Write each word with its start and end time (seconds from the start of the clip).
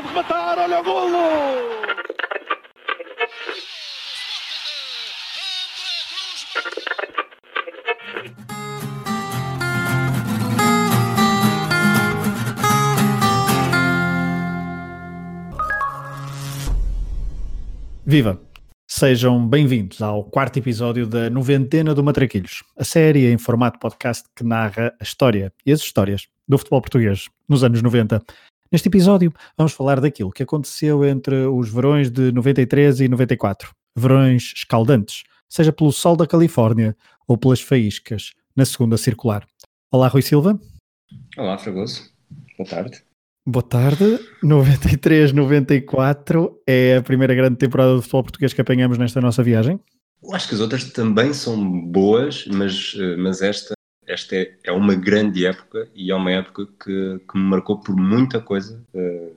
pode 0.00 0.08
rematar, 0.08 0.58
olha 0.58 0.80
o 0.80 0.84
golo! 0.84 1.18
Viva! 18.06 18.40
Sejam 18.88 19.46
bem-vindos 19.46 20.02
ao 20.02 20.24
quarto 20.24 20.58
episódio 20.58 21.06
da 21.06 21.30
Noventena 21.30 21.94
do 21.94 22.02
Matraquilhos, 22.02 22.64
a 22.76 22.82
série 22.82 23.30
em 23.30 23.38
formato 23.38 23.78
podcast 23.78 24.24
que 24.34 24.42
narra 24.42 24.92
a 25.00 25.02
história 25.02 25.52
e 25.64 25.72
as 25.72 25.80
histórias 25.80 26.26
do 26.48 26.58
futebol 26.58 26.80
português 26.80 27.28
nos 27.48 27.62
anos 27.62 27.80
90. 27.82 28.20
Neste 28.72 28.86
episódio, 28.86 29.34
vamos 29.58 29.72
falar 29.72 30.00
daquilo 30.00 30.30
que 30.30 30.44
aconteceu 30.44 31.04
entre 31.04 31.34
os 31.46 31.68
verões 31.68 32.08
de 32.08 32.30
93 32.30 33.00
e 33.00 33.08
94. 33.08 33.74
Verões 33.96 34.52
escaldantes, 34.54 35.24
seja 35.48 35.72
pelo 35.72 35.90
sol 35.90 36.14
da 36.14 36.24
Califórnia 36.24 36.96
ou 37.26 37.36
pelas 37.36 37.60
faíscas 37.60 38.32
na 38.54 38.64
segunda 38.64 38.96
circular. 38.96 39.44
Olá, 39.90 40.06
Rui 40.06 40.22
Silva. 40.22 40.56
Olá, 41.36 41.58
Fragoso. 41.58 42.12
Boa 42.56 42.70
tarde. 42.70 43.02
Boa 43.44 43.64
tarde. 43.64 44.20
93-94 44.40 46.54
é 46.64 46.98
a 46.98 47.02
primeira 47.02 47.34
grande 47.34 47.56
temporada 47.56 47.96
do 47.96 48.02
futebol 48.02 48.22
português 48.22 48.52
que 48.52 48.60
apanhamos 48.60 48.98
nesta 48.98 49.20
nossa 49.20 49.42
viagem? 49.42 49.80
Acho 50.32 50.48
que 50.48 50.54
as 50.54 50.60
outras 50.60 50.84
também 50.92 51.32
são 51.32 51.90
boas, 51.90 52.46
mas, 52.46 52.94
eh, 52.96 53.16
mas 53.16 53.42
esta, 53.42 53.74
esta 54.10 54.36
é, 54.36 54.56
é 54.64 54.72
uma 54.72 54.94
grande 54.94 55.46
época 55.46 55.88
e 55.94 56.10
é 56.10 56.14
uma 56.14 56.30
época 56.30 56.66
que, 56.66 57.20
que 57.20 57.38
me 57.38 57.44
marcou 57.44 57.80
por 57.80 57.96
muita 57.96 58.40
coisa. 58.40 58.82
Eh, 58.92 59.32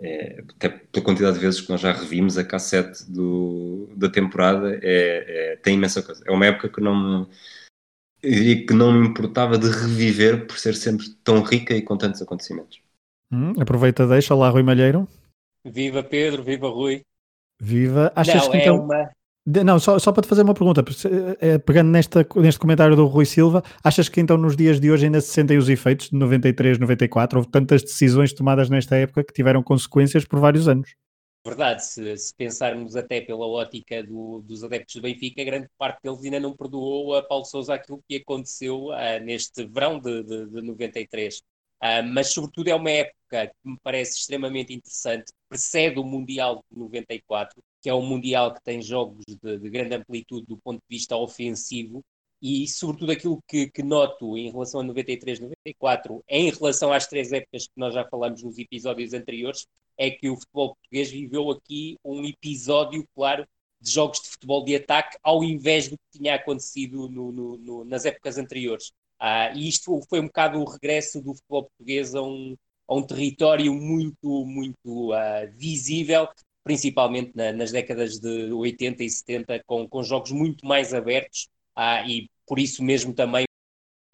é, 0.00 0.44
até 0.56 0.68
pela 0.68 1.04
quantidade 1.04 1.34
de 1.34 1.44
vezes 1.44 1.60
que 1.60 1.70
nós 1.70 1.80
já 1.80 1.92
revimos 1.92 2.38
a 2.38 2.44
cassete 2.44 3.10
do, 3.10 3.88
da 3.96 4.08
temporada, 4.08 4.78
é, 4.82 5.52
é, 5.52 5.56
tem 5.56 5.74
imensa 5.74 6.02
coisa. 6.02 6.22
É 6.24 6.30
uma 6.30 6.46
época 6.46 6.68
que 6.68 6.80
não 6.80 7.26
me, 7.26 8.64
que 8.64 8.74
não 8.74 8.92
me 8.92 9.08
importava 9.08 9.58
de 9.58 9.68
reviver 9.68 10.46
por 10.46 10.58
ser 10.58 10.74
sempre 10.74 11.08
tão 11.24 11.42
rica 11.42 11.74
e 11.74 11.82
com 11.82 11.96
tantos 11.96 12.22
acontecimentos. 12.22 12.80
Hum, 13.32 13.52
aproveita, 13.60 14.06
deixa 14.06 14.34
lá, 14.34 14.48
Rui 14.48 14.62
Malheiro. 14.62 15.08
Viva 15.64 16.02
Pedro, 16.02 16.42
viva 16.42 16.68
Rui. 16.68 17.02
Viva. 17.60 18.12
Achas 18.14 18.44
não, 18.44 18.50
que 18.50 18.56
é 18.56 18.60
então... 18.62 18.88
uma. 19.48 19.64
Não, 19.64 19.78
só, 19.78 19.98
só 19.98 20.12
para 20.12 20.22
te 20.22 20.28
fazer 20.28 20.42
uma 20.42 20.54
pergunta, 20.54 20.84
eh, 21.40 21.58
pegando 21.58 21.90
nesta, 21.90 22.26
neste 22.36 22.60
comentário 22.60 22.94
do 22.94 23.06
Rui 23.06 23.24
Silva, 23.24 23.62
achas 23.82 24.08
que 24.08 24.20
então 24.20 24.36
nos 24.36 24.56
dias 24.56 24.80
de 24.80 24.90
hoje 24.90 25.06
ainda 25.06 25.20
se 25.20 25.28
sentem 25.28 25.56
os 25.56 25.68
efeitos 25.68 26.10
de 26.10 26.16
93, 26.16 26.78
94? 26.78 27.38
Houve 27.38 27.50
tantas 27.50 27.82
decisões 27.82 28.32
tomadas 28.32 28.68
nesta 28.68 28.96
época 28.96 29.24
que 29.24 29.32
tiveram 29.32 29.62
consequências 29.62 30.24
por 30.24 30.38
vários 30.38 30.68
anos. 30.68 30.94
Verdade, 31.46 31.84
se, 31.84 32.16
se 32.18 32.34
pensarmos 32.34 32.94
até 32.94 33.22
pela 33.22 33.46
ótica 33.46 34.02
do, 34.02 34.42
dos 34.42 34.62
adeptos 34.62 34.96
do 34.96 35.02
Benfica, 35.02 35.42
grande 35.44 35.68
parte 35.78 36.02
deles 36.02 36.22
ainda 36.22 36.40
não 36.40 36.54
perdoou 36.54 37.16
a 37.16 37.22
Paulo 37.22 37.44
Sousa 37.44 37.74
aquilo 37.74 38.02
que 38.06 38.16
aconteceu 38.16 38.88
uh, 38.88 39.24
neste 39.24 39.64
verão 39.64 39.98
de, 39.98 40.22
de, 40.24 40.46
de 40.46 40.60
93. 40.60 41.38
Uh, 41.38 42.02
mas, 42.12 42.32
sobretudo, 42.32 42.68
é 42.68 42.74
uma 42.74 42.90
época 42.90 43.46
que 43.46 43.70
me 43.70 43.78
parece 43.82 44.18
extremamente 44.18 44.74
interessante, 44.74 45.32
precede 45.48 45.98
o 45.98 46.04
Mundial 46.04 46.62
de 46.70 46.78
94, 46.78 47.62
que 47.88 47.90
é 47.90 47.94
um 47.94 48.04
Mundial 48.04 48.52
que 48.52 48.62
tem 48.62 48.82
jogos 48.82 49.24
de, 49.26 49.58
de 49.58 49.70
grande 49.70 49.94
amplitude 49.94 50.44
do 50.46 50.58
ponto 50.58 50.76
de 50.76 50.94
vista 50.94 51.16
ofensivo, 51.16 52.04
e, 52.40 52.68
sobretudo, 52.68 53.12
aquilo 53.12 53.42
que, 53.48 53.70
que, 53.70 53.82
noto 53.82 54.36
em 54.36 54.50
relação 54.50 54.80
a 54.80 54.84
93, 54.84 55.40
94, 55.40 56.22
em 56.28 56.50
relação 56.50 56.92
às 56.92 57.06
três 57.06 57.32
épocas 57.32 57.64
que 57.64 57.72
nós 57.78 57.94
já 57.94 58.06
falamos 58.06 58.42
nos 58.42 58.58
episódios 58.58 59.14
anteriores, 59.14 59.66
é 59.96 60.10
que 60.10 60.28
o 60.28 60.36
futebol 60.36 60.74
português 60.74 61.10
viveu 61.10 61.50
aqui 61.50 61.96
um 62.04 62.22
episódio, 62.26 63.08
claro, 63.14 63.46
de 63.80 63.90
jogos 63.90 64.20
de 64.20 64.28
futebol 64.28 64.62
de 64.62 64.76
ataque, 64.76 65.16
ao 65.22 65.42
invés 65.42 65.88
do 65.88 65.96
que 65.96 66.18
tinha 66.18 66.34
acontecido 66.34 67.08
no, 67.08 67.32
no, 67.32 67.56
no, 67.56 67.84
nas 67.86 68.04
épocas 68.04 68.36
anteriores. 68.36 68.88
Uh, 69.18 69.56
e 69.56 69.66
isto 69.66 69.98
foi 70.10 70.20
um 70.20 70.26
bocado 70.26 70.60
o 70.60 70.70
regresso 70.70 71.22
do 71.22 71.34
futebol 71.34 71.62
português 71.62 72.14
a 72.14 72.20
um, 72.20 72.54
a 72.86 72.94
um 72.94 73.02
território 73.02 73.72
muito, 73.72 74.44
muito 74.44 75.14
uh, 75.14 75.50
visível, 75.56 76.28
principalmente 76.68 77.32
na, 77.34 77.50
nas 77.50 77.72
décadas 77.72 78.18
de 78.18 78.52
80 78.52 79.02
e 79.02 79.08
70, 79.08 79.62
com, 79.66 79.88
com 79.88 80.02
jogos 80.02 80.30
muito 80.30 80.66
mais 80.66 80.92
abertos 80.92 81.48
uh, 81.78 82.06
e 82.06 82.28
por 82.46 82.58
isso 82.58 82.84
mesmo 82.84 83.14
também 83.14 83.46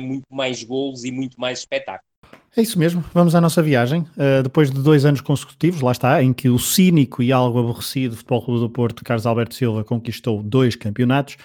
muito 0.00 0.26
mais 0.30 0.62
golos 0.62 1.02
e 1.02 1.10
muito 1.10 1.40
mais 1.40 1.58
espetáculo. 1.58 2.08
É 2.56 2.62
isso 2.62 2.78
mesmo, 2.78 3.04
vamos 3.12 3.34
à 3.34 3.40
nossa 3.40 3.60
viagem. 3.60 4.02
Uh, 4.02 4.40
depois 4.44 4.70
de 4.70 4.80
dois 4.80 5.04
anos 5.04 5.20
consecutivos, 5.20 5.80
lá 5.80 5.90
está, 5.90 6.22
em 6.22 6.32
que 6.32 6.48
o 6.48 6.56
cínico 6.56 7.24
e 7.24 7.32
algo 7.32 7.58
aborrecido 7.58 8.16
Futebol 8.16 8.44
Clube 8.44 8.60
do 8.60 8.70
Porto, 8.70 9.04
Carlos 9.04 9.26
Alberto 9.26 9.56
Silva, 9.56 9.82
conquistou 9.82 10.40
dois 10.40 10.76
campeonatos, 10.76 11.36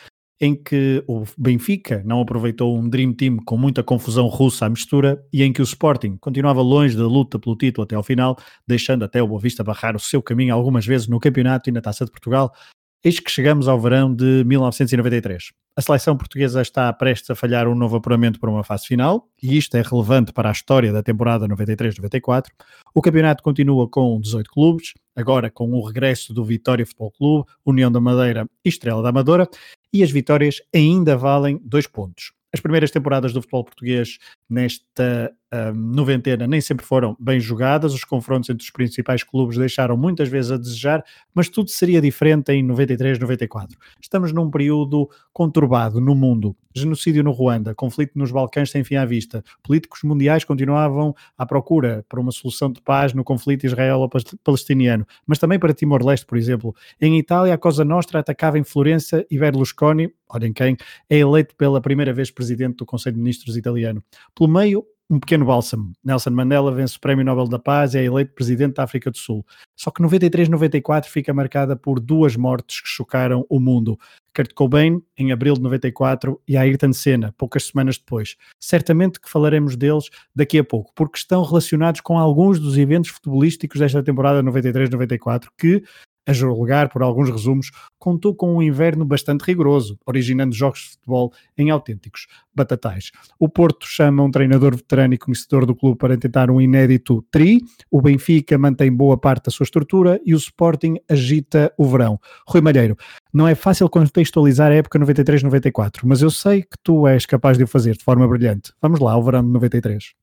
em 0.41 0.55
que 0.55 1.03
o 1.07 1.23
Benfica 1.37 2.01
não 2.05 2.21
aproveitou 2.21 2.77
um 2.77 2.87
Dream 2.87 3.13
Team 3.13 3.37
com 3.45 3.57
muita 3.57 3.83
confusão 3.83 4.27
russa 4.27 4.65
à 4.65 4.69
mistura 4.69 5.21
e 5.33 5.43
em 5.43 5.51
que 5.51 5.61
o 5.61 5.63
Sporting 5.63 6.17
continuava 6.17 6.61
longe 6.61 6.95
da 6.95 7.05
luta 7.05 7.37
pelo 7.37 7.57
título 7.57 7.83
até 7.83 7.95
ao 7.95 8.03
final, 8.03 8.37
deixando 8.67 9.03
até 9.03 9.21
o 9.21 9.27
Boa 9.27 9.41
Vista 9.41 9.63
barrar 9.63 9.95
o 9.95 9.99
seu 9.99 10.21
caminho 10.21 10.53
algumas 10.53 10.85
vezes 10.85 11.07
no 11.07 11.19
campeonato 11.19 11.69
e 11.69 11.73
na 11.73 11.81
Taça 11.81 12.05
de 12.05 12.11
Portugal, 12.11 12.53
Eis 13.01 13.17
que 13.17 13.31
chegamos 13.31 13.69
ao 13.69 13.79
verão 13.79 14.13
de 14.13 14.43
1993. 14.43 15.53
A 15.79 15.81
seleção 15.81 16.17
portuguesa 16.17 16.61
está 16.61 16.91
prestes 16.91 17.29
a 17.29 17.35
falhar 17.35 17.65
um 17.65 17.73
novo 17.73 17.95
apuramento 17.95 18.37
para 18.37 18.49
uma 18.49 18.65
fase 18.65 18.85
final, 18.85 19.29
e 19.41 19.57
isto 19.57 19.77
é 19.77 19.81
relevante 19.81 20.33
para 20.33 20.49
a 20.49 20.51
história 20.51 20.91
da 20.91 21.01
temporada 21.01 21.47
93-94. 21.47 22.47
O 22.93 23.01
campeonato 23.01 23.41
continua 23.41 23.87
com 23.87 24.19
18 24.19 24.51
clubes, 24.51 24.93
agora 25.15 25.49
com 25.49 25.71
o 25.71 25.87
regresso 25.87 26.33
do 26.33 26.43
Vitória 26.43 26.85
Futebol 26.85 27.11
Clube, 27.11 27.49
União 27.65 27.89
da 27.89 28.01
Madeira 28.01 28.45
e 28.65 28.67
Estrela 28.67 29.01
da 29.01 29.07
Amadora, 29.07 29.47
e 29.93 30.03
as 30.03 30.11
vitórias 30.11 30.57
ainda 30.75 31.15
valem 31.15 31.61
dois 31.63 31.87
pontos. 31.87 32.33
As 32.53 32.59
primeiras 32.59 32.91
temporadas 32.91 33.31
do 33.31 33.41
futebol 33.41 33.63
português 33.63 34.17
nesta 34.49 35.31
um, 35.53 35.73
noventena 35.73 36.45
nem 36.45 36.61
sempre 36.61 36.85
foram 36.85 37.15
bem 37.19 37.39
jogadas, 37.39 37.93
os 37.93 38.03
confrontos 38.03 38.49
entre 38.49 38.63
os 38.63 38.69
principais 38.69 39.23
clubes 39.23 39.57
deixaram 39.57 39.97
muitas 39.97 40.29
vezes 40.29 40.51
a 40.51 40.57
desejar, 40.57 41.03
mas 41.33 41.49
tudo 41.49 41.69
seria 41.69 42.01
diferente 42.01 42.51
em 42.51 42.63
93, 42.63 43.17
94. 43.19 43.77
Estamos 44.01 44.31
num 44.31 44.49
período 44.49 45.09
conturbado 45.33 45.99
no 45.99 46.13
mundo, 46.13 46.55
genocídio 46.75 47.23
no 47.23 47.31
Ruanda, 47.31 47.73
conflito 47.73 48.11
nos 48.15 48.31
Balcãs 48.31 48.69
sem 48.69 48.83
fim 48.83 48.95
à 48.95 49.05
vista, 49.05 49.43
políticos 49.63 50.03
mundiais 50.03 50.43
continuavam 50.43 51.15
à 51.37 51.45
procura 51.45 52.05
por 52.07 52.19
uma 52.19 52.31
solução 52.31 52.71
de 52.71 52.81
paz 52.81 53.13
no 53.13 53.23
conflito 53.23 53.65
israelo-palestiniano, 53.65 55.05
mas 55.25 55.39
também 55.39 55.57
para 55.57 55.73
Timor-Leste, 55.73 56.25
por 56.25 56.37
exemplo. 56.37 56.75
Em 57.01 57.17
Itália, 57.17 57.53
a 57.53 57.57
Cosa 57.57 57.83
Nostra 57.83 58.19
atacava 58.19 58.59
em 58.59 58.63
Florença 58.63 59.25
e 59.31 59.37
Berlusconi, 59.37 60.13
olhem 60.29 60.53
quem, 60.53 60.77
é 61.09 61.17
eleito 61.17 61.55
pela 61.55 61.81
primeira 61.81 62.13
vez 62.13 62.29
presidente 62.29 62.77
do 62.77 62.85
Conselho 62.85 63.15
de 63.15 63.21
Ministros 63.21 63.57
italiano. 63.57 64.03
Pelo 64.35 64.49
meio, 64.49 64.85
um 65.09 65.19
pequeno 65.19 65.45
bálsamo. 65.45 65.91
Nelson 66.03 66.29
Mandela 66.29 66.71
vence 66.71 66.95
o 66.95 66.99
Prémio 66.99 67.25
Nobel 67.25 67.47
da 67.47 67.57
Paz 67.57 67.95
e 67.95 67.97
é 67.97 68.03
eleito 68.03 68.33
presidente 68.33 68.75
da 68.75 68.83
África 68.83 69.09
do 69.09 69.17
Sul. 69.17 69.45
Só 69.75 69.89
que 69.89 70.03
93-94 70.03 71.05
fica 71.05 71.33
marcada 71.33 71.75
por 71.75 71.99
duas 71.99 72.35
mortes 72.35 72.81
que 72.81 72.87
chocaram 72.87 73.45
o 73.49 73.59
mundo. 73.59 73.97
Kurt 74.35 74.53
Cobain, 74.53 75.01
em 75.17 75.31
abril 75.31 75.55
de 75.55 75.61
94, 75.61 76.39
e 76.47 76.55
Ayrton 76.55 76.93
Senna, 76.93 77.33
poucas 77.37 77.65
semanas 77.65 77.97
depois. 77.97 78.37
Certamente 78.59 79.19
que 79.19 79.29
falaremos 79.29 79.75
deles 79.75 80.09
daqui 80.35 80.59
a 80.59 80.63
pouco, 80.63 80.91
porque 80.95 81.17
estão 81.17 81.43
relacionados 81.43 82.01
com 82.01 82.17
alguns 82.17 82.59
dos 82.59 82.77
eventos 82.77 83.09
futebolísticos 83.09 83.79
desta 83.79 84.03
temporada 84.03 84.43
93-94 84.43 85.47
que, 85.57 85.83
a 86.29 86.33
julgar 86.33 86.89
por 86.89 87.01
alguns 87.01 87.27
resumos, 87.27 87.71
contou 87.97 88.35
com 88.35 88.55
um 88.55 88.61
inverno 88.61 89.03
bastante 89.03 89.41
rigoroso, 89.41 89.97
originando 90.05 90.53
jogos 90.53 90.81
de 90.81 90.89
futebol 90.91 91.33
em 91.57 91.71
autênticos 91.71 92.27
batatais. 92.53 93.11
O 93.39 93.49
Porto 93.49 93.87
chama 93.87 94.21
um 94.21 94.29
treinador 94.29 94.75
veterano 94.75 95.15
e 95.15 95.17
conhecedor 95.17 95.65
do 95.65 95.75
clube 95.75 95.97
para 95.97 96.15
tentar 96.15 96.51
um 96.51 96.61
inédito 96.61 97.25
tri, 97.31 97.61
o 97.89 97.99
Benfica 97.99 98.59
mantém 98.59 98.91
boa 98.91 99.17
parte 99.17 99.45
da 99.45 99.51
sua 99.51 99.63
estrutura 99.63 100.21
e 100.23 100.35
o 100.35 100.37
Sporting 100.37 100.97
agita 101.09 101.73
o 101.75 101.85
verão. 101.87 102.19
Rui 102.47 102.61
Malheiro, 102.61 102.95
não 103.33 103.47
é 103.47 103.55
fácil 103.55 103.89
contextualizar 103.89 104.71
a 104.71 104.75
época 104.75 104.99
93-94, 104.99 106.01
mas 106.03 106.21
eu 106.21 106.29
sei 106.29 106.61
que 106.61 106.77
tu 106.83 107.07
és 107.07 107.25
capaz 107.25 107.57
de 107.57 107.63
o 107.63 107.67
fazer 107.67 107.97
de 107.97 108.03
forma 108.03 108.27
brilhante. 108.27 108.71
Vamos 108.79 108.99
lá, 108.99 109.13
ao 109.13 109.23
verão 109.23 109.41
de 109.41 109.49
93. 109.49 110.18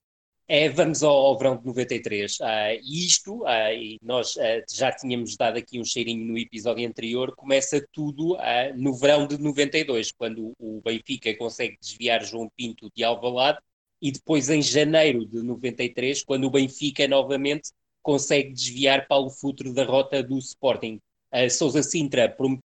É, 0.48 0.69
vamos 0.69 1.02
ao, 1.02 1.12
ao, 1.12 1.37
verão 1.37 1.56
de 1.56 1.66
93. 1.66 2.38
Uh, 2.38 2.44
e 2.81 3.04
isto, 3.04 3.43
uh, 3.43 3.72
e 3.72 3.98
nós 4.00 4.37
uh, 4.37 4.62
já 4.72 4.93
tínhamos 4.93 5.37
dado 5.37 5.56
aqui 5.56 5.81
um 5.81 5.84
cheirinho 5.84 6.25
no 6.25 6.38
episódio 6.38 6.87
anterior, 6.87 7.34
começa 7.34 7.84
tudo 7.93 8.37
no 8.76 8.94
verão 8.94 9.26
de 9.26 9.38
92, 9.38 10.12
quando 10.12 10.52
o 10.56 10.81
Benfica 10.82 11.37
consegue 11.37 11.76
desviar 11.81 12.25
João 12.25 12.48
Pinto 12.56 12.88
de 12.94 13.02
Alvalade, 13.02 13.58
e 14.00 14.12
depois 14.12 14.48
em 14.48 14.62
janeiro 14.62 15.26
de 15.26 15.43
93, 15.43 16.22
quando 16.22 16.44
o 16.44 16.50
Benfica 16.50 17.08
novamente 17.08 17.72
consegue 18.00 18.52
desviar 18.52 19.08
Paulo 19.08 19.31
Futre 19.31 19.72
da 19.72 19.84
rota 19.84 20.22
do 20.22 20.38
Sporting. 20.38 21.00
Uh, 21.34 21.50
Sousa 21.50 21.82
Sintra 21.82 22.28
prometeu 22.28 22.62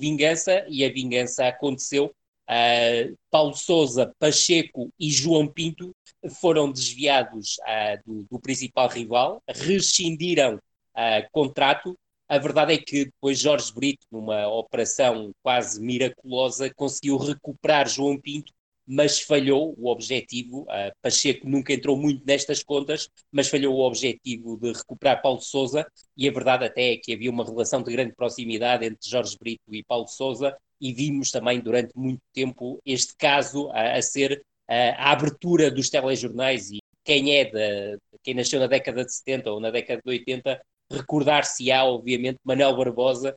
vingança 0.00 0.66
e 0.68 0.84
a 0.84 0.92
vingança 0.92 1.46
aconteceu 1.46 2.12
Uh, 2.50 3.16
Paulo 3.30 3.54
Souza, 3.54 4.12
Pacheco 4.18 4.92
e 4.98 5.08
João 5.08 5.46
Pinto 5.46 5.94
foram 6.40 6.72
desviados 6.72 7.58
uh, 7.60 8.02
do, 8.04 8.26
do, 8.28 8.40
principal 8.40 8.88
rival, 8.88 9.40
rescindiram 9.46 10.56
uh, 10.56 11.30
contrato. 11.30 11.96
A 12.28 12.38
verdade 12.38 12.74
é 12.74 12.78
que 12.78 13.04
depois 13.04 13.38
Jorge 13.38 13.72
Brito, 13.72 14.04
numa 14.10 14.48
operação 14.48 15.30
quase 15.44 15.80
miraculosa, 15.80 16.72
conseguiu 16.74 17.18
recuperar 17.18 17.88
João 17.88 18.20
Pinto 18.20 18.52
mas 18.92 19.20
falhou 19.20 19.72
o 19.78 19.86
objetivo. 19.86 20.66
Pacheco 21.00 21.48
nunca 21.48 21.72
entrou 21.72 21.96
muito 21.96 22.26
nestas 22.26 22.60
contas, 22.60 23.08
mas 23.30 23.46
falhou 23.46 23.76
o 23.76 23.86
objetivo 23.86 24.56
de 24.56 24.72
recuperar 24.72 25.22
Paulo 25.22 25.40
Souza. 25.40 25.86
E 26.16 26.28
a 26.28 26.32
verdade 26.32 26.64
até 26.64 26.94
é 26.94 26.96
que 26.96 27.14
havia 27.14 27.30
uma 27.30 27.44
relação 27.44 27.84
de 27.84 27.92
grande 27.92 28.12
proximidade 28.16 28.84
entre 28.84 29.08
Jorge 29.08 29.36
Brito 29.38 29.62
e 29.72 29.84
Paulo 29.84 30.08
Souza, 30.08 30.56
e 30.80 30.92
vimos 30.92 31.30
também 31.30 31.60
durante 31.60 31.96
muito 31.96 32.20
tempo 32.32 32.80
este 32.84 33.14
caso 33.16 33.70
a, 33.70 33.96
a 33.96 34.02
ser 34.02 34.42
a 34.68 35.10
abertura 35.10 35.70
dos 35.70 35.90
telejornais. 35.90 36.70
E 36.70 36.78
quem 37.04 37.36
é 37.36 37.44
de, 37.44 37.98
quem 38.22 38.34
nasceu 38.34 38.60
na 38.60 38.68
década 38.68 39.04
de 39.04 39.12
70 39.12 39.50
ou 39.50 39.60
na 39.60 39.70
década 39.70 40.00
de 40.04 40.10
80 40.10 40.60
recordar-se-á, 40.90 41.84
obviamente, 41.84 42.38
Manuel 42.44 42.76
Barbosa 42.76 43.34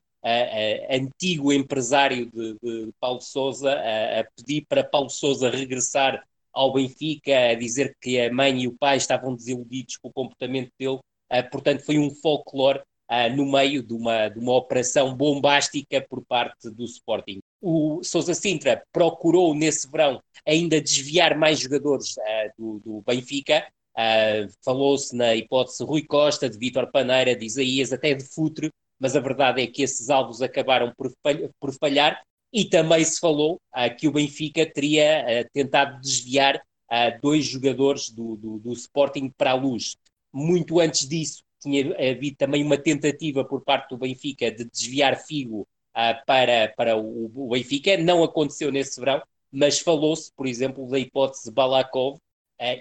antigo 0.90 1.52
empresário 1.52 2.30
de, 2.32 2.54
de 2.62 2.92
Paulo 3.00 3.22
Souza 3.22 3.74
a, 3.74 4.22
a, 4.22 4.24
pedir 4.36 4.66
para 4.68 4.84
Paulo 4.84 5.10
Souza 5.10 5.50
regressar 5.50 6.24
ao 6.54 6.72
Benfica, 6.72 7.50
a 7.50 7.56
dizer 7.56 7.96
que 8.00 8.20
a 8.20 8.32
mãe 8.32 8.62
e 8.62 8.68
o 8.68 8.78
pai 8.78 8.98
estavam 8.98 9.36
desiludidos 9.36 9.98
com 9.98 10.08
o 10.08 10.14
comportamento 10.14 10.72
dele. 10.80 11.00
Uh, 11.32 11.50
portanto, 11.52 11.84
foi 11.84 11.98
um 11.98 12.12
folclore 12.12 12.82
uh, 13.14 13.36
no 13.36 13.46
meio 13.46 13.84
de 13.84 13.94
uma, 13.94 14.30
de 14.30 14.40
uma 14.40 14.56
operação 14.56 15.16
bombástica 15.16 16.02
por 16.10 16.24
parte 16.26 16.70
do 16.70 16.84
Sporting. 16.84 17.40
O 17.62 18.04
Sousa 18.04 18.34
Sintra 18.34 18.84
procurou 18.92 19.54
nesse 19.54 19.90
verão 19.90 20.22
ainda 20.46 20.82
desviar 20.82 21.38
mais 21.38 21.60
jogadores 21.60 22.18
uh, 22.18 22.52
do, 22.58 22.80
do, 22.80 23.04
Benfica. 23.06 23.66
Falou-se 24.66 25.16
na 25.16 25.36
hipótese 25.36 25.84
Rui 25.84 26.04
Costa, 26.04 26.50
de 26.50 26.58
Vítor 26.58 26.90
Paneira, 26.92 27.36
de 27.36 27.46
Isaías, 27.46 27.94
até 27.94 28.16
de 28.16 28.24
Futre, 28.24 28.72
mas 29.00 29.16
a 29.16 29.20
verdade 29.20 29.62
é 29.62 29.68
que 29.68 29.84
esses 29.84 30.10
alvos 30.10 30.42
acabaram 30.42 30.92
por, 30.98 31.14
por 31.60 31.72
falhar 31.74 32.20
e 32.54 32.66
também 32.66 33.04
se 33.04 33.20
falou 33.20 33.60
uh, 33.76 33.96
que 33.98 34.08
o 34.08 34.12
Benfica 34.12 34.64
teria 34.66 35.26
uh, 35.26 35.50
tentado 35.52 36.00
desviar 36.00 36.58
uh, 36.58 37.20
dois 37.20 37.46
jogadores 37.46 38.12
do, 38.12 38.36
do, 38.36 38.60
do, 38.60 38.74
Sporting 38.74 39.34
para 39.36 39.52
a 39.52 39.56
luz. 39.56 39.98
Muito 40.32 40.80
antes 40.80 41.08
disso, 41.08 41.44
tinha 41.64 42.12
havido 42.12 42.38
também 42.38 42.64
uma 42.64 42.78
tentativa 42.78 43.44
por 43.44 43.62
parte 43.62 43.90
do 43.90 43.98
Benfica 43.98 44.52
de 44.52 44.66
desviar 44.66 45.18
Figo 45.18 45.68
para, 46.26 46.74
para 46.76 46.98
o, 46.98 47.32
o, 47.34 47.50
Benfica. 47.50 47.98
Não 47.98 48.24
aconteceu 48.24 48.72
nesse 48.72 49.00
verão, 49.00 49.22
mas 49.52 49.80
falou-se, 49.80 50.32
por 50.36 50.46
exemplo, 50.46 50.88
da 50.90 51.00
hipótese 51.00 51.52
Balakov 51.52 52.18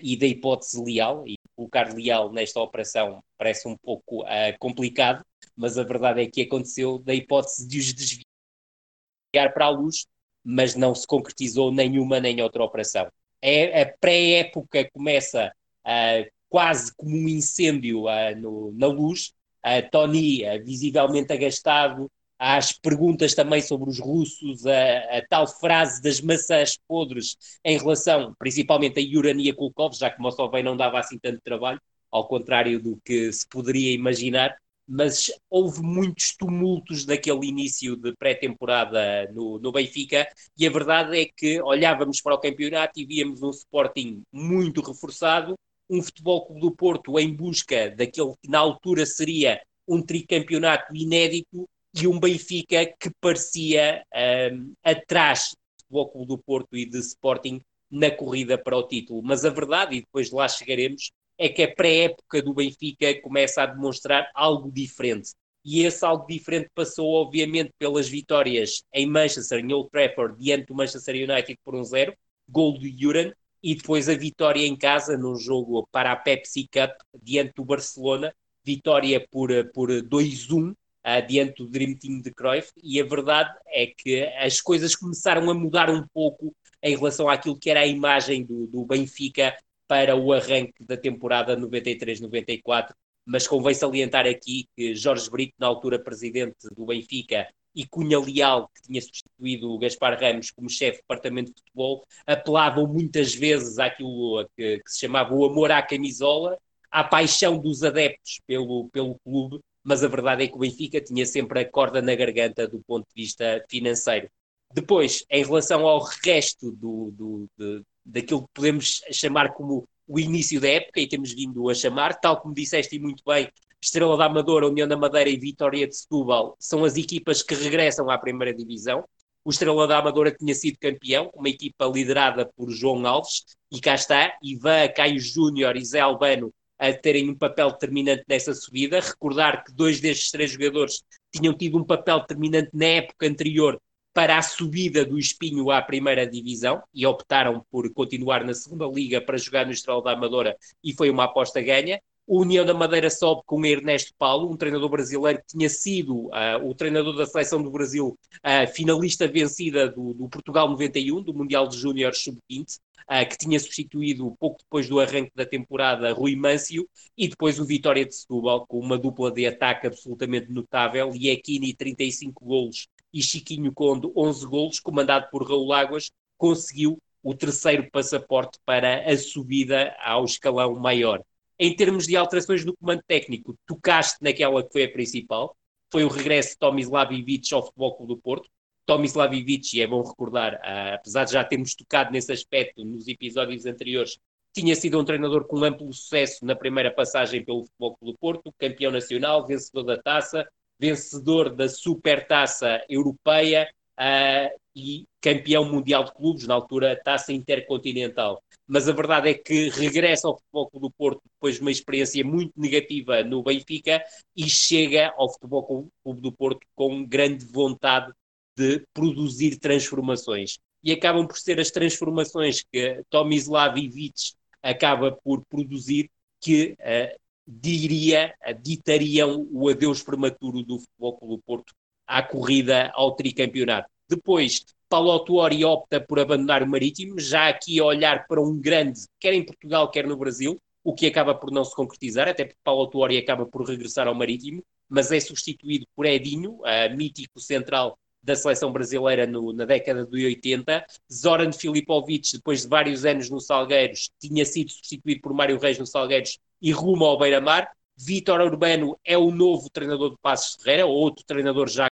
e 0.02 0.17
da 0.17 0.26
hipótese 0.26 0.82
Leal. 0.82 1.26
E 1.26 1.37
colocar 1.56 1.94
Leal 1.94 2.32
nesta 2.32 2.61
operação 2.61 3.23
parece 3.38 3.69
um 3.69 3.76
pouco 3.76 4.25
complicado, 4.58 5.25
mas 5.56 5.78
a 5.78 5.85
verdade 5.85 6.23
é 6.23 6.26
que 6.26 6.43
aconteceu 6.43 6.99
da 6.99 7.14
hipótese 7.14 7.67
de 7.67 7.78
os 7.78 7.93
desviar 7.94 9.52
para 9.55 9.67
a 9.67 9.70
luz, 9.70 10.06
mas 10.44 10.75
não 10.75 10.94
se 10.94 11.06
concretizou 11.06 11.73
nenhuma 11.73 12.20
nem 12.20 12.43
outra 12.43 12.64
operação. 12.64 13.11
É, 13.40 13.82
a 13.82 13.99
pré-época 13.99 14.88
começa 14.93 15.52
uh, 15.85 16.31
quase 16.52 16.94
como 16.94 17.16
um 17.16 17.28
incêndio 17.28 18.04
uh, 18.04 18.37
no, 18.37 18.72
na 18.72 18.87
luz, 18.87 19.32
uh, 19.64 19.90
Tony 19.90 20.43
visivelmente 20.62 21.32
agastado, 21.32 22.10
às 22.38 22.72
perguntas 22.72 23.34
também 23.34 23.62
sobre 23.62 23.88
os 23.88 23.99
russos, 23.99 24.66
a, 24.66 25.16
a, 25.16 25.26
tal 25.31 25.46
frase 25.46 26.02
das 26.02 26.20
maçãs 26.20 26.76
podres 26.87 27.38
em 27.64 27.78
relação 27.78 28.34
principalmente 28.38 29.00
a 29.00 29.19
Urania 29.19 29.54
Kulkov, 29.54 29.94
já 29.96 30.10
que 30.10 30.20
Moscou 30.20 30.50
não 30.62 30.76
dava 30.76 30.99
assim 30.99 31.19
tanto 31.19 31.40
trabalho, 31.43 31.81
ao 32.10 32.28
contrário 32.28 32.78
do 32.78 33.00
que 33.02 33.32
se 33.32 33.49
poderia 33.49 33.94
imaginar, 33.94 34.54
mas 34.87 35.31
houve 35.49 35.81
muitos 35.81 36.37
tumultos 36.37 37.06
daquele 37.06 37.46
início 37.46 37.96
de 37.96 38.14
pré-temporada 38.14 39.26
no, 39.32 39.58
no 39.58 39.72
Benfica, 39.72 40.28
e 40.58 40.66
a 40.66 40.70
verdade 40.70 41.19
é 41.19 41.25
que 41.25 41.62
olhávamos 41.62 42.20
para 42.20 42.34
o 42.34 42.40
campeonato 42.40 43.00
e 43.00 43.06
víamos 43.06 43.43
um 43.43 43.49
Sporting 43.49 44.22
muito 44.31 44.82
reforçado, 44.82 45.54
um 45.92 46.02
Futebol 46.02 46.46
Clube 46.46 46.60
do 46.62 46.74
Porto 46.74 47.20
em 47.20 47.34
busca 47.34 47.90
daquele 47.90 48.32
que 48.40 48.48
na 48.48 48.58
altura 48.58 49.04
seria 49.04 49.60
um 49.86 50.00
tricampeonato 50.00 50.96
inédito 50.96 51.68
e 51.94 52.08
um 52.08 52.18
Benfica 52.18 52.86
que 52.86 53.10
parecia 53.20 54.02
um, 54.50 54.72
atrás 54.82 55.50
do 55.50 55.82
Futebol 55.82 56.08
Clube 56.08 56.28
do 56.28 56.38
Porto 56.38 56.76
e 56.78 56.86
de 56.86 56.98
Sporting 56.98 57.60
na 57.90 58.10
corrida 58.10 58.56
para 58.56 58.74
o 58.74 58.88
título. 58.88 59.22
Mas 59.22 59.44
a 59.44 59.50
verdade, 59.50 59.96
e 59.96 60.00
depois 60.00 60.30
lá 60.30 60.48
chegaremos, 60.48 61.10
é 61.36 61.50
que 61.50 61.62
a 61.62 61.74
pré-época 61.74 62.40
do 62.40 62.54
Benfica 62.54 63.20
começa 63.20 63.62
a 63.62 63.66
demonstrar 63.66 64.30
algo 64.34 64.72
diferente. 64.72 65.32
E 65.62 65.82
esse 65.82 66.02
algo 66.04 66.26
diferente 66.26 66.70
passou, 66.74 67.12
obviamente, 67.12 67.70
pelas 67.78 68.08
vitórias 68.08 68.82
em 68.94 69.06
Manchester, 69.06 69.58
em 69.58 69.72
Old 69.74 69.90
Trafford, 69.90 70.38
diante 70.38 70.68
do 70.68 70.74
Manchester 70.74 71.14
United 71.14 71.58
por 71.62 71.74
um 71.74 71.84
zero, 71.84 72.16
gol 72.48 72.78
do 72.78 72.88
Juran, 72.88 73.32
e 73.62 73.75
depois 73.75 74.09
a 74.09 74.14
vitória 74.14 74.67
em 74.67 74.76
casa 74.76 75.17
num 75.17 75.37
jogo 75.37 75.87
para 75.93 76.12
a 76.12 76.17
Pepsi 76.17 76.69
Cup, 76.69 76.91
diante 77.23 77.55
do 77.55 77.64
Barcelona, 77.64 78.35
vitória 78.64 79.26
por, 79.31 79.50
por 79.73 79.91
2-1, 79.91 80.73
uh, 80.73 80.76
ah, 81.05 81.20
diante 81.20 81.62
do 81.62 81.69
Dream 81.69 81.94
Team 81.97 82.20
de 82.20 82.32
Cruyff, 82.32 82.73
e 82.82 83.00
a 83.00 83.05
verdade 83.05 83.50
é 83.69 83.87
que 83.87 84.25
as 84.38 84.61
coisas 84.61 84.97
começaram 84.97 85.50
a 85.50 85.55
mudar 85.55 85.91
um 85.91 86.06
pouco 86.12 86.55
em 86.82 86.97
relação 86.97 87.29
àquilo 87.29 87.59
que 87.59 87.70
era 87.70 87.81
a 87.81 87.87
imagem 87.87 88.44
do, 88.44 88.67
do 88.67 88.85
Benfica 88.85 89.56
para 89.87 90.17
o 90.17 90.32
arranque 90.32 90.85
da 90.85 90.97
temporada 90.97 91.56
93-94, 91.56 92.93
mas 93.24 93.46
convém 93.46 93.75
salientar 93.75 94.26
aqui 94.26 94.66
que 94.76 94.94
Jorge 94.94 95.30
Brito, 95.30 95.54
na 95.58 95.66
altura 95.66 95.99
presidente 95.99 96.68
do 96.75 96.87
Benfica, 96.87 97.49
e 97.75 97.87
Cunha 97.87 98.18
Leal, 98.20 98.68
que 98.75 98.82
tinha 98.82 99.00
substituído 99.00 99.70
o 99.70 99.78
Gaspar 99.78 100.20
Ramos 100.20 100.50
como 100.50 100.68
chefe 100.68 100.99
de 100.99 101.02
departamento 101.02 101.52
de 101.52 101.61
futebol, 101.61 102.04
apelavam 102.26 102.87
muitas 102.87 103.35
vezes 103.35 103.78
àquilo 103.78 104.47
que, 104.56 104.78
que, 104.78 104.90
se 104.90 105.00
chamava 105.00 105.35
o 105.35 105.44
amor 105.44 105.70
à 105.70 105.82
camisola, 105.82 106.58
à 106.90 107.02
paixão 107.02 107.58
dos 107.58 107.82
adeptos 107.82 108.40
pelo, 108.47 108.88
pelo 108.90 109.18
clube, 109.25 109.61
mas 109.82 110.04
a 110.04 110.08
verdade 110.08 110.44
é 110.44 110.49
que 110.49 110.54
o 110.54 110.58
Benfica 110.58 111.00
tinha 111.00 111.25
sempre 111.25 111.61
a 111.61 111.68
corda 111.68 112.02
na 112.02 112.14
garganta 112.14 112.68
do 112.68 112.80
ponto 112.87 113.06
de 113.08 113.23
vista 113.23 113.64
financeiro. 113.68 114.28
Depois, 114.73 115.25
em 115.30 115.44
relação 115.44 115.87
ao 115.87 116.02
resto 116.25 116.70
do, 116.73 117.11
do, 117.11 117.49
de, 117.58 117.82
daquilo 118.04 118.42
que 118.42 118.54
podemos 118.54 119.02
chamar 119.11 119.52
como 119.52 119.87
o 120.12 120.21
início 120.21 120.61
da 120.61 120.69
época, 120.69 121.00
e 121.00 121.09
temos 121.09 121.33
vindo 121.33 121.71
a 121.71 121.75
chamar, 121.75 122.21
tal 122.21 122.38
como 122.38 122.52
disseste 122.52 122.99
muito 122.99 123.23
bem, 123.26 123.49
Estrela 123.81 124.14
da 124.14 124.26
Amadora, 124.26 124.69
União 124.69 124.87
da 124.87 124.95
Madeira 124.95 125.31
e 125.31 125.38
Vitória 125.38 125.88
de 125.88 125.97
Setúbal 125.97 126.54
são 126.61 126.85
as 126.85 126.99
equipas 126.99 127.42
que 127.42 127.54
regressam 127.54 128.11
à 128.11 128.19
primeira 128.19 128.54
divisão. 128.54 129.04
O 129.42 129.49
Estrela 129.49 129.87
da 129.87 129.99
Amadora 129.99 130.31
tinha 130.31 130.54
sido 130.54 130.76
campeão, 130.78 131.31
uma 131.35 131.49
equipa 131.49 131.87
liderada 131.87 132.45
por 132.54 132.71
João 132.71 133.07
Alves, 133.07 133.45
e 133.73 133.81
cá 133.81 133.95
está, 133.95 134.37
Ivan, 134.42 134.87
Caio 134.95 135.19
Júnior 135.19 135.76
e 135.78 135.85
Zé 135.85 136.00
Albano 136.00 136.52
a 136.78 136.92
terem 136.92 137.31
um 137.31 137.35
papel 137.35 137.71
determinante 137.71 138.23
nessa 138.28 138.52
subida. 138.52 139.00
Recordar 139.00 139.64
que 139.64 139.73
dois 139.73 139.99
destes 139.99 140.31
três 140.31 140.50
jogadores 140.50 141.02
tinham 141.35 141.54
tido 141.54 141.78
um 141.78 141.85
papel 141.85 142.21
determinante 142.21 142.69
na 142.75 142.85
época 142.85 143.26
anterior 143.26 143.81
para 144.12 144.37
a 144.37 144.42
subida 144.42 145.04
do 145.04 145.19
Espinho 145.19 145.71
à 145.71 145.81
primeira 145.81 146.26
divisão 146.26 146.83
e 146.95 147.07
optaram 147.07 147.64
por 147.71 147.90
continuar 147.92 148.45
na 148.45 148.54
segunda 148.54 148.87
liga 148.87 149.21
para 149.21 149.38
jogar 149.38 149.64
no 149.64 149.73
Estrela 149.73 150.02
da 150.02 150.12
Amadora 150.12 150.57
e 150.85 150.92
foi 150.92 151.11
uma 151.11 151.25
aposta 151.25 151.61
ganha. 151.61 152.00
O 152.25 152.40
União 152.40 152.64
da 152.64 152.73
Madeira 152.73 153.11
sobe 153.11 153.42
com 153.45 153.64
Ernesto 153.66 154.12
Paulo, 154.16 154.50
um 154.50 154.57
treinador 154.57 154.88
brasileiro 154.88 155.40
que 155.40 155.57
tinha 155.59 155.69
sido 155.69 156.26
uh, 156.26 156.64
o 156.64 156.73
treinador 156.73 157.16
da 157.16 157.26
seleção 157.26 157.61
do 157.61 157.71
Brasil, 157.71 158.16
uh, 158.37 158.73
finalista 158.73 159.26
vencida 159.26 159.88
do, 159.88 160.14
do, 160.14 160.28
Portugal 160.28 160.69
91, 160.69 161.21
do 161.21 161.35
Mundial 161.35 161.66
de 161.66 161.76
Júniores 161.76 162.23
Sub-20, 162.23 162.78
uh, 163.11 163.28
que 163.28 163.37
tinha 163.37 163.59
substituído 163.59 164.37
pouco 164.38 164.59
depois 164.61 164.88
do 164.88 165.00
arranque 165.00 165.33
da 165.35 165.45
temporada 165.45 166.12
Rui 166.12 166.37
Mâncio, 166.37 166.88
e 167.19 167.26
depois 167.26 167.59
o 167.59 167.64
Vitória 167.64 168.07
de 168.07 168.14
Setúbal, 168.14 168.66
com 168.69 168.78
uma 168.78 168.97
dupla 168.97 169.31
de 169.33 169.45
ataque 169.45 169.88
absolutamente 169.88 170.49
notável, 170.52 171.12
Iekini 171.12 171.75
35 171.75 172.45
golos 172.45 172.87
e 173.12 173.23
Chiquinho 173.23 173.73
Conde, 173.73 174.11
11 174.16 174.47
golos, 174.47 174.81
comandado 174.81 175.28
por 175.31 175.49
Raul 175.49 175.73
Águas, 175.73 176.11
conseguiu 176.37 176.99
o 177.23 177.35
terceiro 177.35 177.88
passaporte 177.90 178.59
para 178.64 179.09
a 179.09 179.16
subida 179.16 179.95
ao 180.02 180.25
escalão 180.25 180.75
maior. 180.75 181.23
Em 181.59 181.75
termos 181.76 182.07
de 182.07 182.16
alterações 182.16 182.64
do 182.64 182.76
comando 182.76 183.02
técnico, 183.07 183.57
tocaste 183.66 184.19
naquela 184.21 184.62
que 184.62 184.73
foi 184.73 184.85
a 184.85 184.90
principal, 184.90 185.57
foi 185.90 186.04
o 186.04 186.09
regresso 186.09 186.50
de 186.50 186.59
Tomislav 186.59 187.12
Ivic 187.12 187.52
ao 187.54 187.64
Futebol 187.64 187.95
Clube 187.95 188.14
do 188.14 188.21
Porto. 188.21 188.49
Tomislav 188.87 189.33
Ivic, 189.33 189.81
é 189.81 189.87
bom 189.87 190.02
recordar, 190.02 190.54
uh, 190.54 190.95
apesar 190.95 191.25
de 191.25 191.33
já 191.33 191.45
termos 191.45 191.75
tocado 191.75 192.11
nesse 192.11 192.33
aspecto 192.33 192.85
nos 192.85 193.07
episódios 193.07 193.66
anteriores, 193.66 194.19
tinha 194.52 194.75
sido 194.75 194.99
um 194.99 195.04
treinador 195.04 195.47
com 195.47 195.62
amplo 195.62 195.92
sucesso 195.92 196.45
na 196.45 196.57
primeira 196.57 196.90
passagem 196.90 197.45
pelo 197.45 197.64
Futebol 197.64 197.97
Clube 197.97 198.12
do 198.12 198.19
Porto, 198.19 198.54
campeão 198.59 198.90
nacional, 198.90 199.47
vencedor 199.47 199.85
da 199.85 200.02
taça, 200.02 200.47
vencedor 200.82 201.54
da 201.54 201.68
Supertaça 201.68 202.84
Europeia 202.88 203.70
uh, 204.00 204.60
e 204.74 205.06
campeão 205.20 205.64
mundial 205.64 206.02
de 206.02 206.12
clubes, 206.12 206.44
na 206.44 206.54
altura 206.54 207.00
taça 207.04 207.32
intercontinental. 207.32 208.42
Mas 208.66 208.88
a 208.88 208.92
verdade 208.92 209.28
é 209.28 209.34
que 209.34 209.68
regressa 209.68 210.26
ao 210.26 210.38
Futebol 210.38 210.70
Clube 210.70 210.86
do 210.88 210.90
Porto 210.90 211.20
depois 211.24 211.54
de 211.54 211.60
uma 211.60 211.70
experiência 211.70 212.24
muito 212.24 212.52
negativa 212.56 213.22
no 213.22 213.44
Benfica 213.44 214.02
e 214.36 214.48
chega 214.48 215.12
ao 215.16 215.32
Futebol 215.32 215.88
Clube 216.02 216.20
do 216.20 216.32
Porto 216.32 216.66
com 216.74 217.04
grande 217.04 217.44
vontade 217.44 218.12
de 218.56 218.84
produzir 218.92 219.58
transformações. 219.58 220.58
E 220.82 220.90
acabam 220.90 221.28
por 221.28 221.38
ser 221.38 221.60
as 221.60 221.70
transformações 221.70 222.64
que 222.72 223.02
Tomislav 223.08 223.78
Ivic 223.78 224.32
acaba 224.60 225.12
por 225.12 225.44
produzir 225.48 226.10
que 226.40 226.74
uh, 226.80 227.22
diria, 227.61 228.35
ditariam 228.61 229.47
o 229.52 229.68
adeus 229.68 230.02
prematuro 230.02 230.62
do 230.62 230.78
Futebol 230.78 231.18
Clube 231.18 231.42
Porto 231.44 231.75
à 232.06 232.23
corrida 232.23 232.90
ao 232.94 233.14
tricampeonato. 233.14 233.88
Depois, 234.09 234.64
Paulo 234.88 235.18
Tuori 235.21 235.64
opta 235.64 236.00
por 236.00 236.18
abandonar 236.18 236.62
o 236.62 236.66
Marítimo, 236.66 237.18
já 237.18 237.49
aqui 237.49 237.78
a 237.78 237.85
olhar 237.85 238.26
para 238.26 238.40
um 238.40 238.59
grande, 238.61 239.02
quer 239.18 239.32
em 239.32 239.44
Portugal, 239.44 239.90
quer 239.90 240.06
no 240.06 240.16
Brasil, 240.16 240.59
o 240.85 240.94
que 240.94 241.06
acaba 241.06 241.35
por 241.35 241.50
não 241.50 241.64
se 241.64 241.75
concretizar, 241.75 242.28
até 242.28 242.44
porque 242.44 242.61
Paulo 242.62 242.87
Tuori 242.88 243.16
acaba 243.16 243.47
por 243.47 243.66
regressar 243.66 244.09
ao 244.09 244.14
Marítimo, 244.14 244.62
mas 244.88 245.11
é 245.11 245.21
substituído 245.21 245.87
por 245.94 246.04
Edinho, 246.04 246.59
mítico 246.94 247.40
central 247.40 247.97
da 248.23 248.37
seleção 248.37 248.73
brasileira 248.73 249.26
no, 249.26 249.52
na 249.52 249.64
década 249.64 250.07
de 250.07 250.25
80. 250.25 250.87
Zoran 251.12 251.52
Filipovic, 251.52 252.33
depois 252.33 252.62
de 252.62 252.69
vários 252.69 253.05
anos 253.05 253.29
no 253.29 253.41
Salgueiros, 253.41 254.11
tinha 254.19 254.45
sido 254.45 254.71
substituído 254.71 255.21
por 255.21 255.35
Mário 255.35 255.59
Reis 255.59 255.79
no 255.79 255.87
Salgueiros 255.87 256.38
e 256.61 256.71
rumo 256.71 257.05
ao 257.05 257.19
Beira-Mar. 257.19 257.71
Vítor 257.97 258.41
Urbano 258.41 258.99
é 259.05 259.19
o 259.19 259.31
novo 259.31 259.69
treinador 259.71 260.11
do 260.11 260.19
Passos 260.19 260.62
Ferreira, 260.62 260.87
outro 260.87 261.25
treinador 261.25 261.69
já 261.69 261.88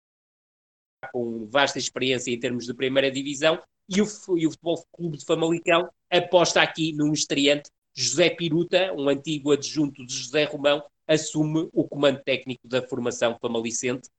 com 1.11 1.47
vasta 1.47 1.79
experiência 1.79 2.31
em 2.31 2.39
termos 2.39 2.65
de 2.65 2.73
primeira 2.73 3.09
divisão, 3.09 3.61
e 3.87 4.01
o, 4.01 4.05
e 4.37 4.45
o 4.45 4.51
Futebol 4.51 4.85
Clube 4.91 5.17
de 5.17 5.25
Famalicão 5.25 5.89
aposta 6.09 6.61
aqui 6.61 6.93
num 6.93 7.13
estreante, 7.13 7.71
José 7.93 8.29
Piruta, 8.29 8.93
um 8.93 9.09
antigo 9.09 9.51
adjunto 9.51 10.05
de 10.05 10.13
José 10.13 10.43
Romão, 10.43 10.83
assume 11.09 11.67
o 11.73 11.83
comando 11.87 12.21
técnico 12.23 12.67
da 12.67 12.83
formação 12.83 13.35
famalicense. 13.41 14.11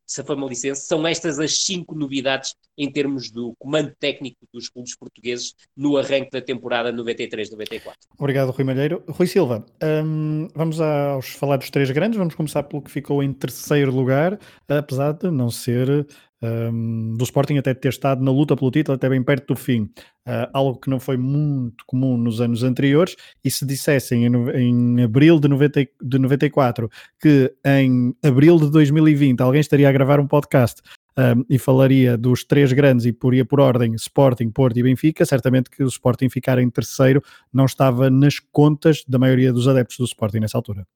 São 0.74 1.06
estas 1.06 1.38
as 1.38 1.64
cinco 1.64 1.94
novidades 1.94 2.56
em 2.76 2.90
termos 2.90 3.30
do 3.30 3.54
comando 3.58 3.92
técnico 4.00 4.38
dos 4.52 4.68
clubes 4.68 4.96
portugueses 4.96 5.54
no 5.76 5.96
arranque 5.96 6.30
da 6.32 6.40
temporada 6.42 6.92
93-94. 6.92 7.92
Obrigado, 8.18 8.50
Rui 8.50 8.64
Malheiro. 8.64 9.04
Rui 9.08 9.28
Silva, 9.28 9.64
hum, 10.04 10.48
vamos 10.52 10.80
aos 10.80 11.28
falar 11.28 11.58
dos 11.58 11.70
três 11.70 11.88
grandes. 11.92 12.18
Vamos 12.18 12.34
começar 12.34 12.64
pelo 12.64 12.82
que 12.82 12.90
ficou 12.90 13.22
em 13.22 13.32
terceiro 13.32 13.94
lugar, 13.94 14.36
apesar 14.68 15.12
de 15.12 15.30
não 15.30 15.48
ser 15.48 16.08
um, 16.42 17.14
do 17.16 17.24
Sporting 17.24 17.58
até 17.58 17.74
ter 17.74 17.88
estado 17.88 18.22
na 18.24 18.30
luta 18.30 18.56
pelo 18.56 18.70
título 18.70 18.96
até 18.96 19.08
bem 19.08 19.22
perto 19.22 19.48
do 19.48 19.56
fim, 19.56 19.82
uh, 20.26 20.48
algo 20.52 20.78
que 20.78 20.88
não 20.88 20.98
foi 20.98 21.16
muito 21.16 21.84
comum 21.86 22.16
nos 22.16 22.40
anos 22.40 22.62
anteriores, 22.62 23.16
e 23.44 23.50
se 23.50 23.66
dissessem 23.66 24.26
em, 24.26 24.32
em 24.54 25.02
abril 25.02 25.38
de, 25.38 25.48
90, 25.48 25.86
de 26.02 26.18
94 26.18 26.90
que 27.20 27.52
em 27.64 28.14
abril 28.22 28.58
de 28.58 28.70
2020 28.70 29.40
alguém 29.40 29.60
estaria 29.60 29.88
a 29.88 29.92
gravar 29.92 30.20
um 30.20 30.26
podcast 30.26 30.80
um, 31.18 31.44
e 31.48 31.58
falaria 31.58 32.16
dos 32.16 32.44
três 32.44 32.72
grandes 32.72 33.04
e 33.04 33.12
poria 33.12 33.44
por 33.44 33.60
ordem 33.60 33.94
Sporting, 33.94 34.50
Porto 34.50 34.78
e 34.78 34.82
Benfica, 34.82 35.24
certamente 35.26 35.68
que 35.68 35.82
o 35.82 35.88
Sporting 35.88 36.28
ficar 36.28 36.58
em 36.58 36.70
terceiro 36.70 37.22
não 37.52 37.66
estava 37.66 38.08
nas 38.08 38.38
contas 38.38 39.04
da 39.06 39.18
maioria 39.18 39.52
dos 39.52 39.68
adeptos 39.68 39.98
do 39.98 40.04
Sporting 40.04 40.38
nessa 40.38 40.56
altura. 40.56 40.86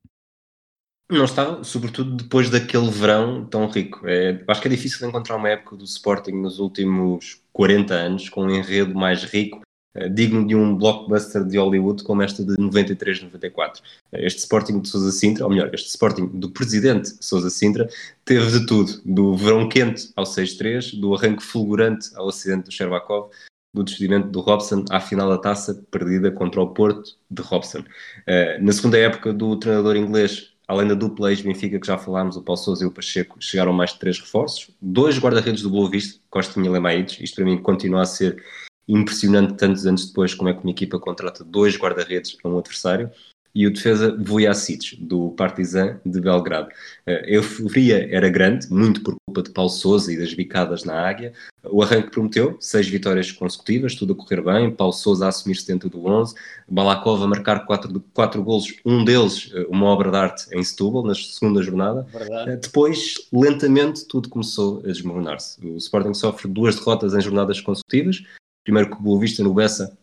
Não 1.10 1.26
estava, 1.26 1.62
sobretudo 1.62 2.16
depois 2.16 2.48
daquele 2.48 2.90
verão 2.90 3.44
tão 3.44 3.66
rico. 3.68 4.06
É, 4.08 4.42
acho 4.48 4.60
que 4.60 4.68
é 4.68 4.70
difícil 4.70 5.06
encontrar 5.06 5.36
uma 5.36 5.50
época 5.50 5.76
do 5.76 5.84
Sporting 5.84 6.32
nos 6.32 6.58
últimos 6.58 7.42
40 7.52 7.94
anos 7.94 8.28
com 8.30 8.44
um 8.44 8.50
enredo 8.50 8.94
mais 8.94 9.22
rico, 9.22 9.60
é, 9.94 10.08
digno 10.08 10.46
de 10.46 10.56
um 10.56 10.74
blockbuster 10.74 11.44
de 11.44 11.58
Hollywood 11.58 12.02
como 12.02 12.22
esta 12.22 12.42
de 12.42 12.54
93-94. 12.56 13.82
Este 14.12 14.40
Sporting 14.40 14.80
de 14.80 14.88
Sousa 14.88 15.12
Sintra, 15.12 15.44
ou 15.44 15.50
melhor, 15.50 15.74
este 15.74 15.90
Sporting 15.90 16.26
do 16.26 16.50
presidente 16.50 17.14
Sousa 17.20 17.50
Sintra, 17.50 17.86
teve 18.24 18.58
de 18.58 18.66
tudo, 18.66 19.02
do 19.04 19.36
verão 19.36 19.68
quente 19.68 20.10
ao 20.16 20.24
6-3, 20.24 20.98
do 20.98 21.14
arranque 21.14 21.42
fulgurante 21.42 22.10
ao 22.16 22.30
acidente 22.30 22.64
do 22.64 22.72
Sherbakov, 22.72 23.30
do 23.74 23.84
despedimento 23.84 24.28
do 24.28 24.40
Robson 24.40 24.84
à 24.88 25.00
final 25.00 25.28
da 25.28 25.36
taça 25.36 25.84
perdida 25.90 26.30
contra 26.30 26.62
o 26.62 26.68
Porto 26.72 27.18
de 27.30 27.42
Robson. 27.42 27.84
É, 28.26 28.58
na 28.58 28.72
segunda 28.72 28.96
época 28.96 29.34
do 29.34 29.54
treinador 29.58 29.96
inglês 29.96 30.53
Além 30.66 30.88
da 30.88 30.94
dupla 30.94 31.30
ex-Benfica 31.30 31.78
que 31.78 31.86
já 31.86 31.98
falámos, 31.98 32.36
o 32.36 32.42
Paulo 32.42 32.60
Sousa 32.60 32.84
e 32.84 32.86
o 32.86 32.90
Pacheco, 32.90 33.36
chegaram 33.38 33.72
mais 33.72 33.92
de 33.92 33.98
três 33.98 34.18
reforços. 34.18 34.70
Dois 34.80 35.18
guarda-redes 35.18 35.62
do 35.62 35.70
Boa 35.70 35.90
Vista, 35.90 36.20
Costa 36.30 36.58
e 36.58 36.68
Lemaides. 36.68 37.20
Isto 37.20 37.36
para 37.36 37.44
mim 37.44 37.58
continua 37.58 38.02
a 38.02 38.06
ser 38.06 38.42
impressionante 38.88 39.54
tantos 39.54 39.86
anos 39.86 40.06
depois 40.06 40.34
como 40.34 40.48
é 40.48 40.54
que 40.54 40.60
uma 40.60 40.70
equipa 40.70 40.98
contrata 40.98 41.44
dois 41.44 41.76
guarda-redes 41.76 42.36
a 42.42 42.48
um 42.48 42.58
adversário 42.58 43.10
e 43.54 43.66
o 43.66 43.72
defesa 43.72 44.16
Vujacic, 44.18 44.96
do 44.96 45.30
Partizan 45.30 46.00
de 46.04 46.20
Belgrado. 46.20 46.68
A 47.06 47.12
euforia 47.28 48.08
era 48.10 48.28
grande, 48.28 48.70
muito 48.70 49.00
por 49.02 49.14
culpa 49.24 49.42
de 49.42 49.50
Paulo 49.50 49.70
Sousa 49.70 50.12
e 50.12 50.18
das 50.18 50.34
bicadas 50.34 50.82
na 50.82 50.94
águia. 50.94 51.32
O 51.62 51.82
arranque 51.82 52.10
prometeu, 52.10 52.56
seis 52.60 52.88
vitórias 52.88 53.30
consecutivas, 53.30 53.94
tudo 53.94 54.12
a 54.12 54.16
correr 54.16 54.42
bem, 54.42 54.70
Paulo 54.70 54.92
Sousa 54.92 55.26
a 55.26 55.28
assumir 55.28 55.54
70 55.54 55.88
do 55.88 56.04
11, 56.04 56.34
Balakov 56.68 57.22
a 57.22 57.26
marcar 57.28 57.64
quatro, 57.64 58.04
quatro 58.12 58.42
golos, 58.42 58.74
um 58.84 59.04
deles 59.04 59.50
eh, 59.54 59.66
uma 59.68 59.86
obra 59.86 60.10
de 60.10 60.16
arte 60.16 60.46
em 60.52 60.62
Setúbal, 60.62 61.04
na 61.04 61.14
segunda 61.14 61.62
jornada. 61.62 62.06
Verdade. 62.12 62.50
Eh, 62.50 62.56
depois, 62.56 63.14
lentamente, 63.32 64.04
tudo 64.06 64.28
começou 64.28 64.80
a 64.80 64.88
desmoronar-se. 64.88 65.64
O 65.64 65.76
Sporting 65.76 66.14
sofre 66.14 66.48
duas 66.48 66.74
derrotas 66.74 67.14
em 67.14 67.20
jornadas 67.20 67.60
consecutivas, 67.60 68.24
primeiro 68.64 68.90
com 68.90 68.98
o 68.98 69.02
Boa 69.02 69.20
Vista 69.20 69.42
no 69.42 69.54
Bessa, 69.54 69.96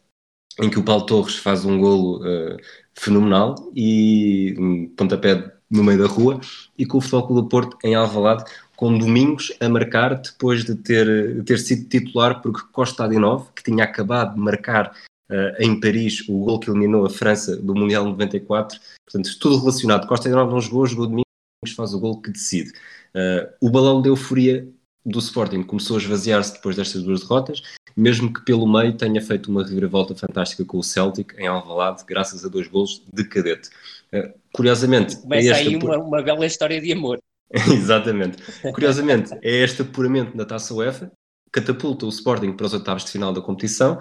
em 0.60 0.70
que 0.70 0.80
o 0.80 0.84
Paulo 0.84 1.06
Torres 1.06 1.36
faz 1.36 1.64
um 1.66 1.80
golo 1.80 2.20
uh, 2.22 2.58
fenomenal 2.94 3.56
e 3.76 4.56
um 4.58 4.88
pontapé 4.90 5.54
no 5.70 5.84
meio 5.84 6.00
da 6.00 6.08
rua 6.08 6.40
e 6.78 6.86
com 6.86 6.98
o 6.98 7.02
Futebol 7.02 7.42
do 7.42 7.48
Porto 7.48 7.78
em 7.84 7.96
Alvalade 7.96 8.44
com 8.76 8.98
Domingos 8.98 9.54
a 9.60 9.70
marcar 9.70 10.16
depois 10.16 10.66
de 10.66 10.76
ter, 10.76 11.44
ter 11.44 11.60
sido 11.60 11.88
titular 11.88 12.42
porque 12.42 12.66
Costa 12.72 13.06
Adinov, 13.06 13.50
que 13.56 13.64
tinha 13.64 13.84
acabado 13.84 14.34
de 14.34 14.40
marcar 14.40 14.92
uh, 15.30 15.64
em 15.64 15.80
Paris 15.80 16.28
o 16.28 16.40
gol 16.46 16.60
que 16.60 16.70
eliminou 16.70 17.06
a 17.06 17.10
França 17.10 17.56
do 17.56 17.76
Mundial 17.76 18.04
94, 18.06 18.80
portanto 19.06 19.40
tudo 19.40 19.60
relacionado, 19.60 20.08
Costa 20.08 20.28
Adinov 20.28 20.52
não 20.52 20.60
jogou, 20.60 20.88
jogou 20.88 21.06
Domingos 21.06 21.76
faz 21.76 21.94
o 21.94 22.00
gol 22.00 22.20
que 22.20 22.32
decide. 22.32 22.72
Uh, 23.14 23.48
o 23.62 23.70
balão 23.70 24.02
de 24.02 24.10
euforia 24.10 24.68
do 25.06 25.20
Sporting 25.20 25.64
começou 25.64 25.98
a 25.98 26.00
esvaziar-se 26.00 26.54
depois 26.54 26.76
destas 26.76 27.04
duas 27.04 27.22
derrotas, 27.22 27.62
mesmo 27.96 28.32
que 28.32 28.44
pelo 28.46 28.72
meio 28.72 28.94
tenha 28.94 29.22
feito 29.22 29.50
uma 29.50 29.64
reviravolta 29.64 30.16
fantástica 30.16 30.64
com 30.64 30.78
o 30.78 30.84
Celtic 30.84 31.34
em 31.38 31.48
Alvalade, 31.48 32.04
graças 32.08 32.46
a 32.46 32.48
dois 32.48 32.68
gols 32.68 33.04
de 33.12 33.24
cadete. 33.24 33.70
Uh, 34.14 34.32
curiosamente... 34.54 35.18
Começa 35.18 35.50
é 35.50 35.54
aí 35.54 35.76
uma, 35.76 35.98
uma 35.98 36.22
bela 36.22 36.46
história 36.46 36.80
de 36.80 36.92
amor. 36.92 37.20
Exatamente. 37.52 38.38
Curiosamente, 38.74 39.34
é 39.42 39.64
este 39.64 39.82
apuramento 39.82 40.38
da 40.38 40.46
Taça 40.46 40.74
UEFA 40.74 41.12
catapulta 41.52 42.06
o 42.06 42.10
Sporting 42.10 42.54
para 42.54 42.66
os 42.66 42.74
oitavos 42.74 43.04
de 43.04 43.12
final 43.12 43.34
da 43.34 43.42
competição 43.42 44.00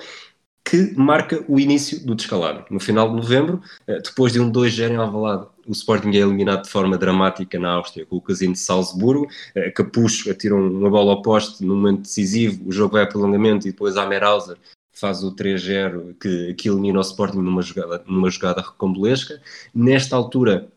que 0.65 0.95
marca 0.97 1.45
o 1.49 1.59
início 1.59 2.05
do 2.07 2.15
descalabro. 2.15 2.65
No 2.71 2.79
final 2.79 3.09
de 3.09 3.17
novembro, 3.17 3.61
eh, 3.89 4.01
depois 4.01 4.33
de 4.33 4.39
um 4.39 4.53
2-0 4.53 4.93
em 4.93 4.97
Alvalade, 4.97 5.47
o 5.71 5.73
Sporting 5.73 6.11
é 6.11 6.17
eliminado 6.17 6.65
de 6.65 6.69
forma 6.69 6.99
dramática 6.99 7.57
na 7.57 7.71
Áustria 7.75 8.05
com 8.05 8.17
o 8.17 8.21
casino 8.21 8.55
de 8.55 8.59
Salzburgo. 8.59 9.29
Eh, 9.55 9.71
Capucho 9.71 10.29
atira 10.29 10.57
uma 10.57 10.91
bola 10.91 11.13
ao 11.13 11.23
poste 11.23 11.65
no 11.65 11.77
momento 11.77 12.03
decisivo, 12.03 12.69
o 12.69 12.73
jogo 12.73 12.95
vai 12.95 13.05
a 13.05 13.07
prolongamento 13.07 13.69
e 13.69 13.71
depois 13.71 13.97
a 13.97 14.05
Merhauser 14.05 14.59
faz 14.93 15.23
o 15.23 15.33
3-0 15.33 16.17
que, 16.21 16.55
que 16.55 16.69
elimina 16.69 16.99
o 16.99 17.03
Sporting 17.03 17.39
numa 17.39 17.63
jogada, 17.63 18.03
numa 18.05 18.29
jogada 18.29 18.63
recombolesca. 18.63 19.41
Nesta 19.73 20.17
altura, 20.17 20.69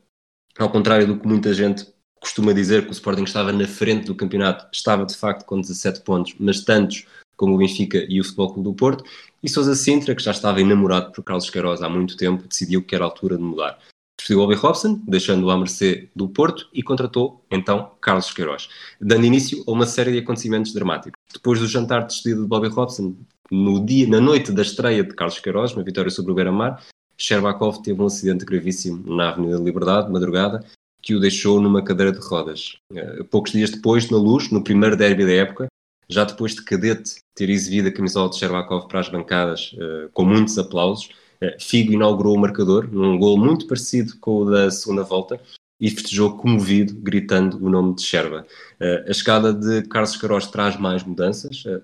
ao 0.59 0.69
contrário 0.69 1.07
do 1.07 1.19
que 1.19 1.27
muita 1.27 1.55
gente 1.55 1.91
costuma 2.21 2.53
dizer 2.53 2.83
que 2.83 2.89
o 2.89 2.93
Sporting 2.93 3.23
estava 3.23 3.51
na 3.51 3.67
frente 3.67 4.05
do 4.05 4.13
campeonato, 4.13 4.67
estava 4.71 5.07
de 5.07 5.17
facto 5.17 5.43
com 5.43 5.59
17 5.59 6.01
pontos, 6.01 6.35
mas 6.39 6.61
tantos 6.61 7.07
como 7.35 7.55
o 7.55 7.57
Benfica 7.57 8.05
e 8.07 8.21
o 8.21 8.23
Futebol 8.23 8.53
Clube 8.53 8.69
do 8.69 8.75
Porto, 8.75 9.03
e 9.41 9.49
Sousa 9.49 9.73
Sintra, 9.73 10.13
que 10.13 10.21
já 10.21 10.31
estava 10.31 10.61
enamorado 10.61 11.11
por 11.11 11.23
Carlos 11.23 11.49
Queiroz 11.49 11.81
há 11.81 11.89
muito 11.89 12.15
tempo, 12.15 12.47
decidiu 12.47 12.83
que 12.83 12.93
era 12.93 13.03
a 13.03 13.07
altura 13.07 13.37
de 13.37 13.43
mudar. 13.43 13.79
Despediu 14.23 14.39
Bobby 14.39 14.55
Robson, 14.55 15.01
deixando-o 15.05 15.51
à 15.51 15.57
mercê 15.57 16.07
do 16.15 16.29
Porto, 16.29 16.69
e 16.73 16.81
contratou, 16.81 17.43
então, 17.51 17.91
Carlos 17.99 18.31
Queiroz, 18.31 18.69
dando 19.01 19.25
início 19.25 19.61
a 19.67 19.71
uma 19.71 19.85
série 19.85 20.13
de 20.13 20.19
acontecimentos 20.19 20.73
dramáticos. 20.73 21.19
Depois 21.33 21.59
do 21.59 21.67
jantar 21.67 22.03
de 22.03 22.13
despedida 22.13 22.41
de 22.41 22.47
Bobby 22.47 22.69
Robson, 22.69 23.17
no 23.51 23.85
dia, 23.85 24.07
na 24.07 24.21
noite 24.21 24.53
da 24.53 24.61
estreia 24.61 25.03
de 25.03 25.13
Carlos 25.13 25.39
Queiroz, 25.39 25.73
uma 25.73 25.83
vitória 25.83 26.09
sobre 26.09 26.31
o 26.31 26.35
Beira-Mar, 26.35 26.81
Sherbakov 27.17 27.81
teve 27.83 28.01
um 28.01 28.05
acidente 28.05 28.45
gravíssimo 28.45 29.03
na 29.13 29.31
Avenida 29.31 29.57
Liberdade, 29.57 30.09
madrugada, 30.09 30.63
que 31.01 31.13
o 31.13 31.19
deixou 31.19 31.59
numa 31.59 31.83
cadeira 31.83 32.13
de 32.13 32.25
rodas. 32.25 32.77
Eh, 32.95 33.23
poucos 33.29 33.51
dias 33.51 33.71
depois, 33.71 34.09
na 34.09 34.17
Luz, 34.17 34.49
no 34.49 34.63
primeiro 34.63 34.95
derby 34.95 35.25
da 35.25 35.33
época, 35.33 35.67
já 36.07 36.23
depois 36.23 36.55
de 36.55 36.63
Cadete 36.63 37.15
ter 37.35 37.49
exibido 37.49 37.89
a 37.89 37.91
camisola 37.91 38.29
de 38.29 38.37
Sherbakov 38.37 38.87
para 38.87 39.01
as 39.01 39.09
bancadas 39.09 39.73
uh, 39.73 40.09
com 40.13 40.23
muitos 40.23 40.57
aplausos, 40.57 41.09
Figo 41.59 41.93
inaugurou 41.93 42.35
o 42.35 42.39
marcador 42.39 42.89
num 42.91 43.17
gol 43.17 43.37
muito 43.37 43.67
parecido 43.67 44.17
com 44.19 44.37
o 44.37 44.51
da 44.51 44.69
segunda 44.71 45.03
volta 45.03 45.39
e 45.83 45.89
festejou 45.89 46.37
comovido, 46.37 46.95
gritando 46.95 47.57
o 47.57 47.69
nome 47.69 47.95
de 47.95 48.03
Sherba. 48.03 48.47
Uh, 48.79 49.09
a 49.09 49.13
chegada 49.13 49.53
de 49.53 49.81
Carlos 49.89 50.15
Queiroz 50.15 50.47
traz 50.47 50.77
mais 50.77 51.03
mudanças. 51.03 51.65
Uh, 51.65 51.81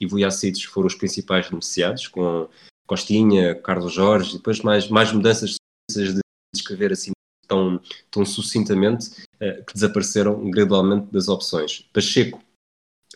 e 0.00 0.06
Vujacic 0.06 0.66
foram 0.66 0.88
os 0.88 0.96
principais 0.96 1.48
beneficiados, 1.48 2.08
com 2.08 2.48
Costinha, 2.88 3.54
Carlos 3.54 3.92
Jorge, 3.92 4.30
e 4.30 4.36
depois 4.38 4.60
mais, 4.62 4.88
mais 4.88 5.12
mudanças 5.12 5.54
de 5.88 6.20
descrever 6.52 6.90
assim 6.90 7.12
tão, 7.46 7.80
tão 8.10 8.24
sucintamente, 8.24 9.10
que 9.40 9.74
desapareceram 9.74 10.50
gradualmente 10.50 11.06
das 11.12 11.28
opções. 11.28 11.88
Pacheco 11.92 12.40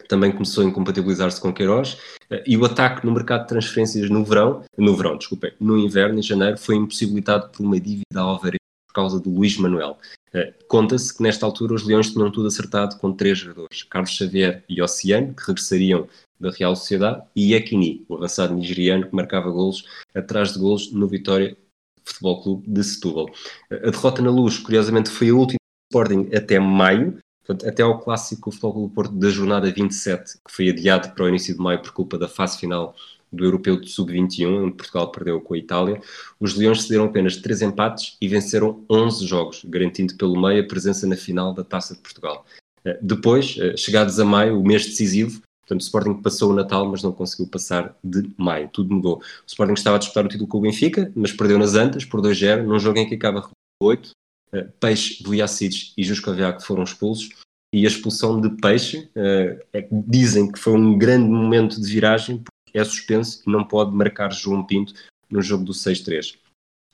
também 0.09 0.33
começou 0.33 0.65
a 0.65 0.67
incompatibilizar-se 0.67 1.41
com 1.41 1.53
Queiroz 1.53 1.95
uh, 2.31 2.43
e 2.47 2.57
o 2.57 2.65
ataque 2.65 3.05
no 3.07 3.13
mercado 3.13 3.43
de 3.43 3.49
transferências 3.49 4.11
no 4.11 4.25
verão, 4.25 4.65
no 4.77 4.97
verão, 4.97 5.17
desculpem, 5.17 5.53
no 5.61 5.79
inverno, 5.79 6.19
em 6.19 6.23
janeiro, 6.23 6.59
foi 6.59 6.77
impossibilitado 6.77 7.51
por 7.51 7.65
uma 7.65 7.79
dívida 7.79 8.21
ao 8.21 8.39
por 8.39 8.95
causa 8.95 9.19
do 9.19 9.31
Luís 9.31 9.57
Manuel. 9.57 9.99
Uh, 10.35 10.53
Conta-se 10.69 11.17
que 11.17 11.23
nesta 11.23 11.47
altura 11.47 11.75
os 11.75 11.85
Leões 11.85 12.11
tinham 12.11 12.31
tudo 12.31 12.49
acertado 12.49 12.97
com 12.99 13.13
três 13.13 13.39
jogadores, 13.39 13.83
Carlos 13.85 14.11
Xavier 14.11 14.65
e 14.69 14.83
Oceano, 14.83 15.35
que 15.35 15.47
regressariam 15.47 16.09
da 16.39 16.51
Real 16.51 16.75
Sociedade, 16.75 17.23
e 17.35 17.55
Ekini, 17.55 18.05
o 18.09 18.17
avançado 18.17 18.55
nigeriano 18.55 19.07
que 19.07 19.15
marcava 19.15 19.51
golos 19.51 19.85
atrás 20.15 20.53
de 20.53 20.59
golos 20.59 20.93
no 20.93 21.07
Vitória 21.07 21.57
Futebol 22.05 22.43
Clube 22.43 22.65
de 22.69 22.85
Setúbal. 22.85 23.31
A 23.71 23.91
derrota 23.91 24.21
na 24.21 24.31
Luz, 24.31 24.59
curiosamente, 24.59 25.11
foi 25.11 25.31
a 25.31 25.35
última 25.35 25.59
Sporting 25.91 26.29
até 26.35 26.59
maio, 26.59 27.19
portanto, 27.45 27.69
até 27.69 27.83
ao 27.83 27.99
clássico 27.99 28.51
Futebol 28.51 28.89
Porto 28.89 29.15
da 29.15 29.31
jornada 29.31 29.71
27, 29.71 30.39
que 30.45 30.53
foi 30.53 30.71
adiado 30.71 31.15
para 31.15 31.25
o 31.25 31.29
início 31.29 31.55
de 31.55 31.61
maio 31.61 31.81
por 31.81 31.93
culpa 31.93 32.19
da 32.19 32.29
fase 32.29 32.59
final 32.59 32.95
do 33.31 33.45
Europeu 33.45 33.81
de 33.81 33.91
Sub-21, 33.91 34.65
onde 34.65 34.77
Portugal 34.77 35.11
perdeu 35.11 35.41
com 35.41 35.55
a 35.55 35.59
Itália. 35.59 36.01
Os 36.39 36.55
Leões 36.55 36.83
cederam 36.83 37.07
apenas 37.07 37.37
3 37.37 37.63
empates 37.63 38.17
e 38.21 38.29
venceram 38.29 38.85
11 38.89 39.27
jogos, 39.27 39.65
garantindo 39.65 40.17
pelo 40.17 40.41
meio 40.41 40.63
a 40.63 40.67
presença 40.67 41.07
na 41.07 41.17
final 41.17 41.53
da 41.53 41.65
Taça 41.65 41.95
de 41.95 42.01
Portugal. 42.01 42.47
Eh, 42.85 42.99
depois, 43.03 43.57
eh, 43.59 43.77
chegados 43.77 44.21
a 44.21 44.25
maio, 44.25 44.61
o 44.61 44.65
mês 44.65 44.87
decisivo, 44.87 45.43
Portanto, 45.65 45.81
o 45.81 45.85
Sporting 45.85 46.15
passou 46.23 46.51
o 46.51 46.55
Natal, 46.55 46.87
mas 46.87 47.03
não 47.03 47.11
conseguiu 47.11 47.47
passar 47.47 47.97
de 48.05 48.31
maio. 48.37 48.69
Tudo 48.69 48.95
mudou. 48.95 49.17
O 49.17 49.23
Sporting 49.47 49.73
estava 49.73 49.97
a 49.97 49.99
disputar 49.99 50.27
o 50.27 50.29
título 50.29 50.47
com 50.47 50.59
o 50.59 50.61
Benfica, 50.61 51.11
mas 51.17 51.33
perdeu 51.33 51.59
nas 51.59 51.75
Antas 51.75 52.05
por 52.05 52.21
2-0, 52.21 52.65
num 52.65 52.79
jogo 52.79 52.99
em 52.99 53.09
que 53.09 53.15
acaba 53.15 53.49
8. 53.83 54.11
Uh, 54.55 54.71
Peixe, 54.79 55.23
Vujacic 55.25 55.93
e 55.97 56.05
Juscoviac 56.05 56.65
foram 56.65 56.85
expulsos. 56.85 57.31
E 57.75 57.85
a 57.85 57.89
expulsão 57.89 58.41
de 58.41 58.51
Peixe, 58.61 59.11
uh, 59.17 59.61
é, 59.73 59.89
dizem 59.91 60.51
que 60.51 60.59
foi 60.59 60.75
um 60.75 60.97
grande 60.97 61.29
momento 61.29 61.81
de 61.81 61.91
viragem, 61.91 62.39
porque 62.39 62.79
é 62.79 62.85
suspenso 62.85 63.43
e 63.47 63.51
não 63.51 63.65
pode 63.65 63.95
marcar 63.95 64.33
João 64.33 64.65
Pinto 64.65 64.95
no 65.29 65.43
jogo 65.43 65.65
do 65.65 65.73
6-3. 65.73 66.37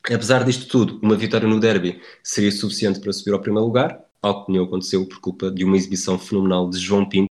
Apesar 0.04 0.44
disto 0.44 0.66
tudo, 0.66 0.98
uma 1.02 1.16
vitória 1.16 1.46
no 1.46 1.60
derby 1.60 2.00
seria 2.22 2.50
suficiente 2.50 3.00
para 3.00 3.12
subir 3.12 3.32
ao 3.32 3.40
primeiro 3.40 3.66
lugar, 3.66 4.02
algo 4.22 4.46
que 4.46 4.52
não 4.52 4.64
aconteceu 4.64 5.06
por 5.06 5.20
culpa 5.20 5.50
de 5.50 5.64
uma 5.64 5.76
exibição 5.76 6.18
fenomenal 6.18 6.70
de 6.70 6.78
João 6.78 7.06
Pinto, 7.06 7.28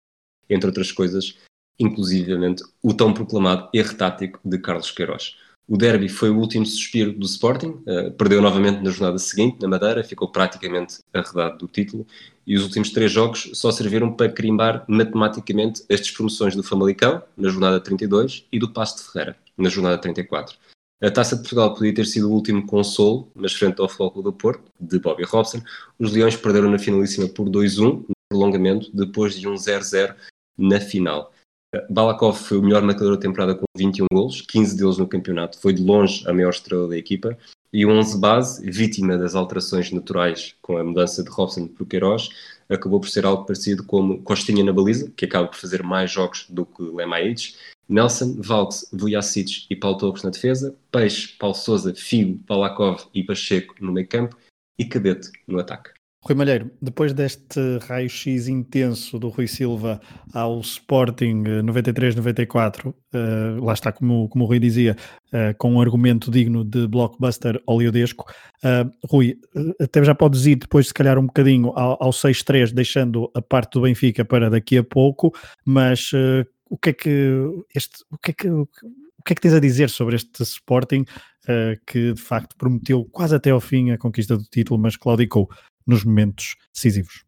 entre 0.51 0.67
outras 0.67 0.91
coisas, 0.91 1.39
inclusivamente 1.79 2.65
o 2.83 2.93
tão 2.93 3.13
proclamado 3.13 3.69
erro 3.73 3.95
tático 3.97 4.41
de 4.45 4.59
Carlos 4.59 4.91
Queiroz. 4.91 5.37
O 5.69 5.77
derby 5.77 6.09
foi 6.09 6.31
o 6.31 6.39
último 6.39 6.65
suspiro 6.65 7.13
do 7.13 7.27
Sporting, 7.27 7.83
uh, 7.89 8.13
perdeu 8.13 8.41
novamente 8.41 8.83
na 8.83 8.91
jornada 8.91 9.19
seguinte, 9.19 9.61
na 9.61 9.67
Madeira, 9.67 10.05
ficou 10.05 10.29
praticamente 10.29 11.01
arredado 11.13 11.59
do 11.59 11.67
título, 11.67 12.07
e 12.47 12.57
os 12.57 12.63
últimos 12.63 12.91
três 12.91 13.11
jogos 13.11 13.51
só 13.55 13.73
serviram 13.73 14.13
para 14.13 14.31
crimbar 14.31 14.85
matematicamente 14.87 15.83
as 15.91 16.01
despromoções 16.01 16.55
do 16.55 16.63
Famalicão, 16.63 17.21
na 17.37 17.49
jornada 17.49 17.81
32, 17.81 18.47
e 18.53 18.61
do 18.61 18.73
Passo 18.73 18.99
de 18.99 19.11
Ferreira, 19.11 19.37
na 19.59 19.69
jornada 19.69 19.99
34. 19.99 20.57
A 21.03 21.11
Taça 21.11 21.35
de 21.35 21.43
Portugal 21.43 21.75
podia 21.75 21.93
ter 21.93 22.07
sido 22.07 22.31
o 22.31 22.33
último 22.33 22.65
consolo, 22.65 23.29
mas 23.35 23.53
frente 23.53 23.81
ao 23.81 23.89
Futebol 23.89 24.23
do 24.23 24.33
Porto, 24.33 24.71
de 24.81 25.01
Bobby 25.01 25.25
Robson, 25.25 25.61
os 25.99 26.13
Leões 26.13 26.37
perderam 26.37 26.71
na 26.71 26.79
finalíssima 26.79 27.29
por 27.29 27.49
2-1, 27.51 28.05
no 28.09 28.15
prolongamento, 28.31 28.89
depois 28.95 29.39
de 29.39 29.49
um 29.49 29.55
0-0 29.55 30.15
na 30.57 30.81
final. 30.81 31.33
Balakov 31.91 32.37
foi 32.37 32.59
o 32.59 32.63
melhor 32.63 32.83
marcador 32.83 33.17
da 33.17 33.23
temporada 33.23 33.55
com 33.55 33.65
21 33.77 34.07
golos, 34.13 34.41
15 34.41 34.77
deles 34.77 34.99
no 34.99 35.09
campeonato, 35.09 35.59
foi 35.61 35.73
de 35.73 35.83
longe 35.83 36.27
a 36.29 36.33
maior 36.33 36.51
estrela 36.51 36.89
da 36.89 36.97
equipa. 36.97 37.37
E 37.73 37.85
o 37.85 37.91
11 37.91 38.19
base, 38.19 38.71
vítima 38.71 39.19
das 39.19 39.35
alterações 39.35 39.91
naturais 39.91 40.55
com 40.63 40.79
a 40.79 40.85
mudança 40.85 41.23
de 41.23 41.29
Robson 41.29 41.67
para 41.67 41.83
o 41.83 41.87
Queiroz, 41.87 42.31
acabou 42.69 43.01
por 43.01 43.09
ser 43.09 43.27
algo 43.27 43.45
parecido 43.45 43.85
como 43.85 44.23
Costinha 44.23 44.65
na 44.65 44.73
baliza, 44.73 45.13
que 45.17 45.25
acaba 45.25 45.49
por 45.49 45.57
fazer 45.57 45.83
mais 45.83 46.11
jogos 46.11 46.47
do 46.49 46.65
que 46.65 46.83
Lemaites, 46.83 47.57
Nelson, 47.89 48.37
Valks, 48.41 48.89
Vujacic 48.93 49.67
e 49.71 49.77
Paulo 49.77 49.99
Torres 49.99 50.23
na 50.23 50.31
defesa, 50.31 50.75
Peixe, 50.91 51.37
Paulo 51.39 51.55
Souza, 51.55 51.95
Figo, 51.95 52.41
Balakov 52.47 53.07
e 53.15 53.23
Pacheco 53.23 53.75
no 53.81 53.93
meio 53.93 54.09
campo 54.09 54.37
e 54.79 54.85
Cadete 54.85 55.31
no 55.47 55.59
ataque. 55.59 55.96
Rui 56.27 56.35
Malheiro, 56.35 56.73
depois 56.83 57.13
deste 57.13 57.61
raio-x 57.87 58.49
intenso 58.49 59.17
do 59.17 59.29
Rui 59.29 59.47
Silva 59.47 60.01
ao 60.35 60.59
Sporting 60.61 61.45
93-94, 61.63 62.89
uh, 62.89 63.65
lá 63.65 63.73
está, 63.73 63.93
como, 63.93 64.29
como 64.29 64.43
o 64.43 64.49
Rui 64.49 64.59
dizia, 64.59 64.97
uh, 65.29 65.57
com 65.57 65.75
um 65.75 65.81
argumento 65.81 66.29
digno 66.29 66.65
de 66.65 66.89
blockbuster 66.89 67.63
oleodesco. 67.65 68.25
Uh, 68.65 68.91
Rui, 69.09 69.39
eh, 69.55 69.85
até 69.85 70.03
já 70.03 70.17
podes 70.17 70.47
ir 70.47 70.57
depois, 70.57 70.89
se 70.89 70.95
calhar, 70.95 71.17
um 71.17 71.27
bocadinho 71.27 71.69
ao, 71.77 71.97
ao 72.03 72.11
6-3, 72.11 72.73
deixando 72.73 73.31
a 73.33 73.41
parte 73.41 73.75
do 73.75 73.83
Benfica 73.83 74.25
para 74.25 74.51
daqui 74.51 74.79
a 74.79 74.83
pouco, 74.83 75.33
mas 75.65 76.11
o 76.69 76.77
que 76.77 76.91
é 76.91 76.93
que 76.93 77.41
este, 77.73 78.05
o 78.11 78.19
que 78.19 78.33
é 78.33 78.35
que 78.35 78.49
o 78.49 79.23
que 79.25 79.33
é 79.33 79.35
que 79.35 79.41
tens 79.43 79.55
a 79.55 79.61
dizer 79.61 79.91
sobre 79.91 80.17
este 80.17 80.43
Sporting 80.43 81.03
uh, 81.03 81.81
que 81.87 82.13
de 82.13 82.21
facto 82.21 82.57
prometeu 82.57 83.05
quase 83.05 83.35
até 83.35 83.51
ao 83.51 83.61
fim 83.61 83.91
a 83.91 83.99
conquista 83.99 84.37
do 84.37 84.45
título, 84.45 84.79
mas 84.81 84.97
claudicou 84.97 85.49
nos 85.87 86.05
momentos 86.05 86.57
decisivos. 86.75 87.25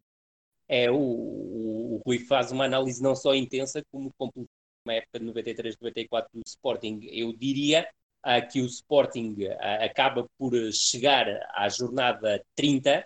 É, 0.67 0.91
o, 0.91 0.95
o, 0.95 1.95
o 1.95 2.01
Rui 2.05 2.19
faz 2.19 2.51
uma 2.51 2.65
análise 2.65 3.01
não 3.01 3.15
só 3.15 3.33
intensa, 3.33 3.81
como 3.91 4.13
completa 4.17 4.49
uma 4.85 4.93
época 4.93 5.19
de 5.19 5.25
93, 5.25 5.77
94 5.79 6.29
do 6.33 6.41
Sporting. 6.45 6.99
Eu 7.11 7.33
diria 7.33 7.87
uh, 8.25 8.47
que 8.51 8.61
o 8.61 8.65
Sporting 8.65 9.35
uh, 9.43 9.83
acaba 9.83 10.27
por 10.37 10.53
chegar 10.73 11.27
à 11.53 11.69
jornada 11.69 12.43
30, 12.55 13.05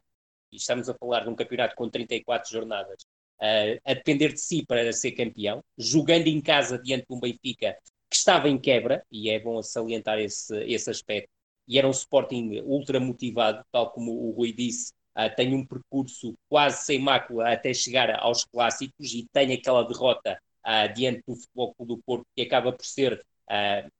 e 0.51 0.57
estamos 0.57 0.89
a 0.89 0.93
falar 0.93 1.21
de 1.21 1.29
um 1.29 1.35
campeonato 1.35 1.75
com 1.75 1.89
34 1.89 2.51
jornadas, 2.51 3.03
uh, 3.41 3.79
a 3.85 3.93
depender 3.93 4.33
de 4.33 4.39
si 4.39 4.65
para 4.65 4.91
ser 4.93 5.11
campeão, 5.11 5.63
jogando 5.77 6.27
em 6.27 6.41
casa 6.41 6.79
diante 6.79 7.05
de 7.07 7.13
um 7.13 7.19
Benfica 7.19 7.77
que 8.09 8.15
estava 8.15 8.47
em 8.47 8.59
quebra, 8.59 9.03
e 9.11 9.29
é 9.29 9.39
bom 9.39 9.61
salientar 9.61 10.19
esse, 10.19 10.55
esse 10.65 10.89
aspecto, 10.89 11.29
e 11.67 11.79
era 11.79 11.87
um 11.87 11.91
Sporting 11.91 12.61
ultra 12.63 12.99
motivado, 12.99 13.65
tal 13.71 13.91
como 13.91 14.11
o 14.11 14.31
Rui 14.31 14.53
disse, 14.53 14.93
uh, 15.17 15.35
tem 15.35 15.53
um 15.53 15.65
percurso 15.65 16.33
quase 16.49 16.85
sem 16.85 16.99
mácula 16.99 17.51
até 17.51 17.73
chegar 17.73 18.09
aos 18.19 18.45
clássicos 18.45 19.13
e 19.13 19.25
tem 19.31 19.53
aquela 19.53 19.83
derrota 19.83 20.39
uh, 20.65 20.93
diante 20.93 21.23
do 21.27 21.35
Futebol 21.35 21.73
Clube 21.75 21.95
do 21.95 22.01
Porto 22.03 22.25
que 22.35 22.41
acaba 22.41 22.71
por 22.71 22.85
ser 22.85 23.23
uh, 23.49 23.91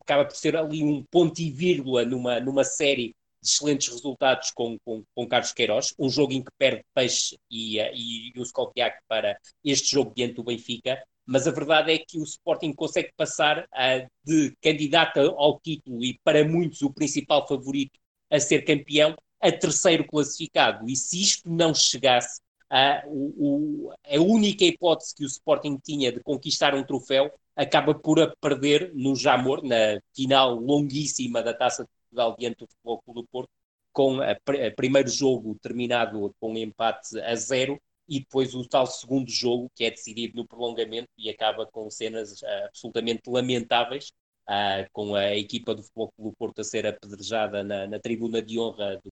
acaba 0.00 0.24
por 0.24 0.36
ser 0.36 0.56
ali 0.56 0.82
um 0.82 1.04
ponto 1.10 1.40
e 1.40 1.50
vírgula 1.50 2.04
numa, 2.04 2.40
numa 2.40 2.64
série 2.64 3.14
de 3.42 3.48
excelentes 3.48 3.88
resultados 3.88 4.50
com, 4.50 4.78
com, 4.84 5.02
com 5.14 5.26
Carlos 5.26 5.52
Queiroz, 5.52 5.94
um 5.98 6.10
jogo 6.10 6.32
em 6.32 6.42
que 6.42 6.50
perde 6.58 6.84
Peixe 6.94 7.38
e, 7.50 7.78
e, 7.78 8.32
e 8.34 8.38
o 8.38 8.42
Skolpiak 8.42 8.98
para 9.08 9.38
este 9.64 9.92
jogo 9.92 10.12
diante 10.14 10.34
do 10.34 10.44
Benfica, 10.44 11.02
mas 11.24 11.46
a 11.46 11.52
verdade 11.52 11.92
é 11.92 11.98
que 11.98 12.18
o 12.18 12.24
Sporting 12.24 12.72
consegue 12.72 13.12
passar 13.16 13.64
uh, 13.64 14.10
de 14.24 14.52
candidato 14.60 15.20
ao 15.20 15.60
título 15.60 16.04
e 16.04 16.18
para 16.24 16.44
muitos 16.44 16.82
o 16.82 16.92
principal 16.92 17.46
favorito 17.46 17.98
a 18.30 18.38
ser 18.40 18.62
campeão 18.62 19.16
a 19.40 19.50
terceiro 19.52 20.06
classificado. 20.06 20.88
E 20.88 20.96
se 20.96 21.20
isto 21.20 21.50
não 21.50 21.74
chegasse, 21.74 22.40
a, 22.70 23.02
o, 23.06 23.92
a 24.04 24.20
única 24.20 24.64
hipótese 24.64 25.14
que 25.14 25.24
o 25.24 25.26
Sporting 25.26 25.78
tinha 25.82 26.12
de 26.12 26.20
conquistar 26.20 26.74
um 26.74 26.84
troféu 26.84 27.32
acaba 27.56 27.94
por 27.94 28.20
a 28.20 28.32
perder 28.40 28.92
no 28.94 29.16
Jamor, 29.16 29.62
na 29.64 30.00
final 30.14 30.54
longuíssima 30.54 31.42
da 31.42 31.52
Taça 31.52 31.82
de 31.82 31.88
Portugal 31.88 32.36
diante 32.38 32.58
do 32.60 32.68
Futebol 32.68 33.02
Clube 33.02 33.20
do 33.22 33.28
Porto, 33.28 33.50
com 33.92 34.20
a, 34.20 34.32
a 34.32 34.70
primeiro 34.76 35.08
jogo 35.08 35.58
terminado 35.60 36.34
com 36.40 36.56
empate 36.56 37.20
a 37.20 37.34
zero 37.34 37.80
e 38.08 38.20
depois 38.20 38.54
o 38.54 38.66
tal 38.66 38.86
segundo 38.86 39.30
jogo 39.30 39.70
que 39.74 39.84
é 39.84 39.90
decidido 39.90 40.36
no 40.36 40.46
prolongamento 40.46 41.08
e 41.16 41.30
acaba 41.30 41.66
com 41.66 41.90
cenas 41.90 42.42
uh, 42.42 42.66
absolutamente 42.66 43.22
lamentáveis, 43.28 44.12
uh, 44.48 44.88
com 44.92 45.14
a 45.14 45.36
equipa 45.36 45.74
do 45.74 45.82
Futebol 45.82 46.12
Clube 46.16 46.30
do 46.30 46.36
Porto 46.36 46.60
a 46.60 46.64
ser 46.64 46.86
apedrejada 46.86 47.62
na, 47.62 47.86
na 47.86 47.98
tribuna 48.00 48.42
de 48.42 48.58
honra 48.58 48.96
do 48.96 49.09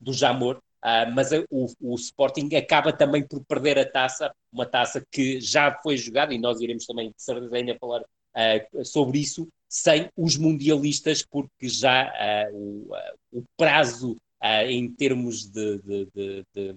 do 0.00 0.12
Jamor, 0.12 0.56
uh, 0.56 1.10
mas 1.14 1.30
o, 1.50 1.66
o, 1.80 1.94
Sporting 1.94 2.54
acaba 2.54 2.92
também 2.92 3.26
por 3.26 3.44
perder 3.44 3.78
a 3.78 3.90
taça, 3.90 4.32
uma 4.52 4.66
taça 4.66 5.04
que 5.10 5.40
já 5.40 5.72
foi 5.82 5.96
jogada, 5.96 6.34
e 6.34 6.38
nós 6.38 6.60
iremos 6.60 6.86
também 6.86 7.08
de 7.08 7.22
certeza 7.22 7.78
falar 7.78 8.02
uh, 8.02 8.84
sobre 8.84 9.18
isso, 9.18 9.48
sem 9.68 10.08
os 10.16 10.36
mundialistas, 10.36 11.22
porque 11.22 11.68
já 11.68 12.12
uh, 12.50 12.56
o, 12.56 13.38
o, 13.38 13.44
prazo 13.56 14.16
em 14.68 14.88
termos 14.92 15.46
de, 15.46 15.78
de, 15.78 16.08
de, 16.14 16.44
de, 16.54 16.76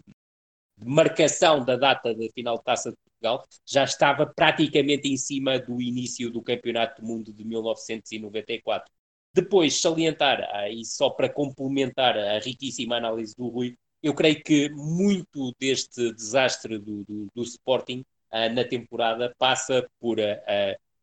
marcação 0.83 1.63
da 1.63 1.75
data 1.75 2.15
da 2.15 2.25
final 2.33 2.57
de 2.57 2.63
taça 2.63 2.89
de 2.89 2.97
Portugal 2.97 3.45
já 3.65 3.83
estava 3.83 4.25
praticamente 4.25 5.09
em 5.09 5.17
cima 5.17 5.59
do 5.59 5.81
início 5.81 6.31
do 6.31 6.41
Campeonato 6.41 7.01
do 7.01 7.07
Mundo 7.07 7.33
de 7.33 7.43
1994. 7.43 8.89
Depois, 9.33 9.79
salientar, 9.81 10.47
ah, 10.51 10.69
e 10.69 10.83
só 10.85 11.09
para 11.09 11.29
complementar 11.29 12.17
a 12.17 12.39
riquíssima 12.39 12.97
análise 12.97 13.35
do 13.35 13.47
Rui, 13.47 13.75
Eu 14.01 14.13
creio 14.15 14.41
que 14.43 14.69
muito 14.69 15.53
deste 15.59 16.13
desastre 16.13 16.79
do, 16.79 17.03
do, 17.03 17.27
do 17.35 17.43
Sporting 17.43 18.05
uh, 18.31 18.53
na 18.53 18.63
temporada 18.63 19.33
passa 19.37 19.87
por 19.99 20.19
uh, 20.19 20.23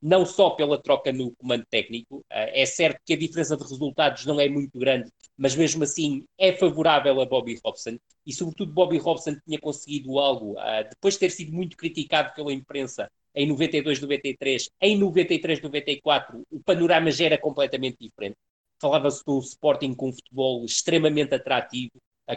não 0.01 0.27
só 0.27 0.51
pela 0.51 0.81
troca 0.81 1.13
no 1.13 1.35
comando 1.37 1.65
técnico, 1.71 2.25
é 2.31 2.65
certo 2.67 3.01
que 3.05 3.15
a 3.15 3.17
diferença 3.17 3.57
de 3.57 3.63
resultados 3.63 4.27
não 4.27 4.41
é 4.41 4.49
muito 4.49 4.79
grande, 4.79 5.11
mas 5.37 5.57
mesmo 5.57 5.85
assim 5.85 6.25
é 6.39 6.53
favorável 6.53 7.21
a 7.21 7.27
Bobby 7.27 7.59
Robson 7.65 7.99
e, 8.25 8.33
sobretudo, 8.33 8.73
Bobby 8.73 8.99
Robson 8.99 9.37
tinha 9.47 9.59
conseguido 9.59 10.19
algo 10.19 10.55
depois 10.91 11.15
de 11.15 11.21
ter 11.21 11.31
sido 11.31 11.53
muito 11.53 11.77
criticado 11.77 12.35
pela 12.35 12.53
imprensa 12.53 13.11
em 13.35 13.47
92, 13.47 14.01
93, 14.01 14.71
em 14.81 14.99
93, 14.99 15.61
94, 15.61 16.43
o 16.51 16.61
panorama 16.61 17.11
já 17.11 17.27
era 17.27 17.39
completamente 17.39 17.99
diferente. 18.01 18.37
Falava-se 18.81 19.23
do 19.25 19.39
Sporting 19.39 19.95
com 19.95 20.09
um 20.09 20.13
futebol 20.13 20.65
extremamente 20.65 21.35
atrativo, 21.35 21.93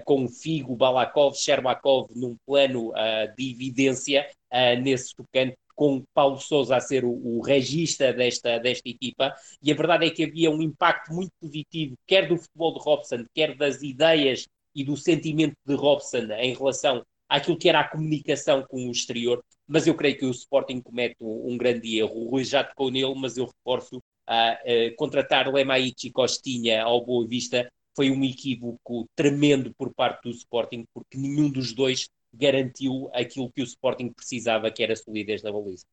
com 0.05 0.27
Figo, 0.27 0.75
Balakov, 0.75 1.35
Sherbakov 1.35 2.09
num 2.15 2.35
plano 2.45 2.89
uh, 2.89 3.35
de 3.37 3.51
evidência 3.51 4.29
uh, 4.51 4.79
nesse 4.81 5.15
tocante, 5.15 5.57
com 5.79 6.03
Paulo 6.13 6.37
Sousa 6.41 6.75
a 6.75 6.81
ser 6.81 7.05
o, 7.05 7.09
o 7.09 7.39
regista 7.39 8.11
desta, 8.11 8.57
desta 8.57 8.89
equipa, 8.89 9.33
e 9.63 9.71
a 9.71 9.75
verdade 9.75 10.07
é 10.07 10.09
que 10.09 10.25
havia 10.25 10.51
um 10.51 10.61
impacto 10.61 11.13
muito 11.13 11.31
positivo, 11.39 11.95
quer 12.05 12.27
do 12.27 12.35
futebol 12.35 12.73
de 12.73 12.83
Robson, 12.83 13.25
quer 13.33 13.55
das 13.55 13.81
ideias 13.81 14.45
e 14.75 14.83
do 14.83 14.97
sentimento 14.97 15.55
de 15.65 15.75
Robson 15.75 16.33
em 16.37 16.53
relação 16.53 17.01
àquilo 17.29 17.57
que 17.57 17.69
era 17.69 17.79
a 17.79 17.87
comunicação 17.87 18.65
com 18.67 18.89
o 18.89 18.91
exterior, 18.91 19.41
mas 19.65 19.87
eu 19.87 19.95
creio 19.95 20.17
que 20.17 20.25
o 20.25 20.31
Sporting 20.31 20.81
comete 20.81 21.15
um, 21.21 21.53
um 21.53 21.57
grande 21.57 21.97
erro. 21.97 22.25
O 22.25 22.29
Rui 22.29 22.43
já 22.43 22.61
tocou 22.61 22.91
nele, 22.91 23.15
mas 23.15 23.37
eu 23.37 23.45
reforço 23.45 24.01
a, 24.27 24.49
a 24.51 24.95
contratar 24.97 25.47
Lemaichi 25.47 26.07
e 26.07 26.11
Costinha 26.11 26.83
ao 26.83 27.05
Boa 27.05 27.25
Vista 27.25 27.71
foi 27.95 28.11
um 28.11 28.21
equívoco 28.25 29.07
tremendo 29.15 29.73
por 29.77 29.93
parte 29.93 30.23
do 30.23 30.29
Sporting, 30.31 30.83
porque 30.93 31.17
nenhum 31.17 31.49
dos 31.49 31.73
dois 31.73 32.09
garantiu 32.33 33.09
aquilo 33.13 33.51
que 33.51 33.61
o 33.61 33.65
Sporting 33.65 34.11
precisava, 34.11 34.71
que 34.71 34.83
era 34.83 34.93
a 34.93 34.95
solidez 34.95 35.41
da 35.41 35.51
baliza. 35.51 35.85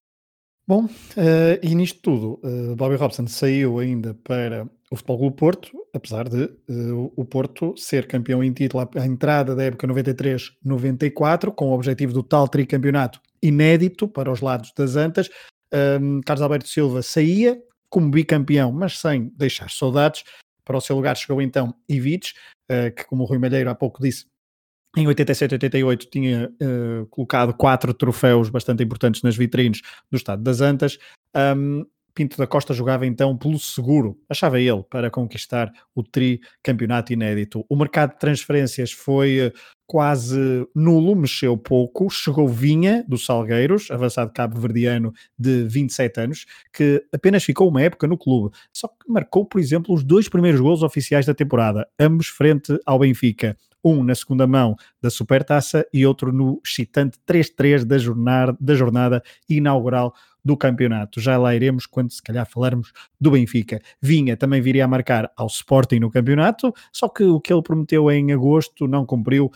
Bom, 0.68 0.87
uh, 0.87 0.88
e 1.62 1.75
nisto 1.77 2.01
tudo, 2.03 2.40
uh, 2.42 2.75
Bobby 2.75 2.96
Robson 2.96 3.29
saiu 3.29 3.79
ainda 3.79 4.14
para 4.25 4.68
o 4.90 4.96
Futebol 4.96 5.18
Clube 5.18 5.37
Porto, 5.37 5.87
apesar 5.94 6.29
de 6.29 6.44
uh, 6.68 7.12
o 7.16 7.25
Porto 7.25 7.77
ser 7.77 8.09
campeão 8.09 8.42
em 8.42 8.53
título 8.53 8.88
à 8.96 9.07
entrada 9.07 9.55
da 9.55 9.62
época 9.62 9.87
93-94, 9.87 11.55
com 11.55 11.70
o 11.70 11.72
objetivo 11.72 12.12
do 12.12 12.22
tal 12.22 12.49
tricampeonato 12.49 13.20
inédito 13.40 14.09
para 14.09 14.31
os 14.31 14.40
lados 14.40 14.72
das 14.77 14.96
Antas. 14.96 15.31
Um, 15.72 16.20
Carlos 16.22 16.42
Alberto 16.42 16.68
Silva 16.68 17.01
saía 17.01 17.61
como 17.88 18.11
bicampeão, 18.11 18.72
mas 18.72 18.99
sem 18.99 19.33
deixar 19.37 19.70
saudades, 19.70 20.25
para 20.64 20.77
o 20.77 20.81
seu 20.81 20.96
lugar 20.96 21.16
chegou 21.16 21.40
então 21.40 21.72
Ivic, 21.88 22.33
uh, 22.70 22.92
que 22.92 23.05
como 23.05 23.22
o 23.22 23.27
Rui 23.27 23.38
Malheiro 23.38 23.70
há 23.70 23.75
pouco 23.75 24.03
disse, 24.03 24.27
em 24.97 25.07
87 25.07 25.55
88 25.55 26.11
tinha 26.11 26.51
uh, 26.51 27.07
colocado 27.07 27.53
quatro 27.53 27.93
troféus 27.93 28.49
bastante 28.49 28.83
importantes 28.83 29.23
nas 29.23 29.37
vitrines 29.37 29.83
do 30.11 30.17
Estado 30.17 30.43
das 30.43 30.61
Antas. 30.61 30.99
Um, 31.37 31.85
Pinto 32.17 32.39
da 32.39 32.47
Costa 32.47 32.73
jogava 32.73 33.07
então 33.07 33.37
pelo 33.37 33.59
seguro, 33.59 34.19
achava 34.27 34.59
ele, 34.59 34.83
para 34.89 35.11
conquistar 35.11 35.71
o 35.95 36.03
tri 36.03 36.41
campeonato 36.63 37.13
inédito. 37.13 37.63
O 37.69 37.77
mercado 37.77 38.13
de 38.13 38.19
transferências 38.19 38.91
foi 38.91 39.39
eh, 39.39 39.53
quase 39.87 40.67
nulo, 40.75 41.15
mexeu 41.15 41.59
pouco. 41.59 42.09
Chegou 42.09 42.49
Vinha, 42.49 43.05
do 43.07 43.19
Salgueiros, 43.19 43.91
avançado 43.91 44.33
cabo-verdiano 44.33 45.13
de 45.39 45.65
27 45.65 46.21
anos, 46.21 46.47
que 46.73 47.05
apenas 47.13 47.45
ficou 47.45 47.69
uma 47.69 47.83
época 47.83 48.07
no 48.07 48.17
clube. 48.17 48.57
Só 48.73 48.89
que 48.89 48.95
marcou, 49.07 49.45
por 49.45 49.61
exemplo, 49.61 49.95
os 49.95 50.03
dois 50.03 50.27
primeiros 50.27 50.59
gols 50.59 50.83
oficiais 50.83 51.27
da 51.27 51.35
temporada, 51.35 51.87
ambos 52.01 52.29
frente 52.29 52.81
ao 52.87 52.99
Benfica. 52.99 53.59
Um 53.87 54.03
na 54.03 54.16
segunda 54.16 54.49
mão 54.49 54.75
da 55.01 55.11
Supertaça 55.11 55.87
e 55.94 56.05
outro 56.05 56.33
no 56.33 56.61
excitante 56.66 57.18
3-3 57.25 57.85
da 57.85 57.96
jornada, 57.99 58.57
da 58.61 58.75
jornada 58.75 59.22
inaugural 59.49 60.12
do 60.44 60.57
campeonato. 60.57 61.20
Já 61.20 61.37
lá 61.38 61.55
iremos 61.55 61.87
quando 61.87 62.12
se 62.12 62.20
calhar 62.20 62.44
falarmos 62.49 62.92
do 63.20 63.31
Benfica. 63.31 63.81
Vinha 64.03 64.37
também 64.37 64.61
viria 64.61 64.85
a 64.85 64.88
marcar 64.88 65.31
ao 65.37 65.46
Sporting 65.46 66.01
no 66.01 66.11
campeonato, 66.11 66.72
só 66.92 67.09
que 67.09 67.22
o 67.22 67.40
que 67.40 67.53
ele 67.53 67.62
prometeu 67.62 68.11
em 68.11 68.33
agosto 68.33 68.88
não 68.88 69.07
cumpriu 69.07 69.53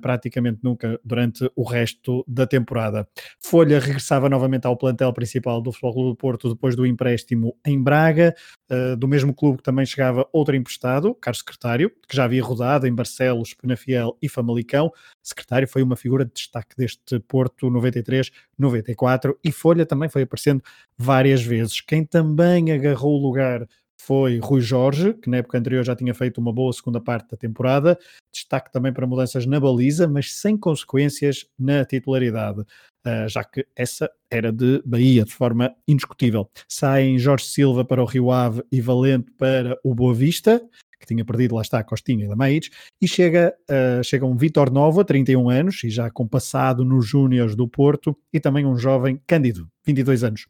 praticamente 0.00 0.60
nunca 0.62 0.98
durante 1.04 1.50
o 1.54 1.62
resto 1.62 2.24
da 2.26 2.46
temporada. 2.46 3.06
Folha 3.40 3.78
regressava 3.78 4.28
novamente 4.28 4.66
ao 4.66 4.76
plantel 4.76 5.12
principal 5.12 5.60
do 5.60 5.72
Futebol 5.72 5.92
Clube 5.92 6.10
do 6.10 6.16
Porto 6.16 6.48
depois 6.48 6.74
do 6.74 6.86
empréstimo 6.86 7.56
em 7.64 7.80
Braga, 7.82 8.34
uh, 8.70 8.96
do 8.96 9.06
mesmo 9.06 9.34
clube 9.34 9.58
que 9.58 9.62
também 9.62 9.84
chegava 9.84 10.28
outro 10.32 10.56
emprestado, 10.56 11.14
Carlos 11.14 11.40
Secretário, 11.40 11.90
que 12.08 12.16
já 12.16 12.24
havia 12.24 12.42
rodado 12.42 12.86
em 12.86 12.94
Barcelos, 12.94 13.54
Penafiel 13.54 14.16
e 14.20 14.28
Famalicão. 14.28 14.92
Secretário 15.22 15.68
foi 15.68 15.82
uma 15.82 15.96
figura 15.96 16.24
de 16.24 16.32
destaque 16.32 16.76
deste 16.76 17.18
Porto 17.20 17.70
93-94 17.70 19.36
e 19.44 19.52
Folha 19.52 19.86
também 19.86 20.08
foi 20.08 20.22
aparecendo 20.22 20.62
várias 20.96 21.42
vezes. 21.42 21.80
Quem 21.80 22.04
também 22.04 22.72
agarrou 22.72 23.18
o 23.18 23.22
lugar 23.22 23.66
foi 23.96 24.38
Rui 24.38 24.60
Jorge, 24.60 25.14
que 25.14 25.28
na 25.28 25.38
época 25.38 25.58
anterior 25.58 25.84
já 25.84 25.96
tinha 25.96 26.14
feito 26.14 26.38
uma 26.38 26.52
boa 26.52 26.72
segunda 26.72 27.00
parte 27.00 27.30
da 27.30 27.36
temporada. 27.36 27.98
Destaque 28.32 28.70
também 28.70 28.92
para 28.92 29.06
mudanças 29.06 29.46
na 29.46 29.58
baliza, 29.58 30.06
mas 30.06 30.32
sem 30.32 30.56
consequências 30.56 31.46
na 31.58 31.84
titularidade, 31.84 32.60
uh, 32.60 33.28
já 33.28 33.42
que 33.42 33.66
essa 33.74 34.10
era 34.30 34.52
de 34.52 34.82
Bahia, 34.84 35.24
de 35.24 35.32
forma 35.32 35.74
indiscutível. 35.88 36.48
Saem 36.68 37.18
Jorge 37.18 37.46
Silva 37.46 37.84
para 37.84 38.02
o 38.02 38.06
Rio 38.06 38.30
Ave 38.30 38.62
e 38.70 38.80
Valente 38.80 39.30
para 39.32 39.78
o 39.82 39.94
Boa 39.94 40.14
Vista 40.14 40.62
que 41.06 41.14
tinha 41.14 41.24
perdido, 41.24 41.54
lá 41.54 41.62
está, 41.62 41.78
a 41.78 41.84
Costinha 41.84 42.24
e 42.24 42.28
Lamaites, 42.28 42.70
e 43.00 43.06
chega, 43.06 43.54
uh, 43.70 44.02
chega 44.02 44.26
um 44.26 44.36
Vitor 44.36 44.70
Nova, 44.70 45.04
31 45.04 45.48
anos, 45.48 45.84
e 45.84 45.90
já 45.90 46.10
com 46.10 46.26
passado 46.26 46.84
nos 46.84 47.06
Júniores 47.06 47.54
do 47.54 47.68
Porto, 47.68 48.16
e 48.32 48.40
também 48.40 48.66
um 48.66 48.76
jovem 48.76 49.20
Cândido, 49.26 49.68
22 49.86 50.24
anos. 50.24 50.46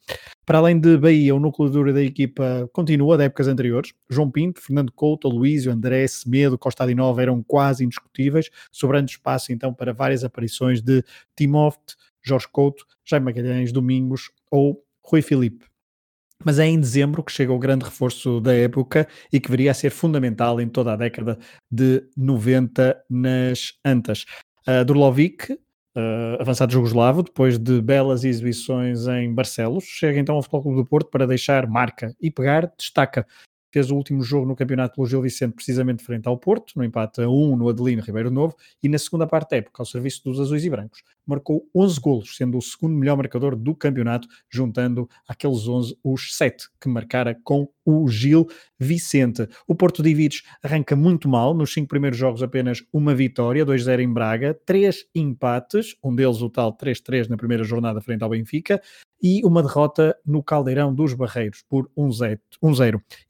Para 0.46 0.58
além 0.58 0.80
de 0.80 0.96
Bahia, 0.96 1.34
o 1.34 1.40
núcleo 1.40 1.68
duro 1.68 1.92
da 1.92 2.02
equipa 2.02 2.68
continua 2.72 3.18
de 3.18 3.24
épocas 3.24 3.48
anteriores. 3.48 3.92
João 4.08 4.30
Pinto, 4.30 4.60
Fernando 4.60 4.92
Couto, 4.92 5.28
Luísio, 5.28 5.70
André, 5.70 6.06
Semedo, 6.06 6.56
Costa 6.56 6.84
Adinova 6.84 7.20
eram 7.20 7.42
quase 7.42 7.84
indiscutíveis, 7.84 8.48
sobrando 8.72 9.10
espaço 9.10 9.52
então 9.52 9.74
para 9.74 9.92
várias 9.92 10.24
aparições 10.24 10.80
de 10.80 11.04
Timóteo, 11.36 11.96
Jorge 12.22 12.46
Couto, 12.50 12.86
Jaime 13.04 13.26
Magalhães, 13.26 13.72
Domingos 13.72 14.30
ou 14.50 14.82
Rui 15.04 15.22
Filipe 15.22 15.66
mas 16.46 16.60
é 16.60 16.66
em 16.66 16.78
dezembro 16.78 17.24
que 17.24 17.32
chega 17.32 17.52
o 17.52 17.58
grande 17.58 17.84
reforço 17.84 18.40
da 18.40 18.54
época 18.54 19.08
e 19.32 19.40
que 19.40 19.50
viria 19.50 19.72
a 19.72 19.74
ser 19.74 19.90
fundamental 19.90 20.60
em 20.60 20.68
toda 20.68 20.92
a 20.92 20.96
década 20.96 21.36
de 21.68 22.04
90 22.16 22.96
nas 23.10 23.72
Antas. 23.84 24.24
Uh, 24.64 24.84
Durlovic, 24.84 25.52
uh, 25.52 26.40
avançado 26.40 26.72
jugoslavo, 26.72 27.24
depois 27.24 27.58
de 27.58 27.82
belas 27.82 28.22
exibições 28.22 29.08
em 29.08 29.34
Barcelos, 29.34 29.82
chega 29.82 30.20
então 30.20 30.36
ao 30.36 30.42
Futebol 30.42 30.62
Clube 30.62 30.76
do 30.82 30.86
Porto 30.86 31.10
para 31.10 31.26
deixar 31.26 31.66
marca 31.66 32.14
e 32.22 32.30
pegar, 32.30 32.72
destaca 32.78 33.26
fez 33.72 33.90
o 33.90 33.96
último 33.96 34.22
jogo 34.22 34.46
no 34.46 34.56
campeonato 34.56 34.94
pelo 34.94 35.06
Gil 35.06 35.20
Vicente, 35.20 35.54
precisamente 35.54 36.02
frente 36.02 36.26
ao 36.26 36.38
Porto, 36.38 36.72
no 36.76 36.84
empate 36.84 37.20
a 37.20 37.28
1 37.28 37.56
no 37.56 37.68
Adelino 37.68 38.00
Ribeiro 38.00 38.30
Novo, 38.30 38.56
e 38.82 38.88
na 38.88 38.98
segunda 38.98 39.26
parte 39.26 39.50
da 39.50 39.56
época, 39.58 39.82
ao 39.82 39.84
serviço 39.84 40.22
dos 40.24 40.40
azuis 40.40 40.64
e 40.64 40.70
brancos, 40.70 41.02
marcou 41.26 41.68
11 41.74 42.00
golos, 42.00 42.36
sendo 42.36 42.56
o 42.58 42.62
segundo 42.62 42.96
melhor 42.96 43.16
marcador 43.16 43.56
do 43.56 43.74
campeonato, 43.74 44.28
juntando 44.48 45.08
aqueles 45.28 45.66
11 45.66 45.98
os 46.04 46.36
7 46.36 46.68
que 46.80 46.88
marcara 46.88 47.36
com 47.42 47.68
o 47.84 48.08
Gil 48.08 48.46
Vicente. 48.78 49.48
O 49.66 49.74
Porto 49.74 50.02
de 50.02 50.10
Ivides 50.10 50.42
arranca 50.62 50.96
muito 50.96 51.28
mal, 51.28 51.54
nos 51.54 51.72
cinco 51.72 51.88
primeiros 51.88 52.18
jogos 52.18 52.42
apenas 52.42 52.82
uma 52.92 53.14
vitória, 53.14 53.64
2-0 53.64 54.00
em 54.00 54.12
Braga, 54.12 54.58
três 54.66 55.06
empates, 55.14 55.96
um 56.02 56.14
deles 56.14 56.42
o 56.42 56.50
tal 56.50 56.76
3-3 56.76 57.28
na 57.28 57.36
primeira 57.36 57.64
jornada 57.64 58.00
frente 58.00 58.22
ao 58.22 58.30
Benfica, 58.30 58.80
e 59.22 59.42
uma 59.44 59.62
derrota 59.62 60.16
no 60.26 60.42
Caldeirão 60.42 60.94
dos 60.94 61.14
Barreiros 61.14 61.62
por 61.68 61.90
1-0. 61.96 62.38
Um 62.62 62.72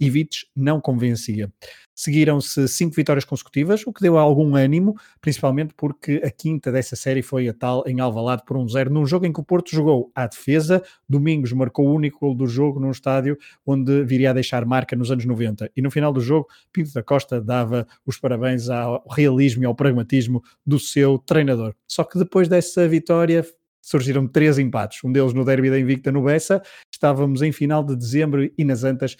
Ivites 0.00 0.46
não 0.54 0.80
convencia. 0.80 1.52
Seguiram-se 1.98 2.68
cinco 2.68 2.94
vitórias 2.94 3.24
consecutivas, 3.24 3.82
o 3.86 3.92
que 3.92 4.02
deu 4.02 4.18
algum 4.18 4.54
ânimo, 4.54 4.94
principalmente 5.18 5.72
porque 5.74 6.20
a 6.22 6.30
quinta 6.30 6.70
dessa 6.70 6.94
série 6.94 7.22
foi 7.22 7.48
a 7.48 7.54
tal 7.54 7.82
em 7.86 8.00
Alvalade 8.00 8.42
por 8.46 8.58
1-0, 8.58 8.90
num 8.90 9.06
jogo 9.06 9.24
em 9.24 9.32
que 9.32 9.40
o 9.40 9.42
Porto 9.42 9.74
jogou 9.74 10.12
à 10.14 10.26
defesa. 10.26 10.82
Domingos 11.08 11.54
marcou 11.54 11.88
o 11.88 11.94
único 11.94 12.20
gol 12.20 12.34
do 12.34 12.46
jogo 12.46 12.78
num 12.78 12.90
estádio 12.90 13.38
onde 13.64 14.04
viria 14.04 14.28
a 14.28 14.34
deixar 14.34 14.66
marca 14.66 14.94
nos 14.94 15.10
anos 15.10 15.24
90. 15.24 15.70
E 15.74 15.80
no 15.80 15.90
final 15.90 16.12
do 16.12 16.20
jogo, 16.20 16.46
Pinto 16.70 16.92
da 16.92 17.02
Costa 17.02 17.40
dava 17.40 17.86
os 18.04 18.18
parabéns 18.18 18.68
ao 18.68 19.02
realismo 19.10 19.62
e 19.62 19.66
ao 19.66 19.74
pragmatismo 19.74 20.42
do 20.66 20.78
seu 20.78 21.18
treinador. 21.18 21.74
Só 21.88 22.04
que 22.04 22.18
depois 22.18 22.46
dessa 22.46 22.86
vitória 22.86 23.42
surgiram 23.80 24.26
três 24.26 24.58
empates, 24.58 25.02
um 25.04 25.12
deles 25.12 25.32
no 25.32 25.44
derby 25.44 25.70
da 25.70 25.78
Invicta 25.78 26.10
no 26.10 26.24
Bessa, 26.24 26.60
estávamos 26.92 27.40
em 27.40 27.52
final 27.52 27.84
de 27.84 27.94
dezembro 27.94 28.50
e 28.58 28.64
nas 28.64 28.82
Antas 28.82 29.16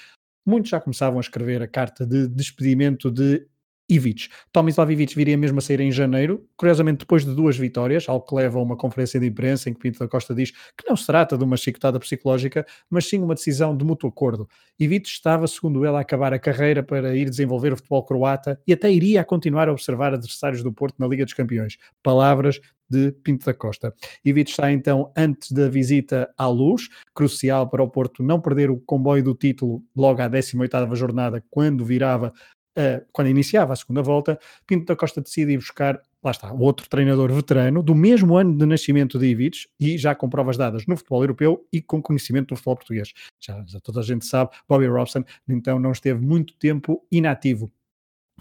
muitos 0.47 0.71
já 0.71 0.81
começavam 0.81 1.19
a 1.19 1.21
escrever 1.21 1.61
a 1.61 1.69
carta 1.69 2.07
de 2.07 2.29
despedimento 2.29 3.11
de 3.11 3.47
Ivic. 3.89 4.29
Tomislav 4.53 4.91
Ivic 4.91 5.15
viria 5.15 5.37
mesmo 5.37 5.59
a 5.59 5.63
sair 5.63 5.81
em 5.81 5.93
janeiro, 5.93 6.45
curiosamente 6.57 6.99
depois 6.99 7.25
de 7.25 7.35
duas 7.35 7.57
vitórias, 7.57 8.09
algo 8.09 8.27
que 8.27 8.35
leva 8.35 8.59
a 8.59 8.63
uma 8.63 8.77
conferência 8.77 9.21
de 9.21 9.27
imprensa 9.27 9.71
em 9.71 9.75
que 9.75 9.81
Pinto 9.81 10.01
da 10.01 10.09
Costa 10.09 10.35
diz 10.35 10.51
que 10.51 10.89
não 10.89 10.97
se 10.97 11.07
trata 11.07 11.39
de 11.39 11.45
uma 11.45 11.57
chicotada 11.57 11.99
psicológica, 12.01 12.67
mas 12.91 13.09
sim 13.09 13.21
uma 13.21 13.35
decisão 13.35 13.77
de 13.77 13.85
mútuo 13.85 14.09
acordo. 14.09 14.49
Ivic 14.79 15.09
estava, 15.09 15.47
segundo 15.47 15.87
ele, 15.87 15.97
a 15.97 16.01
acabar 16.01 16.33
a 16.33 16.39
carreira 16.39 16.83
para 16.83 17.17
ir 17.17 17.31
desenvolver 17.31 17.73
o 17.73 17.77
futebol 17.77 18.05
croata 18.05 18.61
e 18.67 18.73
até 18.73 18.91
iria 18.91 19.21
a 19.21 19.25
continuar 19.25 19.69
a 19.69 19.73
observar 19.73 20.13
adversários 20.13 20.63
do 20.63 20.73
Porto 20.73 20.97
na 20.99 21.07
Liga 21.07 21.25
dos 21.25 21.35
Campeões. 21.35 21.77
Palavras 22.03 22.61
de 22.89 23.13
Pinto 23.13 23.45
da 23.47 23.55
Costa. 23.55 23.95
Ivic 24.25 24.51
está 24.51 24.71
então 24.71 25.13
antes 25.17 25.51
da 25.51 25.69
visita 25.69 26.33
à 26.37 26.47
luz, 26.47 26.89
crucial 27.15 27.69
para 27.69 27.83
o 27.83 27.89
Porto 27.89 28.23
não 28.23 28.41
perder 28.41 28.71
o 28.71 28.79
comboio 28.79 29.23
do 29.23 29.35
título 29.35 29.83
logo 29.95 30.23
à 30.23 30.31
18ª 30.31 30.95
jornada, 30.95 31.45
quando 31.51 31.85
virava 31.85 32.33
uh, 32.77 33.05
quando 33.13 33.29
iniciava 33.29 33.73
a 33.73 33.77
segunda 33.77 34.03
volta, 34.03 34.39
Pinto 34.67 34.87
da 34.87 34.97
Costa 34.97 35.21
decide 35.21 35.53
ir 35.53 35.59
buscar, 35.59 36.01
lá 36.23 36.31
está, 36.31 36.53
outro 36.53 36.89
treinador 36.89 37.33
veterano, 37.33 37.83
do 37.83 37.95
mesmo 37.95 38.37
ano 38.37 38.57
de 38.57 38.67
nascimento 38.67 39.19
de 39.19 39.27
Ivic, 39.27 39.67
e 39.81 39.97
já 39.97 40.15
com 40.15 40.29
provas 40.29 40.57
dadas 40.57 40.87
no 40.87 40.97
futebol 40.97 41.23
europeu 41.23 41.67
e 41.73 41.81
com 41.81 42.03
conhecimento 42.03 42.49
do 42.49 42.57
futebol 42.57 42.77
português. 42.77 43.13
Já, 43.41 43.65
já 43.67 43.81
toda 43.81 44.01
a 44.01 44.03
gente 44.03 44.27
sabe, 44.27 44.51
Bobby 44.69 44.87
Robson, 44.87 45.25
então 45.49 45.79
não 45.79 45.93
esteve 45.93 46.21
muito 46.21 46.55
tempo 46.55 47.05
inativo 47.11 47.71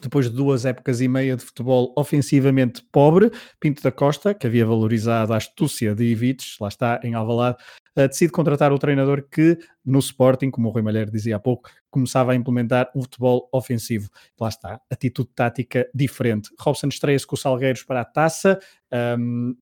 depois 0.02 0.30
de 0.30 0.36
duas 0.36 0.66
épocas 0.66 1.00
e 1.00 1.08
meia 1.08 1.38
de 1.38 1.44
futebol 1.44 1.94
ofensivamente 1.96 2.82
pobre, 2.92 3.32
Pinto 3.60 3.82
da 3.82 3.92
Costa, 3.92 4.34
que 4.34 4.46
havia 4.46 4.66
valorizado 4.66 5.34
a 5.34 5.38
astúcia 5.38 5.96
de 5.96 6.04
Ivic, 6.04 6.44
lá 6.60 6.68
está, 6.68 7.00
em 7.04 7.14
Alvalade, 7.14 7.58
uh, 7.98 8.08
decide 8.08 8.32
contratar 8.32 8.72
o 8.72 8.80
treinador 8.80 9.24
que, 9.30 9.58
no 9.86 10.00
Sporting, 10.00 10.52
como 10.52 10.68
o 10.68 10.72
Rui 10.72 10.82
Malheiro 10.82 11.12
dizia 11.12 11.36
há 11.36 11.40
pouco, 11.40 11.70
começava 11.90 12.32
a 12.32 12.36
implementar 12.36 12.92
um 12.96 13.02
futebol 13.02 13.50
ofensivo. 13.52 14.10
Lá 14.40 14.50
está, 14.50 14.82
atitude 14.92 15.30
tática 15.36 15.90
diferente. 15.94 16.50
Robson 16.60 16.88
estreia-se 16.88 17.26
com 17.26 17.36
o 17.36 17.40
Salgueiros 17.40 17.84
para 17.84 18.02
a 18.02 18.06
taça, 18.06 18.60
um, 19.20 19.56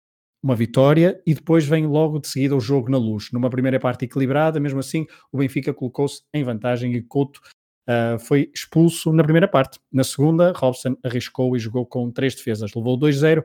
uma 0.43 0.55
vitória 0.55 1.21
e 1.25 1.33
depois 1.33 1.65
vem 1.65 1.87
logo 1.87 2.19
de 2.19 2.27
seguida 2.27 2.55
o 2.55 2.59
jogo 2.59 2.91
na 2.91 2.97
luz. 2.97 3.31
Numa 3.31 3.49
primeira 3.49 3.79
parte 3.79 4.05
equilibrada, 4.05 4.59
mesmo 4.59 4.79
assim, 4.79 5.07
o 5.31 5.37
Benfica 5.37 5.73
colocou-se 5.73 6.21
em 6.33 6.43
vantagem 6.43 6.93
e 6.93 7.01
Couto 7.01 7.39
uh, 7.87 8.19
foi 8.19 8.51
expulso 8.53 9.13
na 9.13 9.23
primeira 9.23 9.47
parte. 9.47 9.79
Na 9.91 10.03
segunda, 10.03 10.51
Robson 10.51 10.95
arriscou 11.03 11.55
e 11.55 11.59
jogou 11.59 11.85
com 11.85 12.11
três 12.11 12.35
defesas. 12.35 12.73
Levou 12.75 12.99
2-0 12.99 13.43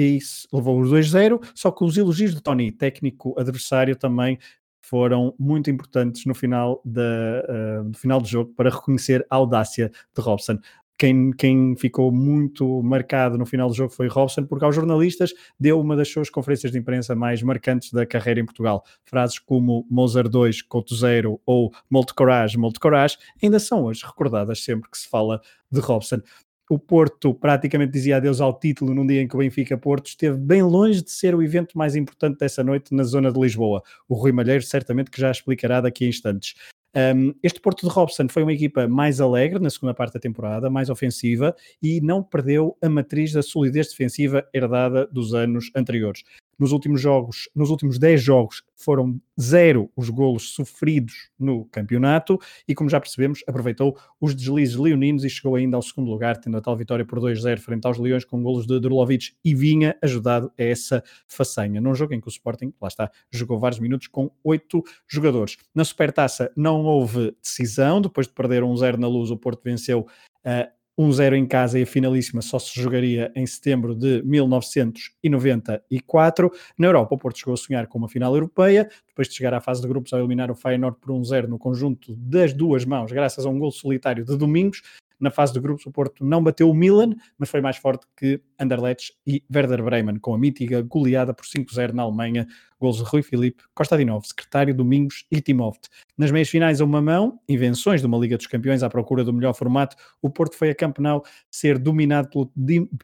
e 0.00 0.18
levou 0.52 0.80
os 0.80 0.90
2-0, 0.90 1.40
só 1.54 1.70
que 1.70 1.84
os 1.84 1.96
elogios 1.96 2.34
de 2.34 2.40
Tony, 2.40 2.72
técnico 2.72 3.38
adversário, 3.38 3.96
também 3.96 4.38
foram 4.82 5.34
muito 5.38 5.70
importantes 5.70 6.24
no 6.24 6.34
final, 6.34 6.80
da, 6.84 7.02
uh, 7.02 7.84
no 7.84 7.94
final 7.94 8.20
do 8.20 8.26
jogo 8.26 8.52
para 8.56 8.70
reconhecer 8.70 9.24
a 9.30 9.36
audácia 9.36 9.90
de 10.14 10.22
Robson 10.22 10.58
quem, 11.00 11.30
quem 11.32 11.74
ficou 11.76 12.12
muito 12.12 12.82
marcado 12.82 13.38
no 13.38 13.46
final 13.46 13.70
do 13.70 13.74
jogo 13.74 13.90
foi 13.90 14.06
Robson, 14.06 14.44
porque 14.44 14.66
aos 14.66 14.74
jornalistas 14.74 15.32
deu 15.58 15.80
uma 15.80 15.96
das 15.96 16.12
suas 16.12 16.28
conferências 16.28 16.70
de 16.70 16.78
imprensa 16.78 17.14
mais 17.14 17.42
marcantes 17.42 17.90
da 17.90 18.04
carreira 18.04 18.38
em 18.38 18.44
Portugal. 18.44 18.84
Frases 19.06 19.38
como 19.38 19.86
Moser 19.90 20.28
2, 20.28 20.60
Couto 20.60 20.94
0 20.94 21.40
ou 21.46 21.72
Molto 21.88 22.14
Corage, 22.14 22.58
Molto 22.58 22.78
Corage 22.78 23.16
ainda 23.42 23.58
são 23.58 23.88
as 23.88 24.02
recordadas 24.02 24.62
sempre 24.62 24.90
que 24.90 24.98
se 24.98 25.08
fala 25.08 25.40
de 25.72 25.80
Robson 25.80 26.20
o 26.70 26.78
Porto 26.78 27.34
praticamente 27.34 27.90
dizia 27.90 28.18
adeus 28.18 28.40
ao 28.40 28.56
título 28.56 28.94
num 28.94 29.04
dia 29.04 29.20
em 29.20 29.26
que 29.26 29.34
o 29.34 29.40
Benfica 29.40 29.76
Porto 29.76 30.06
esteve 30.06 30.38
bem 30.38 30.62
longe 30.62 31.02
de 31.02 31.10
ser 31.10 31.34
o 31.34 31.42
evento 31.42 31.76
mais 31.76 31.96
importante 31.96 32.38
dessa 32.38 32.62
noite 32.62 32.94
na 32.94 33.02
zona 33.02 33.32
de 33.32 33.40
Lisboa. 33.40 33.82
O 34.08 34.14
Rui 34.14 34.30
Malheiro 34.30 34.62
certamente 34.62 35.10
que 35.10 35.20
já 35.20 35.32
explicará 35.32 35.80
daqui 35.80 36.04
a 36.04 36.08
instantes. 36.08 36.54
Um, 36.94 37.34
este 37.42 37.60
Porto 37.60 37.88
de 37.88 37.92
Robson 37.92 38.28
foi 38.28 38.44
uma 38.44 38.52
equipa 38.52 38.86
mais 38.86 39.20
alegre 39.20 39.58
na 39.58 39.68
segunda 39.68 39.94
parte 39.94 40.14
da 40.14 40.20
temporada, 40.20 40.70
mais 40.70 40.88
ofensiva 40.88 41.56
e 41.82 42.00
não 42.00 42.22
perdeu 42.22 42.76
a 42.80 42.88
matriz 42.88 43.32
da 43.32 43.42
solidez 43.42 43.88
defensiva 43.88 44.46
herdada 44.54 45.08
dos 45.08 45.34
anos 45.34 45.72
anteriores. 45.74 46.22
Nos 46.60 46.72
últimos 46.72 47.00
jogos, 47.00 47.48
nos 47.56 47.70
últimos 47.70 47.98
10 47.98 48.22
jogos, 48.22 48.62
foram 48.76 49.18
zero 49.40 49.90
os 49.96 50.10
golos 50.10 50.50
sofridos 50.54 51.30
no 51.38 51.64
campeonato 51.64 52.38
e, 52.68 52.74
como 52.74 52.90
já 52.90 53.00
percebemos, 53.00 53.42
aproveitou 53.46 53.98
os 54.20 54.34
deslizes 54.34 54.76
leoninos 54.76 55.24
e 55.24 55.30
chegou 55.30 55.54
ainda 55.54 55.76
ao 55.76 55.82
segundo 55.82 56.10
lugar, 56.10 56.36
tendo 56.36 56.58
a 56.58 56.60
tal 56.60 56.76
vitória 56.76 57.04
por 57.04 57.18
2-0 57.18 57.58
frente 57.60 57.86
aos 57.86 57.98
Leões 57.98 58.26
com 58.26 58.42
golos 58.42 58.66
de 58.66 58.78
Drulovic 58.78 59.32
e 59.42 59.54
vinha 59.54 59.96
ajudado 60.02 60.52
a 60.58 60.62
essa 60.62 61.02
façanha. 61.26 61.80
Num 61.80 61.94
jogo 61.94 62.12
em 62.12 62.20
que 62.20 62.28
o 62.28 62.30
Sporting, 62.30 62.74
lá 62.78 62.88
está, 62.88 63.10
jogou 63.30 63.58
vários 63.58 63.80
minutos 63.80 64.08
com 64.08 64.30
oito 64.44 64.84
jogadores. 65.08 65.56
Na 65.74 65.84
Supertaça 65.84 66.52
não 66.54 66.84
houve 66.84 67.34
decisão, 67.42 68.02
depois 68.02 68.26
de 68.26 68.34
perder 68.34 68.62
1-0 68.62 68.98
na 68.98 69.08
luz, 69.08 69.30
o 69.30 69.36
Porto 69.38 69.62
venceu 69.64 70.00
uh, 70.44 70.79
1-0 71.00 71.34
em 71.34 71.46
casa 71.46 71.78
e 71.78 71.82
a 71.82 71.86
finalíssima 71.86 72.42
só 72.42 72.58
se 72.58 72.78
jogaria 72.78 73.32
em 73.34 73.46
setembro 73.46 73.94
de 73.94 74.22
1994. 74.22 76.50
Na 76.76 76.88
Europa, 76.88 77.14
o 77.14 77.18
Porto 77.18 77.38
chegou 77.38 77.54
a 77.54 77.56
sonhar 77.56 77.86
com 77.86 77.98
uma 77.98 78.08
final 78.08 78.34
europeia, 78.34 78.90
depois 79.08 79.28
de 79.28 79.34
chegar 79.34 79.54
à 79.54 79.60
fase 79.60 79.80
de 79.80 79.88
grupos 79.88 80.12
ao 80.12 80.18
eliminar 80.18 80.50
o 80.50 80.54
Feyenoord 80.54 80.98
por 81.00 81.12
1-0 81.12 81.46
no 81.46 81.58
conjunto 81.58 82.14
das 82.16 82.52
duas 82.52 82.84
mãos, 82.84 83.10
graças 83.10 83.46
a 83.46 83.48
um 83.48 83.58
gol 83.58 83.70
solitário 83.70 84.24
de 84.24 84.36
Domingos. 84.36 84.82
Na 85.20 85.30
fase 85.30 85.52
de 85.52 85.60
grupos, 85.60 85.84
o 85.84 85.90
Porto 85.92 86.24
não 86.24 86.42
bateu 86.42 86.70
o 86.70 86.74
Milan, 86.74 87.14
mas 87.38 87.50
foi 87.50 87.60
mais 87.60 87.76
forte 87.76 88.06
que 88.16 88.40
Anderlecht 88.58 89.12
e 89.26 89.44
Werder 89.54 89.82
Bremen, 89.84 90.16
com 90.16 90.34
a 90.34 90.38
mítica 90.38 90.80
goleada 90.82 91.34
por 91.34 91.44
5-0 91.44 91.92
na 91.92 92.02
Alemanha, 92.02 92.46
gols 92.80 92.96
de 92.96 93.02
Rui 93.02 93.22
Filipe, 93.22 93.62
Kostadinov, 93.74 94.24
secretário 94.26 94.74
Domingos 94.74 95.26
e 95.30 95.40
Timoft. 95.40 95.88
Nas 96.16 96.30
meias 96.30 96.48
finais 96.48 96.80
a 96.80 96.84
uma 96.84 97.02
mão, 97.02 97.38
invenções 97.46 98.00
de 98.00 98.06
uma 98.06 98.16
Liga 98.16 98.36
dos 98.36 98.46
Campeões 98.46 98.82
à 98.82 98.88
procura 98.88 99.22
do 99.22 99.32
melhor 99.32 99.52
formato, 99.54 99.96
o 100.22 100.30
Porto 100.30 100.56
foi 100.56 100.70
a 100.70 100.74
Campeonato 100.74 101.28
ser 101.50 101.78
dominado 101.78 102.30
pelo, 102.30 102.50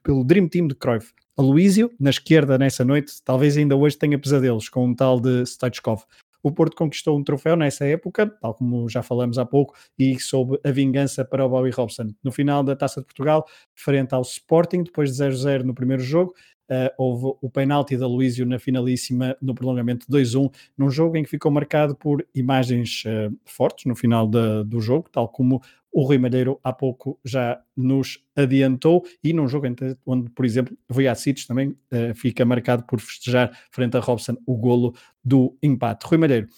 pelo 0.02 0.24
Dream 0.24 0.48
Team 0.48 0.68
de 0.68 0.74
Cruyff. 0.74 1.12
Aloísio, 1.36 1.92
na 2.00 2.08
esquerda 2.08 2.56
nessa 2.56 2.82
noite, 2.82 3.12
talvez 3.22 3.58
ainda 3.58 3.76
hoje 3.76 3.98
tenha 3.98 4.18
pesadelos 4.18 4.70
com 4.70 4.86
um 4.86 4.94
tal 4.94 5.20
de 5.20 5.44
Stoichkov. 5.44 6.02
O 6.46 6.52
Porto 6.52 6.76
conquistou 6.76 7.18
um 7.18 7.24
troféu 7.24 7.56
nessa 7.56 7.84
época, 7.86 8.24
tal 8.40 8.54
como 8.54 8.88
já 8.88 9.02
falamos 9.02 9.36
há 9.36 9.44
pouco, 9.44 9.74
e 9.98 10.16
soube 10.20 10.60
a 10.64 10.70
vingança 10.70 11.24
para 11.24 11.44
o 11.44 11.48
Bobby 11.48 11.70
Robson. 11.70 12.14
No 12.22 12.30
final 12.30 12.62
da 12.62 12.76
Taça 12.76 13.00
de 13.00 13.06
Portugal, 13.08 13.44
frente 13.74 14.14
ao 14.14 14.22
Sporting, 14.22 14.84
depois 14.84 15.10
de 15.10 15.24
0-0 15.24 15.64
no 15.64 15.74
primeiro 15.74 16.04
jogo, 16.04 16.34
Uh, 16.68 16.90
houve 16.98 17.38
o 17.40 17.48
penalti 17.48 17.96
da 17.96 18.08
Luísio 18.08 18.44
na 18.44 18.58
finalíssima 18.58 19.36
no 19.40 19.54
prolongamento 19.54 20.04
2-1, 20.10 20.52
num 20.76 20.90
jogo 20.90 21.16
em 21.16 21.22
que 21.22 21.30
ficou 21.30 21.50
marcado 21.50 21.94
por 21.94 22.26
imagens 22.34 23.04
uh, 23.06 23.32
fortes 23.44 23.84
no 23.84 23.94
final 23.94 24.26
do 24.26 24.80
jogo, 24.80 25.08
tal 25.10 25.28
como 25.28 25.62
o 25.96 26.02
Rui 26.02 26.18
Malheiro 26.18 26.60
há 26.62 26.74
pouco 26.74 27.18
já 27.24 27.58
nos 27.74 28.22
adiantou, 28.36 29.02
e 29.24 29.32
num 29.32 29.48
jogo 29.48 29.66
onde, 30.04 30.28
por 30.28 30.44
exemplo, 30.44 30.76
Voiacic 30.90 31.46
também 31.46 31.70
uh, 31.70 32.14
fica 32.14 32.44
marcado 32.44 32.82
por 32.82 33.00
festejar 33.00 33.50
frente 33.70 33.96
a 33.96 34.00
Robson 34.00 34.36
o 34.44 34.56
golo 34.56 34.94
do 35.24 35.56
empate. 35.62 36.04
Rui 36.06 36.18
Malheiro, 36.18 36.48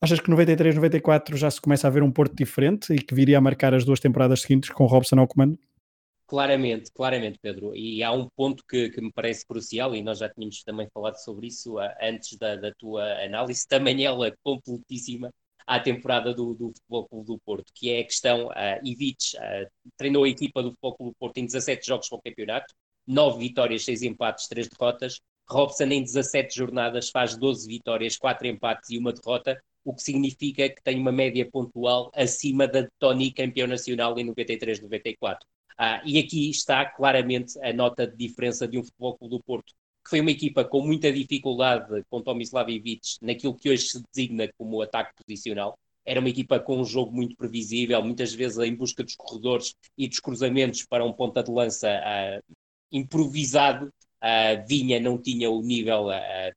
achas 0.00 0.20
que 0.20 0.30
93, 0.30 0.76
94 0.76 1.36
já 1.36 1.50
se 1.50 1.60
começa 1.60 1.88
a 1.88 1.90
ver 1.90 2.04
um 2.04 2.12
Porto 2.12 2.36
diferente 2.36 2.94
e 2.94 2.98
que 2.98 3.12
viria 3.12 3.38
a 3.38 3.40
marcar 3.40 3.74
as 3.74 3.84
duas 3.84 3.98
temporadas 3.98 4.42
seguintes 4.42 4.70
com 4.70 4.86
Robson 4.86 5.18
ao 5.18 5.26
comando? 5.26 5.58
Claramente, 6.30 6.92
claramente, 6.92 7.40
Pedro. 7.42 7.74
E 7.74 8.04
há 8.04 8.12
um 8.12 8.28
ponto 8.36 8.64
que, 8.64 8.88
que, 8.90 9.00
me 9.00 9.12
parece 9.12 9.44
crucial, 9.44 9.96
e 9.96 10.00
nós 10.00 10.20
já 10.20 10.28
tínhamos 10.28 10.62
também 10.62 10.88
falado 10.94 11.16
sobre 11.16 11.48
isso 11.48 11.76
uh, 11.76 11.90
antes 12.00 12.38
da, 12.38 12.54
da, 12.54 12.72
tua 12.72 13.02
análise, 13.24 13.66
também 13.66 14.04
ela 14.04 14.32
completíssima 14.44 15.34
à 15.66 15.80
temporada 15.80 16.32
do, 16.32 16.54
do 16.54 16.68
Futebol 16.68 17.08
Clube 17.08 17.26
do 17.26 17.38
Porto, 17.40 17.72
que 17.74 17.90
é 17.90 18.00
a 18.00 18.04
questão, 18.04 18.46
uh, 18.46 18.80
Ivic 18.84 19.36
uh, 19.38 19.68
treinou 19.96 20.22
a 20.22 20.28
equipa 20.28 20.62
do 20.62 20.70
Futebol 20.70 20.96
Clube 20.96 21.12
do 21.12 21.16
Porto 21.18 21.38
em 21.38 21.46
17 21.46 21.84
jogos 21.84 22.08
para 22.08 22.18
o 22.18 22.22
campeonato, 22.22 22.74
9 23.08 23.38
vitórias, 23.40 23.84
6 23.84 24.02
empates, 24.02 24.46
3 24.46 24.68
derrotas. 24.68 25.20
Robson 25.48 25.86
em 25.86 26.00
17 26.04 26.54
jornadas 26.54 27.10
faz 27.10 27.36
12 27.36 27.66
vitórias, 27.66 28.16
4 28.16 28.46
empates 28.46 28.88
e 28.90 28.98
uma 28.98 29.12
derrota, 29.12 29.60
o 29.84 29.92
que 29.92 30.02
significa 30.02 30.68
que 30.68 30.80
tem 30.80 30.96
uma 31.00 31.10
média 31.10 31.48
pontual 31.50 32.08
acima 32.14 32.68
da 32.68 32.82
de 32.82 32.88
Tony, 33.00 33.32
campeão 33.32 33.66
nacional 33.66 34.16
em 34.16 34.32
93-94. 34.32 35.38
Ah, 35.82 36.02
e 36.04 36.18
aqui 36.18 36.50
está 36.50 36.84
claramente 36.84 37.58
a 37.64 37.72
nota 37.72 38.06
de 38.06 38.14
diferença 38.14 38.68
de 38.68 38.76
um 38.78 38.84
Futebol 38.84 39.16
Clube 39.16 39.36
do 39.38 39.42
Porto, 39.42 39.72
que 40.04 40.10
foi 40.10 40.20
uma 40.20 40.30
equipa 40.30 40.62
com 40.62 40.82
muita 40.82 41.10
dificuldade 41.10 42.04
com 42.10 42.20
Tomislav 42.20 42.68
Ivic 42.70 43.16
naquilo 43.22 43.54
que 43.54 43.70
hoje 43.70 43.84
se 43.84 44.02
designa 44.12 44.52
como 44.58 44.82
ataque 44.82 45.14
posicional. 45.24 45.78
Era 46.04 46.20
uma 46.20 46.28
equipa 46.28 46.60
com 46.60 46.78
um 46.78 46.84
jogo 46.84 47.12
muito 47.14 47.34
previsível, 47.34 48.02
muitas 48.02 48.34
vezes 48.34 48.58
em 48.58 48.74
busca 48.74 49.02
dos 49.02 49.16
corredores 49.16 49.74
e 49.96 50.06
dos 50.06 50.20
cruzamentos 50.20 50.84
para 50.84 51.02
um 51.02 51.14
ponta 51.14 51.42
de 51.42 51.50
lança 51.50 51.88
ah, 51.88 52.42
improvisado. 52.92 53.90
Ah, 54.20 54.56
Vinha 54.68 55.00
não 55.00 55.16
tinha 55.16 55.50
o 55.50 55.62
nível 55.62 56.10
ah, 56.10 56.52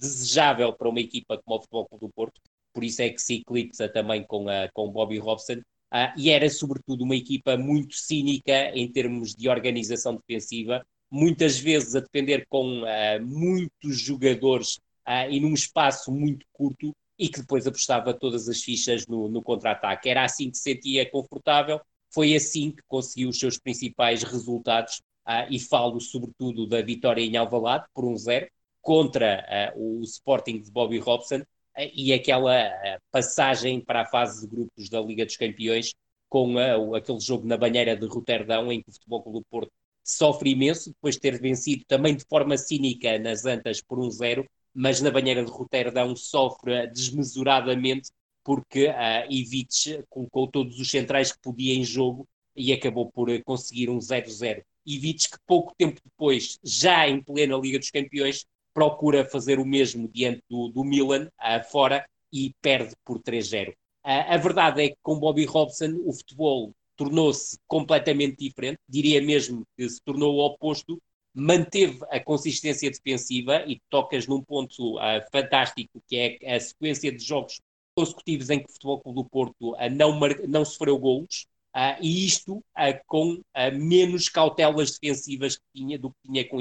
desejável 0.00 0.72
para 0.72 0.88
uma 0.88 1.00
equipa 1.00 1.40
como 1.44 1.58
o 1.58 1.60
Futebol 1.60 1.86
Clube 1.86 2.06
do 2.06 2.12
Porto, 2.12 2.40
por 2.72 2.82
isso 2.82 3.02
é 3.02 3.10
que 3.10 3.20
se 3.22 3.34
eclipsa 3.36 3.88
também 3.88 4.24
com, 4.24 4.48
a, 4.48 4.68
com 4.72 4.90
Bobby 4.90 5.18
Robson, 5.18 5.62
Uh, 5.92 6.08
e 6.16 6.30
era, 6.30 6.48
sobretudo, 6.48 7.04
uma 7.04 7.14
equipa 7.14 7.56
muito 7.56 7.94
cínica 7.94 8.70
em 8.74 8.90
termos 8.90 9.34
de 9.34 9.48
organização 9.48 10.16
defensiva, 10.16 10.82
muitas 11.10 11.58
vezes 11.58 11.94
a 11.94 12.00
depender 12.00 12.46
com 12.48 12.82
uh, 12.82 13.22
muitos 13.22 14.00
jogadores 14.00 14.76
uh, 15.06 15.30
e 15.30 15.38
num 15.38 15.52
espaço 15.52 16.10
muito 16.10 16.46
curto, 16.52 16.94
e 17.18 17.28
que 17.28 17.40
depois 17.40 17.66
apostava 17.66 18.14
todas 18.14 18.48
as 18.48 18.62
fichas 18.62 19.06
no, 19.06 19.28
no 19.28 19.42
contra-ataque. 19.42 20.08
Era 20.08 20.24
assim 20.24 20.50
que 20.50 20.56
se 20.56 20.62
sentia 20.62 21.08
confortável, 21.10 21.78
foi 22.10 22.34
assim 22.34 22.70
que 22.70 22.82
conseguiu 22.88 23.28
os 23.28 23.38
seus 23.38 23.58
principais 23.58 24.22
resultados, 24.22 25.02
uh, 25.26 25.46
e 25.50 25.58
falo 25.58 26.00
sobretudo 26.00 26.66
da 26.66 26.80
vitória 26.82 27.22
em 27.22 27.36
Alvalade, 27.36 27.84
por 27.94 28.04
1-0, 28.04 28.48
contra 28.80 29.72
uh, 29.76 30.00
o 30.00 30.02
Sporting 30.02 30.60
de 30.60 30.70
Bobby 30.70 30.98
Robson, 30.98 31.42
e 31.76 32.12
aquela 32.12 32.70
passagem 33.10 33.80
para 33.80 34.02
a 34.02 34.06
fase 34.06 34.42
de 34.42 34.54
grupos 34.54 34.88
da 34.88 35.00
Liga 35.00 35.24
dos 35.24 35.36
Campeões, 35.36 35.94
com 36.28 36.58
aquele 36.94 37.20
jogo 37.20 37.46
na 37.46 37.56
banheira 37.56 37.96
de 37.96 38.06
Roterdão, 38.06 38.72
em 38.72 38.82
que 38.82 38.90
o 38.90 38.92
Futebol 38.92 39.22
Clube 39.22 39.38
do 39.40 39.44
Porto 39.44 39.72
sofre 40.02 40.50
imenso, 40.50 40.90
depois 40.90 41.14
de 41.14 41.20
ter 41.20 41.40
vencido 41.40 41.84
também 41.86 42.16
de 42.16 42.24
forma 42.24 42.56
cínica 42.56 43.18
nas 43.18 43.44
Antas 43.44 43.80
por 43.80 43.98
1-0, 43.98 44.44
mas 44.74 45.00
na 45.00 45.10
banheira 45.10 45.44
de 45.44 45.50
Roterdão 45.50 46.16
sofre 46.16 46.86
desmesuradamente 46.88 48.10
porque 48.44 48.88
uh, 48.88 49.30
Ivic 49.30 50.04
colocou 50.08 50.48
todos 50.48 50.78
os 50.78 50.90
centrais 50.90 51.32
que 51.32 51.38
podia 51.40 51.74
em 51.74 51.84
jogo 51.84 52.26
e 52.56 52.72
acabou 52.72 53.10
por 53.10 53.30
eh, 53.30 53.40
conseguir 53.42 53.88
um 53.88 53.98
0-0. 53.98 54.62
Ivic 54.84 55.30
que 55.30 55.38
pouco 55.46 55.74
tempo 55.76 56.00
depois, 56.04 56.58
já 56.62 57.08
em 57.08 57.22
plena 57.22 57.56
Liga 57.56 57.78
dos 57.78 57.90
Campeões, 57.90 58.44
procura 58.74 59.24
fazer 59.24 59.58
o 59.58 59.64
mesmo 59.64 60.08
diante 60.08 60.42
do, 60.48 60.68
do 60.68 60.84
Milan, 60.84 61.28
uh, 61.40 61.70
fora, 61.70 62.06
e 62.32 62.54
perde 62.60 62.94
por 63.04 63.20
3-0. 63.20 63.70
Uh, 63.70 63.74
a 64.04 64.36
verdade 64.36 64.82
é 64.82 64.88
que 64.88 64.96
com 65.02 65.18
Bobby 65.18 65.44
Robson 65.44 66.00
o 66.04 66.12
futebol 66.12 66.72
tornou-se 66.96 67.58
completamente 67.66 68.36
diferente, 68.38 68.78
diria 68.88 69.20
mesmo 69.20 69.66
que 69.76 69.88
se 69.88 70.00
tornou 70.04 70.34
o 70.34 70.46
oposto, 70.46 71.00
manteve 71.34 71.98
a 72.10 72.20
consistência 72.20 72.90
defensiva 72.90 73.64
e 73.66 73.80
tocas 73.88 74.26
num 74.26 74.42
ponto 74.42 74.96
uh, 74.96 75.22
fantástico 75.30 76.02
que 76.06 76.38
é 76.40 76.54
a 76.56 76.60
sequência 76.60 77.10
de 77.10 77.24
jogos 77.24 77.60
consecutivos 77.94 78.50
em 78.50 78.58
que 78.58 78.66
o 78.66 78.72
Futebol 78.72 79.00
Clube 79.00 79.22
do 79.22 79.28
Porto 79.28 79.72
uh, 79.72 79.90
não, 79.90 80.18
não 80.46 80.64
sofreu 80.64 80.98
golos, 80.98 81.46
uh, 81.74 81.96
e 82.00 82.26
isto 82.26 82.62
com 83.06 83.40
menos 83.74 84.28
cautelas 84.28 84.98
defensivas 84.98 85.56
que 85.56 85.64
tinha 85.74 85.98
do 85.98 86.10
que 86.10 86.16
tinha 86.28 86.48
com 86.48 86.60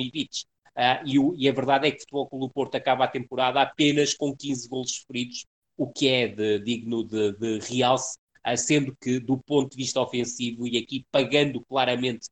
Ivic. 0.77 1.01
E, 1.05 1.45
e, 1.45 1.49
a 1.49 1.53
verdade 1.53 1.87
é 1.87 1.91
que 1.91 1.97
o 1.97 1.99
Futebol 2.01 2.29
Clube 2.29 2.45
do 2.47 2.53
Porto 2.53 2.75
acaba 2.75 3.05
a 3.05 3.07
temporada 3.07 3.61
apenas 3.61 4.13
com 4.13 4.35
15 4.35 4.69
golos 4.69 4.95
sofridos, 4.95 5.45
o 5.77 5.91
que 5.91 6.07
é 6.07 6.27
de, 6.27 6.59
digno 6.59 7.03
de, 7.03 7.33
de 7.33 7.59
realce, 7.59 8.17
sendo 8.57 8.95
que 8.95 9.19
do 9.19 9.37
ponto 9.37 9.71
de 9.71 9.77
vista 9.77 10.01
ofensivo, 10.01 10.67
e 10.67 10.77
aqui 10.77 11.05
pagando 11.11 11.61
claramente 11.65 12.27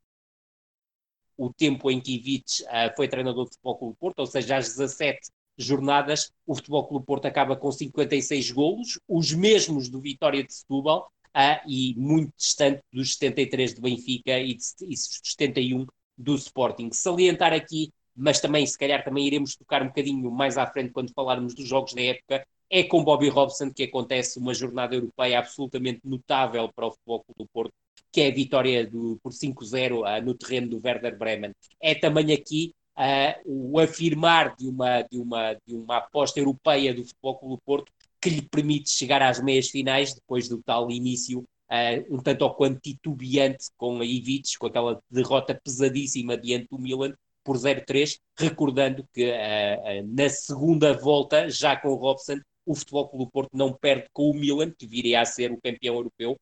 o 1.36 1.52
tempo 1.52 1.90
em 1.90 2.00
que 2.00 2.14
Ivic 2.16 2.64
foi 2.96 3.08
treinador 3.08 3.44
de 3.44 3.52
Futebol 3.52 3.78
Clube 3.78 3.94
do 3.94 3.98
Porto, 3.98 4.18
ou 4.20 4.26
seja, 4.26 4.56
às 4.56 4.68
17 4.76 5.30
jornadas, 5.56 6.32
o 6.46 6.54
Futebol 6.54 6.86
Clube 6.86 7.06
Porto 7.06 7.26
acaba 7.26 7.56
com 7.56 7.70
56 7.70 8.50
golos, 8.50 8.98
os 9.08 9.32
mesmos 9.32 9.88
do 9.88 10.00
Vitória 10.00 10.44
de 10.44 10.52
Setúbal, 10.52 11.10
uh, 11.36 11.60
e 11.66 11.94
muito 11.96 12.32
distante 12.36 12.82
dos 12.92 13.14
73 13.14 13.74
do 13.74 13.82
Benfica 13.82 14.38
e, 14.38 14.54
de, 14.54 14.64
e 14.82 14.96
71 14.96 15.86
do 16.16 16.34
Sporting. 16.34 16.90
Salientar 16.92 17.52
aqui, 17.52 17.92
mas 18.16 18.40
também, 18.40 18.66
se 18.66 18.78
calhar, 18.78 19.02
também 19.04 19.26
iremos 19.26 19.56
tocar 19.56 19.82
um 19.82 19.86
bocadinho 19.86 20.30
mais 20.30 20.58
à 20.58 20.66
frente 20.66 20.92
quando 20.92 21.12
falarmos 21.14 21.54
dos 21.54 21.66
jogos 21.66 21.94
da 21.94 22.02
época, 22.02 22.44
é 22.70 22.84
com 22.84 23.02
Bobby 23.02 23.28
Robson 23.28 23.72
que 23.72 23.82
acontece 23.82 24.38
uma 24.38 24.54
jornada 24.54 24.94
europeia 24.94 25.40
absolutamente 25.40 26.00
notável 26.04 26.70
para 26.72 26.86
o 26.86 26.92
Futebol 26.92 27.24
do 27.36 27.46
Porto, 27.52 27.72
que 28.12 28.20
é 28.20 28.28
a 28.28 28.34
vitória 28.34 28.86
do, 28.86 29.18
por 29.22 29.32
5-0 29.32 30.00
uh, 30.00 30.04
ah, 30.04 30.20
no 30.20 30.34
terreno 30.34 30.68
do 30.68 30.80
Werder 30.84 31.18
Bremen. 31.18 31.52
É 31.80 31.94
também 31.94 32.32
aqui 32.32 32.72
uh, 32.96 33.72
o 33.72 33.78
afirmar 33.80 34.54
de 34.56 34.68
uma, 34.68 35.02
de, 35.02 35.18
uma, 35.18 35.54
de 35.66 35.74
uma 35.74 35.96
aposta 35.98 36.38
europeia 36.38 36.94
do 36.94 37.04
Futebol 37.04 37.40
do 37.48 37.58
Porto 37.58 37.92
que 38.20 38.30
lhe 38.30 38.42
permite 38.42 38.90
chegar 38.90 39.22
às 39.22 39.42
meias 39.42 39.68
finais 39.68 40.14
depois 40.14 40.48
do 40.48 40.62
tal 40.62 40.90
início 40.90 41.40
uh, 41.40 42.14
um 42.14 42.22
tanto 42.22 42.42
ou 42.42 42.54
quanto 42.54 42.80
titubeante 42.80 43.66
com 43.76 44.00
a 44.00 44.04
Ivic, 44.04 44.58
com 44.58 44.66
aquela 44.66 45.00
derrota 45.10 45.54
pesadíssima 45.54 46.36
diante 46.36 46.68
do 46.70 46.78
Milan 46.78 47.14
por 47.50 47.56
0-3, 47.56 48.16
recordando 48.38 49.04
que 49.12 49.28
uh, 49.28 49.32
uh, 49.32 50.14
na 50.14 50.28
segunda 50.28 50.92
volta, 50.96 51.50
já 51.50 51.74
com 51.74 51.88
o 51.88 51.96
Robson, 51.96 52.38
o 52.64 52.76
Futebol 52.76 53.08
Clube 53.08 53.32
Porto 53.32 53.50
não 53.56 53.72
perde 53.72 54.06
com 54.12 54.30
o 54.30 54.34
Milan, 54.34 54.70
que 54.70 54.86
viria 54.86 55.20
a 55.20 55.24
ser 55.24 55.50
o 55.50 55.60
campeão 55.60 55.96
europeu, 55.96 56.38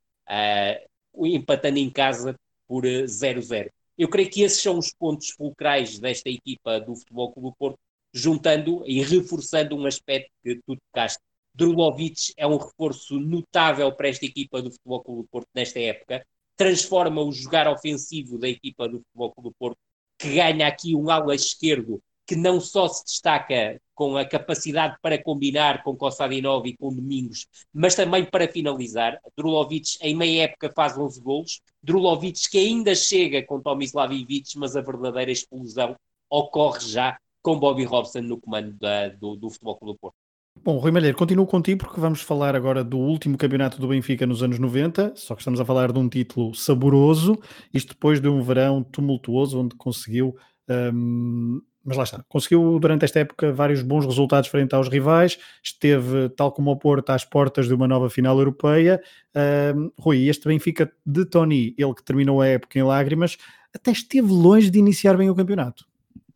empatando 1.17 1.79
em 1.79 1.89
casa 1.89 2.39
por 2.67 2.85
0-0. 2.85 3.71
Eu 3.97 4.11
creio 4.11 4.29
que 4.29 4.43
esses 4.43 4.61
são 4.61 4.77
os 4.77 4.93
pontos 4.93 5.31
fulcrais 5.31 5.99
desta 5.99 6.29
equipa 6.29 6.79
do 6.79 6.95
Futebol 6.95 7.33
Clube 7.33 7.57
Porto, 7.59 7.79
juntando 8.13 8.85
e 8.87 9.03
reforçando 9.03 9.75
um 9.75 9.87
aspecto 9.87 10.31
que 10.45 10.57
tu 10.67 10.77
tocaste. 10.77 11.23
Drulovic 11.55 12.35
é 12.37 12.47
um 12.47 12.59
reforço 12.59 13.19
notável 13.19 13.91
para 13.93 14.09
esta 14.09 14.27
equipa 14.27 14.61
do 14.61 14.71
Futebol 14.71 15.03
Clube 15.03 15.29
Porto 15.31 15.49
nesta 15.55 15.81
época, 15.81 16.27
transforma 16.59 17.23
o 17.23 17.33
jogar 17.33 17.67
ofensivo 17.69 18.37
da 18.37 18.49
equipa 18.49 18.87
do 18.87 18.99
Futebol 18.99 19.33
Clube 19.33 19.57
Porto, 19.59 19.79
que 20.19 20.35
ganha 20.35 20.67
aqui 20.67 20.95
um 20.95 21.09
ala 21.11 21.35
esquerdo 21.35 22.03
que 22.27 22.37
não 22.37 22.61
só 22.61 22.87
se 22.89 23.05
destaca 23.07 23.81
com 23.95 24.17
a 24.19 24.25
capacidade 24.25 24.99
para 25.01 25.21
combinar 25.21 25.83
com 25.83 25.97
Kossadinov 25.97 26.69
e 26.69 26.77
com 26.77 26.95
Domingos, 26.95 27.49
mas 27.73 27.95
também 27.95 28.23
para 28.23 28.47
finalizar. 28.47 29.19
Drulovic 29.35 29.97
em 30.03 30.15
meia 30.15 30.45
época 30.45 30.71
faz 30.77 30.97
11 30.99 31.21
golos. 31.23 31.63
Drulovic 31.83 32.51
que 32.51 32.59
ainda 32.59 32.95
chega 32.95 33.43
com 33.43 33.63
Tomislav 33.63 34.13
Ivic, 34.13 34.59
mas 34.59 34.77
a 34.77 34.83
verdadeira 34.83 35.33
explosão 35.33 35.97
ocorre 36.29 36.81
já 36.81 37.19
com 37.43 37.59
Bobby 37.59 37.85
Robson 37.85 38.21
no 38.21 38.39
comando 38.39 38.73
da, 38.75 39.09
do, 39.09 39.35
do 39.35 39.49
Futebol 39.49 39.77
Clube 39.79 39.95
do 39.95 39.99
Porto. 39.99 40.28
Bom, 40.65 40.79
Rui 40.79 40.91
Malheiro, 40.91 41.17
continuo 41.17 41.47
contigo 41.47 41.81
porque 41.81 42.01
vamos 42.01 42.21
falar 42.21 42.55
agora 42.57 42.83
do 42.83 42.99
último 42.99 43.37
campeonato 43.37 43.81
do 43.81 43.89
Benfica 43.89 44.27
nos 44.27 44.43
anos 44.43 44.59
90, 44.59 45.13
só 45.15 45.35
que 45.35 45.41
estamos 45.41 45.61
a 45.61 45.65
falar 45.65 45.93
de 45.93 45.99
um 45.99 46.09
título 46.09 46.55
saboroso, 46.55 47.39
isto 47.73 47.91
depois 47.91 48.21
de 48.21 48.29
um 48.29 48.43
verão 48.43 48.83
tumultuoso 48.83 49.61
onde 49.61 49.77
conseguiu 49.77 50.37
um, 50.69 51.61
mas 51.85 51.97
lá 51.97 52.05
está, 52.05 52.25
conseguiu 52.29 52.79
durante 52.79 53.05
esta 53.05 53.21
época 53.21 53.53
vários 53.53 53.83
bons 53.83 54.05
resultados 54.05 54.51
frente 54.51 54.75
aos 54.75 54.89
rivais, 54.89 55.39
esteve, 55.63 56.29
tal 56.31 56.53
como 56.53 56.71
o 56.71 56.77
Porto, 56.77 57.11
às 57.11 57.25
portas 57.25 57.67
de 57.67 57.73
uma 57.73 57.89
nova 57.89 58.11
final 58.11 58.37
europeia. 58.37 59.01
Uh, 59.35 59.91
Rui, 59.99 60.29
este 60.29 60.49
Benfica 60.49 60.93
de 61.07 61.25
Tony, 61.25 61.75
ele 61.79 61.95
que 61.95 62.05
terminou 62.05 62.43
a 62.43 62.47
época 62.47 62.79
em 62.79 62.83
lágrimas, 62.83 63.39
até 63.75 63.91
esteve 63.91 64.31
longe 64.31 64.71
de 64.71 64.79
iniciar 64.79 65.17
bem 65.17 65.31
o 65.31 65.35
campeonato. 65.35 65.87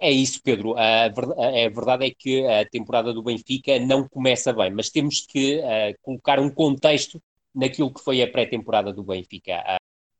É 0.04 0.10
isso, 0.10 0.42
Pedro. 0.42 0.74
A 0.76 1.08
verdade 1.68 2.06
é 2.06 2.10
que 2.10 2.44
a 2.44 2.68
temporada 2.68 3.14
do 3.14 3.22
Benfica 3.22 3.78
não 3.78 4.08
começa 4.08 4.52
bem, 4.52 4.72
mas 4.72 4.90
temos 4.90 5.24
que 5.24 5.58
uh, 5.60 5.96
colocar 6.02 6.40
um 6.40 6.50
contexto 6.50 7.22
naquilo 7.54 7.94
que 7.94 8.02
foi 8.02 8.20
a 8.20 8.28
pré-temporada 8.28 8.92
do 8.92 9.04
Benfica. 9.04 9.60
Uh, 9.60 9.76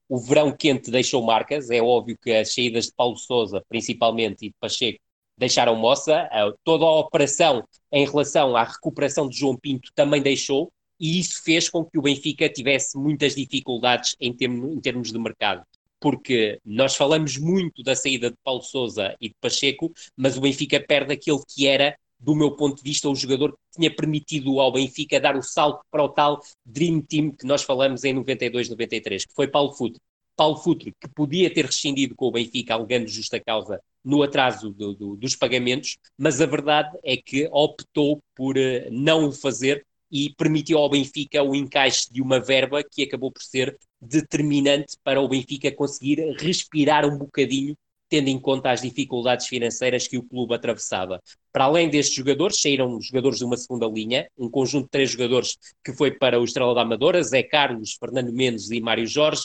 o 0.08 0.20
verão 0.20 0.52
quente 0.56 0.88
deixou 0.88 1.20
marcas, 1.24 1.68
é 1.68 1.82
óbvio 1.82 2.16
que 2.16 2.30
as 2.32 2.54
saídas 2.54 2.86
de 2.86 2.92
Paulo 2.92 3.16
Sousa, 3.16 3.60
principalmente, 3.68 4.46
e 4.46 4.48
de 4.50 4.54
Pacheco, 4.60 5.00
deixaram 5.36 5.74
moça, 5.74 6.28
toda 6.62 6.84
a 6.84 7.00
operação 7.00 7.64
em 7.90 8.06
relação 8.06 8.54
à 8.54 8.62
recuperação 8.62 9.28
de 9.28 9.36
João 9.36 9.56
Pinto 9.56 9.90
também 9.96 10.22
deixou, 10.22 10.70
e 11.00 11.18
isso 11.18 11.42
fez 11.42 11.68
com 11.68 11.84
que 11.84 11.98
o 11.98 12.02
Benfica 12.02 12.48
tivesse 12.48 12.96
muitas 12.96 13.34
dificuldades 13.34 14.14
em, 14.20 14.32
termos, 14.32 14.70
em 14.76 14.80
termos 14.80 15.10
de 15.10 15.18
mercado. 15.18 15.64
Porque 16.02 16.58
nós 16.64 16.96
falamos 16.96 17.38
muito 17.38 17.80
da 17.84 17.94
saída 17.94 18.28
de 18.28 18.36
Paulo 18.42 18.60
Sousa 18.60 19.14
e 19.20 19.28
de 19.28 19.34
Pacheco, 19.40 19.92
mas 20.16 20.36
o 20.36 20.40
Benfica 20.40 20.84
perde 20.84 21.12
aquele 21.12 21.40
que 21.48 21.68
era, 21.68 21.96
do 22.18 22.34
meu 22.34 22.56
ponto 22.56 22.76
de 22.76 22.82
vista, 22.82 23.08
o 23.08 23.14
jogador 23.14 23.52
que 23.52 23.78
tinha 23.78 23.94
permitido 23.94 24.58
ao 24.58 24.72
Benfica 24.72 25.20
dar 25.20 25.36
o 25.36 25.42
salto 25.42 25.80
para 25.88 26.02
o 26.02 26.08
tal 26.08 26.40
Dream 26.66 27.00
Team 27.02 27.30
que 27.30 27.46
nós 27.46 27.62
falamos 27.62 28.02
em 28.02 28.12
92, 28.12 28.68
93, 28.68 29.24
que 29.26 29.32
foi 29.32 29.46
Paulo 29.46 29.72
Futre. 29.72 30.00
Paulo 30.36 30.56
Futre, 30.56 30.92
que 31.00 31.08
podia 31.08 31.52
ter 31.52 31.66
rescindido 31.66 32.16
com 32.16 32.26
o 32.26 32.32
Benfica, 32.32 32.74
alegando 32.74 33.06
justa 33.06 33.38
causa 33.38 33.80
no 34.04 34.24
atraso 34.24 34.70
do, 34.70 34.94
do, 34.94 35.16
dos 35.16 35.36
pagamentos, 35.36 35.98
mas 36.18 36.40
a 36.40 36.46
verdade 36.46 36.98
é 37.04 37.16
que 37.16 37.48
optou 37.52 38.20
por 38.34 38.56
uh, 38.56 38.90
não 38.90 39.28
o 39.28 39.32
fazer 39.32 39.86
e 40.12 40.34
permitiu 40.36 40.76
ao 40.76 40.90
Benfica 40.90 41.42
o 41.42 41.56
encaixe 41.56 42.12
de 42.12 42.20
uma 42.20 42.38
verba 42.38 42.84
que 42.84 43.02
acabou 43.02 43.32
por 43.32 43.42
ser 43.42 43.78
determinante 43.98 44.98
para 45.02 45.22
o 45.22 45.26
Benfica 45.26 45.72
conseguir 45.72 46.36
respirar 46.38 47.06
um 47.06 47.16
bocadinho, 47.16 47.74
tendo 48.10 48.28
em 48.28 48.38
conta 48.38 48.70
as 48.70 48.82
dificuldades 48.82 49.46
financeiras 49.46 50.06
que 50.06 50.18
o 50.18 50.22
clube 50.22 50.54
atravessava. 50.54 51.22
Para 51.50 51.64
além 51.64 51.88
destes 51.88 52.14
jogadores, 52.14 52.60
saíram 52.60 53.00
jogadores 53.00 53.38
de 53.38 53.44
uma 53.46 53.56
segunda 53.56 53.86
linha, 53.86 54.28
um 54.36 54.50
conjunto 54.50 54.84
de 54.84 54.90
três 54.90 55.10
jogadores 55.10 55.56
que 55.82 55.94
foi 55.94 56.10
para 56.10 56.38
o 56.38 56.44
Estrela 56.44 56.74
da 56.74 56.82
Amadora, 56.82 57.22
Zé 57.22 57.42
Carlos, 57.42 57.96
Fernando 57.98 58.30
Mendes 58.30 58.70
e 58.70 58.82
Mário 58.82 59.06
Jorge, 59.06 59.44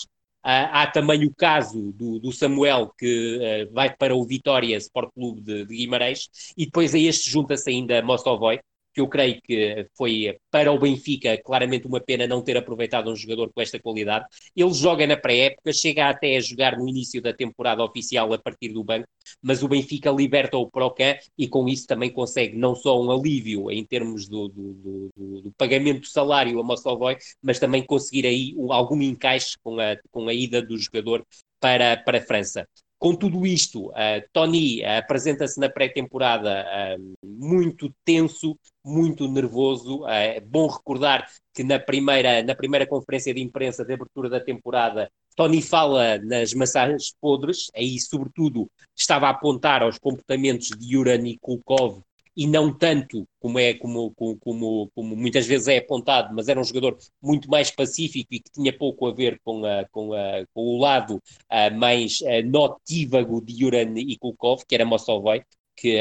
ah, 0.50 0.84
há 0.84 0.88
também 0.88 1.26
o 1.26 1.34
caso 1.36 1.92
do, 1.92 2.20
do 2.20 2.32
Samuel, 2.32 2.94
que 2.98 3.68
uh, 3.70 3.74
vai 3.74 3.94
para 3.94 4.16
o 4.16 4.24
Vitória 4.24 4.78
Sport 4.78 5.12
Clube 5.14 5.42
de, 5.42 5.66
de, 5.66 5.76
Guimarães, 5.76 6.30
e 6.58 6.66
depois 6.66 6.96
a 6.96 7.00
este 7.00 7.30
junta-se 7.30 7.70
ainda 7.70 8.02
Mostovoy, 8.02 8.58
que 8.98 9.02
eu 9.02 9.08
creio 9.08 9.40
que 9.44 9.88
foi 9.96 10.36
para 10.50 10.72
o 10.72 10.80
Benfica 10.80 11.38
claramente 11.38 11.86
uma 11.86 12.00
pena 12.00 12.26
não 12.26 12.42
ter 12.42 12.58
aproveitado 12.58 13.12
um 13.12 13.16
jogador 13.16 13.52
com 13.54 13.62
esta 13.62 13.80
qualidade. 13.80 14.26
Ele 14.56 14.74
joga 14.74 15.06
na 15.06 15.16
pré-época, 15.16 15.72
chega 15.72 16.10
até 16.10 16.36
a 16.36 16.40
jogar 16.40 16.76
no 16.80 16.90
início 16.90 17.22
da 17.22 17.32
temporada 17.32 17.84
oficial 17.84 18.34
a 18.34 18.40
partir 18.40 18.70
do 18.70 18.84
banco, 18.84 19.08
mas 19.40 19.62
o 19.62 19.68
Benfica 19.68 20.10
liberta-o 20.10 20.68
para 20.72 20.86
o 20.86 20.90
CAN 20.90 21.16
e 21.38 21.48
com 21.48 21.70
isso 21.70 21.86
também 21.86 22.10
consegue 22.10 22.58
não 22.58 22.74
só 22.74 23.00
um 23.00 23.12
alívio 23.12 23.70
em 23.70 23.86
termos 23.86 24.28
do, 24.28 24.48
do, 24.48 25.12
do, 25.16 25.42
do 25.44 25.52
pagamento 25.56 26.02
do 26.02 26.08
salário 26.08 26.60
a 26.60 26.64
Mossolvoy, 26.64 27.18
mas 27.40 27.60
também 27.60 27.86
conseguir 27.86 28.26
aí 28.26 28.56
algum 28.72 29.00
encaixe 29.00 29.56
com 29.64 29.80
a, 29.80 29.96
com 30.10 30.28
a 30.28 30.34
ida 30.34 30.60
do 30.60 30.76
jogador 30.76 31.24
para, 31.60 31.98
para 31.98 32.18
a 32.18 32.22
França. 32.22 32.68
Com 33.00 33.16
tudo 33.16 33.46
isto, 33.46 33.90
uh, 33.90 33.94
Tony 34.34 34.82
uh, 34.82 34.98
apresenta-se 34.98 35.60
na 35.60 35.70
pré-temporada 35.70 36.66
uh, 36.66 37.14
muito 37.24 37.94
tenso, 38.04 38.58
muito 38.84 39.28
nervoso. 39.32 40.08
é 40.08 40.40
bom 40.40 40.68
recordar 40.68 41.28
que 41.54 41.64
na 41.64 41.78
primeira, 41.78 42.42
na 42.42 42.56
primeira 42.56 42.88
conferência 42.88 43.34
de 43.34 43.42
imprensa 43.42 43.86
de 43.86 43.94
abertura 43.94 44.30
da 44.30 44.40
temporada, 44.40 45.12
Tony 45.36 45.62
fala 45.62 46.18
nas 46.18 46.52
maçãs 46.54 47.14
podres, 47.22 47.68
aí 47.76 48.00
sobretudo 48.00 48.68
estava 48.96 49.28
a 49.28 49.30
apontar 49.30 49.84
aos 49.84 50.00
comportamentos 50.00 50.70
de 50.70 50.96
Yuran 50.96 51.28
e 51.28 51.38
Kulkov 51.38 52.02
e 52.38 52.46
não 52.46 52.72
tanto 52.72 53.28
como 53.40 53.58
é 53.58 53.74
como, 53.74 54.14
como, 54.16 54.92
como, 54.94 55.16
muitas 55.16 55.48
vezes 55.48 55.68
é 55.68 55.78
apontado, 55.78 56.36
mas 56.36 56.48
era 56.48 56.60
um 56.60 56.64
jogador 56.64 56.96
muito 57.20 57.50
mais 57.50 57.72
pacífico 57.72 58.32
e 58.32 58.40
que 58.40 58.52
tinha 58.52 58.78
pouco 58.78 59.08
a 59.08 59.14
ver 59.14 59.42
com, 59.44 59.66
a, 59.66 59.86
com, 59.90 60.14
a, 60.14 60.46
com 60.54 60.62
o 60.62 60.78
lado 60.78 61.22
a, 61.50 61.72
mais 61.72 62.20
a, 62.22 62.44
notívago 62.44 63.42
de 63.42 63.64
Yuran 63.64 63.94
e 63.98 64.16
Kulkov, 64.18 64.64
que 64.68 64.76
era 64.76 64.86
Mossolvoy, 64.86 65.42
que 65.76 65.98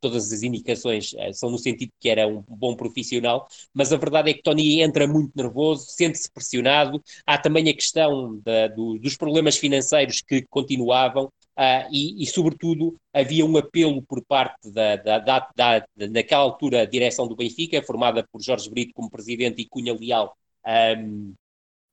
todas 0.00 0.32
as 0.32 0.42
indicações 0.42 1.14
são 1.32 1.50
no 1.50 1.58
sentido 1.58 1.92
que 1.98 2.08
era 2.08 2.28
um 2.28 2.44
bom 2.48 2.76
profissional, 2.76 3.48
mas 3.74 3.92
a 3.92 3.96
verdade 3.96 4.30
é 4.30 4.34
que 4.34 4.42
Tony 4.42 4.80
entra 4.80 5.06
muito 5.06 5.32
nervoso, 5.34 5.86
sente-se 5.88 6.30
pressionado, 6.30 7.02
há 7.26 7.38
também 7.38 7.68
a 7.68 7.74
questão 7.74 8.40
da, 8.44 8.68
do, 8.68 8.98
dos 8.98 9.16
problemas 9.16 9.56
financeiros 9.56 10.20
que 10.20 10.42
continuavam, 10.48 11.32
Uh, 11.58 11.88
e, 11.90 12.22
e, 12.22 12.26
sobretudo, 12.26 12.96
havia 13.14 13.44
um 13.46 13.56
apelo 13.56 14.02
por 14.02 14.22
parte 14.22 14.70
da, 14.70 14.96
da, 14.96 15.18
da, 15.18 15.48
da, 15.56 15.86
naquela 16.10 16.42
altura, 16.42 16.86
direção 16.86 17.26
do 17.26 17.34
Benfica, 17.34 17.82
formada 17.82 18.26
por 18.30 18.42
Jorge 18.42 18.68
Brito 18.68 18.92
como 18.92 19.10
presidente 19.10 19.62
e 19.62 19.66
Cunha 19.66 19.94
Leal 19.94 20.36
um, 20.66 21.34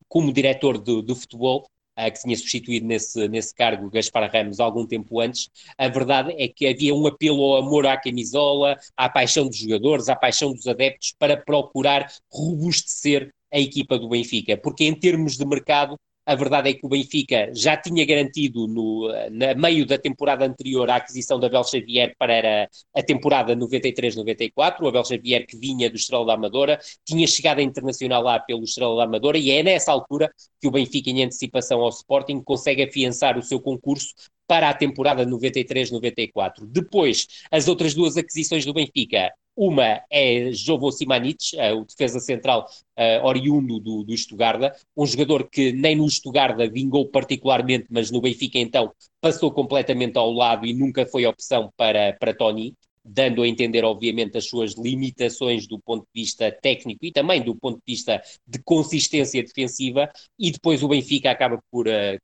como 0.09 0.33
diretor 0.33 0.77
do, 0.77 1.01
do 1.01 1.15
futebol, 1.15 1.65
uh, 1.97 2.11
que 2.11 2.21
tinha 2.21 2.35
substituído 2.35 2.85
nesse, 2.85 3.27
nesse 3.29 3.53
cargo 3.55 3.89
Gaspar 3.89 4.29
Ramos 4.29 4.59
algum 4.59 4.85
tempo 4.85 5.21
antes. 5.21 5.49
A 5.77 5.87
verdade 5.87 6.33
é 6.37 6.47
que 6.47 6.67
havia 6.67 6.93
um 6.93 7.07
apelo 7.07 7.41
ao 7.43 7.63
amor 7.63 7.87
à 7.87 7.95
camisola, 7.95 8.77
à 8.97 9.07
paixão 9.07 9.47
dos 9.47 9.57
jogadores, 9.57 10.09
à 10.09 10.15
paixão 10.15 10.51
dos 10.51 10.67
adeptos, 10.67 11.15
para 11.17 11.37
procurar 11.37 12.11
robustecer 12.29 13.31
a 13.51 13.59
equipa 13.59 13.99
do 13.99 14.09
Benfica, 14.09 14.57
porque 14.57 14.83
em 14.83 14.95
termos 14.95 15.37
de 15.37 15.45
mercado 15.45 15.95
a 16.25 16.35
verdade 16.35 16.69
é 16.69 16.73
que 16.73 16.85
o 16.85 16.89
Benfica 16.89 17.51
já 17.53 17.75
tinha 17.75 18.05
garantido 18.05 18.67
no 18.67 19.09
na 19.31 19.53
meio 19.53 19.85
da 19.85 19.97
temporada 19.97 20.45
anterior 20.45 20.89
a 20.89 20.95
aquisição 20.95 21.39
da 21.39 21.47
Abel 21.47 21.63
Xavier 21.63 22.15
para 22.17 22.69
a 22.95 23.03
temporada 23.03 23.55
93-94, 23.55 24.81
o 24.81 24.87
Abel 24.87 25.03
Xavier 25.03 25.45
que 25.45 25.57
vinha 25.57 25.89
do 25.89 25.97
Estrela 25.97 26.25
da 26.25 26.33
Amadora, 26.33 26.79
tinha 27.05 27.27
chegado 27.27 27.59
a 27.59 27.61
internacional 27.61 28.23
lá 28.23 28.39
pelo 28.39 28.63
Estrela 28.63 28.95
da 28.95 29.03
Amadora 29.03 29.37
e 29.37 29.51
é 29.51 29.63
nessa 29.63 29.91
altura 29.91 30.31
que 30.61 30.67
o 30.67 30.71
Benfica, 30.71 31.09
em 31.09 31.23
antecipação 31.23 31.81
ao 31.81 31.89
Sporting, 31.89 32.41
consegue 32.41 32.83
afiançar 32.83 33.37
o 33.37 33.43
seu 33.43 33.59
concurso 33.59 34.13
para 34.47 34.69
a 34.69 34.73
temporada 34.73 35.25
93-94. 35.25 36.65
Depois, 36.65 37.27
as 37.51 37.67
outras 37.67 37.93
duas 37.93 38.17
aquisições 38.17 38.65
do 38.65 38.73
Benfica, 38.73 39.31
uma 39.55 40.01
é 40.09 40.51
Jovo 40.51 40.91
Simanic, 40.91 41.55
uh, 41.55 41.77
o 41.79 41.85
defesa 41.85 42.19
central 42.19 42.67
uh, 42.97 43.25
oriundo 43.25 43.79
do, 43.79 44.03
do 44.03 44.13
Estugarda, 44.13 44.75
um 44.97 45.05
jogador 45.05 45.47
que 45.49 45.71
nem 45.71 45.95
no 45.95 46.07
Estugarda 46.07 46.67
vingou 46.67 47.07
particularmente, 47.07 47.85
mas 47.89 48.09
no 48.09 48.21
Benfica 48.21 48.57
então 48.57 48.91
passou 49.21 49.51
completamente 49.51 50.17
ao 50.17 50.31
lado 50.31 50.65
e 50.65 50.73
nunca 50.73 51.05
foi 51.05 51.25
opção 51.25 51.71
para, 51.77 52.13
para 52.13 52.33
Tony, 52.33 52.73
dando 53.05 53.43
a 53.43 53.47
entender, 53.47 53.83
obviamente, 53.83 54.37
as 54.37 54.45
suas 54.45 54.73
limitações 54.73 55.67
do 55.67 55.79
ponto 55.79 56.03
de 56.03 56.21
vista 56.21 56.51
técnico 56.51 57.05
e 57.05 57.11
também 57.11 57.41
do 57.41 57.55
ponto 57.55 57.75
de 57.75 57.83
vista 57.85 58.21
de 58.47 58.59
consistência 58.63 59.43
defensiva, 59.43 60.09
e 60.39 60.51
depois 60.51 60.81
o 60.81 60.87
Benfica 60.87 61.29
acaba 61.29 61.61
por 61.69 61.87
uh, 61.87 62.19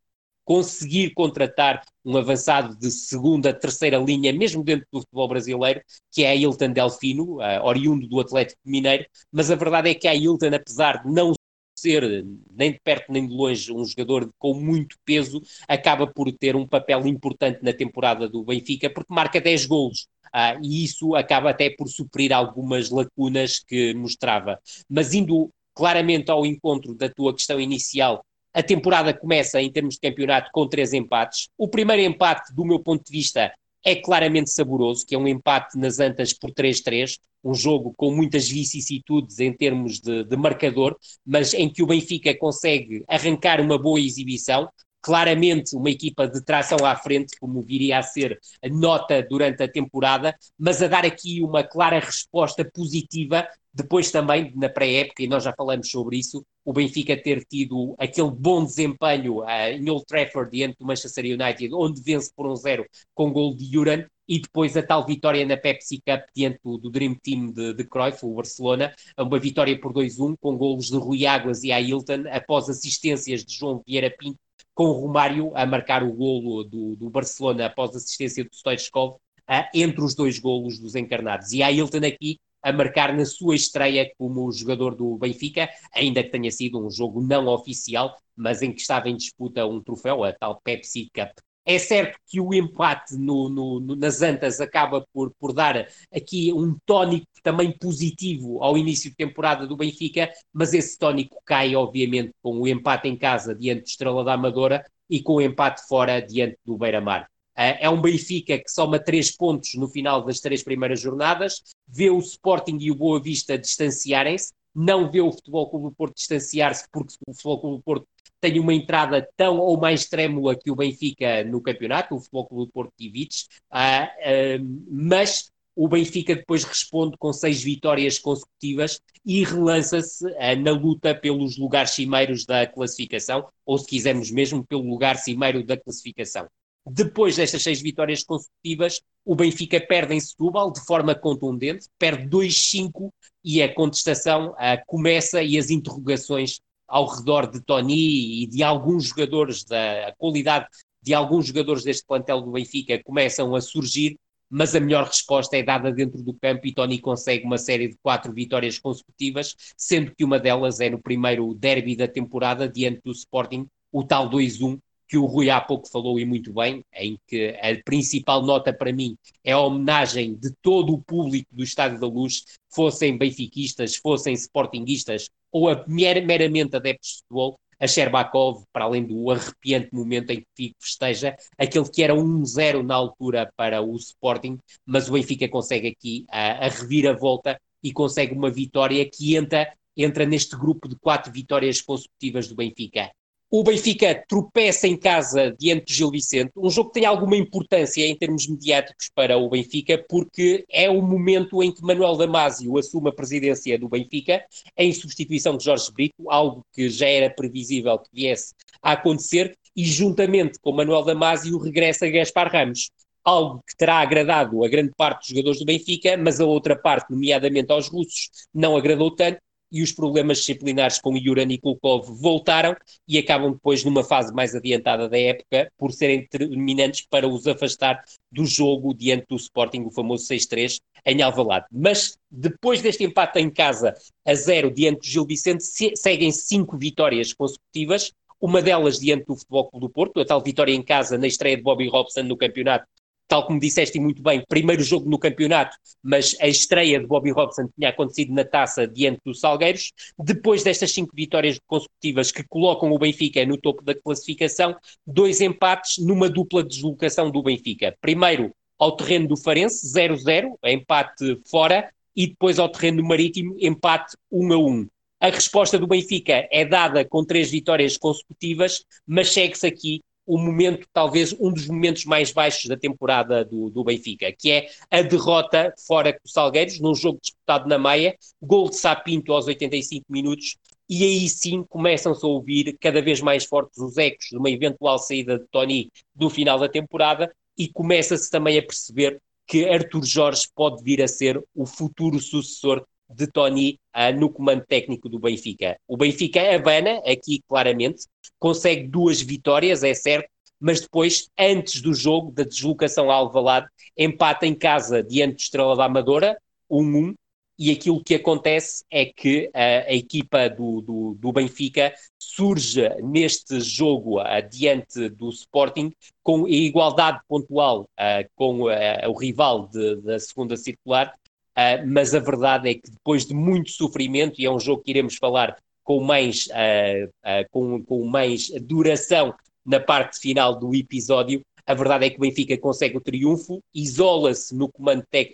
conseguir 0.49 1.13
contratar 1.13 1.83
um 2.03 2.17
avançado 2.17 2.75
de 2.75 2.89
segunda, 2.89 3.53
terceira 3.53 3.99
linha, 3.99 4.33
mesmo 4.33 4.63
dentro 4.63 4.87
do 4.91 5.01
futebol 5.01 5.27
brasileiro, 5.27 5.79
que 6.11 6.23
é 6.23 6.31
a 6.31 6.35
Hilton 6.35 6.71
Delfino, 6.71 7.35
uh, 7.35 7.63
oriundo 7.63 8.07
do 8.07 8.19
Atlético 8.19 8.59
Mineiro, 8.65 9.05
mas 9.31 9.51
a 9.51 9.55
verdade 9.55 9.91
é 9.91 9.93
que 9.93 10.07
a 10.07 10.15
Hilton, 10.15 10.55
apesar 10.55 11.03
de 11.03 11.11
não 11.11 11.33
ser 11.77 12.25
nem 12.51 12.71
de 12.71 12.79
perto 12.83 13.11
nem 13.11 13.27
de 13.27 13.31
longe 13.31 13.71
um 13.71 13.85
jogador 13.85 14.27
com 14.39 14.55
muito 14.55 14.97
peso, 15.05 15.39
acaba 15.67 16.07
por 16.07 16.31
ter 16.31 16.55
um 16.55 16.67
papel 16.67 17.05
importante 17.05 17.59
na 17.61 17.71
temporada 17.71 18.27
do 18.27 18.43
Benfica, 18.43 18.89
porque 18.89 19.13
marca 19.13 19.39
10 19.39 19.67
golos. 19.67 20.07
Uh, 20.33 20.57
e 20.63 20.83
isso 20.83 21.13
acaba 21.13 21.51
até 21.51 21.69
por 21.69 21.87
suprir 21.87 22.33
algumas 22.33 22.89
lacunas 22.89 23.59
que 23.59 23.93
mostrava. 23.93 24.59
Mas 24.89 25.13
indo 25.13 25.51
claramente 25.75 26.31
ao 26.31 26.43
encontro 26.43 26.95
da 26.95 27.07
tua 27.07 27.35
questão 27.35 27.59
inicial 27.59 28.25
a 28.53 28.63
temporada 28.63 29.13
começa 29.13 29.61
em 29.61 29.71
termos 29.71 29.95
de 29.95 30.01
campeonato 30.01 30.49
com 30.51 30.67
três 30.67 30.93
empates. 30.93 31.49
O 31.57 31.67
primeiro 31.67 32.01
empate, 32.01 32.53
do 32.53 32.65
meu 32.65 32.79
ponto 32.79 33.03
de 33.03 33.11
vista, 33.11 33.53
é 33.83 33.95
claramente 33.95 34.49
saboroso, 34.49 35.05
que 35.05 35.15
é 35.15 35.17
um 35.17 35.27
empate 35.27 35.77
nas 35.77 35.99
Antas 35.99 36.33
por 36.33 36.51
3-3, 36.51 37.17
um 37.43 37.53
jogo 37.53 37.93
com 37.95 38.11
muitas 38.11 38.49
vicissitudes 38.49 39.39
em 39.39 39.53
termos 39.53 39.99
de, 39.99 40.23
de, 40.25 40.35
marcador, 40.35 40.97
mas 41.25 41.53
em 41.53 41.69
que 41.69 41.81
o 41.81 41.87
Benfica 41.87 42.35
consegue 42.37 43.03
arrancar 43.07 43.61
uma 43.61 43.77
boa 43.77 43.99
exibição, 43.99 44.69
claramente 45.01 45.75
uma 45.75 45.89
equipa 45.89 46.27
de 46.27 46.43
tração 46.43 46.85
à 46.85 46.95
frente, 46.95 47.39
como 47.39 47.61
viria 47.61 47.99
a 47.99 48.03
ser 48.03 48.37
a 48.61 48.67
nota 48.67 49.23
durante 49.23 49.63
a 49.63 49.71
temporada, 49.71 50.35
mas 50.57 50.83
a 50.83 50.87
dar 50.87 51.05
aqui 51.05 51.41
uma 51.41 51.63
clara 51.63 51.99
resposta 51.99 52.65
positiva 52.65 53.47
depois 53.81 54.11
também, 54.11 54.51
na 54.55 54.67
pré-época, 54.67 55.23
e 55.23 55.27
nós 55.27 55.43
já 55.43 55.53
falamos 55.53 55.89
sobre 55.89 56.17
isso, 56.17 56.45
o 56.65 56.73
Benfica 56.73 57.15
ter 57.15 57.45
tido 57.45 57.95
aquele 57.97 58.29
bom 58.29 58.63
desempenho 58.63 59.39
uh, 59.39 59.71
em 59.71 59.89
Old 59.89 60.05
Trafford 60.05 60.51
diante 60.51 60.77
do 60.77 60.85
Manchester 60.85 61.25
United, 61.25 61.73
onde 61.73 62.01
vence 62.01 62.31
por 62.35 62.45
um 62.45 62.55
zero 62.55 62.85
com 63.15 63.31
gol 63.31 63.55
de 63.55 63.65
Juran, 63.65 64.05
e 64.27 64.39
depois 64.39 64.75
a 64.75 64.83
tal 64.83 65.05
vitória 65.05 65.45
na 65.45 65.55
Pepsi 65.55 66.01
Cup 66.05 66.25
diante 66.35 66.59
do, 66.63 66.77
do 66.77 66.89
Dream 66.89 67.15
Team 67.15 67.51
de, 67.51 67.73
de 67.73 67.83
Cruyff, 67.85 68.25
o 68.25 68.35
Barcelona, 68.35 68.93
uma 69.17 69.39
vitória 69.39 69.79
por 69.79 69.93
2-1 69.93 70.35
com 70.39 70.57
golos 70.57 70.87
de 70.87 70.97
Rui 70.97 71.25
Águas 71.25 71.63
e 71.63 71.71
Ailton, 71.71 72.25
após 72.31 72.69
assistências 72.69 73.45
de 73.45 73.55
João 73.55 73.81
Vieira 73.87 74.13
Pinto, 74.15 74.37
com 74.75 74.91
Romário 74.91 75.51
a 75.55 75.65
marcar 75.65 76.03
o 76.03 76.11
golo 76.11 76.63
do, 76.63 76.95
do 76.95 77.09
Barcelona 77.09 77.65
após 77.65 77.95
assistência 77.95 78.43
do 78.43 78.53
Stoichkov, 78.53 79.15
uh, 79.15 79.65
entre 79.73 80.01
os 80.01 80.13
dois 80.13 80.37
golos 80.37 80.77
dos 80.77 80.95
encarnados. 80.95 81.51
E 81.53 81.63
Ailton 81.63 82.05
aqui 82.05 82.37
a 82.61 82.71
marcar 82.71 83.15
na 83.15 83.25
sua 83.25 83.55
estreia 83.55 84.11
como 84.17 84.51
jogador 84.51 84.95
do 84.95 85.17
Benfica, 85.17 85.69
ainda 85.93 86.23
que 86.23 86.29
tenha 86.29 86.51
sido 86.51 86.85
um 86.85 86.89
jogo 86.89 87.21
não 87.21 87.47
oficial, 87.47 88.17
mas 88.35 88.61
em 88.61 88.71
que 88.71 88.81
estava 88.81 89.09
em 89.09 89.15
disputa 89.15 89.65
um 89.65 89.81
troféu, 89.81 90.23
a 90.23 90.33
tal 90.33 90.59
Pepsi 90.63 91.09
Cup. 91.13 91.31
É 91.65 91.77
certo 91.77 92.17
que 92.25 92.41
o 92.41 92.53
empate 92.53 93.15
no, 93.15 93.47
no, 93.47 93.79
no, 93.79 93.95
nas 93.95 94.21
Antas 94.23 94.59
acaba 94.59 95.05
por, 95.13 95.31
por 95.39 95.53
dar 95.53 95.87
aqui 96.11 96.51
um 96.51 96.75
tónico 96.85 97.27
também 97.43 97.71
positivo 97.71 98.63
ao 98.63 98.77
início 98.77 99.09
de 99.11 99.15
temporada 99.15 99.67
do 99.67 99.77
Benfica, 99.77 100.31
mas 100.51 100.73
esse 100.73 100.97
tónico 100.97 101.39
cai, 101.45 101.75
obviamente, 101.75 102.31
com 102.41 102.59
o 102.59 102.67
empate 102.67 103.07
em 103.07 103.15
casa 103.15 103.53
diante 103.53 103.83
do 103.83 103.87
Estrela 103.87 104.23
da 104.23 104.33
Amadora 104.33 104.83
e 105.09 105.21
com 105.21 105.35
o 105.35 105.41
empate 105.41 105.87
fora 105.87 106.19
diante 106.19 106.57
do 106.65 106.77
Beira-Mar. 106.77 107.29
É, 107.59 107.85
é 107.85 107.89
um 107.89 107.99
Benfica 107.99 108.57
que 108.57 108.71
soma 108.71 108.97
três 108.97 109.35
pontos 109.35 109.73
no 109.75 109.89
final 109.89 110.23
das 110.23 110.39
três 110.39 110.63
primeiras 110.63 111.01
jornadas, 111.01 111.61
vê 111.85 112.09
o 112.09 112.17
Sporting 112.19 112.77
e 112.79 112.89
o 112.89 112.95
Boa 112.95 113.21
Vista 113.21 113.57
distanciarem-se, 113.57 114.53
não 114.73 115.11
vê 115.11 115.19
o 115.19 115.29
Futebol 115.29 115.69
Clube 115.69 115.89
do 115.89 115.91
Porto 115.91 116.15
distanciar-se 116.15 116.85
porque 116.89 117.13
o 117.27 117.33
Futebol 117.33 117.59
Clube 117.59 117.77
do 117.77 117.83
Porto 117.83 118.07
tem 118.39 118.57
uma 118.61 118.73
entrada 118.73 119.27
tão 119.35 119.57
ou 119.57 119.77
mais 119.77 120.05
trêmula 120.05 120.55
que 120.55 120.71
o 120.71 120.75
Benfica 120.75 121.43
no 121.43 121.61
campeonato, 121.61 122.15
o 122.15 122.19
Futebol 122.21 122.47
Clube 122.47 122.65
do 122.67 122.71
Porto 122.71 122.93
divide 122.97 123.43
uh, 123.73 124.61
uh, 124.61 124.83
mas 124.89 125.51
o 125.75 125.89
Benfica 125.89 126.35
depois 126.35 126.63
responde 126.63 127.17
com 127.17 127.33
seis 127.33 127.61
vitórias 127.61 128.17
consecutivas 128.17 129.01
e 129.25 129.43
relança-se 129.43 130.25
uh, 130.25 130.55
na 130.57 130.71
luta 130.71 131.13
pelos 131.13 131.57
lugares 131.57 131.91
cimeiros 131.91 132.45
da 132.45 132.65
classificação, 132.65 133.49
ou 133.65 133.77
se 133.77 133.85
quisermos 133.85 134.31
mesmo, 134.31 134.65
pelo 134.65 134.89
lugar 134.89 135.17
cimeiro 135.17 135.61
da 135.61 135.75
classificação. 135.75 136.47
Depois 136.91 137.35
destas 137.35 137.61
seis 137.61 137.81
vitórias 137.81 138.23
consecutivas, 138.23 139.01
o 139.23 139.35
Benfica 139.35 139.79
perde 139.79 140.15
em 140.15 140.19
Setúbal 140.19 140.71
de 140.71 140.79
forma 140.81 141.13
contundente, 141.13 141.87
perde 141.97 142.27
2-5 142.27 143.11
e 143.43 143.61
a 143.61 143.73
contestação 143.73 144.51
uh, 144.51 144.83
começa 144.87 145.43
e 145.43 145.57
as 145.57 145.69
interrogações 145.69 146.59
ao 146.87 147.05
redor 147.05 147.49
de 147.49 147.61
Tony 147.61 148.43
e 148.43 148.47
de 148.47 148.63
alguns 148.63 149.05
jogadores, 149.05 149.63
da 149.63 150.13
qualidade 150.17 150.67
de 151.01 151.13
alguns 151.13 151.45
jogadores 151.45 151.83
deste 151.83 152.05
plantel 152.05 152.41
do 152.41 152.51
Benfica 152.51 153.01
começam 153.03 153.55
a 153.55 153.61
surgir 153.61 154.17
mas 154.49 154.75
a 154.75 154.79
melhor 154.79 155.05
resposta 155.05 155.55
é 155.55 155.61
dada 155.61 155.91
dentro 155.91 156.23
do 156.23 156.33
campo 156.33 156.65
e 156.65 156.73
Tony 156.73 156.99
consegue 156.99 157.45
uma 157.45 157.57
série 157.57 157.89
de 157.89 157.97
quatro 158.01 158.33
vitórias 158.33 158.79
consecutivas, 158.79 159.55
sendo 159.77 160.13
que 160.15 160.23
uma 160.23 160.39
delas 160.39 160.79
é 160.79 160.89
no 160.89 160.99
primeiro 160.99 161.53
derby 161.53 161.95
da 161.95 162.07
temporada 162.07 162.67
diante 162.67 163.01
do 163.05 163.11
Sporting, 163.11 163.67
o 163.91 164.03
tal 164.03 164.27
2-1 164.29 164.79
que 165.09 165.17
o 165.17 165.25
Rui 165.25 165.49
há 165.49 165.59
pouco 165.59 165.89
falou 165.89 166.19
e 166.19 166.25
muito 166.25 166.53
bem, 166.53 166.85
em 166.93 167.17
que 167.27 167.57
a 167.59 167.83
principal 167.83 168.43
nota 168.43 168.71
para 168.71 168.93
mim 168.93 169.17
é 169.43 169.53
a 169.53 169.59
homenagem 169.59 170.35
de 170.35 170.51
todo 170.61 170.93
o 170.93 171.01
público 171.01 171.47
do 171.51 171.63
Estádio 171.63 171.99
da 171.99 172.05
Luz, 172.07 172.45
fossem 172.69 173.17
benfiquistas, 173.17 173.95
fossem 173.95 174.35
sportinguistas 174.35 175.27
ou 175.51 175.67
a, 175.67 175.83
meramente 175.87 176.75
adeptos 176.75 177.09
de 177.09 177.17
futebol, 177.23 177.59
a 177.79 177.87
Sherbakov, 177.87 178.63
para 178.71 178.85
além 178.85 179.03
do 179.03 179.31
arrepiante 179.31 179.89
momento 179.91 180.29
em 180.31 180.41
que 180.41 180.47
Fico 180.55 180.75
festeja, 180.79 181.35
aquele 181.57 181.89
que 181.89 182.03
era 182.03 182.13
1-0 182.13 182.83
na 182.83 182.93
altura 182.93 183.51
para 183.55 183.81
o 183.81 183.95
Sporting, 183.95 184.59
mas 184.85 185.09
o 185.09 185.13
Benfica 185.13 185.47
consegue 185.47 185.87
aqui 185.87 186.25
a, 186.29 186.65
a 186.65 186.69
reviravolta 186.69 187.59
e 187.81 187.91
consegue 187.91 188.35
uma 188.35 188.51
vitória 188.51 189.09
que 189.09 189.35
entra, 189.35 189.73
entra 189.95 190.25
neste 190.25 190.55
grupo 190.55 190.87
de 190.87 190.97
quatro 190.97 191.31
vitórias 191.31 191.81
consecutivas 191.81 192.47
do 192.47 192.55
Benfica. 192.55 193.09
O 193.51 193.63
Benfica 193.63 194.23
tropeça 194.27 194.87
em 194.87 194.95
casa 194.95 195.55
diante 195.57 195.85
do 195.85 195.91
Gil 195.91 196.11
Vicente, 196.11 196.51
um 196.55 196.69
jogo 196.69 196.89
que 196.89 196.99
tem 196.99 197.05
alguma 197.05 197.35
importância 197.35 198.05
em 198.05 198.15
termos 198.15 198.47
mediáticos 198.47 199.09
para 199.15 199.39
o 199.39 199.49
Benfica, 199.49 199.97
porque 200.07 200.63
é 200.69 200.87
o 200.87 201.01
momento 201.01 201.63
em 201.63 201.73
que 201.73 201.81
Manuel 201.81 202.15
Damasio 202.15 202.77
assume 202.77 203.09
a 203.09 203.11
presidência 203.11 203.79
do 203.79 203.89
Benfica, 203.89 204.45
em 204.77 204.93
substituição 204.93 205.57
de 205.57 205.63
Jorge 205.63 205.91
Brito, 205.91 206.29
algo 206.29 206.63
que 206.71 206.91
já 206.91 207.07
era 207.07 207.27
previsível 207.27 207.97
que 207.97 208.09
viesse 208.13 208.53
a 208.83 208.91
acontecer, 208.91 209.57
e 209.75 209.83
juntamente 209.83 210.59
com 210.59 210.71
Manuel 210.71 211.03
Damasio 211.03 211.57
regressa 211.57 212.07
Gaspar 212.07 212.51
Ramos. 212.51 212.91
Algo 213.23 213.63
que 213.67 213.75
terá 213.75 213.95
agradado 213.95 214.63
a 214.63 214.69
grande 214.69 214.91
parte 214.95 215.21
dos 215.21 215.29
jogadores 215.29 215.59
do 215.59 215.65
Benfica, 215.65 216.15
mas 216.17 216.39
a 216.39 216.45
outra 216.45 216.75
parte, 216.75 217.09
nomeadamente 217.09 217.71
aos 217.71 217.87
russos, 217.87 218.29
não 218.53 218.77
agradou 218.77 219.09
tanto, 219.15 219.39
e 219.71 219.81
os 219.81 219.91
problemas 219.91 220.39
disciplinares 220.39 220.99
com 220.99 221.15
Yura 221.15 221.45
Nikulkov 221.45 222.07
voltaram 222.09 222.75
e 223.07 223.17
acabam 223.17 223.53
depois 223.53 223.83
numa 223.83 224.03
fase 224.03 224.33
mais 224.33 224.55
adiantada 224.55 225.07
da 225.07 225.17
época 225.17 225.71
por 225.77 225.91
serem 225.91 226.21
determinantes 226.21 227.05
para 227.09 227.27
os 227.27 227.47
afastar 227.47 228.03
do 228.31 228.45
jogo 228.45 228.93
diante 228.93 229.25
do 229.27 229.35
Sporting, 229.35 229.81
o 229.81 229.91
famoso 229.91 230.27
6-3 230.27 230.79
em 231.05 231.21
Alvalade. 231.21 231.65
Mas 231.71 232.17
depois 232.29 232.81
deste 232.81 233.03
empate 233.03 233.39
em 233.39 233.49
casa 233.49 233.95
a 234.25 234.33
zero 234.33 234.71
diante 234.71 235.01
do 235.01 235.05
Gil 235.05 235.25
Vicente, 235.25 235.63
seguem 235.95 236.31
cinco 236.31 236.77
vitórias 236.77 237.33
consecutivas, 237.33 238.11
uma 238.41 238.61
delas 238.61 238.99
diante 238.99 239.25
do 239.25 239.35
Futebol 239.35 239.69
Clube 239.69 239.85
do 239.87 239.89
Porto, 239.89 240.19
a 240.19 240.25
tal 240.25 240.41
vitória 240.41 240.73
em 240.73 240.81
casa 240.81 241.17
na 241.17 241.27
estreia 241.27 241.57
de 241.57 241.63
Bobby 241.63 241.89
Robson 241.89 242.23
no 242.23 242.37
campeonato, 242.37 242.87
tal 243.29 243.45
como 243.45 243.59
disseste 243.59 243.99
muito 243.99 244.23
bem, 244.23 244.43
primeiro 244.49 244.83
jogo 244.83 245.07
no 245.07 245.19
campeonato, 245.19 245.77
mas 246.03 246.35
a 246.41 246.47
estreia 246.47 246.99
de 246.99 247.05
Bobby 247.05 247.29
Robson 247.29 247.69
tinha 247.77 247.89
acontecido 247.89 248.33
na 248.33 248.43
taça 248.43 248.87
diante 248.87 249.21
dos 249.23 249.39
Salgueiros. 249.39 249.93
Depois 250.17 250.63
destas 250.63 250.91
cinco 250.91 251.15
vitórias 251.15 251.59
consecutivas 251.67 252.31
que 252.31 252.43
colocam 252.43 252.91
o 252.91 252.97
Benfica 252.97 253.45
no 253.45 253.55
topo 253.55 253.83
da 253.83 253.93
classificação, 253.93 254.75
dois 255.05 255.41
empates 255.41 256.03
numa 256.03 256.27
dupla 256.27 256.63
deslocação 256.63 257.29
do 257.29 257.43
Benfica. 257.43 257.95
Primeiro 258.01 258.51
ao 258.79 258.95
terreno 258.95 259.27
do 259.27 259.37
Farense, 259.37 259.85
0-0, 259.85 260.55
empate 260.63 261.39
fora, 261.45 261.91
e 262.15 262.27
depois 262.27 262.57
ao 262.57 262.69
terreno 262.69 262.97
do 262.97 263.07
Marítimo, 263.07 263.55
empate 263.59 264.17
1-1. 264.33 264.87
A 265.21 265.29
resposta 265.29 265.77
do 265.77 265.85
Benfica 265.85 266.47
é 266.49 266.65
dada 266.65 267.05
com 267.05 267.23
três 267.23 267.51
vitórias 267.51 267.97
consecutivas, 267.97 268.83
mas 269.05 269.31
segue-se 269.31 269.67
aqui 269.67 269.99
o 270.29 270.37
momento, 270.37 270.87
talvez 270.93 271.33
um 271.39 271.51
dos 271.51 271.65
momentos 271.65 272.05
mais 272.05 272.31
baixos 272.31 272.69
da 272.69 272.77
temporada 272.77 273.43
do, 273.43 273.71
do 273.71 273.83
Benfica, 273.83 274.31
que 274.31 274.51
é 274.51 274.69
a 274.91 275.01
derrota 275.01 275.73
fora 275.87 276.13
com 276.13 276.19
o 276.23 276.29
Salgueiros, 276.29 276.79
num 276.79 276.93
jogo 276.93 277.17
disputado 277.19 277.67
na 277.67 277.79
Maia, 277.79 278.15
gol 278.39 278.69
de 278.69 278.75
Sapinto 278.75 279.33
aos 279.33 279.47
85 279.47 280.05
minutos, 280.07 280.55
e 280.87 281.03
aí 281.03 281.27
sim 281.27 281.63
começam-se 281.67 282.23
a 282.23 282.29
ouvir 282.29 282.77
cada 282.79 283.01
vez 283.01 283.21
mais 283.21 283.43
fortes 283.43 283.79
os 283.79 283.97
ecos 283.97 284.27
de 284.29 284.37
uma 284.37 284.51
eventual 284.51 284.99
saída 284.99 285.39
de 285.39 285.45
Tony 285.49 285.91
do 286.13 286.29
final 286.29 286.59
da 286.59 286.69
temporada, 286.69 287.33
e 287.57 287.67
começa-se 287.67 288.29
também 288.29 288.59
a 288.59 288.61
perceber 288.61 289.19
que 289.47 289.67
Arthur 289.67 290.05
Jorge 290.05 290.43
pode 290.53 290.83
vir 290.83 291.01
a 291.01 291.07
ser 291.07 291.43
o 291.55 291.65
futuro 291.65 292.19
sucessor 292.19 292.85
de 293.09 293.27
Tony 293.27 293.79
uh, 293.95 294.17
no 294.17 294.29
comando 294.29 294.63
técnico 294.65 295.09
do 295.09 295.19
Benfica. 295.19 295.77
O 295.87 295.97
Benfica 295.97 296.55
abana 296.55 297.01
aqui 297.05 297.41
claramente, 297.47 298.05
consegue 298.37 298.87
duas 298.87 299.21
vitórias, 299.21 299.83
é 299.83 299.93
certo, 299.93 300.29
mas 300.59 300.81
depois, 300.81 301.29
antes 301.37 301.81
do 301.81 301.93
jogo, 301.93 302.31
da 302.31 302.43
deslocação 302.43 303.09
a 303.09 303.15
Alvalade, 303.15 303.67
empata 303.97 304.45
em 304.45 304.53
casa 304.53 305.01
diante 305.01 305.35
do 305.35 305.39
Estrela 305.39 305.75
da 305.75 305.85
Amadora, 305.85 306.37
1-1, 306.69 307.15
e 307.57 307.71
aquilo 307.71 308.01
que 308.01 308.15
acontece 308.15 308.85
é 308.89 309.05
que 309.05 309.49
a, 309.53 309.89
a 309.89 309.93
equipa 309.93 310.49
do, 310.49 310.79
do, 310.81 311.17
do, 311.19 311.33
Benfica 311.33 311.93
surge 312.17 312.87
neste 313.03 313.59
jogo 313.59 314.21
uh, 314.21 314.49
diante 314.49 315.09
do 315.09 315.29
Sporting 315.29 315.91
com 316.23 316.47
igualdade 316.47 317.19
pontual 317.27 317.81
uh, 317.81 318.29
com 318.33 318.61
o 318.61 319.19
rival 319.19 319.67
de, 319.67 319.97
da 319.97 320.17
segunda 320.19 320.55
circular, 320.55 321.13
Uh, 321.59 321.85
mas 321.85 322.15
a 322.15 322.19
verdade 322.19 322.69
é 322.69 322.73
que 322.73 322.89
depois 322.89 323.25
de 323.25 323.33
muito 323.33 323.71
sofrimento, 323.71 324.39
e 324.39 324.45
é 324.45 324.51
um 324.51 324.59
jogo 324.59 324.81
que 324.81 324.91
iremos 324.91 325.15
falar 325.15 325.57
com 325.83 326.01
mais, 326.01 326.47
uh, 326.47 327.07
uh, 327.07 327.49
com, 327.51 327.83
com 327.83 328.05
mais 328.05 328.49
duração 328.61 329.33
na 329.65 329.79
parte 329.79 330.19
final 330.19 330.57
do 330.57 330.73
episódio, 330.73 331.41
a 331.65 331.73
verdade 331.73 332.05
é 332.05 332.09
que 332.09 332.15
o 332.15 332.21
Benfica 332.21 332.57
consegue 332.57 332.97
o 332.97 333.01
triunfo, 333.01 333.61
isola-se 333.75 334.55
no, 334.55 334.71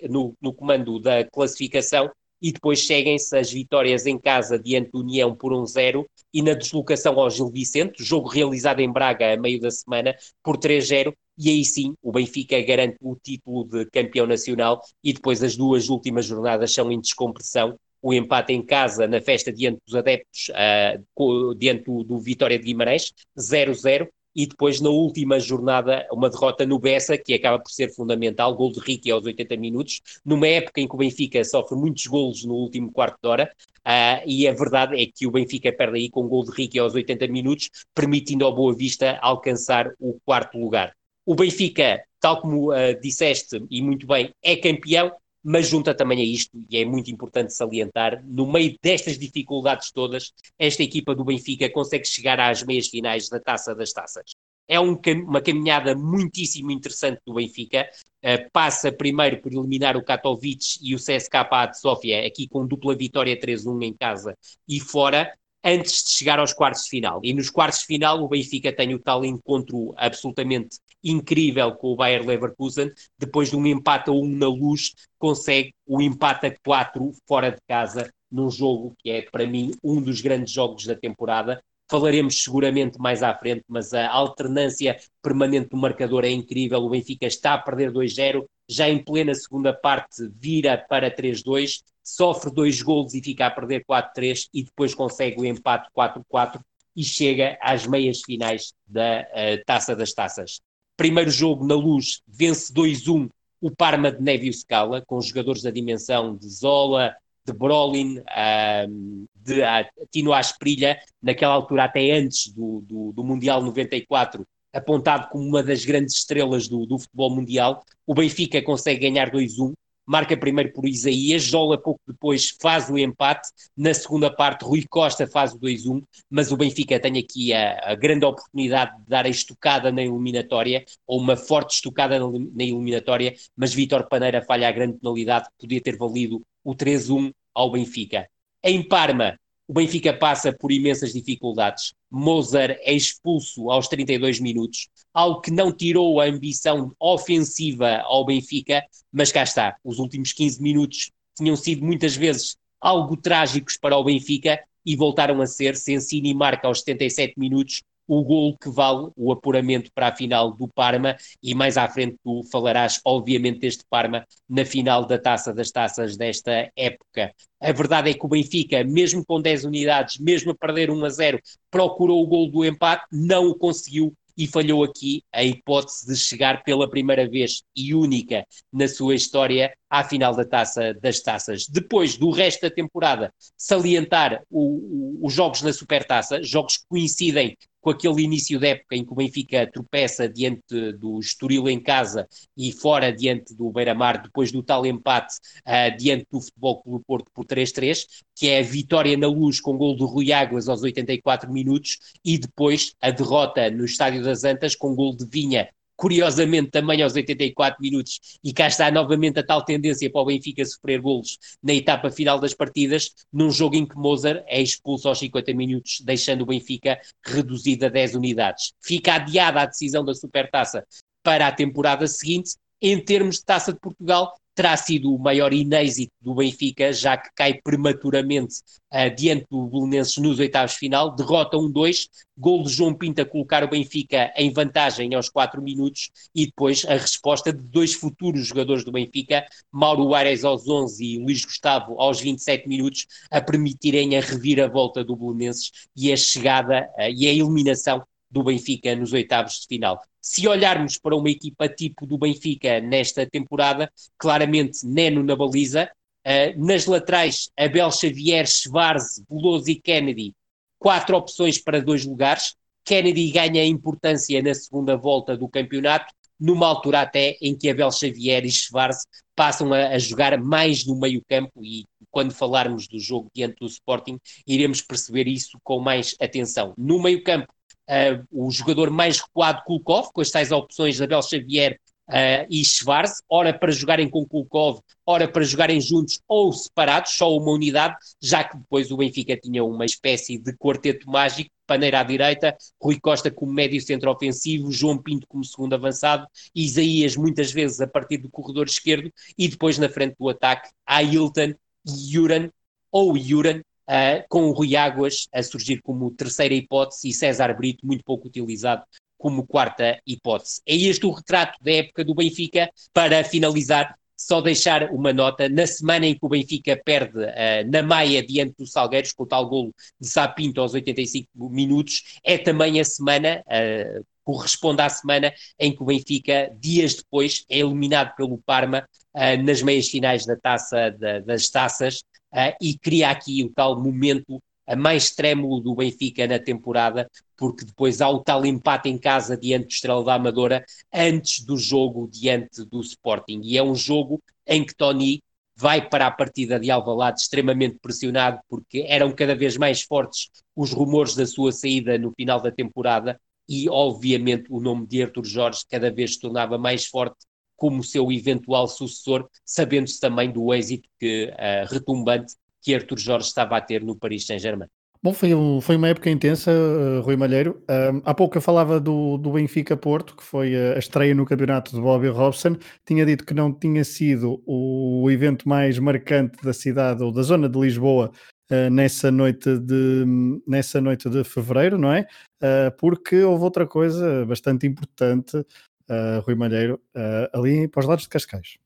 no, 0.09 0.33
no 0.41 0.53
comando 0.53 0.99
da 0.99 1.23
classificação 1.25 2.09
e 2.41 2.51
depois 2.51 2.85
seguem-se 2.85 3.37
as 3.37 3.51
vitórias 3.51 4.05
em 4.05 4.17
casa 4.17 4.59
diante 4.59 4.91
do 4.91 4.99
União 4.99 5.33
por 5.33 5.53
1-0 5.53 6.05
e 6.33 6.41
na 6.41 6.53
deslocação 6.53 7.19
ao 7.19 7.29
Gil 7.29 7.49
Vicente, 7.49 8.03
jogo 8.03 8.27
realizado 8.27 8.79
em 8.81 8.91
Braga 8.91 9.33
a 9.33 9.37
meio 9.37 9.59
da 9.59 9.71
semana, 9.71 10.15
por 10.43 10.57
3-0, 10.57 11.13
e 11.37 11.49
aí 11.49 11.65
sim 11.65 11.93
o 12.01 12.11
Benfica 12.11 12.61
garante 12.61 12.97
o 13.01 13.15
título 13.15 13.65
de 13.65 13.85
campeão 13.85 14.25
nacional 14.25 14.81
e 15.03 15.13
depois 15.13 15.43
as 15.43 15.55
duas 15.55 15.89
últimas 15.89 16.25
jornadas 16.25 16.73
são 16.73 16.91
em 16.91 16.99
descompressão. 16.99 17.77
O 18.01 18.13
empate 18.13 18.53
em 18.53 18.63
casa 18.63 19.07
na 19.07 19.19
festa 19.19 19.51
diante 19.51 19.79
dos 19.85 19.95
adeptos, 19.95 20.49
uh, 20.49 21.55
diante 21.55 21.85
do, 21.85 22.03
do 22.03 22.19
Vitória 22.19 22.57
de 22.57 22.65
Guimarães, 22.65 23.11
0-0, 23.37 24.07
e 24.35 24.45
depois 24.45 24.81
na 24.81 24.89
última 24.89 25.39
jornada 25.39 26.05
uma 26.11 26.29
derrota 26.29 26.65
no 26.65 26.77
Bessa, 26.77 27.17
que 27.17 27.33
acaba 27.33 27.57
por 27.57 27.71
ser 27.71 27.89
fundamental, 27.93 28.53
gol 28.53 28.71
de 28.71 28.79
Ricky 28.79 29.09
aos 29.09 29.23
80 29.25 29.55
minutos, 29.55 30.01
numa 30.25 30.47
época 30.47 30.81
em 30.81 30.87
que 30.87 30.93
o 30.93 30.97
Benfica 30.97 31.43
sofre 31.43 31.77
muitos 31.77 32.05
golos 32.05 32.43
no 32.43 32.53
último 32.53 32.91
quarto 32.91 33.17
de 33.23 33.29
hora, 33.29 33.51
uh, 33.79 34.21
e 34.27 34.47
a 34.47 34.53
verdade 34.53 35.01
é 35.01 35.07
que 35.07 35.25
o 35.25 35.31
Benfica 35.31 35.71
perde 35.71 35.97
aí 35.97 36.09
com 36.09 36.25
o 36.25 36.27
gol 36.27 36.43
de 36.43 36.51
Ricky 36.51 36.77
aos 36.77 36.93
80 36.93 37.27
minutos, 37.27 37.69
permitindo 37.93 38.45
ao 38.45 38.53
Boa 38.53 38.75
Vista 38.75 39.17
alcançar 39.21 39.91
o 39.99 40.19
quarto 40.25 40.57
lugar. 40.57 40.93
O 41.25 41.33
Benfica, 41.33 42.03
tal 42.19 42.39
como 42.39 42.71
uh, 42.71 42.99
disseste 43.01 43.65
e 43.69 43.81
muito 43.81 44.05
bem, 44.05 44.31
é 44.43 44.55
campeão, 44.55 45.11
mas 45.43 45.67
junta 45.67 45.93
também 45.93 46.19
a 46.19 46.23
isto, 46.23 46.51
e 46.69 46.77
é 46.77 46.85
muito 46.85 47.09
importante 47.09 47.53
salientar, 47.53 48.23
no 48.25 48.51
meio 48.51 48.75
destas 48.81 49.17
dificuldades 49.17 49.91
todas, 49.91 50.31
esta 50.57 50.83
equipa 50.83 51.15
do 51.15 51.23
Benfica 51.23 51.69
consegue 51.69 52.07
chegar 52.07 52.39
às 52.39 52.63
meias 52.63 52.87
finais 52.87 53.27
da 53.27 53.39
Taça 53.39 53.73
das 53.73 53.91
Taças. 53.91 54.35
É 54.67 54.79
um, 54.79 54.99
uma 55.27 55.41
caminhada 55.41 55.95
muitíssimo 55.95 56.71
interessante 56.71 57.21
do 57.25 57.35
Benfica. 57.35 57.89
Uh, 58.23 58.49
passa 58.51 58.91
primeiro 58.91 59.39
por 59.41 59.51
eliminar 59.51 59.95
o 59.95 60.03
Katowice 60.03 60.79
e 60.81 60.95
o 60.95 60.97
CSKA 60.97 61.67
de 61.67 61.79
Sofia, 61.79 62.25
aqui 62.25 62.47
com 62.47 62.65
dupla 62.65 62.95
vitória 62.95 63.39
3-1 63.39 63.83
em 63.83 63.93
casa 63.93 64.35
e 64.67 64.79
fora 64.79 65.31
antes 65.63 66.03
de 66.03 66.11
chegar 66.11 66.39
aos 66.39 66.53
quartos 66.53 66.83
de 66.83 66.89
final. 66.89 67.19
E 67.23 67.33
nos 67.33 67.49
quartos 67.49 67.79
de 67.79 67.85
final 67.87 68.23
o 68.23 68.27
Benfica 68.27 68.71
tem 68.71 68.93
o 68.93 68.99
tal 68.99 69.25
encontro 69.25 69.93
absolutamente 69.97 70.77
incrível 71.05 71.73
com 71.75 71.93
o 71.93 71.95
Bayer 71.95 72.25
Leverkusen, 72.25 72.91
depois 73.17 73.49
de 73.49 73.55
um 73.55 73.65
empate 73.65 74.09
a 74.09 74.13
1 74.13 74.27
na 74.27 74.47
luz, 74.47 74.93
consegue 75.19 75.73
o 75.85 76.01
empate 76.01 76.47
a 76.47 76.55
4 76.65 77.11
fora 77.27 77.51
de 77.51 77.59
casa, 77.67 78.11
num 78.31 78.49
jogo 78.49 78.95
que 78.97 79.11
é 79.11 79.21
para 79.21 79.45
mim 79.45 79.71
um 79.83 80.01
dos 80.01 80.19
grandes 80.19 80.51
jogos 80.51 80.85
da 80.85 80.95
temporada. 80.95 81.61
Falaremos 81.89 82.43
seguramente 82.43 82.97
mais 82.97 83.21
à 83.21 83.33
frente, 83.37 83.63
mas 83.67 83.93
a 83.93 84.09
alternância 84.09 84.97
permanente 85.21 85.69
do 85.69 85.77
marcador 85.77 86.25
é 86.25 86.31
incrível. 86.31 86.79
O 86.79 86.89
Benfica 86.89 87.27
está 87.27 87.53
a 87.53 87.59
perder 87.59 87.91
2-0, 87.91 88.43
já 88.67 88.89
em 88.89 89.03
plena 89.03 89.35
segunda 89.35 89.71
parte 89.71 90.27
vira 90.39 90.83
para 90.89 91.15
3-2 91.15 91.83
sofre 92.05 92.51
dois 92.51 92.81
golos 92.81 93.15
e 93.15 93.21
fica 93.21 93.47
a 93.47 93.51
perder 93.51 93.83
4-3 93.83 94.47
e 94.53 94.63
depois 94.63 94.93
consegue 94.93 95.41
o 95.41 95.45
empate 95.45 95.89
4-4 95.91 96.61
e 96.95 97.03
chega 97.03 97.57
às 97.59 97.87
meias 97.87 98.21
finais 98.21 98.73
da 98.85 99.21
uh, 99.21 99.65
Taça 99.65 99.95
das 99.95 100.13
Taças. 100.13 100.61
Primeiro 100.97 101.29
jogo 101.29 101.65
na 101.65 101.75
luz, 101.75 102.21
vence 102.27 102.73
2-1 102.73 103.29
o 103.61 103.71
Parma 103.71 104.11
de 104.11 104.21
Nevio 104.21 104.53
Scala, 104.53 105.01
com 105.05 105.19
jogadores 105.21 105.63
da 105.63 105.71
dimensão 105.71 106.35
de 106.35 106.47
Zola, 106.47 107.15
de 107.45 107.53
Brolin, 107.53 108.19
uh, 108.19 109.27
de 109.35 109.61
uh, 109.61 110.07
Tino 110.11 110.33
Asprilha, 110.33 110.99
naquela 111.21 111.53
altura 111.53 111.85
até 111.85 112.11
antes 112.11 112.51
do, 112.51 112.81
do, 112.81 113.11
do 113.13 113.23
Mundial 113.23 113.61
94, 113.61 114.45
apontado 114.73 115.29
como 115.29 115.47
uma 115.47 115.63
das 115.63 115.85
grandes 115.85 116.15
estrelas 116.15 116.67
do, 116.67 116.85
do 116.85 116.99
futebol 116.99 117.33
mundial. 117.33 117.83
O 118.05 118.13
Benfica 118.13 118.61
consegue 118.61 119.09
ganhar 119.09 119.31
2-1, 119.31 119.73
marca 120.05 120.37
primeiro 120.37 120.71
por 120.71 120.87
Isaías, 120.87 121.43
Jola 121.43 121.77
pouco 121.77 121.99
depois 122.07 122.55
faz 122.61 122.89
o 122.89 122.97
empate, 122.97 123.49
na 123.75 123.93
segunda 123.93 124.29
parte 124.29 124.63
Rui 124.63 124.83
Costa 124.89 125.25
faz 125.25 125.53
o 125.53 125.59
2-1, 125.59 126.03
mas 126.29 126.51
o 126.51 126.57
Benfica 126.57 126.99
tem 126.99 127.17
aqui 127.17 127.53
a, 127.53 127.91
a, 127.91 127.95
grande 127.95 128.25
oportunidade 128.25 128.97
de 128.97 129.09
dar 129.09 129.25
a 129.25 129.29
estocada 129.29 129.91
na 129.91 130.03
eliminatória, 130.03 130.85
ou 131.07 131.19
uma 131.19 131.35
forte 131.35 131.75
estocada 131.75 132.19
na, 132.19 132.27
na 132.27 132.63
eliminatória, 132.63 133.33
mas 133.55 133.73
Vítor 133.73 134.07
Paneira 134.07 134.41
falha 134.41 134.67
a 134.67 134.71
grande 134.71 134.97
penalidade 134.97 135.45
que 135.45 135.67
podia 135.67 135.81
ter 135.81 135.97
valido 135.97 136.41
o 136.63 136.75
3-1 136.75 137.31
ao 137.53 137.71
Benfica. 137.71 138.27
Em 138.63 138.81
Parma, 138.87 139.39
o 139.67 139.73
Benfica 139.73 140.13
passa 140.13 140.53
por 140.53 140.71
imensas 140.71 141.13
dificuldades. 141.13 141.93
Mozart 142.17 142.77
é 142.79 142.93
expulso 142.93 143.69
aos 143.69 143.89
32 143.89 144.39
minutos, 144.39 144.87
algo 145.13 145.41
que 145.41 145.51
não 145.51 145.69
tirou 145.69 146.21
a 146.21 146.25
ambição 146.25 146.95
ofensiva 146.97 147.97
ao 148.05 148.25
Benfica, 148.25 148.81
mas 149.11 149.33
cá 149.33 149.43
está. 149.43 149.75
Os 149.83 149.99
últimos 149.99 150.31
15 150.31 150.61
minutos 150.63 151.11
tinham 151.35 151.57
sido 151.57 151.83
muitas 151.83 152.15
vezes 152.15 152.55
algo 152.79 153.17
trágicos 153.17 153.75
para 153.75 153.97
o 153.97 154.03
Benfica 154.03 154.63
e 154.85 154.95
voltaram 154.95 155.41
a 155.41 155.45
ser. 155.45 155.75
Sensini 155.75 156.33
marca 156.33 156.69
aos 156.69 156.79
77 156.79 157.37
minutos 157.37 157.83
o 158.07 158.23
gol 158.23 158.57
que 158.57 158.69
vale 158.69 159.09
o 159.15 159.31
apuramento 159.31 159.91
para 159.93 160.07
a 160.07 160.15
final 160.15 160.51
do 160.51 160.67
Parma 160.67 161.15
e 161.41 161.55
mais 161.55 161.77
à 161.77 161.87
frente 161.87 162.17
tu 162.23 162.43
falarás 162.51 162.99
obviamente 163.03 163.59
deste 163.59 163.83
Parma 163.89 164.25
na 164.49 164.65
final 164.65 165.05
da 165.05 165.17
Taça 165.17 165.53
das 165.53 165.71
Taças 165.71 166.17
desta 166.17 166.71
época. 166.75 167.33
A 167.59 167.71
verdade 167.71 168.09
é 168.09 168.13
que 168.13 168.25
o 168.25 168.29
Benfica, 168.29 168.83
mesmo 168.83 169.25
com 169.25 169.41
10 169.41 169.65
unidades, 169.65 170.19
mesmo 170.19 170.51
a 170.51 170.55
perder 170.55 170.91
1 170.91 171.05
a 171.05 171.09
0, 171.09 171.39
procurou 171.71 172.21
o 172.21 172.27
gol 172.27 172.49
do 172.49 172.63
empate, 172.63 173.05
não 173.11 173.47
o 173.47 173.55
conseguiu 173.55 174.13
e 174.37 174.47
falhou 174.47 174.83
aqui 174.83 175.23
a 175.31 175.43
hipótese 175.43 176.07
de 176.07 176.15
chegar 176.17 176.63
pela 176.63 176.89
primeira 176.89 177.27
vez 177.27 177.63
e 177.75 177.93
única 177.93 178.45
na 178.71 178.87
sua 178.87 179.15
história 179.15 179.73
à 179.99 180.03
final 180.03 180.35
da 180.35 180.43
Taça 180.43 180.93
das 180.93 181.21
Taças. 181.21 181.67
Depois 181.67 182.17
do 182.17 182.29
resto 182.29 182.61
da 182.61 182.69
temporada, 182.69 183.33
salientar 183.57 184.43
o, 184.49 185.19
o, 185.21 185.25
os 185.25 185.33
jogos 185.33 185.61
na 185.61 185.71
Supertaça, 185.71 186.43
jogos 186.43 186.77
que 186.77 186.85
coincidem 186.87 187.57
com 187.79 187.91
aquele 187.91 188.23
início 188.23 188.59
da 188.59 188.69
época 188.69 188.95
em 188.95 189.05
que 189.05 189.13
o 189.13 189.15
Benfica 189.15 189.69
tropeça 189.71 190.27
diante 190.27 190.91
do 190.93 191.19
Estoril 191.19 191.69
em 191.69 191.79
casa 191.79 192.27
e 192.57 192.71
fora 192.71 193.13
diante 193.13 193.53
do 193.53 193.71
Beira-Mar, 193.71 194.23
depois 194.23 194.51
do 194.51 194.63
tal 194.63 194.87
empate 194.87 195.35
uh, 195.67 195.95
diante 195.95 196.25
do 196.31 196.41
Futebol 196.41 196.81
Clube 196.81 197.05
Porto 197.05 197.31
por 197.31 197.45
3-3, 197.45 198.05
que 198.35 198.49
é 198.49 198.59
a 198.59 198.63
vitória 198.63 199.15
na 199.15 199.27
luz 199.27 199.61
com 199.61 199.77
gol 199.77 199.95
do 199.95 200.07
Rui 200.07 200.33
Águas 200.33 200.67
aos 200.67 200.81
84 200.81 201.51
minutos 201.51 201.99
e 202.25 202.39
depois 202.39 202.95
a 202.99 203.11
derrota 203.11 203.69
no 203.69 203.85
Estádio 203.85 204.23
das 204.23 204.43
Antas 204.43 204.75
com 204.75 204.95
gol 204.95 205.15
de 205.15 205.25
Vinha 205.25 205.69
curiosamente 205.95 206.71
também 206.71 207.01
aos 207.01 207.15
84 207.15 207.81
minutos, 207.81 208.39
e 208.43 208.53
cá 208.53 208.67
está 208.67 208.91
novamente 208.91 209.39
a 209.39 209.43
tal 209.43 209.63
tendência 209.63 210.09
para 210.09 210.21
o 210.21 210.25
Benfica 210.25 210.65
sofrer 210.65 210.99
golos 210.99 211.37
na 211.63 211.73
etapa 211.73 212.11
final 212.11 212.39
das 212.39 212.53
partidas, 212.53 213.11
num 213.31 213.51
jogo 213.51 213.75
em 213.75 213.85
que 213.85 213.95
Mozart 213.95 214.43
é 214.47 214.61
expulso 214.61 215.07
aos 215.07 215.19
50 215.19 215.53
minutos, 215.53 216.01
deixando 216.01 216.41
o 216.41 216.45
Benfica 216.45 216.99
reduzido 217.25 217.85
a 217.85 217.89
10 217.89 218.15
unidades. 218.15 218.73
Fica 218.81 219.15
adiada 219.15 219.61
a 219.61 219.65
decisão 219.65 220.03
da 220.03 220.13
Supertaça 220.13 220.85
para 221.23 221.47
a 221.47 221.51
temporada 221.51 222.07
seguinte. 222.07 222.51
Em 222.81 222.99
termos 223.03 223.37
de 223.37 223.45
Taça 223.45 223.73
de 223.73 223.79
Portugal, 223.79 224.33
terá 224.55 224.75
sido 224.77 225.13
o 225.13 225.19
maior 225.19 225.53
inêxito 225.53 226.13
do 226.21 226.33
Benfica, 226.33 226.91
já 226.93 227.17
que 227.17 227.29
cai 227.35 227.59
prematuramente 227.61 228.55
uh, 228.91 229.13
diante 229.13 229.45
do 229.51 229.67
Belenenses 229.67 230.17
nos 230.17 230.39
oitavos 230.39 230.71
de 230.71 230.79
final, 230.79 231.13
derrota 231.13 231.57
1-2, 231.57 232.07
gol 232.37 232.63
de 232.63 232.69
João 232.69 232.93
Pinto 232.93 233.21
a 233.21 233.25
colocar 233.25 233.63
o 233.65 233.67
Benfica 233.67 234.31
em 234.37 234.51
vantagem 234.51 235.13
aos 235.13 235.27
4 235.27 235.61
minutos 235.61 236.09
e 236.33 236.45
depois 236.45 236.85
a 236.85 236.93
resposta 236.93 237.51
de 237.51 237.61
dois 237.61 237.93
futuros 237.93 238.47
jogadores 238.47 238.85
do 238.85 238.93
Benfica, 238.93 239.45
Mauro 239.69 240.15
Aires 240.15 240.45
aos 240.45 240.67
11 240.67 241.03
e 241.03 241.19
Luís 241.19 241.43
Gustavo 241.43 241.99
aos 241.99 242.21
27 242.21 242.67
minutos, 242.69 243.07
a 243.29 243.41
permitirem 243.41 244.17
a 244.17 244.21
reviravolta 244.21 245.03
do 245.03 245.17
Belenenses 245.17 245.71
e 245.95 246.13
a 246.13 246.17
chegada 246.17 246.89
uh, 246.97 247.09
e 247.13 247.27
a 247.27 247.33
eliminação 247.33 248.01
do 248.31 248.43
Benfica 248.43 248.95
nos 248.95 249.11
oitavos 249.11 249.59
de 249.59 249.67
final. 249.67 250.01
Se 250.27 250.47
olharmos 250.47 250.97
para 250.97 251.15
uma 251.15 251.29
equipa 251.29 251.69
tipo 251.69 252.03
do 252.03 252.17
Benfica 252.17 252.81
nesta 252.81 253.29
temporada, 253.29 253.91
claramente 254.17 254.83
Neno 254.83 255.21
na 255.21 255.35
baliza, 255.35 255.87
uh, 256.25 256.65
nas 256.65 256.87
laterais 256.87 257.51
Abel 257.55 257.91
Xavier, 257.91 258.47
Schwarz, 258.47 259.23
Veloso 259.29 259.69
e 259.69 259.75
Kennedy, 259.75 260.33
quatro 260.79 261.15
opções 261.15 261.59
para 261.59 261.79
dois 261.79 262.03
lugares. 262.03 262.55
Kennedy 262.83 263.29
ganha 263.29 263.63
importância 263.63 264.41
na 264.41 264.55
segunda 264.55 264.97
volta 264.97 265.37
do 265.37 265.47
campeonato, 265.47 266.11
numa 266.39 266.65
altura 266.65 267.01
até 267.01 267.37
em 267.39 267.55
que 267.55 267.69
Abel 267.69 267.91
Xavier 267.91 268.43
e 268.45 268.51
Schwarz 268.51 269.05
passam 269.35 269.71
a, 269.73 269.89
a 269.89 269.99
jogar 269.99 270.41
mais 270.41 270.87
no 270.87 270.99
meio 270.99 271.21
campo 271.29 271.63
e 271.63 271.85
quando 272.09 272.33
falarmos 272.33 272.87
do 272.87 272.99
jogo 272.99 273.29
diante 273.31 273.57
do 273.59 273.67
Sporting, 273.67 274.17
iremos 274.47 274.81
perceber 274.81 275.27
isso 275.27 275.59
com 275.63 275.79
mais 275.79 276.15
atenção. 276.19 276.73
No 276.75 276.99
meio 276.99 277.23
campo, 277.23 277.53
uh, 277.89 278.25
o 278.31 278.51
jogador 278.51 278.89
mais 278.89 279.19
recuado, 279.19 279.63
Kulkov, 279.65 280.09
com 280.13 280.21
as 280.21 280.31
tais 280.31 280.51
opções 280.51 281.01
Abel 281.01 281.21
Xavier 281.21 281.79
uh, 282.09 282.45
e 282.49 282.63
Schwarz, 282.63 283.21
ora 283.29 283.53
para 283.53 283.71
jogarem 283.71 284.09
com 284.09 284.25
Kulkov, 284.25 284.79
ora 285.05 285.27
para 285.27 285.43
jogarem 285.43 285.79
juntos 285.79 286.19
ou 286.27 286.51
separados, 286.51 287.11
só 287.13 287.35
uma 287.35 287.51
unidade, 287.51 287.95
já 288.21 288.43
que 288.43 288.57
depois 288.57 288.91
o 288.91 288.97
Benfica 288.97 289.37
tinha 289.37 289.63
uma 289.63 289.85
espécie 289.85 290.37
de 290.37 290.53
quarteto 290.53 291.09
mágico, 291.09 291.49
Paneira 291.67 292.01
à 292.01 292.03
direita, 292.03 292.55
Rui 292.79 292.99
Costa 292.99 293.31
como 293.31 293.51
médio 293.51 293.81
centro 293.81 294.11
ofensivo, 294.11 294.71
João 294.71 294.99
Pinto 294.99 295.25
como 295.27 295.43
segundo 295.43 295.73
avançado, 295.73 296.27
Isaías 296.53 297.15
muitas 297.15 297.51
vezes 297.51 297.81
a 297.81 297.87
partir 297.87 298.17
do 298.17 298.29
corredor 298.29 298.67
esquerdo 298.67 299.11
e 299.35 299.47
depois 299.47 299.79
na 299.79 299.89
frente 299.89 300.15
do 300.19 300.29
ataque, 300.29 300.69
Ailton 300.85 301.55
Juran, 301.83 302.49
ou 302.91 303.17
Juran, 303.17 303.61
uh, 303.89 304.23
com 304.29 304.49
o 304.49 304.51
Rui 304.51 304.75
Águas 304.75 305.27
a 305.33 305.41
surgir 305.41 305.81
como 305.81 306.11
terceira 306.11 306.53
hipótese 306.53 307.09
e 307.09 307.13
César 307.13 307.53
Brito 307.55 307.85
muito 307.85 308.03
pouco 308.03 308.27
utilizado 308.27 308.83
como 309.17 309.45
quarta 309.45 309.99
hipótese. 310.05 310.61
É 310.65 310.75
este 310.75 311.05
o 311.05 311.11
retrato 311.11 311.57
da 311.61 311.71
época 311.71 312.03
do 312.03 312.13
Benfica. 312.13 312.69
Para 312.93 313.23
finalizar, 313.23 313.95
só 314.17 314.39
deixar 314.41 314.91
uma 314.91 315.11
nota, 315.11 315.49
na 315.49 315.67
semana 315.67 316.05
em 316.05 316.13
que 316.13 316.25
o 316.25 316.29
Benfica 316.29 316.79
perde 316.83 317.19
uh, 317.19 317.71
na 317.71 317.81
Maia 317.83 318.25
diante 318.25 318.55
do 318.57 318.67
Salgueiros, 318.67 319.11
com 319.11 319.23
o 319.23 319.27
tal 319.27 319.47
golo 319.47 319.73
de 319.99 320.07
Sapinto 320.07 320.61
aos 320.61 320.73
85 320.73 321.29
minutos, 321.49 322.19
é 322.23 322.37
também 322.37 322.79
a 322.79 322.83
semana, 322.85 323.43
uh, 323.47 324.05
corresponde 324.23 324.81
à 324.81 324.89
semana 324.89 325.33
em 325.59 325.75
que 325.75 325.83
o 325.83 325.85
Benfica, 325.85 326.51
dias 326.59 326.95
depois, 326.95 327.45
é 327.49 327.59
eliminado 327.59 328.15
pelo 328.15 328.37
Parma 328.37 328.87
uh, 329.13 329.43
nas 329.43 329.61
meias 329.61 329.89
finais 329.89 330.25
da 330.25 330.35
taça 330.35 330.91
da, 330.91 331.19
das 331.19 331.49
taças 331.49 332.03
uh, 332.35 332.55
e 332.61 332.77
cria 332.77 333.09
aqui 333.09 333.43
o 333.43 333.49
tal 333.49 333.81
momento 333.81 334.41
mais 334.75 335.11
trêmulo 335.11 335.59
do 335.59 335.75
Benfica 335.75 336.25
na 336.25 336.39
temporada, 336.39 337.07
porque 337.37 337.65
depois 337.65 338.01
há 338.01 338.09
o 338.09 338.23
tal 338.23 338.45
empate 338.45 338.89
em 338.89 338.97
casa 338.97 339.37
diante 339.37 339.67
do 339.67 339.71
Estrela 339.71 340.03
da 340.03 340.15
Amadora, 340.15 340.65
antes 340.91 341.45
do 341.45 341.55
jogo 341.57 342.09
diante 342.11 342.65
do 342.65 342.81
Sporting. 342.81 343.41
E 343.43 343.57
é 343.57 343.63
um 343.63 343.75
jogo 343.75 344.19
em 344.47 344.65
que 344.65 344.73
Tony 344.73 345.21
vai 345.55 345.87
para 345.87 346.07
a 346.07 346.11
partida 346.11 346.59
de 346.59 346.71
Alvalade 346.71 347.21
extremamente 347.21 347.77
pressionado, 347.81 348.39
porque 348.49 348.85
eram 348.87 349.11
cada 349.11 349.35
vez 349.35 349.55
mais 349.55 349.81
fortes 349.81 350.29
os 350.55 350.71
rumores 350.71 351.15
da 351.15 351.25
sua 351.25 351.51
saída 351.51 351.97
no 351.97 352.11
final 352.11 352.41
da 352.41 352.51
temporada, 352.51 353.19
e 353.47 353.69
obviamente 353.69 354.47
o 354.49 354.59
nome 354.59 354.87
de 354.87 355.03
Arthur 355.03 355.25
Jorge 355.25 355.61
cada 355.69 355.91
vez 355.91 356.15
se 356.15 356.19
tornava 356.19 356.57
mais 356.57 356.87
forte 356.87 357.17
como 357.55 357.83
seu 357.83 358.11
eventual 358.11 358.67
sucessor, 358.67 359.27
sabendo-se 359.43 359.99
também 359.99 360.31
do 360.31 360.53
êxito 360.53 360.89
que, 360.99 361.33
uh, 361.33 361.73
retumbante 361.73 362.33
que 362.61 362.73
Arthur 362.73 362.99
Jorge 362.99 363.27
estava 363.27 363.57
a 363.57 363.61
ter 363.61 363.83
no 363.83 363.95
Paris 363.95 364.25
Saint-Germain. 364.25 364.67
Bom, 365.05 365.13
foi, 365.13 365.35
um, 365.35 365.61
foi 365.61 365.75
uma 365.75 365.89
época 365.89 366.09
intensa, 366.09 366.51
uh, 366.51 366.99
Rui 367.01 367.15
Malheiro. 367.15 367.63
Há 368.03 368.11
pouco 368.15 368.37
eu 368.37 368.41
falava 368.41 368.79
do, 368.79 369.19
do 369.19 369.33
Benfica 369.33 369.77
Porto, 369.77 370.15
que 370.15 370.23
foi 370.23 370.55
a 370.55 370.79
estreia 370.79 371.13
no 371.13 371.27
campeonato 371.27 371.75
de 371.75 371.79
Bobby 371.79 372.07
Robson. 372.07 372.57
Tinha 372.83 373.05
dito 373.05 373.23
que 373.23 373.35
não 373.35 373.53
tinha 373.53 373.83
sido 373.83 374.41
o 374.47 375.07
evento 375.11 375.47
mais 375.47 375.77
marcante 375.77 376.43
da 376.43 376.53
cidade 376.53 377.03
ou 377.03 377.11
da 377.11 377.21
zona 377.21 377.47
de 377.47 377.59
Lisboa 377.59 378.11
uh, 378.49 378.69
nessa, 378.71 379.11
noite 379.11 379.59
de, 379.59 380.05
nessa 380.47 380.81
noite 380.81 381.07
de 381.07 381.23
fevereiro, 381.23 381.77
não 381.77 381.93
é? 381.93 382.07
Uh, 382.41 382.75
porque 382.75 383.21
houve 383.21 383.43
outra 383.43 383.67
coisa 383.67 384.25
bastante 384.25 384.65
importante 384.65 385.45
uh, 385.89 386.21
Rui 386.21 386.35
Malheiro, 386.35 386.81
uh, 386.95 387.37
ali 387.37 387.67
para 387.67 387.81
os 387.81 387.85
lados 387.85 388.03
de 388.03 388.09
Cascais. 388.09 388.57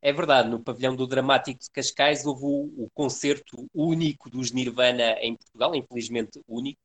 É 0.00 0.12
verdade, 0.12 0.48
no 0.48 0.60
pavilhão 0.62 0.94
do 0.94 1.06
Dramático 1.06 1.58
de 1.58 1.70
Cascais 1.70 2.24
houve 2.24 2.44
o, 2.44 2.84
o 2.84 2.90
concerto 2.94 3.68
único 3.74 4.30
dos 4.30 4.52
Nirvana 4.52 5.12
em 5.20 5.34
Portugal, 5.36 5.74
infelizmente 5.74 6.40
único. 6.46 6.80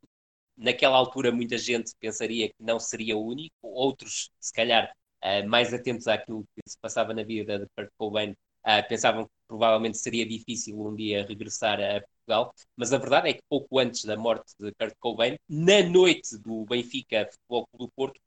Naquela 0.58 0.98
altura 0.98 1.32
muita 1.32 1.58
gente 1.58 1.94
pensaria 2.00 2.50
que 2.50 2.56
não 2.60 2.80
seria 2.80 3.18
único, 3.18 3.56
outros, 3.62 4.32
se 4.40 4.52
calhar, 4.52 4.92
uh, 5.24 5.48
mais 5.48 5.74
atentos 5.74 6.08
àquilo 6.08 6.44
que 6.56 6.62
se 6.68 6.78
passava 6.80 7.14
na 7.14 7.24
vida 7.24 7.60
de 7.60 7.66
Kurt 7.76 7.90
Cobain, 7.98 8.32
uh, 8.32 8.88
pensavam 8.90 9.26
que 9.26 9.32
provavelmente 9.48 9.98
seria 9.98 10.26
difícil 10.26 10.80
um 10.80 10.96
dia 10.96 11.26
regressar 11.26 11.80
a 11.80 12.02
Portugal, 12.02 12.54
mas 12.76 12.94
a 12.94 12.98
verdade 12.98 13.30
é 13.30 13.34
que 13.34 13.42
pouco 13.50 13.78
antes 13.80 14.06
da 14.06 14.18
morte 14.18 14.54
de 14.60 14.72
Kurt 14.74 14.96
Cobain, 15.00 15.38
na 15.48 15.84
noite 15.84 16.38
do 16.40 16.66
Benfica 16.66 17.30
Futebol 17.32 17.68
Clube 17.68 17.86
do 17.86 17.92
Porto, 17.96 18.20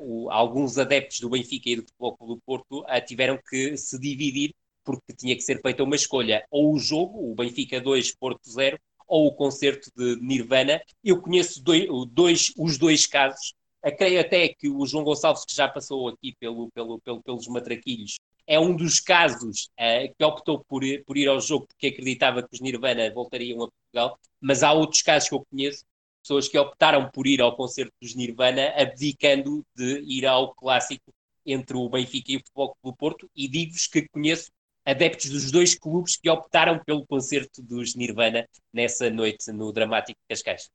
o, 0.00 0.30
alguns 0.30 0.78
adeptos 0.78 1.20
do 1.20 1.30
Benfica 1.30 1.70
e 1.70 1.76
do 1.76 1.82
Futebol 1.82 2.16
Clube 2.16 2.34
do 2.34 2.40
Porto 2.44 2.84
tiveram 3.06 3.38
que 3.48 3.76
se 3.76 3.98
dividir 3.98 4.54
porque 4.84 5.12
tinha 5.12 5.36
que 5.36 5.42
ser 5.42 5.60
feita 5.60 5.84
uma 5.84 5.96
escolha, 5.96 6.46
ou 6.50 6.72
o 6.72 6.78
jogo, 6.78 7.30
o 7.30 7.34
Benfica 7.34 7.78
2, 7.78 8.14
Porto 8.16 8.50
0, 8.50 8.78
ou 9.06 9.26
o 9.26 9.34
concerto 9.34 9.90
de 9.94 10.16
Nirvana. 10.16 10.80
Eu 11.04 11.20
conheço 11.20 11.62
dois, 11.62 11.86
dois, 12.10 12.52
os 12.56 12.78
dois 12.78 13.04
casos. 13.04 13.52
Creio 13.98 14.20
até 14.20 14.48
que 14.48 14.68
o 14.68 14.86
João 14.86 15.04
Gonçalves, 15.04 15.44
que 15.44 15.54
já 15.54 15.68
passou 15.68 16.08
aqui 16.08 16.34
pelo, 16.40 16.70
pelo, 16.72 16.98
pelo 17.00 17.22
pelos 17.22 17.46
matraquilhos, 17.48 18.16
é 18.46 18.58
um 18.58 18.74
dos 18.74 18.98
casos 18.98 19.68
uh, 19.78 20.14
que 20.16 20.24
optou 20.24 20.64
por, 20.64 20.82
por 21.06 21.16
ir 21.18 21.28
ao 21.28 21.38
jogo 21.38 21.66
porque 21.66 21.88
acreditava 21.88 22.42
que 22.42 22.48
os 22.54 22.60
Nirvana 22.60 23.12
voltariam 23.12 23.62
a 23.62 23.68
Portugal, 23.68 24.18
mas 24.40 24.62
há 24.62 24.72
outros 24.72 25.02
casos 25.02 25.28
que 25.28 25.34
eu 25.34 25.44
conheço, 25.50 25.84
pessoas 26.28 26.46
que 26.46 26.58
optaram 26.58 27.10
por 27.10 27.26
ir 27.26 27.40
ao 27.40 27.56
concerto 27.56 27.92
dos 28.02 28.14
Nirvana, 28.14 28.74
abdicando 28.76 29.64
de 29.74 30.00
ir 30.00 30.26
ao 30.26 30.54
clássico 30.54 31.10
entre 31.46 31.74
o 31.74 31.88
Benfica 31.88 32.32
e 32.32 32.36
o 32.36 32.40
Futebol 32.40 32.68
Clube 32.74 32.94
do 32.94 32.96
Porto, 32.98 33.30
e 33.34 33.48
digo-vos 33.48 33.86
que 33.86 34.06
conheço 34.10 34.50
adeptos 34.84 35.30
dos 35.30 35.50
dois 35.50 35.74
clubes 35.74 36.18
que 36.18 36.28
optaram 36.28 36.78
pelo 36.84 37.06
concerto 37.06 37.62
dos 37.62 37.94
Nirvana 37.94 38.46
nessa 38.70 39.08
noite 39.08 39.50
no 39.50 39.72
Dramático 39.72 40.20
Cascais. 40.28 40.68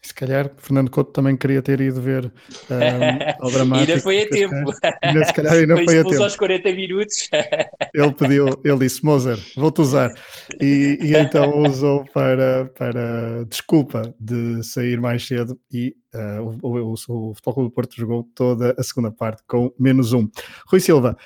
Se 0.00 0.14
calhar 0.14 0.50
Fernando 0.56 0.90
Couto 0.90 1.12
também 1.12 1.36
queria 1.36 1.60
ter 1.60 1.80
ido 1.80 2.00
ver 2.00 2.26
um, 2.26 2.30
ao 3.44 3.50
dramático. 3.50 3.90
ainda 3.90 4.02
foi 4.02 4.22
a 4.22 4.28
tempo. 4.28 4.72
Ainda, 5.02 5.24
se 5.24 5.32
calhar 5.32 5.52
ainda 5.58 5.74
foi, 5.74 5.84
foi 5.86 5.98
a 5.98 6.04
tempo. 6.04 6.22
aos 6.22 6.36
40 6.36 6.72
minutos. 6.72 7.28
ele 7.92 8.12
pediu, 8.12 8.60
ele 8.64 8.78
disse, 8.78 9.04
Moser, 9.04 9.38
vou-te 9.56 9.80
usar. 9.80 10.14
E, 10.60 10.98
e, 11.02 11.16
então 11.16 11.58
usou 11.62 12.04
para, 12.14 12.66
para 12.78 13.44
desculpa 13.48 14.14
de 14.20 14.62
sair 14.62 15.00
mais 15.00 15.26
cedo 15.26 15.58
e 15.72 15.96
uh, 16.14 16.58
o, 16.62 16.78
o, 16.78 16.92
o, 16.92 17.34
Futebol 17.34 17.64
do 17.64 17.70
Porto 17.70 17.96
jogou 17.96 18.22
toda 18.34 18.74
a 18.78 18.82
segunda 18.82 19.10
parte 19.10 19.42
com 19.48 19.72
menos 19.78 20.12
um. 20.12 20.28
Rui 20.68 20.80
Silva, 20.80 21.16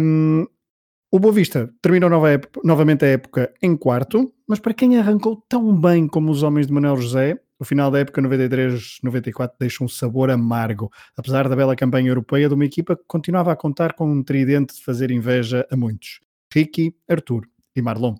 um, 0.00 0.46
o 1.10 1.18
Boa 1.18 1.34
Vista 1.34 1.70
terminou 1.82 2.08
nova 2.08 2.30
época, 2.30 2.60
novamente 2.64 3.04
a 3.04 3.08
época 3.08 3.52
em 3.60 3.76
quarto, 3.76 4.32
mas 4.46 4.58
para 4.58 4.72
quem 4.72 4.96
arrancou 4.96 5.44
tão 5.48 5.78
bem 5.78 6.08
como 6.08 6.30
os 6.30 6.42
homens 6.42 6.66
de 6.68 6.72
Manuel 6.72 6.96
José, 6.96 7.38
o 7.62 7.64
final 7.64 7.92
da 7.92 8.00
época 8.00 8.20
93-94 8.20 9.52
deixa 9.58 9.84
um 9.84 9.88
sabor 9.88 10.30
amargo, 10.30 10.90
apesar 11.16 11.48
da 11.48 11.54
bela 11.54 11.76
campanha 11.76 12.08
europeia 12.08 12.48
de 12.48 12.54
uma 12.54 12.64
equipa 12.64 12.96
que 12.96 13.04
continuava 13.06 13.52
a 13.52 13.56
contar 13.56 13.92
com 13.92 14.04
um 14.04 14.20
tridente 14.20 14.74
de 14.74 14.82
fazer 14.82 15.12
inveja 15.12 15.64
a 15.70 15.76
muitos: 15.76 16.18
Ricky, 16.52 16.92
Arthur 17.08 17.46
e 17.76 17.80
Marlon. 17.80 18.16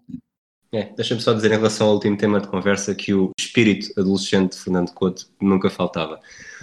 É, 0.73 0.85
Deixa-me 0.95 1.21
só 1.21 1.35
dizer 1.35 1.51
em 1.51 1.57
relação 1.57 1.89
ao 1.89 1.95
último 1.95 2.17
tema 2.17 2.41
de 2.41 2.47
conversa 2.47 2.95
que 2.95 3.13
o 3.13 3.33
espírito 3.37 3.89
adolescente 3.99 4.53
de 4.53 4.59
Fernando 4.59 4.93
Couto 4.93 5.27
nunca 5.41 5.69
faltava. 5.69 6.21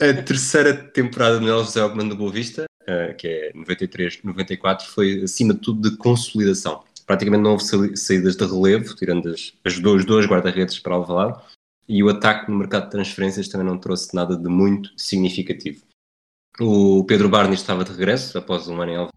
a 0.00 0.22
terceira 0.24 0.74
temporada 0.74 1.34
de 1.34 1.40
Manuel 1.40 1.64
José 1.64 1.80
ao 1.80 1.90
comando 1.90 2.10
do 2.10 2.16
Boa 2.16 2.30
Vista 2.30 2.68
uh, 2.88 3.14
que 3.16 3.28
é 3.28 3.52
93, 3.54 4.20
94, 4.24 4.86
foi 4.86 5.22
acima 5.22 5.54
de 5.54 5.60
tudo 5.60 5.90
de 5.90 5.96
consolidação. 5.96 6.82
Praticamente 7.08 7.42
não 7.42 7.52
houve 7.52 7.96
saídas 7.96 8.36
de 8.36 8.44
relevo, 8.44 8.94
tirando 8.94 9.30
as, 9.30 9.54
as 9.64 9.78
dois, 9.78 10.04
dois 10.04 10.26
guarda-redes 10.26 10.78
para 10.78 10.94
Alvalade, 10.94 11.42
e 11.88 12.02
o 12.04 12.10
ataque 12.10 12.50
no 12.50 12.58
mercado 12.58 12.84
de 12.84 12.90
transferências 12.90 13.48
também 13.48 13.66
não 13.66 13.78
trouxe 13.78 14.14
nada 14.14 14.36
de 14.36 14.46
muito 14.46 14.90
significativo. 14.94 15.82
O 16.60 17.02
Pedro 17.04 17.30
Barney 17.30 17.54
estava 17.54 17.82
de 17.82 17.92
regresso, 17.92 18.36
após 18.36 18.68
um 18.68 18.78
ano 18.82 18.92
em 18.92 18.96
Alvalade. 18.96 19.16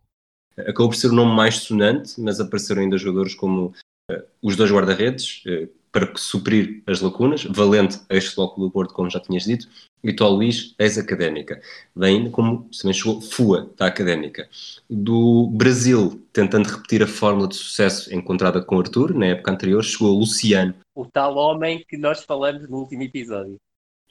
Acabou 0.58 0.88
por 0.88 0.96
ser 0.96 1.08
o 1.08 1.14
nome 1.14 1.36
mais 1.36 1.58
sonante, 1.58 2.20
mas 2.22 2.40
apareceram 2.40 2.82
ainda 2.82 2.98
jogadores 2.98 3.36
como 3.36 3.74
uh, 4.10 4.24
os 4.42 4.56
dois 4.56 4.72
guarda-redes, 4.72 5.44
uh, 5.46 5.70
para 5.92 6.12
suprir 6.16 6.82
as 6.88 7.02
lacunas, 7.02 7.44
Valente, 7.44 8.00
ex-Futebol 8.10 8.56
do 8.58 8.72
Porto, 8.72 8.94
como 8.94 9.10
já 9.10 9.20
tinhas 9.20 9.44
dito, 9.44 9.68
e 10.04 10.14
Tó 10.14 10.30
Luís, 10.30 10.74
ex-académica. 10.80 11.62
Vem 11.96 12.32
como 12.32 12.70
também 12.80 12.94
chegou 12.94 13.22
FUA, 13.22 13.70
da 13.78 13.88
académica. 13.88 14.48
Do 14.90 15.48
Brasil, 15.54 16.26
tentando 16.32 16.70
repetir 16.70 17.04
a 17.04 17.08
fórmula 17.08 17.48
de 17.48 17.56
sucesso 17.56 18.14
encontrada 18.14 18.62
com 18.62 18.80
Arthur, 18.80 19.14
na 19.14 19.28
época 19.28 19.52
anterior, 19.52 19.84
chegou 19.84 20.18
Luciano. 20.18 20.74
O 20.96 21.06
tal 21.06 21.36
homem 21.36 21.84
que 21.88 21.98
nós 21.98 22.24
falamos 22.24 22.68
no 22.70 22.78
último 22.78 23.04
episódio. 23.04 23.58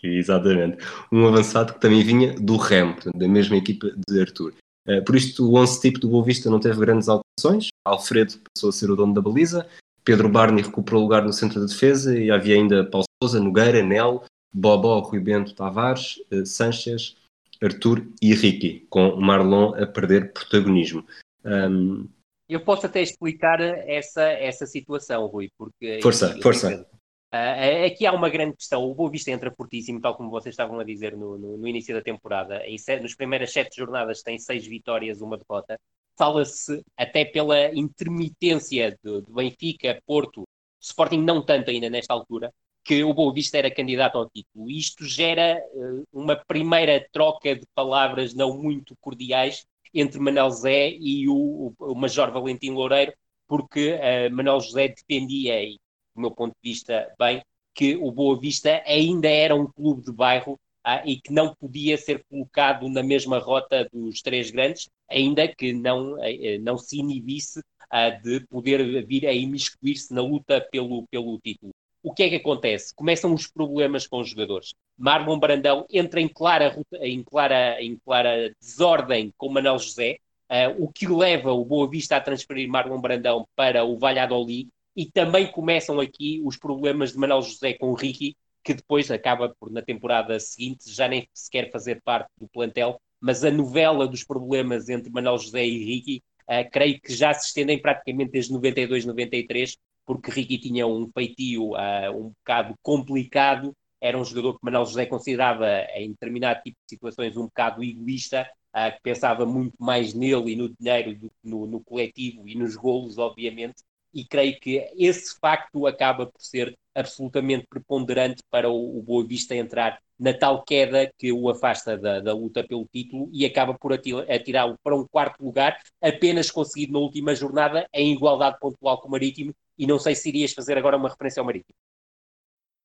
Exatamente. 0.02 0.78
Um 1.12 1.26
avançado 1.26 1.74
que 1.74 1.80
também 1.80 2.02
vinha 2.02 2.34
do 2.34 2.56
REM, 2.56 2.96
da 3.14 3.28
mesma 3.28 3.56
equipa 3.56 3.90
de 4.08 4.20
Arthur. 4.20 4.54
Eh, 4.86 5.00
por 5.02 5.14
isto, 5.14 5.46
o 5.46 5.56
11 5.56 5.80
tipo 5.80 5.98
do 5.98 6.08
Boa 6.08 6.24
Vista 6.24 6.50
não 6.50 6.58
teve 6.58 6.80
grandes 6.80 7.08
alterações. 7.08 7.68
Alfredo 7.86 8.34
passou 8.54 8.70
a 8.70 8.72
ser 8.72 8.90
o 8.90 8.96
dono 8.96 9.12
da 9.12 9.20
baliza. 9.20 9.66
Pedro 10.10 10.28
Barney 10.28 10.64
recuperou 10.64 11.02
o 11.02 11.04
lugar 11.04 11.22
no 11.22 11.32
centro 11.32 11.60
da 11.60 11.66
defesa 11.66 12.18
e 12.18 12.32
havia 12.32 12.56
ainda 12.56 12.84
Paulo 12.84 13.04
Souza, 13.22 13.38
Nogueira, 13.38 13.80
Nel, 13.80 14.24
Bobó, 14.52 14.98
Rui 14.98 15.20
Bento 15.20 15.54
Tavares, 15.54 16.16
uh, 16.32 16.44
Sanches, 16.44 17.16
Arthur 17.62 18.04
e 18.20 18.34
Ricky, 18.34 18.88
com 18.90 19.14
Marlon 19.20 19.72
a 19.80 19.86
perder 19.86 20.32
protagonismo. 20.32 21.06
Um... 21.44 22.08
Eu 22.48 22.58
posso 22.58 22.86
até 22.86 23.00
explicar 23.00 23.60
essa, 23.60 24.22
essa 24.22 24.66
situação, 24.66 25.26
Rui, 25.26 25.48
porque... 25.56 26.00
Força, 26.02 26.32
eu, 26.34 26.42
força. 26.42 26.84
Uh, 27.32 27.86
aqui 27.86 28.04
há 28.04 28.12
uma 28.12 28.28
grande 28.28 28.56
questão. 28.56 28.82
O 28.82 28.92
Boa 28.92 29.12
Vista 29.12 29.30
entra 29.30 29.54
fortíssimo, 29.56 30.00
tal 30.00 30.16
como 30.16 30.28
vocês 30.28 30.54
estavam 30.54 30.80
a 30.80 30.84
dizer 30.84 31.16
no, 31.16 31.38
no, 31.38 31.56
no 31.56 31.68
início 31.68 31.94
da 31.94 32.02
temporada. 32.02 32.66
Em, 32.66 32.76
nos 33.00 33.14
primeiras 33.14 33.52
sete 33.52 33.76
jornadas 33.76 34.22
tem 34.22 34.40
seis 34.40 34.66
vitórias, 34.66 35.20
uma 35.20 35.38
derrota 35.38 35.78
fala-se 36.20 36.84
até 36.98 37.24
pela 37.24 37.74
intermitência 37.74 38.98
do, 39.02 39.22
do, 39.22 39.32
Benfica, 39.32 40.02
Porto, 40.06 40.46
Sporting 40.78 41.22
não 41.22 41.42
tanto 41.42 41.70
ainda 41.70 41.88
nesta 41.88 42.12
altura, 42.12 42.52
que 42.84 43.02
o 43.02 43.14
Boa 43.14 43.32
Vista 43.32 43.56
era 43.56 43.70
candidato 43.70 44.18
ao 44.18 44.28
título. 44.28 44.70
Isto 44.70 45.06
gera 45.06 45.58
uh, 45.72 46.04
uma 46.12 46.36
primeira 46.36 47.06
troca 47.10 47.56
de 47.56 47.66
palavras 47.74 48.34
não 48.34 48.58
muito 48.58 48.94
cordiais 49.00 49.64
entre 49.94 50.20
Manuel 50.20 50.50
José 50.50 50.90
e 50.90 51.26
o, 51.26 51.72
o, 51.78 51.94
Major 51.94 52.30
Valentim 52.30 52.72
Loureiro, 52.72 53.14
porque 53.48 53.94
uh, 53.94 54.34
Manuel 54.34 54.60
José 54.60 54.88
defendia, 54.88 55.62
e 55.62 55.78
do 56.14 56.20
meu 56.20 56.30
ponto 56.30 56.52
de 56.52 56.70
vista, 56.70 57.10
bem, 57.18 57.42
que 57.74 57.96
o 57.96 58.12
Boa 58.12 58.38
Vista 58.38 58.82
ainda 58.84 59.28
era 59.28 59.54
um 59.54 59.66
clube 59.66 60.02
de 60.02 60.12
bairro 60.12 60.60
ah, 60.84 61.02
e 61.06 61.20
que 61.20 61.32
não 61.32 61.54
podia 61.54 61.96
ser 61.96 62.24
colocado 62.28 62.88
na 62.88 63.02
mesma 63.02 63.38
rota 63.38 63.88
dos 63.92 64.22
três 64.22 64.50
grandes, 64.50 64.88
ainda 65.08 65.46
que 65.48 65.72
não, 65.72 66.22
eh, 66.22 66.58
não 66.58 66.78
se 66.78 66.98
inibisse 66.98 67.60
ah, 67.90 68.10
de 68.10 68.40
poder 68.46 69.04
vir 69.06 69.26
a 69.26 69.32
imiscuir-se 69.32 70.12
na 70.14 70.22
luta 70.22 70.60
pelo, 70.70 71.06
pelo 71.08 71.38
título. 71.38 71.72
O 72.02 72.14
que 72.14 72.22
é 72.22 72.28
que 72.30 72.36
acontece? 72.36 72.94
Começam 72.94 73.34
os 73.34 73.46
problemas 73.46 74.06
com 74.06 74.20
os 74.20 74.30
jogadores. 74.30 74.72
Marlon 74.96 75.38
Brandão 75.38 75.86
entra 75.90 76.20
em 76.20 76.28
clara, 76.28 76.74
em 77.00 77.22
clara, 77.22 77.82
em 77.82 77.96
clara 77.96 78.54
desordem 78.60 79.32
com 79.36 79.50
Manuel 79.50 79.78
José, 79.78 80.18
uh, 80.50 80.82
o 80.82 80.90
que 80.90 81.06
leva 81.06 81.52
o 81.52 81.64
Boa 81.64 81.88
Vista 81.88 82.16
a 82.16 82.20
transferir 82.20 82.68
Marlon 82.68 83.00
Brandão 83.00 83.46
para 83.54 83.84
o 83.84 83.98
Valladolid, 83.98 84.68
e 84.96 85.06
também 85.06 85.50
começam 85.50 86.00
aqui 86.00 86.40
os 86.44 86.56
problemas 86.56 87.12
de 87.12 87.18
Manuel 87.18 87.42
José 87.42 87.74
com 87.74 87.90
o 87.90 87.94
Ricky, 87.94 88.34
que 88.62 88.74
depois 88.74 89.10
acaba 89.10 89.54
por, 89.58 89.70
na 89.70 89.82
temporada 89.82 90.38
seguinte, 90.38 90.90
já 90.92 91.08
nem 91.08 91.28
sequer 91.32 91.70
fazer 91.70 92.00
parte 92.02 92.30
do 92.38 92.48
plantel, 92.48 93.00
mas 93.20 93.44
a 93.44 93.50
novela 93.50 94.06
dos 94.08 94.24
problemas 94.24 94.88
entre 94.88 95.10
Manuel 95.10 95.38
José 95.38 95.64
e 95.66 95.84
Ricky, 95.84 96.22
uh, 96.42 96.68
creio 96.70 97.00
que 97.00 97.12
já 97.12 97.32
se 97.34 97.48
estendem 97.48 97.80
praticamente 97.80 98.32
desde 98.32 98.52
92, 98.52 99.04
93, 99.04 99.76
porque 100.06 100.30
Ricky 100.30 100.58
tinha 100.58 100.86
um 100.86 101.10
feitio 101.12 101.72
uh, 101.72 102.10
um 102.14 102.30
bocado 102.30 102.74
complicado, 102.82 103.74
era 104.00 104.18
um 104.18 104.24
jogador 104.24 104.54
que 104.54 104.64
Manuel 104.64 104.86
José 104.86 105.06
considerava, 105.06 105.66
em 105.94 106.10
determinado 106.10 106.62
tipo 106.62 106.76
de 106.84 106.88
situações, 106.88 107.36
um 107.36 107.44
bocado 107.44 107.84
egoísta, 107.84 108.50
uh, 108.74 108.94
que 108.94 109.02
pensava 109.02 109.44
muito 109.44 109.74
mais 109.78 110.14
nele 110.14 110.52
e 110.52 110.56
no 110.56 110.68
dinheiro 110.68 111.14
do 111.14 111.28
que 111.28 111.48
no, 111.48 111.66
no 111.66 111.80
coletivo 111.80 112.48
e 112.48 112.54
nos 112.54 112.74
golos, 112.76 113.18
obviamente, 113.18 113.82
e 114.12 114.24
creio 114.24 114.58
que 114.60 114.88
esse 114.96 115.38
facto 115.38 115.86
acaba 115.86 116.26
por 116.26 116.40
ser 116.40 116.76
absolutamente 116.94 117.66
preponderante 117.68 118.42
para 118.50 118.68
o, 118.68 118.98
o 118.98 119.02
Boa 119.02 119.26
Vista 119.26 119.54
entrar 119.54 120.00
na 120.18 120.34
tal 120.34 120.62
queda 120.62 121.10
que 121.16 121.32
o 121.32 121.48
afasta 121.48 121.96
da, 121.96 122.20
da 122.20 122.34
luta 122.34 122.62
pelo 122.62 122.86
título 122.92 123.30
e 123.32 123.46
acaba 123.46 123.72
por 123.72 123.92
atirá-lo 123.92 124.78
para 124.82 124.94
um 124.94 125.06
quarto 125.06 125.42
lugar, 125.42 125.80
apenas 126.00 126.50
conseguido 126.50 126.92
na 126.92 126.98
última 126.98 127.34
jornada 127.34 127.88
em 127.92 128.12
igualdade 128.12 128.58
pontual 128.60 129.00
com 129.00 129.08
o 129.08 129.10
Marítimo. 129.10 129.54
E 129.78 129.86
não 129.86 129.98
sei 129.98 130.14
se 130.14 130.28
irias 130.28 130.52
fazer 130.52 130.76
agora 130.76 130.98
uma 130.98 131.08
referência 131.08 131.40
ao 131.40 131.46
Marítimo. 131.46 131.74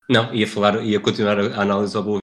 Não, 0.10 0.34
ia 0.34 0.48
falar, 0.48 0.82
ia 0.82 1.00
continuar 1.00 1.38
a 1.38 1.62
análise 1.62 1.98
ao 1.98 2.04
Boa 2.04 2.20
Vista. 2.20 2.26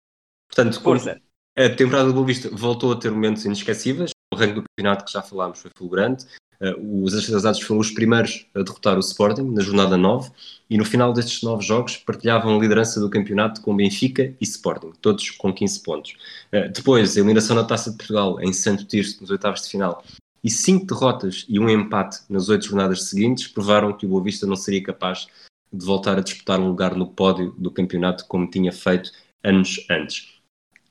Portanto, 0.48 0.82
Força. 0.82 1.22
a 1.58 1.70
temporada 1.70 2.08
do 2.08 2.14
Boa 2.14 2.26
Vista 2.26 2.50
voltou 2.50 2.94
a 2.94 3.00
ter 3.00 3.12
momentos 3.12 3.44
inesquecíveis. 3.44 4.12
O 4.34 4.38
ranking 4.38 4.54
do 4.54 4.64
campeonato 4.64 5.04
que 5.04 5.12
já 5.12 5.22
falámos 5.22 5.60
foi 5.60 5.70
fulgurante. 5.76 6.26
Uh, 6.62 7.04
os 7.04 7.14
Azados 7.34 7.62
foram 7.62 7.82
os 7.82 7.92
primeiros 7.92 8.46
a 8.56 8.62
derrotar 8.62 8.98
o 8.98 9.00
Sporting 9.00 9.44
na 9.44 9.62
jornada 9.62 9.98
9 9.98 10.32
e 10.70 10.78
no 10.78 10.86
final 10.86 11.12
destes 11.14 11.42
nove 11.44 11.64
jogos 11.64 11.98
partilhavam 11.98 12.56
a 12.56 12.60
liderança 12.60 13.00
do 13.00 13.10
campeonato 13.10 13.62
com 13.62 13.76
Benfica 13.76 14.34
e 14.40 14.44
Sporting, 14.44 14.94
todos 15.02 15.30
com 15.32 15.54
15 15.54 15.84
pontos. 15.84 16.12
Uh, 16.54 16.72
depois, 16.74 17.16
a 17.16 17.20
eliminação 17.20 17.56
na 17.56 17.64
Taça 17.64 17.92
de 17.92 17.98
Portugal 17.98 18.42
em 18.42 18.54
Santo 18.54 18.86
Tirso 18.86 19.22
nos 19.22 19.30
oitavos 19.30 19.62
de 19.64 19.70
final 19.70 20.04
e 20.44 20.50
cinco 20.50 20.86
derrotas 20.86 21.46
e 21.48 21.58
um 21.58 21.70
empate 21.70 22.20
nas 22.30 22.50
oito 22.50 22.66
jornadas 22.66 23.04
seguintes 23.04 23.48
provaram 23.48 23.94
que 23.94 24.06
o 24.06 24.10
Boa 24.10 24.24
Vista 24.24 24.46
não 24.46 24.56
seria 24.56 24.84
capaz 24.84 25.28
de 25.72 25.86
voltar 25.86 26.18
a 26.18 26.22
disputar 26.22 26.60
um 26.60 26.68
lugar 26.68 26.96
no 26.96 27.08
pódio 27.08 27.56
do 27.58 27.72
campeonato 27.72 28.26
como 28.28 28.50
tinha 28.50 28.72
feito 28.72 29.10
anos 29.44 29.86
antes. 29.90 30.34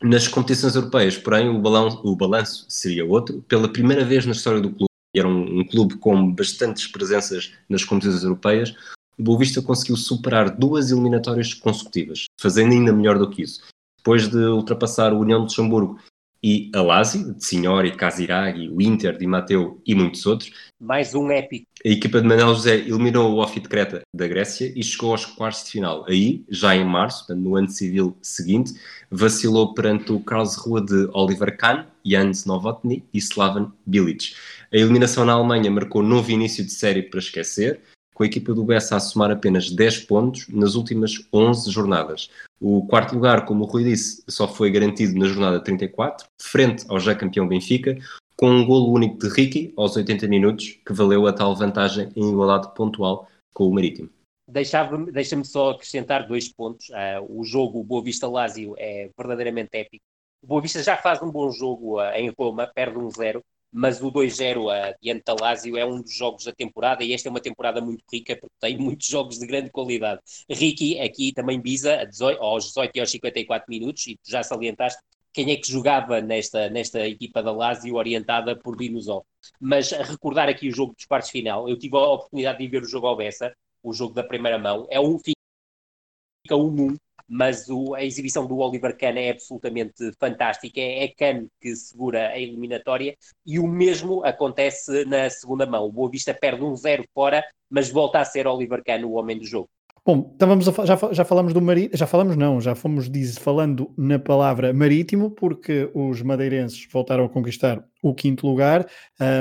nas 0.02 0.26
competições 0.26 0.74
europeias, 0.74 1.16
porém, 1.16 1.48
o, 1.48 1.60
balão, 1.60 2.00
o 2.02 2.16
balanço 2.16 2.66
seria 2.68 3.06
outro. 3.06 3.40
Pela 3.42 3.68
primeira 3.68 4.04
vez 4.04 4.26
na 4.26 4.32
história 4.32 4.60
do 4.60 4.68
clube, 4.68 4.91
e 5.14 5.18
era 5.18 5.28
um, 5.28 5.60
um 5.60 5.66
clube 5.66 5.96
com 5.96 6.32
bastantes 6.32 6.86
presenças 6.86 7.52
nas 7.68 7.84
competições 7.84 8.24
europeias, 8.24 8.74
o 9.18 9.22
Boa 9.22 9.38
Vista 9.38 9.60
conseguiu 9.60 9.96
superar 9.96 10.50
duas 10.50 10.90
eliminatórias 10.90 11.52
consecutivas, 11.54 12.24
fazendo 12.40 12.72
ainda 12.72 12.92
melhor 12.92 13.18
do 13.18 13.28
que 13.28 13.42
isso. 13.42 13.62
Depois 13.98 14.28
de 14.28 14.38
ultrapassar 14.38 15.12
o 15.12 15.20
União 15.20 15.40
de 15.40 15.44
Luxemburgo 15.44 15.98
e 16.42 16.70
a 16.74 16.82
Lazio, 16.82 17.34
de 17.34 17.44
Signori, 17.44 17.94
Casiraghi, 17.96 18.68
o 18.68 18.82
Inter, 18.82 19.16
Di 19.16 19.26
Matteo 19.26 19.80
e 19.86 19.94
muitos 19.94 20.26
outros. 20.26 20.50
Mais 20.80 21.14
um 21.14 21.30
épico. 21.30 21.66
A 21.84 21.88
equipa 21.88 22.20
de 22.20 22.26
Manuel 22.26 22.54
José 22.54 22.76
eliminou 22.76 23.32
o 23.32 23.42
Ofi 23.42 23.60
de 23.60 23.68
Creta 23.68 24.02
da 24.12 24.26
Grécia 24.26 24.72
e 24.74 24.82
chegou 24.82 25.12
aos 25.12 25.24
quartos 25.24 25.64
de 25.64 25.70
final. 25.70 26.04
Aí, 26.08 26.44
já 26.48 26.74
em 26.74 26.84
março, 26.84 27.32
no 27.34 27.54
ano 27.54 27.68
civil 27.68 28.16
seguinte, 28.20 28.72
vacilou 29.10 29.72
perante 29.74 30.10
o 30.10 30.18
Karlsruhe 30.18 30.84
de 30.84 31.08
Oliver 31.12 31.56
Kahn, 31.56 31.84
Jans 32.04 32.44
Novotny 32.44 33.04
e 33.14 33.18
Slaven 33.18 33.68
Bilic. 33.86 34.34
A 34.72 34.76
eliminação 34.76 35.24
na 35.24 35.34
Alemanha 35.34 35.70
marcou 35.70 36.02
novo 36.02 36.30
início 36.30 36.64
de 36.64 36.72
série 36.72 37.02
para 37.02 37.20
esquecer, 37.20 37.80
com 38.14 38.22
a 38.22 38.26
equipa 38.26 38.54
do 38.54 38.64
Bessa 38.64 38.96
a 38.96 39.00
somar 39.00 39.30
apenas 39.30 39.70
10 39.70 40.00
pontos 40.00 40.46
nas 40.48 40.74
últimas 40.74 41.26
11 41.32 41.70
jornadas. 41.70 42.30
O 42.60 42.86
quarto 42.86 43.14
lugar, 43.14 43.44
como 43.44 43.64
o 43.64 43.66
Rui 43.66 43.84
disse, 43.84 44.22
só 44.28 44.46
foi 44.46 44.70
garantido 44.70 45.18
na 45.18 45.26
jornada 45.26 45.60
34, 45.60 46.26
frente 46.40 46.84
ao 46.88 47.00
já 47.00 47.14
campeão 47.14 47.48
Benfica, 47.48 47.98
com 48.36 48.50
um 48.50 48.66
golo 48.66 48.92
único 48.92 49.18
de 49.18 49.28
Ricky 49.28 49.72
aos 49.76 49.96
80 49.96 50.26
minutos, 50.28 50.78
que 50.84 50.92
valeu 50.92 51.26
a 51.26 51.32
tal 51.32 51.54
vantagem 51.54 52.08
em 52.14 52.30
igualdade 52.30 52.74
pontual 52.74 53.28
com 53.52 53.68
o 53.68 53.74
Marítimo. 53.74 54.10
Deixa-me 54.48 55.44
só 55.44 55.70
acrescentar 55.70 56.26
dois 56.26 56.52
pontos. 56.52 56.88
Uh, 56.90 57.40
o 57.40 57.44
jogo 57.44 57.80
o 57.80 57.84
Boa 57.84 58.02
Vista 58.02 58.28
Lásio 58.28 58.74
é 58.78 59.08
verdadeiramente 59.16 59.70
épico. 59.72 60.04
O 60.42 60.46
Boa 60.46 60.60
Vista 60.60 60.82
já 60.82 60.96
faz 60.96 61.22
um 61.22 61.30
bom 61.30 61.50
jogo 61.50 62.00
uh, 62.00 62.12
em 62.14 62.32
Roma, 62.36 62.66
perde 62.66 62.98
um 62.98 63.08
zero, 63.10 63.42
mas 63.72 64.02
o 64.02 64.12
2-0 64.12 64.66
uh, 64.66 64.94
diante 65.00 65.24
da 65.24 65.34
Lazio 65.34 65.76
é 65.76 65.84
um 65.86 66.02
dos 66.02 66.14
jogos 66.14 66.44
da 66.44 66.52
temporada 66.52 67.02
e 67.02 67.12
esta 67.12 67.28
é 67.28 67.30
uma 67.30 67.40
temporada 67.40 67.80
muito 67.80 68.04
rica 68.12 68.36
porque 68.36 68.54
tem 68.60 68.76
muitos 68.76 69.06
jogos 69.06 69.38
de 69.38 69.46
grande 69.46 69.70
qualidade. 69.70 70.20
Ricky 70.50 71.00
aqui 71.00 71.32
também 71.32 71.60
bisa 71.60 72.04
18, 72.04 72.40
aos 72.42 72.66
18 72.66 72.96
e 72.96 73.00
aos 73.00 73.10
54 73.10 73.66
minutos 73.70 74.06
e 74.06 74.16
tu 74.16 74.30
já 74.30 74.42
salientaste 74.42 75.00
quem 75.32 75.50
é 75.50 75.56
que 75.56 75.70
jogava 75.70 76.20
nesta, 76.20 76.68
nesta 76.68 77.06
equipa 77.08 77.42
da 77.42 77.50
Lazio 77.52 77.94
orientada 77.94 78.54
por 78.54 78.76
Dinosov. 78.76 79.24
Mas 79.58 79.90
recordar 79.90 80.48
aqui 80.48 80.68
o 80.68 80.74
jogo 80.74 80.94
dos 80.94 81.06
quartos 81.06 81.30
final, 81.30 81.68
eu 81.68 81.78
tive 81.78 81.96
a 81.96 82.00
oportunidade 82.00 82.58
de 82.58 82.68
ver 82.68 82.82
o 82.82 82.88
jogo 82.88 83.06
ao 83.06 83.16
Bessa, 83.16 83.54
o 83.82 83.92
jogo 83.94 84.12
da 84.12 84.22
primeira 84.22 84.58
mão, 84.58 84.86
é 84.90 85.00
um 85.00 85.18
fica 85.18 85.34
1-1 86.50 86.96
mas 87.32 87.66
o, 87.70 87.94
a 87.94 88.04
exibição 88.04 88.46
do 88.46 88.58
Oliver 88.58 88.94
Kahn 88.94 89.16
é 89.16 89.30
absolutamente 89.30 90.12
fantástica. 90.20 90.78
É, 90.78 91.04
é 91.04 91.08
Kahn 91.08 91.46
que 91.58 91.74
segura 91.74 92.28
a 92.28 92.38
eliminatória 92.38 93.16
e 93.46 93.58
o 93.58 93.66
mesmo 93.66 94.22
acontece 94.22 95.06
na 95.06 95.30
segunda 95.30 95.64
mão. 95.64 95.86
O 95.86 95.92
Boa 95.92 96.10
Vista 96.10 96.34
perde 96.34 96.62
um 96.62 96.76
zero 96.76 97.04
fora, 97.14 97.42
mas 97.70 97.88
volta 97.88 98.20
a 98.20 98.24
ser 98.26 98.46
Oliver 98.46 98.82
Kahn 98.84 99.06
o 99.06 99.12
homem 99.12 99.38
do 99.38 99.46
jogo. 99.46 99.70
Bom, 100.04 100.32
então 100.34 100.48
vamos 100.48 100.68
a, 100.68 100.84
já, 100.84 100.98
já 101.12 101.24
falamos 101.24 101.54
do 101.54 101.62
marítimo, 101.62 101.96
já 101.96 102.08
falamos 102.08 102.36
não, 102.36 102.60
já 102.60 102.74
fomos 102.74 103.08
diz, 103.08 103.38
falando 103.38 103.94
na 103.96 104.18
palavra 104.18 104.72
marítimo, 104.72 105.30
porque 105.30 105.88
os 105.94 106.20
madeirenses 106.22 106.88
voltaram 106.92 107.24
a 107.24 107.28
conquistar 107.28 107.84
o 108.02 108.12
quinto 108.12 108.44
lugar 108.44 108.84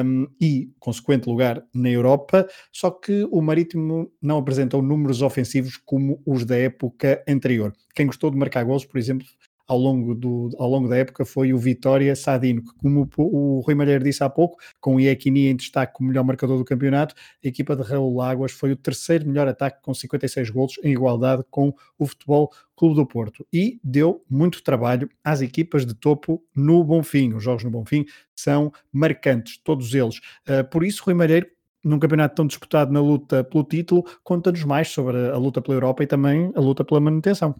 um, 0.05 0.28
e 0.39 0.70
consequente 0.80 1.28
lugar 1.28 1.64
na 1.74 1.89
Europa, 1.89 2.47
só 2.72 2.91
que 2.91 3.28
o 3.32 3.41
marítimo 3.41 4.12
não 4.22 4.38
apresentou 4.38 4.84
números 4.84 5.24
ofensivos 5.24 5.78
como 5.78 6.22
os 6.28 6.45
da 6.45 6.55
época 6.57 7.24
anterior. 7.28 7.74
Quem 7.95 8.05
gostou 8.05 8.30
de 8.30 8.38
marcar 8.38 8.64
gols, 8.64 8.86
por 8.86 8.99
exemplo, 8.99 9.26
ao 9.72 9.78
longo, 9.78 10.13
do, 10.13 10.49
ao 10.59 10.69
longo 10.69 10.89
da 10.89 10.97
época 10.97 11.24
foi 11.24 11.53
o 11.53 11.57
Vitória 11.57 12.13
Sadino, 12.13 12.61
que 12.61 12.74
como 12.74 13.09
o, 13.15 13.57
o 13.57 13.59
Rui 13.61 13.74
Malheiro 13.74 14.03
disse 14.03 14.22
há 14.22 14.30
pouco, 14.30 14.57
com 14.82 14.95
o 14.95 14.99
Iekini 14.99 15.47
em 15.47 15.55
destaque 15.55 15.93
como 15.93 16.09
melhor 16.09 16.26
marcador 16.26 16.57
do 16.57 16.65
campeonato, 16.65 17.15
a 17.41 17.47
equipa 17.47 17.74
de 17.74 17.82
Raul 17.82 18.22
Águas 18.22 18.51
foi 18.51 18.74
o 18.74 18.76
terceiro 18.76 19.26
melhor 19.26 19.47
ataque 19.47 19.82
com 19.82 19.93
56 19.93 20.49
golos 20.49 20.74
em 20.84 20.91
igualdade 20.91 21.45
com 21.49 21.74
o 21.97 22.05
Futebol 22.05 22.51
Clube 22.76 22.95
do 22.95 23.05
Porto 23.05 23.47
e 23.53 23.80
deu 23.82 24.22
muito 24.30 24.61
trabalho 24.61 25.09
às 25.24 25.41
equipas 25.41 25.86
de 25.86 25.93
topo 25.93 26.43
no 26.53 26.84
Bonfim. 26.84 27.34
Os 27.34 27.41
jogos 27.41 27.63
no 27.63 27.72
Bonfim 27.72 28.05
são 28.36 28.74
marcantes, 28.91 29.57
todos 29.63 29.93
eles. 29.95 30.17
Uh, 30.49 30.69
por 30.69 30.84
isso, 30.84 31.01
Rui 31.05 31.13
Malheiro 31.13 31.47
num 31.82 31.97
campeonato 31.97 32.36
tão 32.36 32.45
disputado 32.45 32.91
na 32.91 32.99
luta 32.99 33.41
pelo 33.43 33.63
título, 33.63 34.03
conta-nos 34.22 34.65
mais 34.65 34.89
sobre 34.89 35.17
a 35.30 35.38
luta 35.38 35.61
pela 35.61 35.78
Europa 35.78 36.03
e 36.03 36.07
também 36.07 36.51
a 36.55 36.59
luta 36.59 36.84
pela 36.84 36.99
manutenção. 36.99 37.55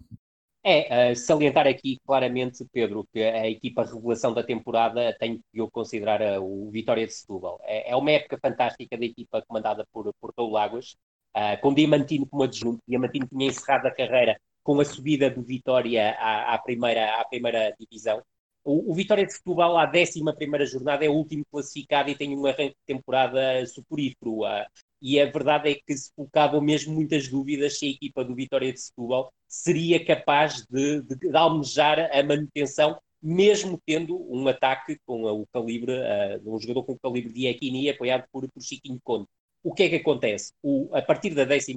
É, 0.64 1.12
uh, 1.12 1.16
salientar 1.16 1.66
aqui 1.66 1.98
claramente, 2.06 2.64
Pedro, 2.72 3.08
que 3.12 3.20
a 3.24 3.50
equipa 3.50 3.84
revelação 3.84 4.32
da 4.32 4.44
temporada 4.44 5.16
tem 5.20 5.38
que 5.52 5.60
eu 5.60 5.70
considerar 5.72 6.22
uh, 6.22 6.44
o 6.44 6.70
Vitória 6.70 7.06
de 7.08 7.14
Setúbal. 7.14 7.60
É, 7.64 7.92
é, 7.92 7.96
uma 7.96 8.12
época 8.12 8.38
fantástica 8.40 8.96
da 8.96 9.06
equipa 9.06 9.42
comandada 9.48 9.88
por, 9.92 10.14
por 10.22 10.32
Paulo 10.34 10.52
Lagos, 10.54 10.96
uh, 11.36 11.60
com 11.62 11.74
Diamantino 11.74 12.28
como 12.28 12.44
adjunto. 12.44 12.80
Diamantino 12.88 13.28
tinha 13.28 13.48
encerrado 13.48 13.88
a 13.88 13.92
carreira 13.92 14.40
com 14.64 14.80
a 14.80 14.86
subida 14.86 15.32
do 15.32 15.42
Vitória 15.42 16.12
à, 16.20 16.54
à 16.54 16.58
primeira, 16.60 17.20
à 17.20 17.26
primeira 17.26 17.76
divisão. 17.80 18.22
O, 18.64 18.92
o, 18.92 18.94
Vitória 18.94 19.26
de 19.26 19.34
Setúbal, 19.34 19.76
à 19.80 19.90
11 19.90 20.22
jornada, 20.68 21.04
é 21.04 21.10
o 21.10 21.14
último 21.14 21.44
classificado 21.52 22.12
e 22.12 22.16
tem 22.16 22.38
um 22.38 22.46
arranque 22.46 22.76
de 22.76 22.86
temporada 22.86 23.66
suporífero. 23.66 24.44
Uh, 24.44 24.66
e 25.02 25.20
a 25.20 25.26
verdade 25.26 25.72
é 25.72 25.76
que 25.76 25.98
se 25.98 26.14
colocavam 26.14 26.62
mesmo 26.62 26.94
muitas 26.94 27.28
dúvidas 27.28 27.80
se 27.80 27.88
a 27.88 27.90
equipa 27.90 28.24
do 28.24 28.36
Vitória 28.36 28.72
de 28.72 28.80
Setúbal 28.80 29.34
seria 29.48 30.04
capaz 30.06 30.66
de, 30.70 31.02
de, 31.02 31.16
de 31.16 31.36
almejar 31.36 32.10
a 32.14 32.24
manutenção, 32.24 33.00
mesmo 33.22 33.82
tendo 33.86 34.16
um 34.32 34.48
ataque 34.48 34.98
com 35.06 35.24
o 35.24 35.46
calibre, 35.48 35.94
uh, 35.94 36.56
um 36.56 36.60
jogador 36.60 36.84
com 36.84 36.94
o 36.94 37.00
calibre 37.00 37.34
de 37.34 37.48
Equini 37.48 37.90
apoiado 37.90 38.26
por, 38.32 38.48
por 38.50 38.62
Chiquinho 38.62 39.00
Conde. 39.04 39.26
O 39.64 39.74
que 39.74 39.84
é 39.84 39.90
que 39.90 39.96
acontece? 39.96 40.54
O, 40.62 40.90
a 40.94 41.02
partir 41.02 41.36
da 41.36 41.44
11 41.44 41.76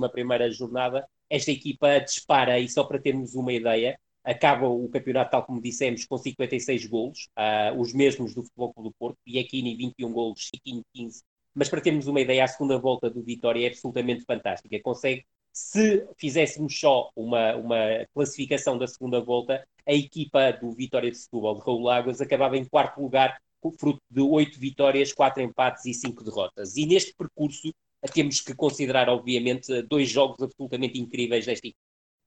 jornada, 0.53 1.07
esta 1.29 1.51
equipa 1.51 1.99
dispara, 2.01 2.59
e 2.59 2.69
só 2.69 2.85
para 2.85 2.99
termos 2.99 3.35
uma 3.35 3.53
ideia, 3.53 3.99
acaba 4.23 4.67
o 4.67 4.89
campeonato, 4.89 5.33
tal 5.33 5.45
como 5.45 5.61
dissemos, 5.61 6.07
com 6.07 6.17
56 6.17 6.87
golos, 6.87 7.29
uh, 7.39 7.79
os 7.79 7.93
mesmos 7.93 8.35
do 8.35 8.43
Futebol 8.43 8.73
Clube 8.73 8.89
do 8.89 8.95
Porto, 8.99 9.19
Biakini 9.27 9.77
21 9.77 10.13
golos, 10.13 10.41
Chiquinho 10.41 10.83
15, 10.95 11.23
mas 11.55 11.69
para 11.69 11.81
termos 11.81 12.07
uma 12.07 12.21
ideia, 12.21 12.45
a 12.45 12.49
segunda 12.49 12.79
volta 12.79 13.09
do 13.09 13.23
Vitória 13.23 13.65
é 13.67 13.69
absolutamente 13.69 14.25
fantástica. 14.25 14.81
Consegue, 14.83 15.25
se 15.53 16.07
fizéssemos 16.17 16.79
só 16.79 17.11
uma, 17.15 17.55
uma 17.57 17.79
classificação 18.13 18.77
da 18.77 18.87
segunda 18.87 19.21
volta, 19.21 19.67
a 19.87 19.93
equipa 19.93 20.53
do 20.53 20.73
Vitória 20.73 21.11
de 21.11 21.19
Setúbal, 21.19 21.55
de 21.55 21.61
Raul 21.65 21.83
Lagos, 21.83 22.21
acabava 22.21 22.57
em 22.57 22.65
quarto 22.65 23.01
lugar, 23.01 23.39
fruto 23.79 24.03
de 24.11 24.21
oito 24.21 24.59
vitórias, 24.59 25.13
quatro 25.13 25.43
empates 25.43 25.87
e 25.87 25.95
cinco 25.95 26.23
derrotas. 26.23 26.77
E 26.77 26.87
neste 26.87 27.15
percurso 27.15 27.73
temos 28.13 28.41
que 28.41 28.55
considerar, 28.55 29.09
obviamente, 29.09 29.83
dois 29.83 30.11
jogos 30.11 30.43
absolutamente 30.43 31.01
incríveis 31.01 31.47
desta 31.47 31.67
equipa. 31.67 31.81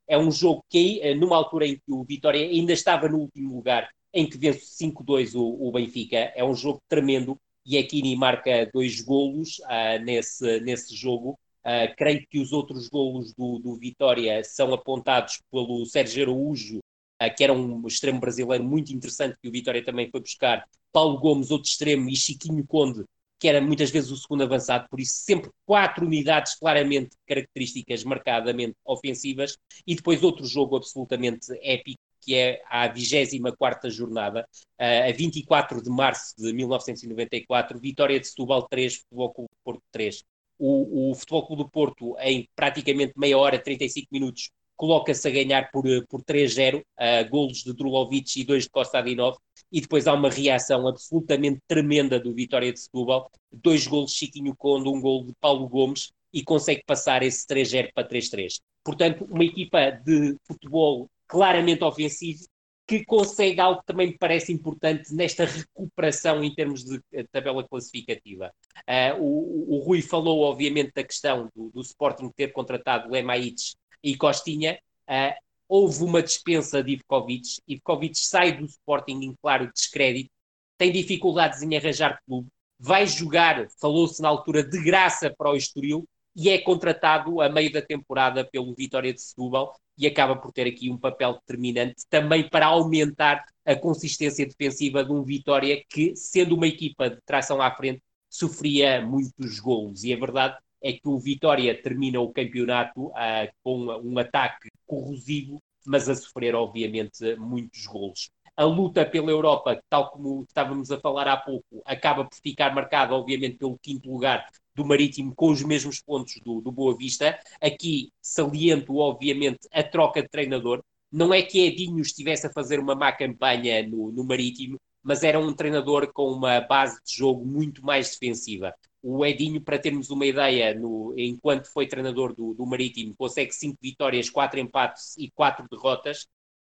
É 0.08 0.18
um 0.18 0.32
jogo 0.32 0.64
que, 0.70 1.00
eh, 1.02 1.14
numa 1.14 1.36
altura 1.36 1.68
em 1.68 1.76
que 1.76 1.92
o 1.92 2.04
Vitória 2.04 2.42
ainda 2.42 2.74
estava 2.74 3.10
no 3.10 3.20
último 3.20 3.56
lugar, 3.56 3.90
em 4.14 4.28
que 4.28 4.38
vence 4.38 4.66
5-2 4.66 5.36
o, 5.36 5.68
o 5.68 5.72
Benfica, 5.72 6.18
é 6.36 6.44
um 6.44 6.56
jogo 6.56 6.82
tremendo 6.88 7.38
e 7.68 7.78
Aquini 7.78 8.16
marca 8.16 8.70
dois 8.74 9.02
golos 9.02 9.60
uh, 9.60 10.02
nesse, 10.04 10.62
nesse 10.62 10.96
jogo. 10.96 11.38
Uh, 11.66 11.94
creio 11.98 12.26
que 12.30 12.40
os 12.40 12.54
outros 12.54 12.88
golos 12.88 13.34
do, 13.34 13.60
do 13.60 13.76
Vitória 13.76 14.42
são 14.46 14.74
apontados 14.74 15.42
pelo 15.52 15.86
Sérgio 15.86 16.24
Araújo, 16.24 16.78
uh, 16.78 17.36
que 17.36 17.44
era 17.44 17.52
um 17.52 17.86
extremo 17.86 18.22
brasileiro 18.22 18.64
muito 18.64 18.94
interessante 18.94 19.38
que 19.42 19.50
o 19.50 19.52
Vitória 19.52 19.84
também 19.84 20.10
foi 20.10 20.22
buscar. 20.22 20.66
Paulo 20.94 21.20
Gomes, 21.20 21.52
outro 21.52 21.68
extremo, 21.68 22.10
e 22.10 22.16
Chiquinho 22.16 22.66
Conde, 22.66 23.04
que 23.38 23.50
era 23.50 23.60
muitas 23.60 23.92
vezes 23.92 24.10
o 24.12 24.18
segundo 24.18 24.44
avançado, 24.44 24.88
por 24.90 25.00
isso 25.00 25.16
sempre 25.16 25.52
quatro 25.66 26.06
unidades 26.06 26.56
claramente 26.56 27.18
características 27.28 28.04
marcadamente 28.06 28.76
ofensivas, 28.86 29.58
e 29.86 29.94
depois 29.94 30.24
outro 30.24 30.46
jogo 30.46 30.78
absolutamente 30.78 31.48
épico, 31.62 32.00
que 32.28 32.36
é 32.36 32.62
a 32.70 32.90
24 32.90 33.90
jornada, 33.90 34.46
a 34.78 35.12
24 35.14 35.82
de 35.82 35.90
março 35.90 36.36
de 36.38 36.52
1994, 36.52 37.80
Vitória 37.80 38.20
de 38.20 38.28
Setúbal 38.28 38.68
3, 38.68 38.98
Futebol 38.98 39.34
Clube 39.34 39.50
do 39.50 39.58
Porto 39.64 39.82
3. 39.94 40.24
O, 40.60 41.12
o 41.12 41.16
Futebol 41.16 41.48
Clube 41.48 41.64
do 41.64 41.70
Porto, 41.70 42.18
em 42.20 42.50
praticamente 42.54 43.14
meia 43.16 43.38
hora, 43.38 43.58
35 43.58 44.10
minutos, 44.12 44.50
coloca-se 44.76 45.26
a 45.26 45.32
ganhar 45.32 45.72
por, 45.72 45.86
por 46.10 46.22
3-0, 46.22 46.82
uh, 46.82 47.30
golos 47.30 47.64
de 47.64 47.74
Drulovic 47.74 48.42
e 48.42 48.44
dois 48.44 48.64
de 48.64 48.70
Costa 48.70 48.98
Adinov, 48.98 49.38
e 49.72 49.80
depois 49.80 50.06
há 50.06 50.14
uma 50.14 50.30
reação 50.30 50.86
absolutamente 50.86 51.62
tremenda 51.66 52.20
do 52.20 52.34
Vitória 52.34 52.74
de 52.74 52.80
Setúbal, 52.82 53.32
dois 53.54 53.88
golos 53.88 54.12
de 54.12 54.18
Chiquinho 54.18 54.54
Conde, 54.54 54.90
um 54.90 55.00
golo 55.00 55.28
de 55.28 55.34
Paulo 55.40 55.66
Gomes, 55.70 56.12
e 56.34 56.44
consegue 56.44 56.84
passar 56.86 57.24
esse 57.24 57.48
3-0 57.48 57.92
para 57.96 58.06
3-3. 58.06 58.60
Portanto, 58.84 59.26
uma 59.30 59.46
equipa 59.46 59.92
de 59.92 60.36
futebol 60.46 61.10
claramente 61.28 61.84
ofensivo, 61.84 62.48
que 62.88 63.04
consegue 63.04 63.60
algo 63.60 63.82
que 63.82 63.88
também 63.88 64.08
me 64.08 64.18
parece 64.18 64.54
importante 64.54 65.14
nesta 65.14 65.44
recuperação 65.44 66.42
em 66.42 66.56
termos 66.56 66.86
de 66.86 67.02
eh, 67.12 67.26
tabela 67.30 67.68
classificativa. 67.68 68.54
Uh, 68.88 69.22
o, 69.22 69.76
o, 69.76 69.80
Rui 69.80 70.02
falou, 70.02 70.40
obviamente, 70.44 70.94
da 70.96 71.04
questão 71.04 71.52
do, 71.54 71.70
do 71.70 71.82
Sporting 71.82 72.30
ter 72.30 72.54
contratado 72.54 73.12
Lemaites 73.12 73.76
e 74.02 74.16
Costinha. 74.16 74.80
Uh, 75.06 75.36
houve 75.68 76.02
uma 76.02 76.24
dispensa 76.24 76.82
de 76.82 76.94
Ivkovic. 76.94 77.60
Ivkovic 77.68 78.18
sai 78.18 78.54
do 78.54 78.66
Sporting 78.66 79.20
em 79.22 79.36
claro 79.42 79.70
descrédito, 79.74 80.32
tem 80.78 80.90
dificuldades 80.90 81.62
em 81.62 81.76
arranjar 81.76 82.22
clube, 82.26 82.48
vai 82.80 83.06
jogar, 83.06 83.68
falou-se 83.82 84.22
na 84.22 84.30
altura, 84.30 84.64
de 84.64 84.82
graça 84.82 85.34
para 85.38 85.52
o 85.52 85.58
Estoril 85.58 86.08
e 86.38 86.50
é 86.50 86.60
contratado 86.60 87.42
a 87.42 87.50
meio 87.50 87.72
da 87.72 87.82
temporada 87.82 88.46
pelo 88.46 88.76
Vitória 88.76 89.12
de 89.12 89.20
Setúbal 89.20 89.76
e 89.98 90.06
acaba 90.06 90.36
por 90.36 90.52
ter 90.52 90.68
aqui 90.68 90.92
um 90.92 90.98
papel 90.98 91.34
determinante 91.34 92.06
também 92.08 92.48
para 92.48 92.68
aumentar 92.68 93.44
a 93.66 93.76
consistência 93.76 94.46
defensiva 94.46 95.04
de 95.04 95.12
um 95.12 95.24
Vitória 95.24 95.84
que, 95.90 96.16
sendo 96.16 96.54
uma 96.54 96.68
equipa 96.68 97.10
de 97.10 97.20
tração 97.26 97.60
à 97.60 97.76
frente, 97.76 98.04
sofria 98.30 99.02
muitos 99.02 99.60
golos. 99.60 100.04
E 100.04 100.14
a 100.14 100.18
verdade 100.18 100.56
é 100.80 100.94
que 100.94 101.08
o 101.08 101.18
Vitória 101.18 101.82
termina 101.82 102.20
o 102.20 102.32
campeonato 102.32 103.08
uh, 103.08 103.52
com 103.64 103.86
um 104.04 104.20
ataque 104.20 104.70
corrosivo, 104.86 105.60
mas 105.84 106.08
a 106.08 106.14
sofrer, 106.14 106.54
obviamente, 106.54 107.36
muitos 107.38 107.88
golos. 107.88 108.30
A 108.58 108.64
luta 108.64 109.06
pela 109.06 109.30
Europa, 109.30 109.80
tal 109.88 110.10
como 110.10 110.44
estávamos 110.44 110.90
a 110.92 111.00
falar 111.00 111.28
há 111.28 111.38
pouco, 111.38 111.82
acaba 111.86 112.26
por 112.26 112.36
ficar 112.42 112.74
marcada, 112.74 113.14
obviamente, 113.14 113.58
pelo 113.58 113.78
quinto 113.78 114.12
lugar 114.12 114.50
do 114.74 114.84
Marítimo, 114.84 115.34
com 115.36 115.52
os 115.52 115.62
mesmos 115.62 116.02
pontos 116.02 116.40
do, 116.44 116.60
do 116.60 116.72
Boa 116.72 116.98
Vista. 116.98 117.40
Aqui 117.62 118.12
saliento, 118.20 118.98
obviamente, 118.98 119.68
a 119.72 119.84
troca 119.84 120.24
de 120.24 120.30
treinador. 120.30 120.84
Não 121.12 121.32
é 121.34 121.42
que 121.44 121.60
Edinho 121.66 122.02
estivesse 122.02 122.48
a 122.48 122.52
fazer 122.52 122.80
uma 122.80 122.96
má 122.96 123.12
campanha 123.12 123.88
no, 123.88 124.12
no 124.12 124.24
Marítimo, 124.24 124.78
mas 125.04 125.24
era 125.24 125.40
um 125.40 125.54
treinador 125.54 126.12
com 126.12 126.32
uma 126.32 126.60
base 126.60 127.00
de 127.06 127.16
jogo 127.16 127.46
muito 127.46 127.86
mais 127.86 128.10
defensiva. 128.12 128.74
O 129.02 129.26
Edinho, 129.26 129.62
para 129.62 129.80
termos 129.80 130.10
uma 130.10 130.26
ideia, 130.26 130.74
no, 130.74 131.14
enquanto 131.16 131.72
foi 131.72 131.88
treinador 131.88 132.34
do, 132.34 132.54
do 132.56 132.66
Marítimo, 132.66 133.16
consegue 133.16 133.54
5 133.54 133.78
vitórias, 133.82 134.30
4 134.30 134.60
empates 134.60 135.16
e 135.18 135.30
4 135.32 135.66
derrotas. 135.70 136.28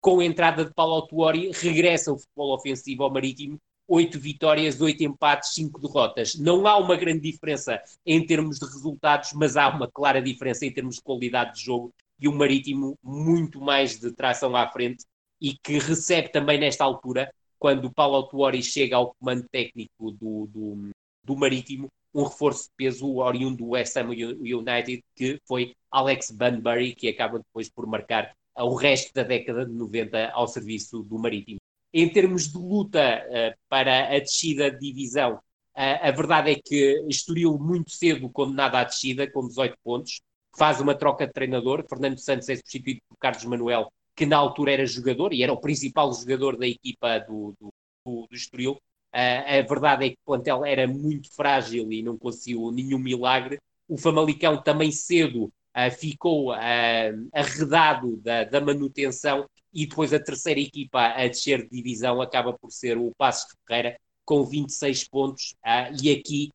Com 0.09 0.21
a 0.21 0.25
entrada 0.25 0.65
de 0.65 0.73
Paulo 0.73 0.95
Autuori, 0.95 1.51
regressa 1.53 2.11
o 2.11 2.19
futebol 2.19 2.55
ofensivo 2.55 3.03
ao 3.03 3.13
Marítimo, 3.13 3.61
8 3.87 4.19
vitórias, 4.19 4.81
8 4.81 5.05
empates, 5.05 5.53
5 5.53 5.79
derrotas. 5.79 6.35
Não 6.35 6.67
há 6.67 6.79
uma 6.79 6.97
grande 6.97 7.31
diferença 7.31 7.79
em 8.07 8.25
termos 8.25 8.59
de 8.59 8.65
resultados, 8.65 9.35
mas 9.35 9.55
há 9.55 9.69
uma 9.69 9.87
clara 9.87 10.23
diferença 10.23 10.65
em 10.65 10.73
termos 10.73 10.95
de 10.95 11.03
qualidade 11.03 11.57
de 11.57 11.61
jogo 11.61 11.93
e 12.19 12.27
um 12.27 12.35
Marítimo 12.35 12.99
muito 13.03 13.61
mais 13.61 14.01
de 14.01 14.11
tração 14.11 14.57
à 14.57 14.67
frente 14.73 15.05
e 15.39 15.53
que 15.63 15.79
recebe 15.79 16.31
também 16.31 16.59
nesta 16.59 16.85
altura, 16.85 17.31
quando 17.59 17.85
o 17.85 17.93
Paulo 17.93 18.17
Autuori 18.17 18.63
chega 18.63 18.97
ao 18.97 19.15
comando 19.15 19.47
técnico 19.53 20.11
do, 20.13 20.47
do, 20.47 20.91
do 21.23 21.37
Marítimo, 21.37 21.89
um 22.15 22.23
reforço 22.23 22.63
de 22.63 22.71
peso 22.79 23.17
oriundo 23.17 23.59
do 23.59 23.69
West 23.73 23.95
Ham 23.99 24.09
United, 24.09 25.05
que 25.15 25.39
foi 25.47 25.75
Alex 25.91 26.31
Bunbury, 26.31 26.95
que 26.95 27.09
acaba 27.09 27.41
depois 27.41 27.69
por 27.69 27.87
marcar 27.87 28.35
o 28.65 28.75
resto 28.75 29.13
da 29.15 29.23
década 29.23 29.65
de 29.65 29.73
90 29.73 30.31
ao 30.31 30.49
serviço 30.49 31.03
do 31.03 31.19
Marítimo. 31.19 31.59
Em 31.93 32.09
termos 32.09 32.53
de 32.53 32.59
luta 32.59 33.25
uh, 33.29 33.59
para 33.69 34.15
a 34.15 34.19
descida 34.19 34.71
de 34.71 34.79
divisão, 34.79 35.35
uh, 35.35 35.41
a 35.75 36.11
verdade 36.11 36.51
é 36.51 36.55
que 36.55 37.05
Estoril 37.09 37.59
muito 37.59 37.91
cedo 37.91 38.29
condenado 38.29 38.77
à 38.77 38.85
descida, 38.85 39.31
com 39.31 39.47
18 39.47 39.77
pontos, 39.83 40.21
faz 40.57 40.81
uma 40.81 40.95
troca 40.95 41.27
de 41.27 41.33
treinador, 41.33 41.85
Fernando 41.89 42.19
Santos 42.19 42.49
é 42.49 42.57
substituído 42.57 43.01
por 43.09 43.17
Carlos 43.19 43.45
Manuel, 43.45 43.93
que 44.15 44.27
na 44.27 44.37
altura 44.37 44.73
era 44.73 44.87
jogador 44.87 45.33
e 45.33 45.43
era 45.43 45.53
o 45.53 45.61
principal 45.61 46.13
jogador 46.13 46.57
da 46.57 46.67
equipa 46.67 47.19
do, 47.21 47.55
do, 47.61 47.69
do, 48.05 48.27
do 48.29 48.35
Estoril, 48.35 48.79
Uh, 49.15 49.59
a 49.59 49.63
verdade 49.63 50.07
é 50.07 50.09
que 50.11 50.17
o 50.17 50.27
plantel 50.27 50.65
era 50.65 50.87
muito 50.87 51.35
frágil 51.35 51.91
e 51.91 52.03
não 52.03 52.19
conseguiu 52.19 52.71
nenhum 52.71 52.99
milagre. 52.99 53.59
O 53.89 53.97
Famalicão 53.97 54.63
também 54.63 54.93
cedo 54.93 55.51
ficou 55.91 56.53
uh, 56.53 57.29
arredado 57.33 58.17
da, 58.19 58.45
da, 58.45 58.61
manutenção 58.61 59.49
e 59.73 59.87
depois 59.87 60.13
a 60.13 60.19
terceira 60.19 60.61
equipa 60.61 61.01
a 61.01 61.27
descer 61.27 61.63
de 61.63 61.71
divisão 61.71 62.21
acaba 62.21 62.53
por 62.53 62.71
ser 62.71 62.97
o 62.97 63.13
Passos 63.17 63.49
de 63.49 63.55
Ferreira 63.67 63.99
com 64.25 64.45
26 64.45 65.09
pontos. 65.09 65.55
E 66.03 66.11
aqui, 66.11 66.51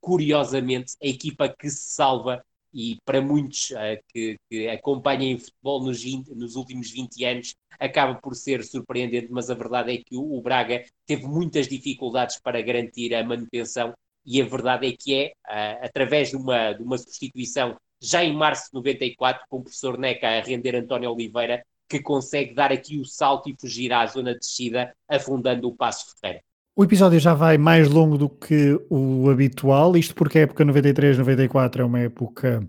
curiosamente, 0.00 0.94
a 1.02 1.06
equipa 1.06 1.48
que 1.48 1.70
se 1.70 1.94
salva 1.94 2.44
e 2.74 2.98
para 3.04 3.22
muitos 3.22 3.72
que, 4.08 4.36
que 4.50 4.68
acompanhem 4.68 5.38
futebol 5.38 5.82
nos, 5.82 6.02
20, 6.02 6.34
nos, 6.34 6.56
últimos 6.56 6.90
20 6.90 7.24
anos 7.24 7.54
acaba 7.78 8.14
por 8.16 8.34
ser 8.34 8.64
surpreendente, 8.64 9.28
mas 9.30 9.50
a 9.50 9.54
verdade 9.54 9.94
é 9.94 9.96
que 9.98 10.16
o, 10.16 10.40
Braga 10.42 10.84
teve 11.06 11.26
muitas 11.26 11.68
dificuldades 11.68 12.40
para 12.40 12.60
garantir 12.60 13.14
a 13.14 13.24
manutenção 13.24 13.94
e 14.24 14.42
a 14.42 14.44
verdade 14.44 14.88
é 14.88 14.92
que 14.92 15.14
é 15.14 15.32
através 15.80 16.30
de 16.30 16.36
uma, 16.36 16.72
de 16.72 16.82
uma 16.82 16.98
substituição 16.98 17.76
já 18.00 18.24
em 18.24 18.34
março 18.34 18.66
de 18.66 18.74
94 18.74 19.44
com 19.48 19.58
o 19.58 19.62
professor 19.62 19.98
Neca 19.98 20.28
a 20.28 20.40
render 20.40 20.74
António 20.76 21.10
Oliveira 21.10 21.62
que 21.88 22.00
consegue 22.00 22.54
dar 22.54 22.72
aqui 22.72 22.98
o 22.98 23.04
salto 23.04 23.48
e 23.48 23.56
fugir 23.58 23.92
à 23.92 24.04
zona 24.06 24.32
de 24.32 24.40
descida 24.40 24.92
afundando 25.08 25.68
o 25.68 25.76
Passo 25.76 26.06
Ferreira. 26.20 26.42
O 26.74 26.84
episódio 26.84 27.18
já 27.18 27.32
vai 27.32 27.56
mais 27.56 27.88
longo 27.88 28.18
do 28.18 28.28
que 28.28 28.78
o 28.90 29.30
habitual, 29.30 29.96
isto 29.96 30.14
porque 30.14 30.38
a 30.38 30.42
época 30.42 30.64
93-94 30.64 31.80
é 31.80 31.84
uma 31.84 32.00
época 32.00 32.68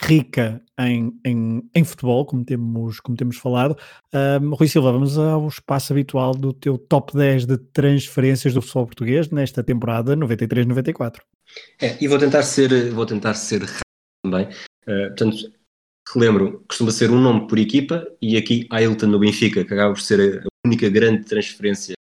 rica 0.00 0.62
em, 0.78 1.12
em, 1.26 1.62
em, 1.74 1.84
futebol, 1.84 2.24
como 2.24 2.44
temos, 2.44 3.00
como 3.00 3.16
temos 3.16 3.36
falado. 3.36 3.76
Um, 4.14 4.54
Rui 4.54 4.68
Silva, 4.68 4.92
vamos 4.92 5.18
ao 5.18 5.48
espaço 5.48 5.92
habitual 5.92 6.32
do 6.32 6.52
teu 6.52 6.78
top 6.78 7.12
10 7.16 7.46
de 7.46 7.58
transferências 7.58 8.54
do 8.54 8.62
futebol 8.62 8.86
português 8.86 9.28
nesta 9.30 9.64
temporada 9.64 10.16
93-94. 10.16 11.16
É, 11.80 11.96
e 12.00 12.06
vou 12.06 12.18
tentar 12.18 12.44
ser, 12.44 12.92
vou 12.92 13.06
tentar 13.06 13.34
ser 13.34 13.62
rápido 13.62 13.87
também. 14.30 14.46
Uh, 14.86 15.08
portanto, 15.08 15.36
relembro, 16.14 16.64
costuma 16.68 16.90
ser 16.90 17.10
um 17.10 17.20
nome 17.20 17.46
por 17.46 17.58
equipa 17.58 18.06
e 18.20 18.36
aqui 18.36 18.66
Ailton 18.70 19.06
no 19.06 19.18
Benfica, 19.18 19.64
que 19.64 19.74
acaba 19.74 19.92
por 19.92 20.00
ser 20.00 20.44
a 20.44 20.66
única 20.66 20.88
grande 20.88 21.24
transferência 21.24 21.98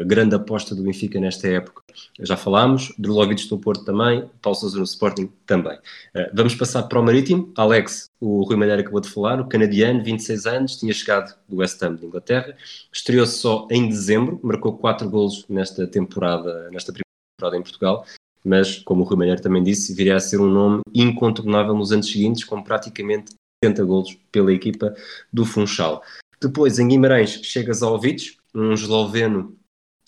a 0.00 0.04
grande 0.04 0.34
aposta 0.34 0.74
do 0.74 0.82
Benfica 0.82 1.18
nesta 1.18 1.48
época. 1.48 1.82
Já 2.20 2.36
falámos, 2.36 2.92
Drulovic 2.98 3.48
do 3.48 3.58
Porto 3.58 3.84
também, 3.84 4.28
Paulo 4.40 4.58
Sousa 4.58 4.78
no 4.78 4.84
Sporting 4.84 5.30
também. 5.46 5.76
Uh, 6.14 6.30
vamos 6.34 6.54
passar 6.54 6.82
para 6.84 7.00
o 7.00 7.02
Marítimo. 7.02 7.52
Alex, 7.56 8.10
o 8.20 8.42
Rui 8.44 8.56
Malheiro 8.56 8.82
acabou 8.82 9.00
de 9.00 9.08
falar, 9.08 9.40
o 9.40 9.48
canadiano, 9.48 10.02
26 10.04 10.46
anos, 10.46 10.76
tinha 10.76 10.92
chegado 10.92 11.34
do 11.48 11.56
West 11.56 11.82
Ham 11.82 11.96
de 11.96 12.06
Inglaterra, 12.06 12.56
estreou-se 12.92 13.38
só 13.38 13.66
em 13.70 13.88
dezembro, 13.88 14.38
marcou 14.42 14.76
4 14.76 15.08
golos 15.08 15.46
nesta 15.48 15.86
temporada, 15.86 16.70
nesta 16.70 16.92
primeira 16.92 17.02
temporada 17.36 17.56
em 17.56 17.62
Portugal, 17.62 18.04
mas, 18.44 18.78
como 18.80 19.02
o 19.02 19.04
Rui 19.04 19.16
Malheiro 19.16 19.40
também 19.40 19.62
disse, 19.62 19.94
viria 19.94 20.16
a 20.16 20.20
ser 20.20 20.40
um 20.40 20.50
nome 20.50 20.82
incontornável 20.92 21.74
nos 21.74 21.92
anos 21.92 22.10
seguintes, 22.10 22.44
com 22.44 22.62
praticamente 22.62 23.32
70 23.64 23.84
golos 23.84 24.18
pela 24.30 24.52
equipa 24.52 24.94
do 25.32 25.44
Funchal. 25.44 26.02
Depois, 26.40 26.78
em 26.78 26.88
Guimarães, 26.88 27.40
chegas 27.44 27.82
ao 27.82 27.94
Ovic, 27.94 28.36
um 28.54 28.72
esloveno 28.72 29.56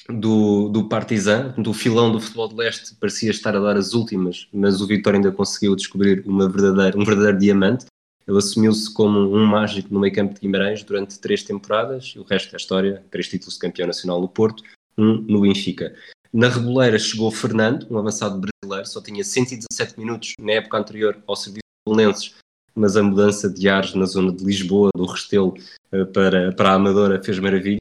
do, 0.09 0.69
do 0.69 0.89
Partizan, 0.89 1.55
do 1.57 1.73
filão 1.73 2.13
do 2.13 2.21
futebol 2.21 2.49
de 2.49 2.57
leste, 2.57 2.95
parecia 2.97 3.31
estar 3.31 3.57
a 3.57 3.61
dar 3.61 3.77
as 3.77 3.95
últimas, 3.95 4.49
mas 4.53 4.81
o 4.81 4.87
Vitória 4.87 5.19
ainda 5.19 5.33
conseguiu 5.33 5.75
descobrir 5.75 6.23
uma 6.27 6.49
verdadeira, 6.49 6.99
um 6.99 7.05
verdadeiro 7.05 7.39
diamante. 7.39 7.87
Ele 8.27 8.39
assumiu-se 8.39 8.93
como 8.93 9.19
um 9.19 9.47
mágico 9.47 9.93
no 9.93 10.01
meio 10.01 10.15
campo 10.15 10.35
de 10.35 10.41
Guimarães 10.41 10.83
durante 10.83 11.21
três 11.21 11.43
temporadas, 11.43 12.15
o 12.17 12.23
resto 12.23 12.55
é 12.55 12.57
história, 12.57 13.05
três 13.11 13.29
títulos 13.29 13.55
de 13.55 13.61
campeão 13.61 13.87
nacional 13.87 14.21
no 14.21 14.29
Porto, 14.29 14.63
um 14.97 15.21
no 15.21 15.43
Benfica. 15.43 15.95
Na 16.35 16.49
Reboleira 16.49 16.99
chegou 16.99 17.31
Fernando, 17.31 17.87
um 17.89 17.97
avançado 17.97 18.41
brasileiro, 18.41 18.91
só 18.91 19.01
tinha 19.01 19.23
117 19.23 19.97
minutos 19.97 20.35
na 20.41 20.55
época 20.55 20.77
anterior 20.77 21.23
ao 21.29 21.37
serviço 21.37 21.63
de 21.87 21.95
Lenses, 21.95 22.35
mas 22.75 22.97
a 22.97 23.05
mudança 23.05 23.49
de 23.49 23.69
ares 23.69 23.95
na 23.95 24.05
zona 24.05 24.33
de 24.33 24.45
Lisboa, 24.45 24.91
do 24.97 25.07
Restelo 25.07 25.55
eh, 25.93 26.05
para, 26.07 26.53
para 26.53 26.71
a 26.71 26.75
Amadora, 26.75 27.23
fez 27.23 27.39
maravilha. 27.39 27.79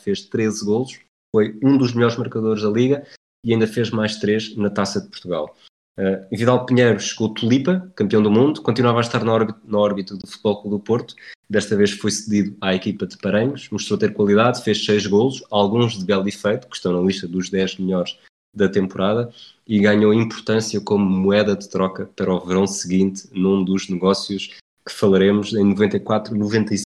Fez 0.00 0.20
13 0.20 0.64
golos, 0.64 1.00
foi 1.34 1.58
um 1.60 1.76
dos 1.76 1.94
melhores 1.94 2.16
marcadores 2.16 2.62
da 2.62 2.70
Liga 2.70 3.04
e 3.44 3.52
ainda 3.52 3.66
fez 3.66 3.90
mais 3.90 4.20
três 4.20 4.56
na 4.56 4.70
Taça 4.70 5.00
de 5.00 5.08
Portugal. 5.08 5.56
Uh, 5.98 6.28
Vidal 6.30 6.64
Pinheiro 6.64 7.00
chegou 7.00 7.34
Tulipa, 7.34 7.90
campeão 7.96 8.22
do 8.22 8.30
mundo, 8.30 8.62
continuava 8.62 8.98
a 8.98 9.00
estar 9.00 9.24
na 9.24 9.32
órbita, 9.32 9.58
na 9.64 9.78
órbita 9.78 10.14
do 10.14 10.28
Futebol 10.28 10.62
Clube 10.62 10.76
do 10.76 10.80
Porto, 10.80 11.16
desta 11.48 11.76
vez 11.76 11.92
foi 11.92 12.10
cedido 12.10 12.56
à 12.60 12.74
equipa 12.74 13.06
de 13.06 13.16
Paranhos, 13.16 13.68
mostrou 13.70 13.98
ter 13.98 14.12
qualidade, 14.12 14.62
fez 14.62 14.84
seis 14.84 15.06
golos, 15.06 15.42
alguns 15.50 15.98
de 15.98 16.04
belo 16.04 16.28
efeito, 16.28 16.68
que 16.68 16.76
estão 16.76 16.92
na 16.92 17.06
lista 17.06 17.28
dos 17.28 17.48
10 17.48 17.78
melhores 17.78 18.18
da 18.54 18.68
temporada, 18.68 19.32
e 19.66 19.78
ganhou 19.78 20.14
importância 20.14 20.80
como 20.80 21.04
moeda 21.04 21.54
de 21.54 21.68
troca 21.68 22.06
para 22.16 22.32
o 22.32 22.44
verão 22.44 22.66
seguinte, 22.66 23.28
num 23.32 23.62
dos 23.62 23.88
negócios 23.88 24.56
que 24.84 24.92
falaremos 24.92 25.52
em 25.52 25.74
94-95. 25.74 26.82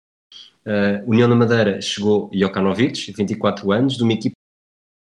Uh, 0.66 1.10
União 1.10 1.28
da 1.28 1.34
Madeira 1.34 1.80
chegou 1.80 2.30
Jokanovic, 2.32 3.12
24 3.12 3.70
anos, 3.72 3.96
de 3.96 4.02
uma 4.02 4.12
equipa 4.12 4.34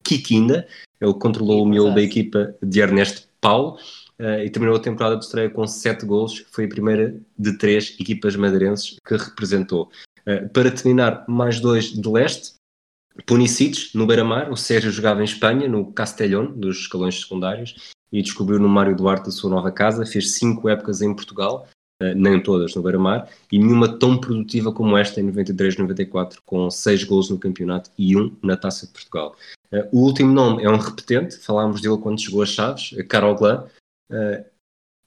Kikinda, 0.04 0.68
ele 1.00 1.14
controlou 1.14 1.64
o 1.64 1.66
miolo 1.66 1.96
da 1.96 2.02
equipa 2.02 2.56
de 2.62 2.82
Ernesto 2.82 3.28
Paulo 3.40 3.78
uh, 4.20 4.44
e 4.44 4.50
terminou 4.50 4.76
a 4.76 4.80
temporada 4.80 5.18
de 5.18 5.26
estreia 5.26 5.50
com 5.50 5.66
7 5.66 6.06
gols, 6.06 6.46
foi 6.52 6.66
a 6.66 6.70
primeira 6.70 7.16
de 7.38 7.58
três 7.58 7.96
equipas 8.00 8.36
madeirenses 8.36 8.98
que 9.06 9.16
representou. 9.16 9.90
Uh, 10.28 10.48
para 10.50 10.72
terminar, 10.72 11.26
mais 11.28 11.60
dois 11.60 11.92
de 11.92 12.10
leste, 12.10 12.54
Punicic, 13.26 13.96
no 13.96 14.08
Beira-Mar, 14.08 14.52
o 14.52 14.58
Sérgio 14.58 14.92
jogava 14.92 15.22
em 15.22 15.26
Espanha, 15.26 15.68
no 15.68 15.92
Castellón, 15.92 16.52
dos 16.56 16.80
escalões 16.80 17.22
secundários, 17.22 17.92
e 18.12 18.22
descobriu 18.22 18.60
no 18.60 18.68
Mário 18.68 18.96
Duarte 18.96 19.30
a 19.30 19.32
sua 19.32 19.50
nova 19.50 19.72
casa, 19.72 20.06
fez 20.06 20.34
cinco 20.34 20.68
épocas 20.68 21.02
em 21.02 21.14
Portugal, 21.14 21.68
uh, 22.02 22.16
nem 22.16 22.42
todas 22.42 22.74
no 22.74 22.82
Beira-Mar, 22.82 23.30
e 23.52 23.60
nenhuma 23.60 24.00
tão 24.00 24.18
produtiva 24.18 24.72
como 24.72 24.98
esta 24.98 25.22
em 25.22 25.32
93-94, 25.32 26.38
com 26.46 26.70
seis 26.72 27.04
gols 27.04 27.30
no 27.30 27.38
campeonato 27.38 27.92
e 27.98 28.18
um 28.18 28.36
na 28.42 28.58
Taça 28.58 28.88
de 28.88 28.94
Portugal. 28.94 29.36
Uh, 29.72 29.88
o 29.92 30.06
último 30.06 30.34
nome 30.34 30.64
é 30.64 30.70
um 30.70 30.78
repetente, 30.78 31.38
falámos 31.38 31.82
dele 31.82 31.98
quando 31.98 32.22
chegou 32.22 32.42
a 32.42 32.46
Chaves, 32.46 32.96
Carol 33.08 33.36
Glan. 33.36 33.66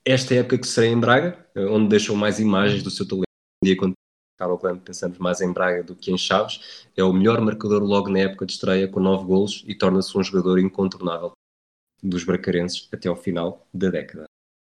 Esta 0.04 0.34
é 0.34 0.38
época 0.38 0.58
que 0.58 0.66
será 0.66 0.86
em 0.86 0.98
Braga, 0.98 1.46
onde 1.56 1.88
deixou 1.88 2.16
mais 2.16 2.38
imagens 2.38 2.82
do 2.82 2.90
seu 2.90 3.06
talento. 3.06 3.24
Um 3.62 3.66
dia 3.66 3.76
quando 3.76 3.94
Carol 4.36 4.58
Glan 4.58 4.78
pensamos 4.78 5.18
mais 5.18 5.40
em 5.40 5.52
Braga 5.52 5.82
do 5.82 5.96
que 5.96 6.12
em 6.12 6.18
Chaves, 6.18 6.86
é 6.96 7.02
o 7.02 7.12
melhor 7.12 7.40
marcador 7.40 7.82
logo 7.82 8.08
na 8.08 8.20
época 8.20 8.46
de 8.46 8.52
estreia, 8.52 8.86
com 8.86 9.00
nove 9.00 9.24
golos, 9.24 9.64
e 9.66 9.74
torna-se 9.74 10.16
um 10.16 10.22
jogador 10.22 10.58
incontornável 10.58 11.32
dos 12.02 12.24
bracarenses 12.24 12.88
até 12.92 13.08
ao 13.08 13.16
final 13.16 13.66
da 13.72 13.88
década. 13.88 14.26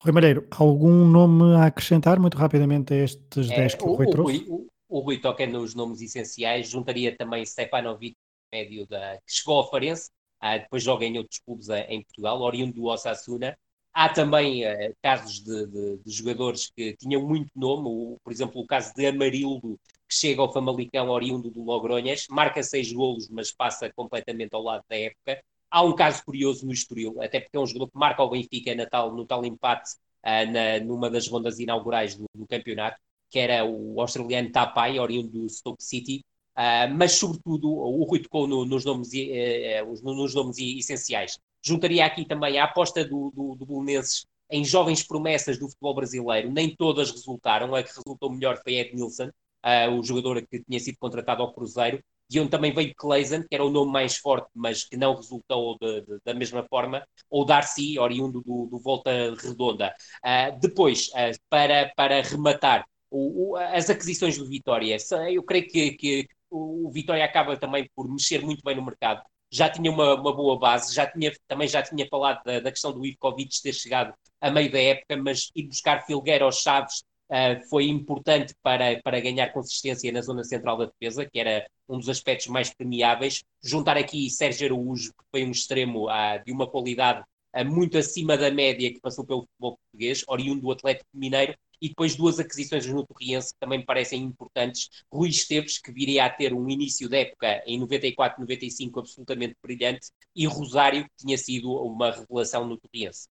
Rui 0.03 0.13
Malheiro, 0.13 0.47
algum 0.51 1.07
nome 1.07 1.55
a 1.57 1.67
acrescentar 1.67 2.19
muito 2.19 2.37
rapidamente 2.37 2.95
a 2.95 3.05
estes 3.05 3.49
10 3.49 3.75
é, 3.75 3.77
que 3.77 3.85
o, 3.85 3.95
Rui 3.95 4.07
o, 4.07 4.11
trouxe? 4.11 4.47
O, 4.49 4.55
o, 4.55 4.69
o 4.89 5.01
Rui 5.01 5.19
toca 5.19 5.47
nos 5.47 5.75
nomes 5.75 6.01
essenciais, 6.01 6.71
juntaria 6.71 7.15
também 7.15 7.45
Stefanovic, 7.45 8.17
médio 8.53 8.87
da, 8.87 9.19
que 9.19 9.33
chegou 9.33 9.59
ao 9.59 9.71
Farense, 9.71 10.09
ah, 10.41 10.57
depois 10.57 10.83
joga 10.83 11.05
em 11.05 11.19
outros 11.19 11.39
clubes 11.41 11.69
ah, 11.69 11.81
em 11.81 12.03
Portugal, 12.03 12.41
oriundo 12.41 12.73
do 12.73 12.85
Osasuna. 12.85 13.55
Há 13.93 14.09
também 14.09 14.65
ah, 14.65 14.93
casos 15.03 15.41
de, 15.41 15.67
de, 15.67 15.97
de, 15.99 16.13
jogadores 16.13 16.71
que 16.71 16.97
tinham 16.97 17.27
muito 17.27 17.51
nome, 17.57 17.89
o, 17.89 18.19
por 18.23 18.33
exemplo, 18.33 18.61
o 18.61 18.67
caso 18.67 18.95
de 18.95 19.07
Amarildo, 19.07 19.79
que 20.09 20.15
chega 20.15 20.41
ao 20.41 20.53
Famalicão, 20.53 21.09
oriundo 21.09 21.51
do 21.51 21.63
Logronhas, 21.63 22.27
marca 22.31 22.63
seis 22.63 22.93
golos, 22.93 23.29
mas 23.29 23.53
passa 23.53 23.93
completamente 23.93 24.55
ao 24.55 24.63
lado 24.63 24.85
da 24.89 24.97
época. 24.97 25.43
Há 25.71 25.83
um 25.83 25.95
caso 25.95 26.25
curioso 26.25 26.67
no 26.67 26.73
Estoril, 26.73 27.21
até 27.23 27.41
porque 27.41 27.57
é 27.57 27.61
um 27.61 27.67
jogador 27.67 27.91
que 27.91 27.99
marca 27.99 28.23
o 28.23 28.31
Benfica 28.31 28.75
na 28.75 28.87
tal, 28.87 29.15
no 29.15 29.25
tal 29.27 29.45
empate 29.45 29.93
uh, 30.25 30.51
na, 30.51 30.81
numa 30.85 31.11
das 31.11 31.29
rondas 31.29 31.59
inaugurais 31.59 32.17
do, 32.17 32.27
do, 32.35 32.47
campeonato, 32.47 32.99
que 33.29 33.39
era 33.39 33.65
o 33.65 34.01
australiano 34.01 34.51
Tapai, 34.51 34.99
oriundo 34.99 35.29
do 35.29 35.49
Stoke 35.49 35.83
City, 35.83 36.25
uh, 36.57 36.93
mas 36.95 37.13
sobretudo 37.13 37.71
o 37.71 38.03
Rui 38.05 38.21
tocou 38.21 38.47
no, 38.47 38.65
nos, 38.65 38.85
nomes, 38.85 39.11
uh, 39.13 40.03
nos 40.03 40.35
nomes 40.35 40.59
essenciais. 40.59 41.39
Juntaria 41.63 42.05
aqui 42.05 42.25
também 42.25 42.59
a 42.59 42.65
aposta 42.65 43.05
do, 43.05 43.31
do, 43.35 43.55
do 43.55 43.67
Belenenses 43.67 44.25
em 44.51 44.65
jovens 44.65 45.03
promessas 45.07 45.59
do 45.59 45.69
futebol 45.69 45.95
brasileiro, 45.95 46.51
nem 46.51 46.75
todas 46.75 47.11
resultaram, 47.11 47.75
a 47.75 47.83
que 47.83 47.91
resultou 47.91 48.31
melhor 48.31 48.61
foi 48.63 48.75
Ed 48.75 48.95
Nilsson, 48.95 49.29
uh, 49.29 49.91
o 49.93 50.03
jogador 50.03 50.45
que 50.47 50.63
tinha 50.65 50.81
sido 50.81 50.97
contratado 50.99 51.43
ao 51.43 51.53
Cruzeiro, 51.53 52.03
de 52.29 52.41
onde 52.41 52.51
também 52.51 52.73
veio 52.73 52.95
Clayson, 52.95 53.43
que 53.43 53.55
era 53.55 53.65
o 53.65 53.71
nome 53.71 53.93
mais 53.93 54.17
forte, 54.17 54.49
mas 54.55 54.85
que 54.85 54.97
não 54.97 55.15
resultou 55.17 55.77
de, 55.81 56.01
de, 56.03 56.21
da 56.25 56.35
mesma 56.35 56.65
forma, 56.69 57.05
ou 57.29 57.45
Darcy, 57.45 57.99
oriundo 57.99 58.41
do, 58.41 58.67
do 58.67 58.79
Volta 58.79 59.11
Redonda. 59.35 59.95
Uh, 60.25 60.59
depois, 60.61 61.09
uh, 61.09 61.37
para, 61.49 61.93
para 61.97 62.23
rematar, 62.23 62.85
o, 63.11 63.53
o, 63.53 63.57
as 63.57 63.91
aquisições 63.91 64.39
do 64.39 64.47
Vitória, 64.47 64.97
eu 65.33 65.43
creio 65.43 65.67
que, 65.67 65.93
que 65.93 66.29
o 66.49 66.89
Vitória 66.93 67.25
acaba 67.25 67.57
também 67.57 67.89
por 67.95 68.09
mexer 68.09 68.43
muito 68.45 68.63
bem 68.65 68.77
no 68.77 68.85
mercado. 68.85 69.23
Já 69.51 69.69
tinha 69.69 69.91
uma, 69.91 70.15
uma 70.15 70.35
boa 70.35 70.59
base, 70.59 70.95
já 70.95 71.07
tinha, 71.07 71.33
também 71.49 71.67
já 71.67 71.83
tinha 71.83 72.07
falado 72.09 72.43
da, 72.45 72.61
da 72.61 72.71
questão 72.71 72.93
do 72.93 73.05
Ivkovic 73.05 73.61
ter 73.63 73.73
chegado 73.73 74.15
a 74.41 74.51
meio 74.51 74.71
da 74.71 74.81
época, 74.81 75.17
mas 75.17 75.51
ir 75.55 75.65
buscar 75.65 76.07
Filgueira 76.07 76.45
aos 76.45 76.63
Chaves 76.63 77.03
uh, 77.31 77.69
foi 77.69 77.89
importante 77.89 78.55
para, 78.63 79.01
para 79.03 79.21
ganhar 79.21 79.53
consistência 79.53 80.13
na 80.13 80.23
zona 80.23 80.45
central 80.45 80.77
da 80.77 80.87
defesa, 80.87 81.27
que 81.27 81.39
era 81.39 81.67
um 81.89 81.99
dos 81.99 82.09
aspectos 82.09 82.47
mais 82.47 82.73
premiáveis. 82.73 83.43
Juntar 83.63 83.97
aqui 83.97 84.31
Sérgio 84.31 84.67
Araújo, 84.67 85.11
que 85.11 85.25
foi 85.31 85.45
um 85.45 85.51
extremo 85.51 86.09
uh, 86.09 86.45
de 86.45 86.53
uma 86.53 86.67
qualidade 86.67 87.25
muito 87.65 87.99
acima 87.99 88.37
da 88.37 88.51
média 88.51 88.93
que 88.93 89.01
passou 89.01 89.25
pelo 89.25 89.43
futebol 89.43 89.79
português, 89.79 90.25
oriundo 90.29 90.63
do 90.63 90.71
Atlético 90.71 91.09
Mineiro, 91.15 91.55
e 91.83 91.89
depois 91.89 92.15
duas 92.15 92.39
aquisições 92.39 92.87
no 92.87 93.07
Torriense 93.07 93.55
que 93.55 93.61
também 93.61 93.79
me 93.79 93.85
parecem 93.85 94.23
importantes. 94.23 94.89
Rui 95.13 95.31
Esteves, 95.31 95.79
que 95.79 95.91
viria 95.91 96.27
a 96.27 96.31
ter 96.31 96.53
um 96.53 96.69
início 96.69 97.09
de 97.09 97.17
época 97.17 97.63
em 97.67 97.79
94, 97.79 98.41
95 98.41 99.01
absolutamente 99.01 99.55
brilhante, 99.63 100.11
e 100.37 100.47
Rosário, 100.47 101.05
que 101.05 101.25
tinha 101.25 101.39
sido 101.39 101.73
uma 101.73 102.11
revelação 102.11 102.67
no 102.67 102.77
Torriense. 102.77 103.29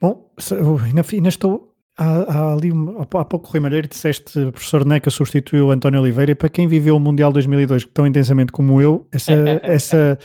Bom, 0.00 0.32
ainda, 0.84 1.04
ainda 1.12 1.28
estou 1.28 1.72
Há, 1.96 2.04
há, 2.04 2.52
ali, 2.54 2.70
há 2.98 3.24
pouco, 3.24 3.50
Rui 3.50 3.60
Malheiro, 3.60 3.86
disseste 3.86 4.50
professor 4.50 4.82
Neca 4.82 5.10
substituiu 5.10 5.70
António 5.70 6.00
Oliveira 6.00 6.32
e 6.32 6.34
para 6.34 6.48
quem 6.48 6.66
viveu 6.66 6.96
o 6.96 7.00
Mundial 7.00 7.30
2002 7.30 7.84
tão 7.92 8.06
intensamente 8.06 8.50
como 8.50 8.80
eu, 8.80 9.06
essa, 9.12 9.32
essa, 9.62 10.18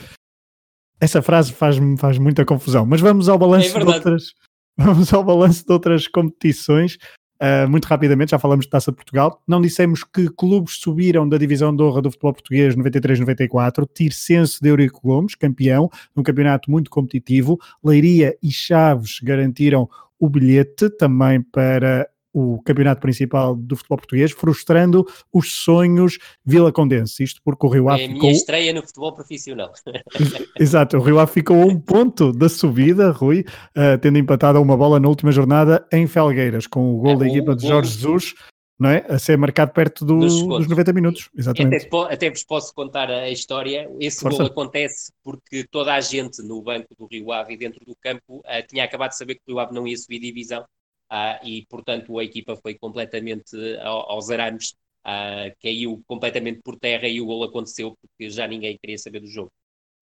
essa 1.00 1.22
frase 1.22 1.52
faz-me 1.52 1.96
faz 1.98 2.18
muita 2.18 2.44
confusão. 2.44 2.84
Mas 2.86 3.00
vamos 3.00 3.28
ao 3.28 3.38
balanço 3.38 3.76
é 3.76 3.80
de 3.80 3.86
outras 3.86 4.34
vamos 4.76 5.12
ao 5.12 5.24
balanço 5.24 5.64
de 5.66 5.72
outras 5.72 6.06
competições. 6.06 6.96
Uh, 7.40 7.68
muito 7.68 7.84
rapidamente, 7.84 8.32
já 8.32 8.38
falamos 8.38 8.64
de 8.64 8.70
Taça 8.70 8.90
de 8.90 8.96
Portugal. 8.96 9.40
Não 9.46 9.60
dissemos 9.60 10.02
que 10.02 10.28
clubes 10.28 10.74
subiram 10.74 11.28
da 11.28 11.38
divisão 11.38 11.74
de 11.74 11.82
honra 11.82 12.02
do 12.02 12.10
futebol 12.10 12.32
português 12.32 12.74
93-94. 12.74 13.86
Tircense 13.94 14.58
de 14.60 14.68
Eurico 14.68 15.00
Gomes, 15.02 15.36
campeão, 15.36 15.88
num 16.16 16.22
campeonato 16.22 16.68
muito 16.70 16.90
competitivo. 16.90 17.58
Leiria 17.82 18.36
e 18.42 18.50
Chaves 18.50 19.20
garantiram 19.22 19.88
o 20.18 20.28
bilhete 20.28 20.90
também 20.90 21.40
para 21.40 22.08
o 22.38 22.62
campeonato 22.62 23.00
principal 23.00 23.56
do 23.56 23.76
futebol 23.76 23.98
português, 23.98 24.30
frustrando 24.30 25.04
os 25.32 25.52
sonhos 25.52 26.18
Vila 26.44 26.70
Condense. 26.70 27.24
Isto 27.24 27.40
porque 27.44 27.66
o 27.66 27.68
Rio 27.68 27.88
Ave. 27.88 28.02
É 28.02 28.06
a 28.06 28.08
minha 28.08 28.30
estreia 28.30 28.72
no 28.72 28.82
futebol 28.82 29.12
profissional. 29.12 29.72
Exato, 30.58 30.98
o 30.98 31.00
Rio 31.00 31.18
Ave 31.18 31.32
ficou 31.32 31.60
a 31.60 31.66
um 31.66 31.78
ponto 31.78 32.32
da 32.32 32.48
subida, 32.48 33.10
Rui, 33.10 33.44
uh, 33.76 33.98
tendo 34.00 34.18
empatado 34.18 34.60
uma 34.60 34.76
bola 34.76 35.00
na 35.00 35.08
última 35.08 35.32
jornada 35.32 35.86
em 35.92 36.06
Felgueiras, 36.06 36.66
com 36.66 36.94
o 36.94 36.98
gol 36.98 37.12
é, 37.12 37.16
da 37.16 37.26
equipa 37.26 37.56
de 37.56 37.66
Jorge 37.66 37.92
Jesus. 37.92 38.34
Não 38.78 38.90
é? 38.90 39.04
A 39.08 39.18
ser 39.18 39.36
marcado 39.36 39.72
perto 39.72 40.04
do, 40.04 40.20
dos 40.20 40.68
90 40.68 40.92
minutos. 40.92 41.28
Exatamente. 41.36 41.88
Até, 41.88 42.14
até, 42.14 42.30
vos 42.30 42.44
posso 42.44 42.72
contar 42.72 43.10
a 43.10 43.28
história. 43.28 43.90
Esse 43.98 44.20
Força. 44.20 44.38
gol 44.38 44.46
acontece 44.46 45.12
porque 45.24 45.66
toda 45.68 45.92
a 45.92 46.00
gente 46.00 46.40
no 46.42 46.62
banco 46.62 46.94
do 46.96 47.08
Rio 47.10 47.32
Ave 47.32 47.54
e 47.54 47.56
dentro 47.56 47.84
do 47.84 47.96
campo 47.96 48.36
uh, 48.36 48.66
tinha 48.68 48.84
acabado 48.84 49.10
de 49.10 49.16
saber 49.16 49.34
que 49.34 49.40
o 49.48 49.50
Rio 49.50 49.58
Ave 49.58 49.74
não 49.74 49.84
ia 49.84 49.96
subir 49.96 50.20
divisão 50.20 50.64
uh, 51.12 51.46
e, 51.46 51.66
portanto, 51.68 52.18
a 52.18 52.24
equipa 52.24 52.56
foi 52.56 52.74
completamente 52.74 53.56
ao, 53.80 54.12
aos 54.12 54.30
arames, 54.30 54.74
uh, 55.06 55.54
caiu 55.62 56.02
completamente 56.06 56.60
por 56.62 56.78
terra 56.78 57.08
e 57.08 57.20
o 57.20 57.26
gol 57.26 57.44
aconteceu 57.44 57.96
porque 58.00 58.30
já 58.30 58.46
ninguém 58.46 58.78
queria 58.78 58.98
saber 58.98 59.20
do 59.20 59.28
jogo. 59.28 59.50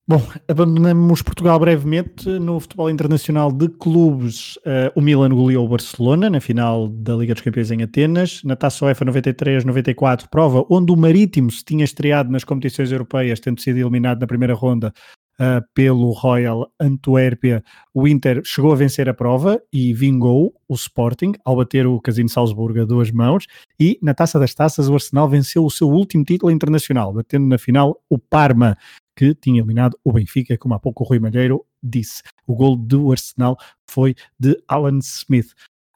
Bom, 0.08 0.22
abandonamos 0.46 1.20
Portugal 1.20 1.58
brevemente. 1.58 2.28
No 2.28 2.60
futebol 2.60 2.88
internacional 2.88 3.50
de 3.50 3.68
clubes, 3.68 4.54
uh, 4.58 4.92
o 4.94 5.00
Milan 5.00 5.30
goleou 5.30 5.64
o 5.64 5.68
Barcelona 5.68 6.30
na 6.30 6.40
final 6.40 6.86
da 6.86 7.16
Liga 7.16 7.34
dos 7.34 7.42
Campeões 7.42 7.72
em 7.72 7.82
Atenas. 7.82 8.40
Na 8.44 8.54
Taça 8.54 8.84
UEFA 8.84 9.04
93-94, 9.04 10.28
prova 10.30 10.64
onde 10.70 10.92
o 10.92 10.96
Marítimo 10.96 11.50
se 11.50 11.64
tinha 11.64 11.84
estreado 11.84 12.30
nas 12.30 12.44
competições 12.44 12.92
europeias, 12.92 13.40
tendo 13.40 13.60
sido 13.60 13.78
eliminado 13.78 14.20
na 14.20 14.28
primeira 14.28 14.54
ronda 14.54 14.92
uh, 15.40 15.64
pelo 15.74 16.10
Royal 16.12 16.70
Antuérpia, 16.80 17.62
o 17.94 18.06
Inter 18.06 18.42
chegou 18.44 18.72
a 18.72 18.76
vencer 18.76 19.08
a 19.08 19.14
prova 19.14 19.60
e 19.72 19.92
vingou 19.92 20.54
o 20.68 20.74
Sporting 20.74 21.32
ao 21.44 21.56
bater 21.56 21.86
o 21.86 22.00
Casino 22.00 22.28
Salzburgo 22.28 22.80
a 22.80 22.84
duas 22.84 23.10
mãos. 23.10 23.46
E 23.78 23.98
na 24.02 24.14
Taça 24.14 24.38
das 24.38 24.54
Taças, 24.54 24.88
o 24.88 24.94
Arsenal 24.94 25.28
venceu 25.28 25.64
o 25.64 25.70
seu 25.70 25.88
último 25.88 26.24
título 26.24 26.50
internacional, 26.50 27.12
batendo 27.12 27.46
na 27.46 27.58
final 27.58 28.00
o 28.08 28.18
Parma, 28.18 28.76
que 29.16 29.34
tinha 29.34 29.60
eliminado 29.60 29.98
o 30.04 30.12
Benfica, 30.12 30.58
como 30.58 30.74
há 30.74 30.78
pouco 30.78 31.02
o 31.02 31.06
Rui 31.06 31.18
Malheiro 31.18 31.64
disse. 31.82 32.22
O 32.46 32.54
gol 32.54 32.76
do 32.76 33.10
Arsenal 33.10 33.56
foi 33.88 34.14
de 34.38 34.56
Alan 34.68 34.98
Smith. 34.98 35.52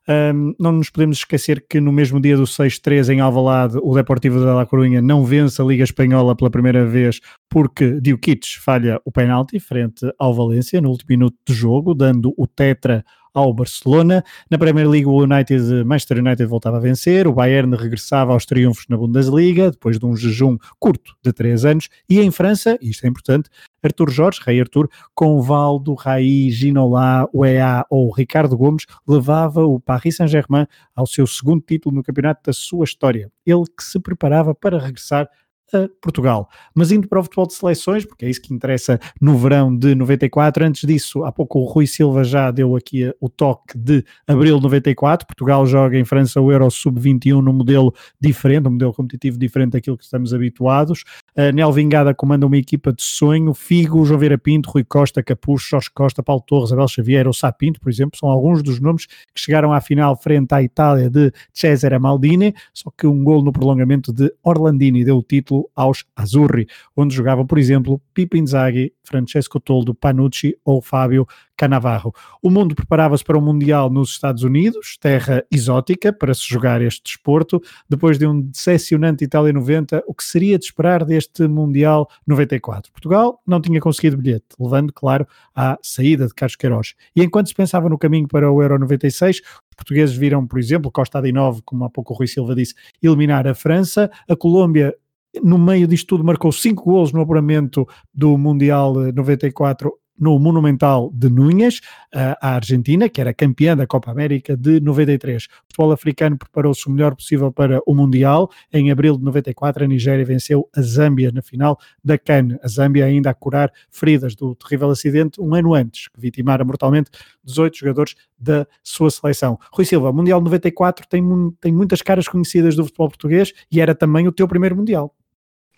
Um, 0.09 0.55
não 0.59 0.73
nos 0.73 0.91
podemos 0.91 1.19
esquecer 1.19 1.65
que 1.69 1.79
no 1.79 1.93
mesmo 1.93 2.21
dia 2.21 2.37
do 2.37 2.45
6-3 2.45 3.11
em 3.11 3.21
Alvalade, 3.21 3.79
o 3.83 3.95
Deportivo 3.95 4.41
da 4.41 4.55
La 4.55 4.67
Coruña 4.67 5.01
não 5.01 5.25
vence 5.25 5.61
a 5.61 5.65
Liga 5.65 5.85
Espanhola 5.85 6.35
pela 6.35 6.51
primeira 6.51 6.87
vez 6.87 7.21
porque 7.49 8.01
Diukic 8.01 8.59
falha 8.59 9.01
o 9.05 9.13
penalti 9.13 9.61
frente 9.61 10.11
ao 10.19 10.35
Valência 10.35 10.81
no 10.81 10.89
último 10.89 11.09
minuto 11.11 11.37
do 11.47 11.53
jogo, 11.53 11.95
dando 11.95 12.33
o 12.37 12.47
tetra 12.47 13.05
ao 13.35 13.53
Barcelona. 13.53 14.25
Na 14.51 14.59
Premier 14.59 14.89
League, 14.89 15.07
o 15.07 15.23
United, 15.23 15.85
Manchester 15.85 16.19
United 16.19 16.47
voltava 16.47 16.77
a 16.77 16.81
vencer, 16.81 17.27
o 17.27 17.33
Bayern 17.33 17.75
regressava 17.77 18.33
aos 18.33 18.47
triunfos 18.47 18.87
na 18.89 18.97
Bundesliga, 18.97 19.71
depois 19.71 19.99
de 19.99 20.07
um 20.07 20.17
jejum 20.17 20.57
curto 20.79 21.15
de 21.25 21.33
três 21.33 21.65
anos, 21.65 21.89
e 22.09 22.21
em 22.21 22.31
França, 22.31 22.79
isto 22.81 23.05
é 23.05 23.09
importante, 23.09 23.49
Arthur 23.83 24.11
Jorge, 24.11 24.41
Rei 24.45 24.61
Arthur, 24.61 24.89
com 25.15 25.41
Valdo, 25.41 25.95
Raí, 25.95 26.51
Ginola, 26.51 27.29
UEA 27.33 27.85
ou 27.89 28.11
Ricardo 28.13 28.57
Gomes, 28.57 28.85
levava 29.09 29.65
o 29.65 29.81
Paris 29.81 30.17
Saint-Germain 30.17 30.67
ao 30.95 31.07
seu 31.07 31.27
segundo 31.27 31.63
título 31.63 31.97
no 31.97 32.03
campeonato 32.03 32.43
da 32.45 32.53
sua 32.53 32.85
história. 32.85 33.31
Ele 33.47 33.65
que 33.65 33.83
se 33.83 33.99
preparava 33.99 34.55
para 34.55 34.79
regressar 34.79 35.29
a 35.73 35.89
Portugal. 36.01 36.49
Mas 36.75 36.91
indo 36.93 37.09
para 37.09 37.21
o 37.21 37.23
futebol 37.23 37.47
de 37.47 37.55
seleções, 37.55 38.05
porque 38.05 38.25
é 38.25 38.31
isso 38.31 38.41
que 38.41 38.53
interessa 38.53 38.99
no 39.21 39.37
verão 39.37 39.75
de 39.75 39.95
94, 39.95 40.65
antes 40.65 40.87
disso, 40.87 41.25
há 41.25 41.33
pouco 41.33 41.61
o 41.61 41.65
Rui 41.65 41.87
Silva 41.87 42.25
já 42.25 42.51
deu 42.51 42.77
aqui 42.77 43.13
o 43.21 43.29
toque 43.29 43.77
de 43.77 44.05
abril 44.27 44.57
de 44.57 44.63
94, 44.63 45.27
Portugal 45.27 45.65
joga 45.67 45.99
em 45.99 46.05
França 46.05 46.41
o 46.41 46.51
Euro 46.51 46.71
Sub-21 46.71 47.41
num 47.41 47.53
modelo 47.53 47.95
diferente, 48.21 48.69
um 48.69 48.73
modelo 48.73 48.93
competitivo 48.93 49.39
diferente 49.39 49.73
daquilo 49.73 49.97
que 49.97 50.05
estamos 50.05 50.35
habituados. 50.35 51.05
A 51.37 51.53
Nel 51.53 51.73
Vingada 51.73 52.15
comanda 52.15 52.47
uma 52.47 52.57
equipa 52.57 52.93
de 52.93 53.03
sonho, 53.03 53.55
Figo, 53.55 54.05
João 54.05 54.19
Vera 54.19 54.39
Pinto, 54.39 54.71
Rui 54.71 54.85
Costa, 54.85 55.23
Capucho, 55.23 55.71
Jorge 55.71 55.91
Costa, 55.95 56.23
Paulo 56.23 56.43
Torres, 56.47 56.73
Abel 56.73 56.89
Xavier 56.89 57.27
ou 57.27 57.33
Sapinto, 57.33 57.81
por 57.81 57.91
exemplo, 57.91 58.19
são 58.19 58.29
alguns 58.29 58.63
dos 58.63 58.81
nomes 58.81 59.07
que 59.07 59.41
chegaram 59.41 59.73
à 59.73 59.81
final 59.81 60.17
frente 60.17 60.53
à 60.53 60.63
Itália 60.63 61.09
de 61.09 61.33
Cesare 61.53 61.99
Maldini, 61.99 62.55
só 62.73 62.91
que 62.91 63.07
um 63.07 63.23
gol 63.23 63.43
no 63.43 63.53
prolongamento 63.53 64.13
de 64.13 64.33
Orlandini 64.43 65.05
deu 65.05 65.19
o 65.19 65.23
título 65.23 65.60
aos 65.75 66.05
Azzurri, 66.15 66.67
onde 66.97 67.15
jogavam, 67.15 67.47
por 67.47 67.59
exemplo, 67.59 68.01
Pipo 68.15 68.37
Inzaghi, 68.37 68.93
Francesco 69.03 69.59
Toldo, 69.59 69.95
Panucci 69.95 70.57
ou 70.65 70.81
Fábio 70.81 71.27
Canavarro. 71.57 72.15
O 72.43 72.49
mundo 72.49 72.75
preparava-se 72.75 73.23
para 73.23 73.37
o 73.37 73.43
Mundial 73.43 73.91
nos 73.91 74.13
Estados 74.13 74.43
Unidos, 74.45 74.97
terra 74.99 75.45
exótica 75.51 76.11
para 76.11 76.33
se 76.33 76.49
jogar 76.49 76.81
este 76.81 77.03
desporto, 77.03 77.61
depois 77.89 78.19
de 78.19 78.27
um 78.27 78.41
decepcionante 78.41 79.25
Itália 79.25 79.53
90, 79.53 80.03
o 80.07 80.15
que 80.15 80.25
seria 80.25 80.59
de 80.59 80.65
esperar 80.65 81.05
deste 81.05 81.47
Mundial 81.47 82.09
94? 82.27 82.91
Portugal 82.93 83.43
não 83.47 83.61
tinha 83.61 83.79
conseguido 83.79 84.17
bilhete, 84.17 84.47
levando, 84.59 84.91
claro, 84.91 85.27
à 85.55 85.79
saída 85.83 86.27
de 86.27 86.33
Carlos 86.33 86.57
Queiroz. 86.57 86.95
E 87.15 87.23
enquanto 87.23 87.49
se 87.49 87.55
pensava 87.55 87.91
no 87.91 87.99
caminho 87.99 88.27
para 88.27 88.51
o 88.51 88.63
Euro 88.63 88.79
96, 88.79 89.41
os 89.41 89.77
portugueses 89.77 90.17
viram, 90.17 90.47
por 90.47 90.59
exemplo, 90.59 90.91
Costa 90.91 91.19
Adinove, 91.19 91.61
como 91.63 91.85
há 91.85 91.91
pouco 91.91 92.15
o 92.15 92.17
Rui 92.17 92.27
Silva 92.27 92.55
disse, 92.55 92.75
eliminar 93.03 93.47
a 93.47 93.55
França, 93.55 94.11
a 94.27 94.35
Colômbia 94.35 94.95
no 95.43 95.59
meio 95.59 95.87
disto 95.87 96.09
tudo 96.09 96.25
marcou 96.25 96.51
cinco 96.51 96.85
golos 96.85 97.13
no 97.13 97.21
apuramento 97.21 97.87
do 98.13 98.37
Mundial 98.37 98.95
94 99.15 99.93
no 100.21 100.39
Monumental 100.39 101.11
de 101.15 101.31
Núñez, 101.31 101.81
a 102.13 102.57
Argentina, 102.57 103.09
que 103.09 103.21
era 103.21 103.33
campeã 103.33 103.75
da 103.75 103.87
Copa 103.87 104.11
América 104.11 104.55
de 104.55 104.79
93. 104.79 105.45
O 105.45 105.49
futebol 105.69 105.93
africano 105.93 106.37
preparou-se 106.37 106.87
o 106.87 106.91
melhor 106.91 107.17
possível 107.17 107.51
para 107.51 107.81
o 107.87 107.95
Mundial. 107.95 108.51
Em 108.71 108.91
abril 108.91 109.17
de 109.17 109.25
94, 109.25 109.85
a 109.85 109.87
Nigéria 109.89 110.25
venceu 110.25 110.69
a 110.77 110.83
Zâmbia 110.83 111.33
na 111.33 111.41
final 111.41 111.79
da 112.05 112.19
CAN. 112.19 112.59
A 112.63 112.69
Zâmbia 112.69 113.07
ainda 113.07 113.31
a 113.31 113.35
curar 113.35 113.73
feridas 113.91 114.35
do 114.35 114.55
terrível 114.55 114.91
acidente 114.91 115.41
um 115.41 115.55
ano 115.55 115.73
antes, 115.73 116.09
que 116.09 116.21
vitimara 116.21 116.65
mortalmente 116.65 117.11
18 117.43 117.79
jogadores 117.79 118.15
da 118.39 118.67
sua 118.83 119.11
seleção. 119.11 119.59
Rui 119.73 119.87
Silva, 119.87 120.13
Mundial 120.13 120.41
94 120.43 121.07
tem, 121.09 121.23
tem 121.61 121.73
muitas 121.73 122.03
caras 122.03 122.29
conhecidas 122.29 122.77
do 122.77 122.85
futebol 122.85 123.09
português 123.09 123.55
e 123.73 123.81
era 123.81 123.95
também 123.95 124.29
o 124.29 124.33
teu 124.33 124.47
primeiro 124.47 124.77
Mundial. 124.77 125.15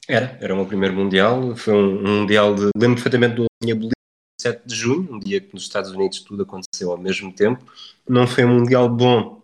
Era, 0.08 0.36
era 0.40 0.52
o 0.52 0.56
meu 0.56 0.66
primeiro 0.66 0.94
Mundial. 0.94 1.56
Foi 1.56 1.74
um, 1.74 1.98
um 1.98 2.20
Mundial 2.20 2.54
de. 2.54 2.68
Lembro 2.76 2.96
perfeitamente 2.96 3.36
do 3.36 3.46
minha 3.62 3.76
7 4.40 4.66
de 4.66 4.74
junho, 4.74 5.14
um 5.14 5.18
dia 5.18 5.40
que 5.40 5.54
nos 5.54 5.62
Estados 5.62 5.92
Unidos 5.92 6.20
tudo 6.20 6.42
aconteceu 6.42 6.90
ao 6.90 6.98
mesmo 6.98 7.32
tempo. 7.32 7.64
Não 8.08 8.26
foi 8.26 8.44
um 8.44 8.58
Mundial 8.58 8.88
bom 8.88 9.40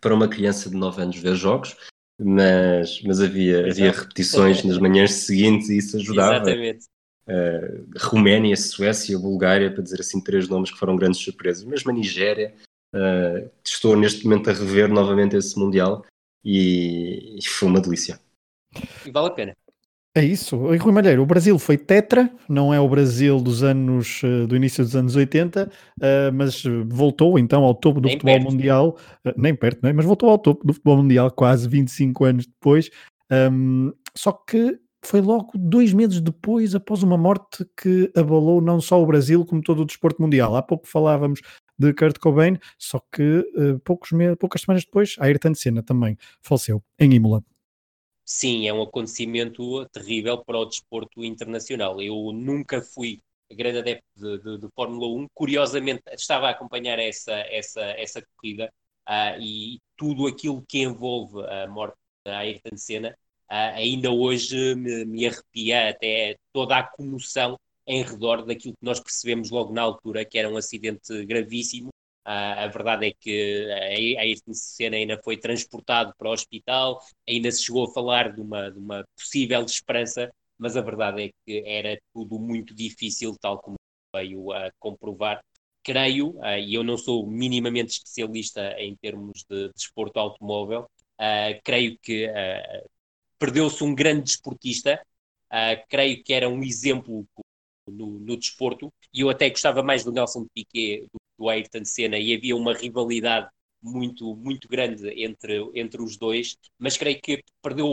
para 0.00 0.14
uma 0.14 0.26
criança 0.28 0.70
de 0.70 0.76
9 0.76 1.02
anos 1.02 1.16
ver 1.16 1.34
jogos, 1.34 1.76
mas, 2.18 3.02
mas 3.02 3.20
havia, 3.20 3.70
havia 3.70 3.92
repetições 3.92 4.64
nas 4.64 4.78
manhãs 4.78 5.12
seguintes 5.12 5.68
e 5.68 5.78
isso 5.78 5.96
ajudava. 5.96 6.36
Exatamente. 6.36 6.86
Uh, 7.28 7.86
Roménia, 7.98 8.56
Suécia, 8.56 9.18
Bulgária, 9.18 9.70
para 9.70 9.82
dizer 9.82 10.00
assim 10.00 10.18
três 10.18 10.48
nomes 10.48 10.70
que 10.70 10.78
foram 10.78 10.96
grandes 10.96 11.20
surpresas. 11.20 11.62
Mesmo 11.64 11.90
a 11.90 11.94
Nigéria, 11.94 12.54
uh, 12.94 13.50
estou 13.62 13.94
neste 13.96 14.24
momento 14.24 14.48
a 14.48 14.54
rever 14.54 14.88
novamente 14.88 15.36
esse 15.36 15.58
Mundial 15.58 16.06
e, 16.42 17.36
e 17.38 17.46
foi 17.46 17.68
uma 17.68 17.82
delícia. 17.82 18.18
E 19.04 19.10
vale 19.10 19.26
a 19.28 19.30
pena. 19.30 19.56
É 20.18 20.24
isso. 20.24 20.56
Rui 20.56 20.92
Malheiro, 20.92 21.22
o 21.22 21.26
Brasil 21.26 21.56
foi 21.60 21.78
tetra, 21.78 22.28
não 22.48 22.74
é 22.74 22.80
o 22.80 22.88
Brasil 22.88 23.40
dos 23.40 23.62
anos 23.62 24.20
eh, 24.24 24.48
do 24.48 24.56
início 24.56 24.82
dos 24.82 24.96
anos 24.96 25.14
80, 25.14 25.70
uh, 25.70 25.70
mas 26.34 26.64
voltou 26.88 27.38
então 27.38 27.62
ao 27.62 27.72
topo 27.72 28.00
do 28.00 28.06
nem 28.08 28.16
futebol 28.16 28.34
perto. 28.34 28.50
mundial, 28.50 28.96
uh, 29.24 29.32
nem 29.36 29.54
perto, 29.54 29.86
é? 29.86 29.92
mas 29.92 30.04
voltou 30.04 30.28
ao 30.28 30.36
topo 30.36 30.66
do 30.66 30.72
futebol 30.72 30.96
mundial 30.96 31.30
quase 31.30 31.68
25 31.68 32.24
anos 32.24 32.46
depois. 32.48 32.90
Um, 33.30 33.92
só 34.12 34.32
que 34.32 34.80
foi 35.04 35.20
logo 35.20 35.52
dois 35.54 35.92
meses 35.92 36.20
depois, 36.20 36.74
após 36.74 37.04
uma 37.04 37.16
morte 37.16 37.64
que 37.80 38.10
abalou 38.16 38.60
não 38.60 38.80
só 38.80 39.00
o 39.00 39.06
Brasil, 39.06 39.46
como 39.46 39.62
todo 39.62 39.82
o 39.82 39.86
desporto 39.86 40.20
mundial. 40.20 40.56
Há 40.56 40.62
pouco 40.62 40.88
falávamos 40.88 41.42
de 41.78 41.94
Kurt 41.94 42.18
Cobain, 42.18 42.58
só 42.76 43.00
que 43.12 43.44
poucos 43.84 44.10
poucas 44.40 44.62
semanas 44.62 44.84
depois, 44.84 45.14
a 45.20 45.26
Ayrton 45.26 45.54
Senna 45.54 45.80
também 45.80 46.18
faleceu 46.42 46.82
em 46.98 47.14
Imola 47.14 47.40
sim, 48.28 48.68
é 48.68 48.72
um 48.72 48.82
acontecimento 48.82 49.86
terrível 49.88 50.44
para 50.44 50.58
o 50.58 50.66
desporto 50.66 51.24
internacional. 51.24 52.00
Eu 52.02 52.32
nunca 52.32 52.82
fui 52.82 53.20
grande 53.50 53.78
adepto 53.78 54.04
de, 54.14 54.38
de, 54.38 54.58
de, 54.58 54.68
Fórmula 54.74 55.06
1, 55.08 55.28
curiosamente 55.34 56.02
estava 56.12 56.48
a 56.48 56.50
acompanhar 56.50 56.98
essa, 56.98 57.32
essa, 57.32 57.80
essa 57.80 58.22
corrida 58.36 58.70
uh, 59.08 59.40
e 59.40 59.80
tudo 59.96 60.26
aquilo 60.26 60.62
que 60.68 60.80
envolve 60.80 61.42
a 61.46 61.66
morte 61.66 61.96
da 62.26 62.38
Ayrton 62.38 62.76
Senna 62.76 63.16
uh, 63.50 63.74
ainda 63.74 64.10
hoje 64.10 64.74
me, 64.74 65.04
me 65.06 65.26
arrepia 65.26 65.88
até 65.88 66.36
toda 66.52 66.76
a 66.76 66.82
comoção 66.82 67.58
em 67.86 68.02
redor 68.02 68.44
daquilo 68.44 68.74
que 68.74 68.84
nós 68.84 69.00
percebemos 69.00 69.50
logo 69.50 69.72
na 69.72 69.80
altura, 69.80 70.24
que 70.26 70.38
era 70.38 70.50
um 70.50 70.58
acidente 70.58 71.24
gravíssimo 71.24 71.88
a 72.30 72.66
verdade 72.66 73.06
é 73.06 73.12
que 73.12 73.66
a 74.16 74.20
Ayrton 74.20 74.52
Senna 74.52 74.96
ainda 74.96 75.18
foi 75.22 75.36
transportado 75.38 76.12
para 76.18 76.28
o 76.28 76.32
hospital, 76.32 77.00
ainda 77.26 77.50
se 77.50 77.62
chegou 77.62 77.84
a 77.88 77.92
falar 77.92 78.34
de 78.34 78.40
uma, 78.40 78.70
de 78.70 78.78
uma 78.78 79.04
possível 79.16 79.62
esperança, 79.64 80.30
mas 80.58 80.76
a 80.76 80.82
verdade 80.82 81.22
é 81.24 81.30
que 81.46 81.62
era 81.66 81.98
tudo 82.12 82.38
muito 82.38 82.74
difícil, 82.74 83.34
tal 83.40 83.58
como 83.60 83.76
veio 84.14 84.52
a 84.52 84.70
comprovar. 84.78 85.40
Creio, 85.82 86.30
uh, 86.40 86.58
e 86.58 86.74
eu 86.74 86.84
não 86.84 86.98
sou 86.98 87.26
minimamente 87.26 87.92
especialista 87.92 88.78
em 88.78 88.94
termos 88.96 89.44
de 89.48 89.70
desporto 89.72 90.18
automóvel, 90.18 90.82
uh, 91.18 91.60
creio 91.64 91.98
que 91.98 92.28
perdeu-se 93.38 93.82
um 93.82 93.94
grande 93.94 94.24
desportista, 94.24 95.00
creio 95.88 96.22
que 96.22 96.34
era 96.34 96.48
um 96.48 96.62
exemplo 96.62 97.24
no, 97.86 98.18
no 98.18 98.36
desporto, 98.36 98.92
e 99.14 99.20
eu 99.20 99.30
até 99.30 99.48
gostava 99.48 99.82
mais 99.82 100.04
do 100.04 100.12
Nelson 100.12 100.46
Piquet 100.52 101.06
do 101.38 101.48
Ayrton 101.48 101.84
Senna 101.84 102.18
e 102.18 102.34
havia 102.34 102.56
uma 102.56 102.74
rivalidade 102.74 103.48
muito, 103.82 104.34
muito 104.36 104.68
grande 104.68 105.08
entre, 105.22 105.70
entre 105.74 106.02
os 106.02 106.16
dois, 106.16 106.56
mas 106.78 106.96
creio 106.96 107.20
que 107.20 107.42
perdeu, 107.62 107.88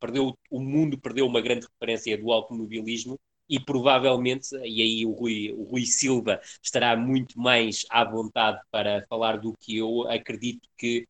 perdeu, 0.00 0.36
o 0.50 0.60
mundo 0.60 0.98
perdeu 0.98 1.26
uma 1.26 1.40
grande 1.40 1.66
referência 1.66 2.16
do 2.16 2.32
automobilismo 2.32 3.18
e 3.48 3.60
provavelmente, 3.60 4.48
e 4.64 4.82
aí 4.82 5.06
o 5.06 5.12
Rui, 5.12 5.52
o 5.52 5.64
Rui 5.64 5.84
Silva 5.86 6.40
estará 6.62 6.96
muito 6.96 7.38
mais 7.38 7.84
à 7.90 8.04
vontade 8.04 8.60
para 8.70 9.06
falar 9.08 9.38
do 9.38 9.52
que 9.60 9.76
eu, 9.76 10.08
acredito 10.08 10.68
que 10.76 11.06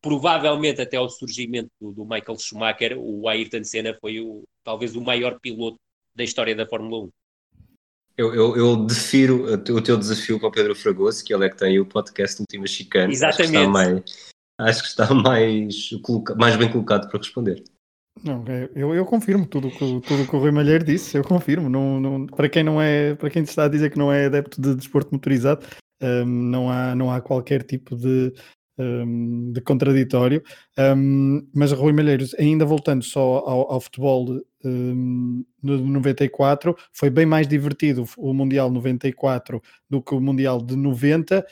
provavelmente 0.00 0.80
até 0.80 0.96
ao 0.96 1.08
surgimento 1.08 1.70
do, 1.80 1.92
do 1.92 2.04
Michael 2.04 2.38
Schumacher, 2.38 2.98
o 2.98 3.28
Ayrton 3.28 3.64
Senna 3.64 3.96
foi 4.00 4.20
o, 4.20 4.44
talvez 4.64 4.96
o 4.96 5.00
maior 5.00 5.38
piloto 5.40 5.78
da 6.14 6.24
história 6.24 6.54
da 6.54 6.66
Fórmula 6.66 7.04
1. 7.04 7.10
Eu, 8.18 8.34
eu, 8.34 8.56
eu, 8.56 8.76
defiro 8.86 9.44
o 9.52 9.82
teu 9.82 9.96
desafio 9.96 10.38
para 10.38 10.48
o 10.48 10.52
Pedro 10.52 10.74
Fragoso, 10.74 11.22
que 11.22 11.34
ele 11.34 11.44
é 11.44 11.50
que 11.50 11.56
tem 11.56 11.78
o 11.78 11.84
podcast 11.84 12.40
Última 12.40 12.66
Chicane. 12.66 13.12
Exatamente. 13.12 13.42
Acho 13.44 13.52
que 13.52 13.58
está 13.58 13.68
mais, 13.68 14.34
acho 14.58 14.82
que 14.82 14.88
está 14.88 15.14
mais, 15.14 15.90
mais 16.38 16.56
bem 16.56 16.72
colocado 16.72 17.08
para 17.08 17.18
responder. 17.18 17.62
Não, 18.24 18.42
eu, 18.74 18.94
eu 18.94 19.04
confirmo 19.04 19.46
tudo 19.46 19.70
que, 19.70 19.78
tudo 20.00 20.26
que 20.26 20.34
o 20.34 20.38
Rui 20.38 20.50
Malheiro 20.50 20.84
disse, 20.84 21.18
eu 21.18 21.22
confirmo. 21.22 21.68
Não, 21.68 22.00
não, 22.00 22.26
para 22.26 22.48
quem 22.48 22.64
não 22.64 22.80
é, 22.80 23.14
para 23.14 23.28
quem 23.28 23.42
está 23.42 23.64
a 23.64 23.68
dizer 23.68 23.90
que 23.90 23.98
não 23.98 24.10
é 24.10 24.26
adepto 24.26 24.60
de 24.60 24.74
desporto 24.74 25.12
motorizado, 25.12 25.66
um, 26.02 26.24
não, 26.24 26.70
há, 26.70 26.94
não 26.94 27.12
há 27.12 27.20
qualquer 27.20 27.62
tipo 27.62 27.94
de, 27.94 28.32
um, 28.78 29.52
de 29.52 29.60
contraditório. 29.60 30.42
Um, 30.78 31.46
mas 31.54 31.72
Rui 31.72 31.92
Malheiros, 31.92 32.34
ainda 32.34 32.64
voltando 32.64 33.02
só 33.02 33.38
ao, 33.38 33.72
ao 33.72 33.80
futebol 33.80 34.40
um, 34.64 35.44
no 35.62 35.78
94, 35.78 36.76
foi 36.92 37.10
bem 37.10 37.26
mais 37.26 37.46
divertido 37.46 38.04
o 38.16 38.32
Mundial 38.32 38.70
94 38.70 39.62
do 39.88 40.02
que 40.02 40.14
o 40.14 40.20
Mundial 40.20 40.60
de 40.60 40.76
90, 40.76 41.46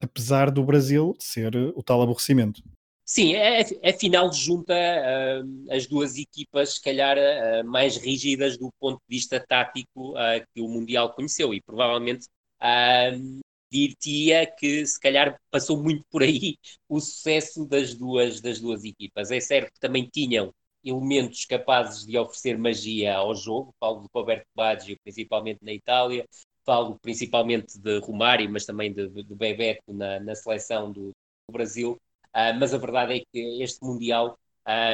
apesar 0.00 0.50
do 0.50 0.64
Brasil 0.64 1.14
ser 1.18 1.54
o 1.74 1.82
tal 1.82 2.02
aborrecimento. 2.02 2.62
Sim, 3.08 3.34
é, 3.36 3.60
é, 3.60 3.90
afinal 3.90 4.32
junta 4.32 4.74
uh, 4.74 5.72
as 5.72 5.86
duas 5.86 6.16
equipas, 6.16 6.74
se 6.74 6.82
calhar, 6.82 7.16
uh, 7.16 7.64
mais 7.64 7.96
rígidas 7.96 8.58
do 8.58 8.68
ponto 8.80 8.96
de 8.96 9.16
vista 9.16 9.38
tático 9.38 10.10
uh, 10.14 10.44
que 10.52 10.60
o 10.60 10.66
Mundial 10.66 11.14
conheceu 11.14 11.54
e 11.54 11.60
provavelmente 11.60 12.26
dir-te-ia 13.70 14.46
que 14.46 14.86
se 14.86 14.98
calhar 15.00 15.40
passou 15.50 15.82
muito 15.82 16.04
por 16.10 16.22
aí 16.22 16.56
o 16.88 17.00
sucesso 17.00 17.66
das 17.66 17.94
duas, 17.94 18.40
das 18.40 18.60
duas 18.60 18.84
equipas. 18.84 19.30
É 19.30 19.40
certo 19.40 19.72
que 19.72 19.80
também 19.80 20.08
tinham 20.12 20.52
elementos 20.84 21.44
capazes 21.44 22.06
de 22.06 22.16
oferecer 22.16 22.56
magia 22.58 23.16
ao 23.16 23.34
jogo, 23.34 23.74
falo 23.80 24.02
do 24.02 24.08
Roberto 24.14 24.46
Baggio, 24.54 24.96
principalmente 25.02 25.58
na 25.62 25.72
Itália, 25.72 26.24
falo 26.64 26.98
principalmente 27.00 27.78
de 27.78 27.98
Romário, 28.00 28.50
mas 28.50 28.64
também 28.64 28.92
de 28.92 29.08
Bebeto 29.34 29.92
na, 29.92 30.20
na 30.20 30.34
seleção 30.34 30.92
do, 30.92 31.10
do 31.48 31.52
Brasil, 31.52 31.92
uh, 32.28 32.58
mas 32.58 32.72
a 32.72 32.78
verdade 32.78 33.14
é 33.14 33.20
que 33.32 33.62
este 33.62 33.84
Mundial 33.84 34.38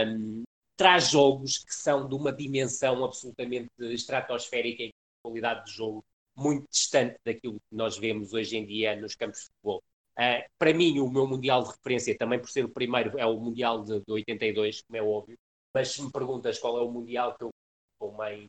um, 0.07 0.43
traz 0.77 1.11
jogos 1.11 1.59
que 1.59 1.75
são 1.75 2.09
de 2.09 2.15
uma 2.15 2.33
dimensão 2.33 3.05
absolutamente 3.05 3.71
estratosférica 3.81 4.83
em 4.83 4.91
qualidade 5.23 5.67
de 5.67 5.73
jogo, 5.73 6.05
muito 6.37 6.67
distante 6.71 7.19
daquilo 7.25 7.55
que 7.55 7.77
nós 7.77 7.99
vemos 7.99 8.33
hoje 8.33 8.57
em 8.57 8.67
dia 8.67 8.97
nos 8.97 9.15
campos 9.15 9.41
de 9.41 9.47
futebol. 9.47 9.83
Uh, 10.19 10.45
para 10.59 10.75
mim, 10.75 11.01
o 11.01 11.11
meu 11.11 11.27
Mundial 11.27 11.63
de 11.63 11.71
referência, 11.71 12.17
também 12.17 12.39
por 12.39 12.51
ser 12.51 12.65
o 12.65 12.69
primeiro, 12.69 13.19
é 13.19 13.27
o 13.27 13.39
Mundial 13.39 13.83
de, 13.83 14.01
de 14.01 14.13
82, 14.13 14.83
como 14.83 14.97
é 14.97 15.03
óbvio, 15.03 15.39
mas 15.75 15.89
se 15.89 16.03
me 16.03 16.13
perguntas 16.13 16.59
qual 16.59 16.79
é 16.79 16.83
o 16.83 16.91
Mundial 16.91 17.35
que 17.37 17.45
eu 17.45 17.51
com 17.99 18.11
mais 18.13 18.47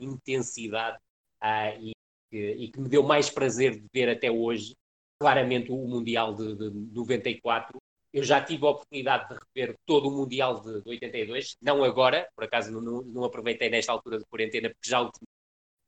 intensidade 0.00 0.98
uh, 1.42 1.80
e, 1.80 1.92
que, 2.30 2.50
e, 2.52 2.70
que, 2.70 2.80
me 2.80 2.88
deu 2.88 3.02
mais 3.02 3.30
prazer 3.30 3.78
de 3.78 3.86
ver 3.92 4.08
até 4.08 4.30
hoje, 4.30 4.74
claramente 5.20 5.70
o 5.70 5.76
Mundial 5.86 6.34
de, 6.34 6.56
de 6.56 6.70
94. 6.94 7.78
Eu 8.12 8.22
já 8.22 8.42
tive 8.42 8.64
a 8.64 8.70
oportunidade 8.70 9.28
de 9.28 9.34
rever 9.34 9.76
todo 9.84 10.08
o 10.08 10.10
Mundial 10.10 10.60
de, 10.60 10.82
de 10.82 10.88
82, 10.88 11.56
não 11.60 11.82
agora, 11.84 12.28
por 12.34 12.44
acaso 12.44 12.70
não, 12.72 13.02
não, 13.02 13.24
aproveitei 13.24 13.68
nesta 13.68 13.92
altura 13.92 14.18
de 14.18 14.24
quarentena, 14.24 14.70
porque 14.70 14.88
já 14.88 15.00
o 15.00 15.10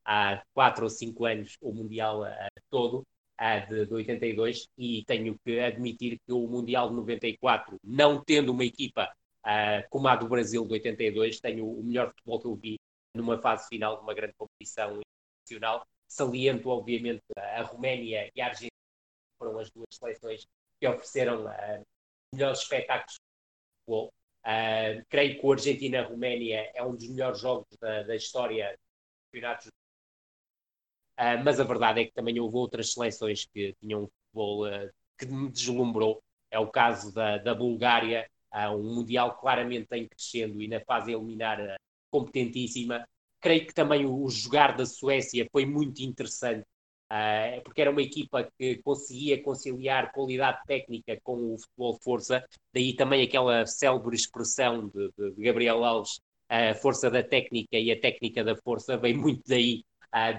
há 0.07 0.43
4 0.55 0.85
ou 0.85 0.91
5 0.91 1.24
anos 1.24 1.57
o 1.61 1.73
Mundial 1.73 2.23
uh, 2.23 2.61
todo 2.70 3.05
de, 3.69 3.87
de 3.87 3.93
82 3.93 4.69
e 4.78 5.05
tenho 5.05 5.39
que 5.45 5.61
admitir 5.61 6.19
que 6.24 6.33
o 6.33 6.47
Mundial 6.47 6.89
de 6.89 6.97
94, 6.97 7.77
não 7.85 8.23
tendo 8.24 8.53
uma 8.53 8.65
equipa 8.65 9.12
uh, 9.45 9.89
como 9.91 10.09
a 10.09 10.16
do 10.16 10.28
Brasil 10.28 10.65
de 10.66 10.73
82, 10.74 11.41
tenho 11.41 11.69
o 11.69 11.83
melhor 11.83 12.09
futebol 12.09 12.41
que 12.41 12.47
eu 12.47 12.55
vi 12.55 12.77
numa 13.15 13.39
fase 13.39 13.69
final 13.69 13.97
de 13.97 14.03
uma 14.03 14.15
grande 14.15 14.35
competição 14.35 15.01
internacional. 15.01 15.87
Saliento, 16.09 16.69
obviamente, 16.69 17.23
a 17.37 17.62
Roménia 17.62 18.31
e 18.35 18.41
a 18.41 18.47
Argentina 18.47 18.70
foram 19.39 19.59
as 19.59 19.70
duas 19.70 19.89
seleções 19.93 20.47
que 20.81 20.89
ofereceram 20.89 21.47
uh, 21.47 21.83
melhores 22.33 22.61
espetáculos 22.61 23.15
de 23.15 23.81
futebol. 23.81 24.12
Uh, 24.45 25.05
creio 25.09 25.41
que 25.41 25.47
o 25.47 25.53
Argentina-Roménia 25.53 26.70
é 26.74 26.83
um 26.83 26.95
dos 26.95 27.09
melhores 27.09 27.41
jogos 27.41 27.66
da, 27.81 28.05
da 28.05 28.15
história 28.15 28.70
dos 28.70 28.78
campeonatos 29.33 29.66
Uh, 31.18 31.43
mas 31.43 31.59
a 31.59 31.64
verdade 31.64 32.01
é 32.01 32.05
que 32.05 32.12
também 32.12 32.38
houve 32.38 32.56
outras 32.56 32.93
seleções 32.93 33.47
que 33.47 33.74
tinham 33.80 34.02
um 34.02 34.09
futebol 34.09 34.66
uh, 34.68 34.90
que 35.18 35.26
me 35.26 35.51
deslumbrou. 35.51 36.22
É 36.51 36.59
o 36.59 36.68
caso 36.68 37.12
da, 37.12 37.38
da 37.38 37.55
Bulgária, 37.55 38.28
uh, 38.52 38.76
um 38.76 38.97
Mundial 38.97 39.34
claramente 39.38 39.88
em 39.93 40.06
crescendo 40.06 40.60
e 40.60 40.68
na 40.68 40.80
fase 40.80 41.12
eliminar 41.12 41.76
competentíssima. 42.10 43.06
Creio 43.40 43.66
que 43.66 43.72
também 43.72 44.05
o, 44.05 44.24
o, 44.24 44.28
jogar 44.28 44.76
da 44.76 44.84
Suécia 44.84 45.48
foi 45.51 45.64
muito 45.64 46.01
interessante, 46.01 46.64
porque 47.62 47.80
era 47.80 47.90
uma 47.90 48.02
equipa 48.02 48.48
que 48.59 48.76
conseguia 48.82 49.40
conciliar 49.43 50.12
qualidade 50.12 50.59
técnica 50.66 51.18
com 51.22 51.55
o 51.55 51.59
futebol 51.59 51.98
força. 52.02 52.44
Daí 52.74 52.94
também 52.94 53.22
aquela 53.22 53.64
célebre 53.66 54.16
expressão 54.16 54.88
de, 54.88 55.10
de, 55.16 55.30
de 55.32 55.43
Gabriel 55.43 55.84
Alves, 55.84 56.18
a 56.48 56.74
força 56.74 57.10
da 57.10 57.22
técnica 57.22 57.76
e 57.76 57.93
a 57.93 58.01
técnica 58.01 58.43
da 58.43 58.56
força, 58.56 58.97
vem 58.97 59.14
muito 59.14 59.43
daí 59.47 59.84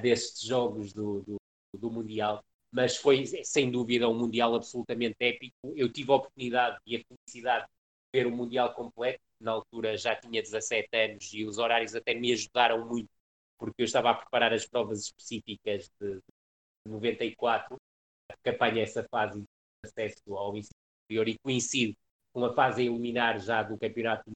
destes 0.01 0.41
jogos 0.41 0.93
do, 0.93 1.21
do, 1.21 1.35
do, 1.77 1.91
Mundial, 1.91 2.43
mas 2.71 2.97
foi 2.97 3.25
sem 3.25 3.69
dúvida 3.69 4.09
um 4.09 4.17
Mundial 4.17 4.55
absolutamente 4.55 5.15
épico. 5.19 5.73
Eu 5.75 5.91
tive 5.91 6.11
a 6.11 6.15
oportunidade 6.15 6.77
e 6.85 6.97
a 6.97 7.01
felicidade 7.03 7.65
de 7.65 8.19
ver 8.19 8.27
o 8.27 8.31
Mundial 8.31 8.73
completo, 8.73 9.21
na 9.39 9.51
altura 9.51 9.95
já 9.97 10.15
tinha 10.15 10.41
17 10.41 10.87
anos 10.95 11.33
e 11.33 11.45
os 11.45 11.57
horários 11.57 11.95
até 11.95 12.13
me 12.13 12.33
ajudaram 12.33 12.87
muito, 12.87 13.09
porque 13.57 13.83
eu 13.83 13.85
estava 13.85 14.09
a 14.11 14.15
preparar 14.15 14.53
as 14.53 14.65
provas 14.65 15.03
específicas 15.03 15.89
de, 16.01 16.15
de 16.15 16.91
94, 16.91 17.77
que 18.43 18.49
apanha 18.49 18.83
essa 18.83 19.05
fase 19.09 19.39
de 19.39 19.45
acesso 19.85 20.35
ao 20.35 20.57
ensino 20.57 20.73
superior 21.03 21.27
e 21.27 21.37
coincide 21.39 21.97
com 22.33 22.43
a 22.45 22.53
fase 22.53 22.81
a 22.81 22.85
eliminar 22.85 23.39
já 23.39 23.63
do 23.63 23.77
campeonato, 23.77 24.31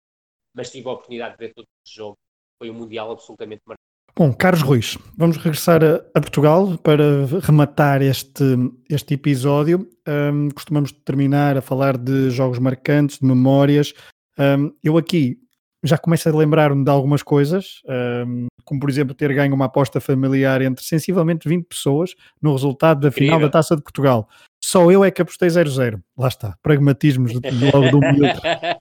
mas 0.54 0.72
tive 0.72 0.88
a 0.88 0.92
oportunidade 0.92 1.38
de 1.38 1.48
ver 1.48 1.54
todo 1.54 1.66
o 1.66 1.90
jogo. 1.90 2.18
Foi 2.58 2.70
um 2.70 2.74
Mundial 2.74 3.12
absolutamente 3.12 3.62
marcante. 3.66 3.91
Bom, 4.16 4.34
Carlos 4.34 4.62
Ruiz, 4.62 4.98
vamos 5.18 5.38
regressar 5.38 5.82
a, 5.84 5.96
a 6.14 6.20
Portugal 6.20 6.78
para 6.84 7.26
rematar 7.42 8.02
este, 8.02 8.44
este 8.90 9.14
episódio. 9.14 9.88
Um, 10.06 10.50
costumamos 10.50 10.92
terminar 10.92 11.58
a 11.58 11.62
falar 11.62 11.98
de 11.98 12.30
jogos 12.30 12.60
marcantes, 12.60 13.20
de 13.20 13.26
memórias. 13.26 13.94
Um, 14.38 14.72
eu 14.84 14.98
aqui 14.98 15.38
já 15.84 15.98
começo 15.98 16.28
a 16.28 16.36
lembrar-me 16.36 16.84
de 16.84 16.92
algumas 16.92 17.24
coisas, 17.24 17.82
um, 18.28 18.48
como 18.66 18.82
por 18.82 18.90
exemplo 18.90 19.16
ter 19.16 19.34
ganho 19.34 19.56
uma 19.56 19.66
aposta 19.66 20.02
familiar 20.02 20.62
entre 20.62 20.84
sensivelmente 20.84 21.48
20 21.48 21.66
pessoas 21.66 22.14
no 22.42 22.52
resultado 22.52 23.00
da 23.00 23.12
final 23.12 23.40
da 23.40 23.50
Taça 23.50 23.78
de 23.78 23.82
Portugal. 23.82 24.28
Só 24.72 24.90
eu 24.90 25.04
é 25.04 25.12
que 25.12 25.22
apostei 25.22 25.50
0-0. 25.50 26.02
Lá 26.18 26.30
está, 26.30 26.58
pragmatismos 26.64 27.34
logo 27.34 27.92
do 27.92 28.00
minuto. 28.00 28.40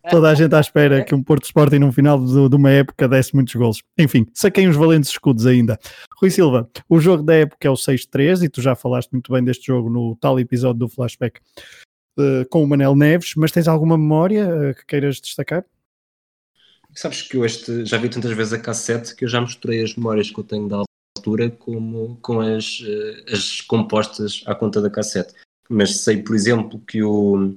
Toda 0.09 0.31
a 0.31 0.35
gente 0.37 0.55
à 0.55 0.61
espera 0.61 1.05
que 1.05 1.13
um 1.17 1.21
Porto 1.21 1.47
Sporting 1.47 1.81
no 1.81 1.91
final 1.91 2.25
de, 2.25 2.49
de, 2.49 2.55
uma 2.55 2.71
época 2.71 3.09
desse 3.09 3.35
muitos 3.35 3.57
gols. 3.57 3.83
Enfim, 3.99 4.25
saquei 4.33 4.69
uns 4.69 4.77
valentes 4.77 5.11
escudos 5.11 5.47
ainda. 5.47 5.77
Rui 6.21 6.31
Silva, 6.31 6.71
o 6.89 7.01
jogo 7.01 7.25
da 7.25 7.35
época 7.35 7.67
é 7.67 7.71
o 7.71 7.75
6-3 7.75 8.45
e 8.45 8.49
tu 8.49 8.63
já 8.63 8.77
falaste 8.77 9.11
muito 9.11 9.33
bem 9.33 9.43
deste 9.43 9.67
jogo 9.67 9.91
no 9.91 10.15
tal 10.15 10.39
episódio 10.39 10.79
do 10.79 10.89
Flashback 10.89 11.41
uh, 12.17 12.49
com 12.49 12.63
o 12.63 12.69
Manel 12.69 12.95
Neves, 12.95 13.33
mas 13.35 13.51
tens 13.51 13.67
alguma 13.67 13.99
memória 13.99 14.47
uh, 14.47 14.75
que 14.77 14.87
queiras 14.87 15.21
destacar? 15.21 15.65
Sabes 16.95 17.23
que 17.23 17.37
eu 17.37 17.45
este, 17.45 17.85
já 17.85 17.99
vi 17.99 18.09
tantas 18.09 18.31
vezes 18.31 18.53
a 18.53 18.61
cassete 18.61 19.17
que 19.17 19.25
eu 19.25 19.29
já 19.29 19.41
mostrei 19.41 19.83
as 19.83 19.97
memórias 19.97 20.31
que 20.31 20.39
eu 20.39 20.45
tenho 20.45 20.69
da 20.69 20.85
altura 21.17 21.51
como, 21.51 22.17
com 22.23 22.39
as, 22.41 22.81
eh, 22.87 23.35
as 23.35 23.61
compostas 23.61 24.45
à 24.47 24.55
conta 24.55 24.81
da 24.81 24.89
cassete. 24.89 25.35
Mas 25.71 25.99
sei, 25.99 26.23
por 26.23 26.35
exemplo, 26.35 26.81
que 26.81 27.03
o, 27.03 27.55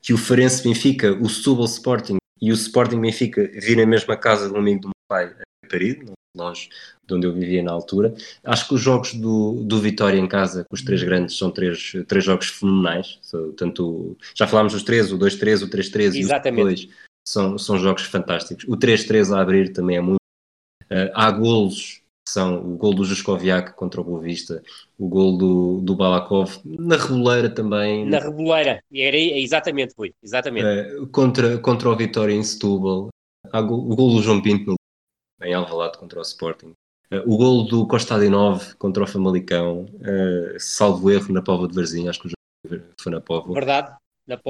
que 0.00 0.12
o 0.12 0.18
Farense 0.18 0.62
Benfica, 0.62 1.12
o 1.12 1.28
Setúbal 1.28 1.64
Sporting 1.64 2.18
e 2.40 2.52
o 2.52 2.54
Sporting 2.54 3.00
Benfica 3.00 3.50
vi 3.60 3.74
na 3.74 3.84
mesma 3.84 4.16
casa 4.16 4.48
de 4.48 4.54
um 4.54 4.58
amigo 4.58 4.82
do 4.82 4.88
meu 4.88 4.94
pai, 5.08 5.34
em 5.64 5.68
Paris, 5.68 5.96
longe 6.36 6.68
de 7.06 7.14
onde 7.14 7.26
eu 7.26 7.32
vivia 7.32 7.62
na 7.62 7.72
altura. 7.72 8.14
Acho 8.42 8.68
que 8.68 8.74
os 8.74 8.80
jogos 8.80 9.14
do, 9.14 9.62
do 9.64 9.80
Vitória 9.80 10.18
em 10.18 10.26
casa, 10.26 10.64
com 10.64 10.74
os 10.74 10.82
três 10.82 11.02
grandes, 11.02 11.36
são 11.36 11.50
três, 11.50 11.92
três 12.06 12.24
jogos 12.24 12.48
fenomenais. 12.48 13.20
Tanto, 13.56 14.16
já 14.34 14.46
falámos 14.46 14.72
dos 14.72 14.82
três, 14.82 15.12
o 15.12 15.18
2-3, 15.18 15.62
o 15.62 15.68
3-3 15.68 16.14
e 16.14 16.24
o 16.24 16.28
2 16.64 16.88
são, 17.26 17.58
são 17.58 17.78
jogos 17.78 18.04
fantásticos. 18.04 18.64
O 18.68 18.76
3-3 18.76 19.34
a 19.34 19.40
abrir 19.40 19.72
também 19.72 19.96
é 19.96 20.00
muito. 20.00 20.18
Uh, 20.84 21.10
há 21.14 21.30
golos, 21.30 22.02
são 22.34 22.56
o 22.56 22.76
gol 22.76 22.92
do 22.92 23.04
Juskoviak 23.04 23.74
contra 23.74 24.00
o 24.00 24.04
Boa 24.04 24.20
Vista, 24.20 24.62
o 24.98 25.08
gol 25.08 25.38
do, 25.38 25.80
do 25.80 25.94
Balakov, 25.94 26.58
na 26.64 26.96
Reboleira 26.96 27.48
também. 27.48 28.04
Na 28.04 28.18
Reboleira, 28.18 28.82
era, 28.92 29.16
exatamente, 29.16 29.94
foi, 29.94 30.12
exatamente. 30.22 30.66
Uh, 30.66 31.06
contra, 31.06 31.56
contra 31.58 31.88
o 31.88 31.96
Vitória 31.96 32.34
em 32.34 32.42
Setúbal, 32.42 33.08
gol, 33.52 33.90
o 33.90 33.94
gol 33.96 34.10
do 34.16 34.22
João 34.22 34.42
Pinto 34.42 34.74
em 35.42 35.54
Alvalade 35.54 35.96
contra 35.98 36.18
o 36.18 36.22
Sporting. 36.22 36.72
Uh, 37.12 37.22
o 37.24 37.36
gol 37.36 37.66
do 37.66 37.86
Costa 37.86 38.18
Nove 38.28 38.74
contra 38.74 39.04
o 39.04 39.06
Famalicão, 39.06 39.86
salvo 40.58 41.10
erro 41.10 41.32
na 41.32 41.40
Pova 41.40 41.68
de 41.68 41.74
Varzim, 41.74 42.08
acho 42.08 42.20
que 42.20 42.26
o 42.26 42.30
jogo 42.30 42.84
foi 43.00 43.12
na 43.12 43.20
Pova. 43.20 43.54
Verdade, 43.54 43.96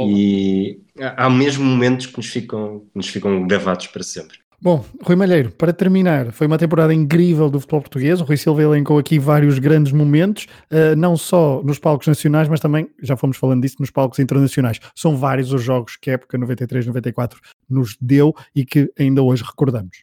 e 0.06 0.80
há 0.98 1.28
mesmo 1.28 1.64
momentos 1.64 2.06
que 2.06 2.16
nos 2.16 2.28
ficam, 2.28 2.80
que 2.80 2.96
nos 2.96 3.08
ficam 3.08 3.46
gravados 3.46 3.88
para 3.88 4.04
sempre. 4.04 4.38
Bom, 4.64 4.82
Rui 5.02 5.14
Malheiro, 5.14 5.50
para 5.50 5.74
terminar, 5.74 6.32
foi 6.32 6.46
uma 6.46 6.56
temporada 6.56 6.94
incrível 6.94 7.50
do 7.50 7.60
futebol 7.60 7.82
português. 7.82 8.22
O 8.22 8.24
Rui 8.24 8.38
Silva 8.38 8.62
elencou 8.62 8.96
aqui 8.96 9.18
vários 9.18 9.58
grandes 9.58 9.92
momentos, 9.92 10.46
uh, 10.72 10.96
não 10.96 11.18
só 11.18 11.62
nos 11.62 11.78
palcos 11.78 12.06
nacionais, 12.06 12.48
mas 12.48 12.60
também, 12.60 12.88
já 13.02 13.14
fomos 13.14 13.36
falando 13.36 13.60
disso, 13.60 13.76
nos 13.78 13.90
palcos 13.90 14.18
internacionais. 14.20 14.80
São 14.96 15.18
vários 15.18 15.52
os 15.52 15.62
jogos 15.62 15.96
que 15.96 16.08
a 16.08 16.14
época 16.14 16.38
93-94 16.38 17.34
nos 17.68 17.94
deu 18.00 18.34
e 18.56 18.64
que 18.64 18.90
ainda 18.98 19.22
hoje 19.22 19.44
recordamos. 19.44 19.98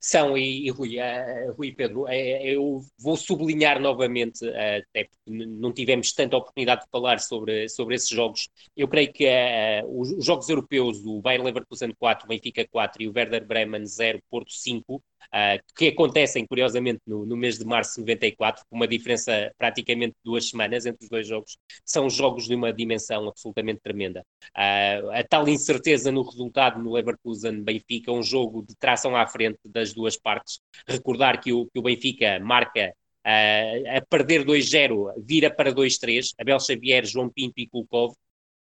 São, 0.00 0.38
e, 0.38 0.66
e 0.66 0.70
Rui, 0.70 0.96
uh, 0.98 1.52
Rui 1.56 1.72
Pedro, 1.72 2.02
uh, 2.02 2.10
eu 2.10 2.80
vou 2.98 3.16
sublinhar 3.16 3.80
novamente, 3.80 4.44
uh, 4.44 4.78
até 4.78 5.04
porque 5.04 5.46
não 5.46 5.72
tivemos 5.72 6.12
tanta 6.12 6.36
oportunidade 6.36 6.82
de 6.82 6.90
falar 6.90 7.18
sobre, 7.18 7.68
sobre 7.68 7.96
esses 7.96 8.08
jogos. 8.08 8.48
Eu 8.76 8.86
creio 8.86 9.12
que 9.12 9.26
os, 9.88 10.12
os, 10.12 10.24
jogos 10.24 10.48
europeus, 10.48 11.04
o 11.04 11.20
Bayer 11.20 11.42
Leverkusen 11.42 11.92
4, 11.98 12.28
Benfica 12.28 12.66
4 12.68 13.02
e 13.02 13.08
o 13.08 13.12
Werder 13.14 13.44
Bremen 13.44 13.84
0, 13.86 14.22
Porto 14.30 14.52
5, 14.52 15.02
uh, 15.34 15.62
que 15.76 15.88
acontecem, 15.88 16.46
curiosamente, 16.46 17.00
no, 17.06 17.26
no, 17.26 17.36
mês 17.36 17.58
de 17.58 17.64
março 17.64 17.94
de 17.94 18.00
94, 18.00 18.64
com 18.68 18.76
uma 18.76 18.88
diferença 18.88 19.52
praticamente 19.58 20.12
de 20.12 20.24
duas 20.24 20.48
semanas 20.48 20.86
entre 20.86 21.04
os 21.04 21.10
dois 21.10 21.26
jogos, 21.26 21.56
são 21.84 22.08
jogos 22.08 22.46
de 22.46 22.54
uma 22.54 22.72
dimensão 22.72 23.28
absolutamente 23.28 23.80
tremenda. 23.80 24.24
Uh, 24.50 25.10
a 25.10 25.22
tal 25.28 25.48
incerteza 25.48 26.10
no 26.10 26.22
resultado 26.22 26.82
no 26.82 26.92
Leverkusen-Benfica, 26.92 28.12
um 28.12 28.22
jogo 28.22 28.62
de 28.62 28.74
tração 28.76 29.16
à 29.16 29.26
frente 29.26 29.58
das 29.66 29.92
duas 29.92 30.16
partes. 30.16 30.60
Recordar 30.86 31.40
que 31.40 31.52
o, 31.52 31.66
que 31.66 31.78
o 31.78 31.82
Benfica 31.82 32.38
marca 32.40 32.92
Uh, 33.26 33.98
a 33.98 34.00
perder 34.08 34.42
2-0, 34.42 35.12
vira 35.22 35.50
para 35.50 35.70
2-3, 35.70 36.32
Abel 36.38 36.58
Xavier, 36.58 37.04
João 37.04 37.28
Pinto 37.28 37.54
e 37.58 37.68
Kulkov, 37.68 38.14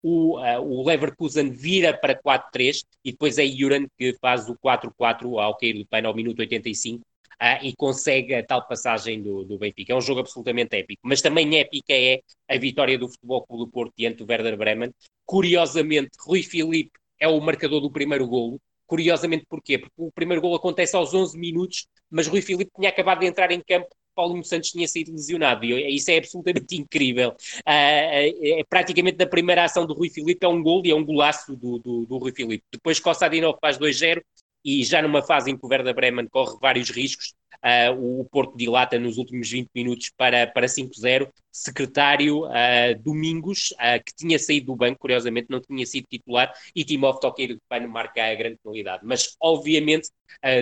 o, 0.04 0.38
uh, 0.38 0.60
o 0.60 0.86
Leverkusen 0.86 1.50
vira 1.50 1.96
para 1.96 2.14
4-3 2.14 2.84
e 3.02 3.10
depois 3.10 3.38
é 3.38 3.46
Juran 3.46 3.86
que 3.96 4.14
faz 4.20 4.50
o 4.50 4.54
4-4 4.54 5.40
ao 5.40 5.56
cair 5.56 5.78
do 5.78 5.86
pano 5.86 6.08
ao 6.08 6.14
minuto 6.14 6.40
85 6.40 7.00
uh, 7.00 7.04
ah, 7.40 7.64
e 7.64 7.74
consegue 7.74 8.34
a 8.34 8.44
tal 8.44 8.68
passagem 8.68 9.22
do, 9.22 9.44
do 9.44 9.58
Benfica. 9.58 9.94
É 9.94 9.96
um 9.96 10.02
jogo 10.02 10.20
absolutamente 10.20 10.76
épico, 10.76 11.00
mas 11.02 11.22
também 11.22 11.58
épica 11.58 11.94
é 11.94 12.20
a 12.46 12.58
vitória 12.58 12.98
do 12.98 13.08
Futebol 13.08 13.46
Clube 13.46 13.64
do 13.64 13.70
Porto 13.70 13.94
diante 13.96 14.18
do 14.18 14.30
Werder 14.30 14.58
Bremen. 14.58 14.92
Curiosamente, 15.24 16.10
Rui 16.20 16.42
Filipe 16.42 16.92
é 17.18 17.26
o 17.26 17.40
marcador 17.40 17.80
do 17.80 17.90
primeiro 17.90 18.26
golo, 18.26 18.60
Curiosamente, 18.86 19.46
porquê? 19.48 19.78
Porque 19.78 19.94
o 19.96 20.12
primeiro 20.12 20.42
gol 20.42 20.54
acontece 20.54 20.94
aos 20.94 21.14
11 21.14 21.38
minutos, 21.38 21.86
mas 22.10 22.26
Rui 22.26 22.42
Filipe 22.42 22.70
tinha 22.76 22.90
acabado 22.90 23.20
de 23.20 23.26
entrar 23.26 23.50
em 23.50 23.60
campo 23.60 23.88
Paulo 24.14 24.42
Santos 24.44 24.70
tinha 24.70 24.86
sido 24.86 25.12
lesionado 25.12 25.64
e 25.64 25.94
isso 25.94 26.10
é 26.10 26.18
absolutamente 26.18 26.76
incrível. 26.76 27.30
Uh, 27.30 27.62
é, 27.66 28.60
é, 28.60 28.64
praticamente 28.64 29.18
na 29.18 29.26
primeira 29.26 29.64
ação 29.64 29.86
do 29.86 29.94
Rui 29.94 30.08
Filipe 30.10 30.44
é 30.44 30.48
um 30.48 30.62
gol 30.62 30.82
e 30.84 30.90
é 30.90 30.94
um 30.94 31.04
golaço 31.04 31.56
do, 31.56 31.78
do, 31.78 32.06
do 32.06 32.18
Rui 32.18 32.32
Filipe. 32.32 32.64
Depois 32.72 33.00
Kossadinov 33.00 33.58
faz 33.60 33.78
2-0 33.78 34.22
e 34.64 34.82
já 34.82 35.02
numa 35.02 35.22
fase 35.22 35.50
em 35.50 35.56
que 35.56 35.64
o 35.64 35.68
Werder 35.68 35.94
Bremen 35.94 36.26
corre 36.26 36.56
vários 36.60 36.88
riscos, 36.88 37.34
uh, 37.64 38.20
o 38.20 38.24
Porto 38.26 38.56
dilata 38.56 38.98
nos 38.98 39.16
últimos 39.16 39.50
20 39.50 39.70
minutos 39.74 40.10
para, 40.16 40.46
para 40.46 40.66
5-0. 40.66 41.28
Secretário 41.50 42.44
uh, 42.44 42.98
Domingos, 43.00 43.72
uh, 43.72 44.02
que 44.04 44.14
tinha 44.14 44.38
saído 44.38 44.66
do 44.66 44.76
banco, 44.76 44.98
curiosamente 44.98 45.48
não 45.48 45.60
tinha 45.60 45.86
sido 45.86 46.06
titular, 46.08 46.52
e 46.74 46.84
Timóteo 46.84 47.20
Toqueiro 47.20 47.54
de 47.54 47.60
Pano 47.68 47.88
marca 47.88 48.24
a 48.24 48.34
grande 48.34 48.58
penalidade. 48.62 49.04
Mas, 49.04 49.36
obviamente, 49.40 50.10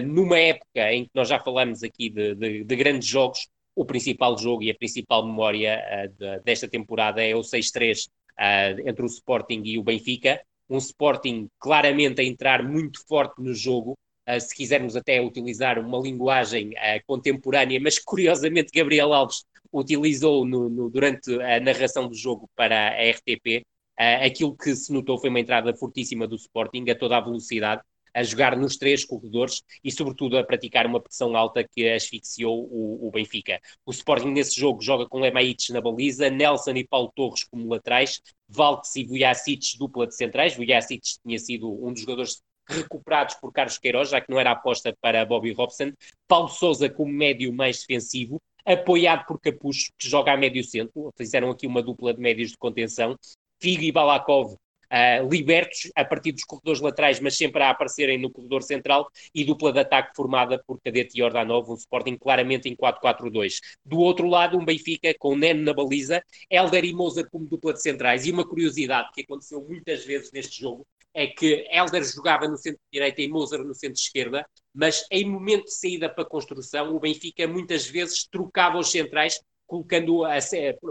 numa 0.04 0.38
época 0.38 0.92
em 0.92 1.04
que 1.04 1.10
nós 1.14 1.28
já 1.28 1.40
falamos 1.40 1.82
aqui 1.82 2.08
de, 2.08 2.34
de, 2.34 2.64
de 2.64 2.76
grandes 2.76 3.08
jogos, 3.08 3.48
o 3.74 3.84
principal 3.84 4.36
jogo 4.36 4.62
e 4.62 4.70
a 4.70 4.74
principal 4.74 5.26
memória 5.26 6.10
de, 6.18 6.40
desta 6.40 6.68
temporada 6.68 7.24
é 7.24 7.34
o 7.34 7.40
6-3 7.40 8.08
entre 8.86 9.02
o 9.02 9.06
Sporting 9.06 9.62
e 9.64 9.78
o 9.78 9.82
Benfica 9.82 10.40
um 10.72 10.78
Sporting 10.78 11.48
claramente 11.58 12.20
a 12.20 12.24
entrar 12.24 12.62
muito 12.62 13.06
forte 13.06 13.42
no 13.42 13.54
jogo, 13.54 13.94
se 14.40 14.54
quisermos 14.54 14.96
até 14.96 15.20
utilizar 15.20 15.78
uma 15.78 15.98
linguagem 15.98 16.70
uh, 16.70 17.02
contemporânea, 17.06 17.80
mas 17.80 17.98
curiosamente 17.98 18.72
Gabriel 18.72 19.12
Alves 19.12 19.44
utilizou 19.72 20.44
no, 20.44 20.68
no, 20.68 20.90
durante 20.90 21.32
a 21.42 21.58
narração 21.60 22.08
do 22.08 22.14
jogo 22.14 22.48
para 22.54 22.88
a 22.90 23.10
RTP. 23.10 23.64
Ah, 23.96 24.24
aquilo 24.26 24.56
que 24.56 24.74
se 24.74 24.92
notou 24.92 25.18
foi 25.18 25.30
uma 25.30 25.40
entrada 25.40 25.74
fortíssima 25.74 26.26
do 26.26 26.36
Sporting 26.36 26.84
a 26.90 26.94
toda 26.94 27.16
a 27.16 27.20
velocidade, 27.20 27.82
a 28.14 28.22
jogar 28.22 28.56
nos 28.56 28.76
três 28.76 29.04
corredores 29.04 29.62
e, 29.82 29.90
sobretudo, 29.90 30.36
a 30.36 30.44
praticar 30.44 30.86
uma 30.86 31.00
pressão 31.00 31.34
alta 31.36 31.64
que 31.64 31.88
asfixiou 31.88 32.64
o, 32.70 33.08
o 33.08 33.10
Benfica. 33.10 33.60
O 33.86 33.90
Sporting, 33.90 34.30
nesse 34.30 34.58
jogo, 34.58 34.82
joga 34.82 35.08
com 35.08 35.20
Lemaites 35.20 35.70
na 35.70 35.80
baliza, 35.80 36.28
Nelson 36.28 36.72
e 36.72 36.86
Paulo 36.86 37.12
Torres 37.14 37.44
como 37.44 37.68
laterais, 37.68 38.20
Valks 38.48 38.96
e 38.96 39.04
Vujacic 39.04 39.78
dupla 39.78 40.06
de 40.06 40.14
centrais. 40.14 40.54
Vujacic 40.54 41.00
tinha 41.24 41.38
sido 41.38 41.72
um 41.72 41.92
dos 41.92 42.02
jogadores 42.02 42.42
recuperados 42.68 43.34
por 43.36 43.52
Carlos 43.52 43.78
Queiroz, 43.78 44.10
já 44.10 44.20
que 44.20 44.30
não 44.30 44.38
era 44.38 44.52
aposta 44.52 44.94
para 45.00 45.24
Bobby 45.24 45.52
Robson. 45.52 45.92
Paulo 46.26 46.48
Souza 46.48 46.88
como 46.88 47.12
médio 47.12 47.52
mais 47.52 47.80
defensivo, 47.80 48.40
apoiado 48.64 49.26
por 49.26 49.40
Capucho, 49.40 49.90
que 49.98 50.08
joga 50.08 50.32
a 50.32 50.36
médio 50.36 50.62
centro. 50.64 51.12
Fizeram 51.16 51.50
aqui 51.50 51.66
uma 51.66 51.82
dupla 51.82 52.14
de 52.14 52.20
médios 52.20 52.50
de 52.50 52.56
contenção. 52.56 53.16
Figo 53.60 53.82
e 53.82 53.92
Balakov 53.92 54.56
uh, 54.92 55.28
libertos 55.28 55.90
a 55.96 56.04
partir 56.04 56.32
dos 56.32 56.44
corredores 56.44 56.80
laterais, 56.80 57.18
mas 57.18 57.36
sempre 57.36 57.62
a 57.62 57.70
aparecerem 57.70 58.18
no 58.18 58.30
corredor 58.30 58.62
central, 58.62 59.10
e 59.34 59.44
dupla 59.44 59.72
de 59.72 59.80
ataque 59.80 60.14
formada 60.14 60.62
por 60.66 60.80
Cadete 60.80 61.18
e 61.18 61.22
Ordanov, 61.22 61.70
um 61.70 61.74
Sporting 61.74 62.16
claramente 62.16 62.68
em 62.68 62.76
4-4-2. 62.76 63.60
Do 63.84 63.98
outro 63.98 64.28
lado, 64.28 64.58
um 64.58 64.64
Benfica 64.64 65.14
com 65.18 65.34
Neno 65.34 65.62
na 65.62 65.72
baliza, 65.72 66.22
Helder 66.50 66.84
e 66.84 66.92
Moser 66.92 67.28
como 67.30 67.46
dupla 67.46 67.72
de 67.72 67.82
centrais, 67.82 68.26
e 68.26 68.32
uma 68.32 68.46
curiosidade 68.46 69.10
que 69.14 69.22
aconteceu 69.22 69.64
muitas 69.66 70.04
vezes 70.04 70.30
neste 70.32 70.60
jogo, 70.60 70.86
é 71.14 71.26
que 71.26 71.66
Helder 71.70 72.04
jogava 72.04 72.48
no 72.48 72.56
centro-direita 72.56 73.20
e 73.20 73.28
Moser 73.28 73.62
no 73.62 73.74
centro-esquerda, 73.74 74.46
mas 74.74 75.06
em 75.10 75.28
momento 75.28 75.64
de 75.64 75.74
saída 75.74 76.08
para 76.08 76.24
construção, 76.24 76.94
o 76.94 77.00
Benfica 77.00 77.46
muitas 77.46 77.86
vezes 77.86 78.26
trocava 78.26 78.78
os 78.78 78.90
centrais 78.90 79.40
colocando 79.66 80.24
a, 80.24 80.36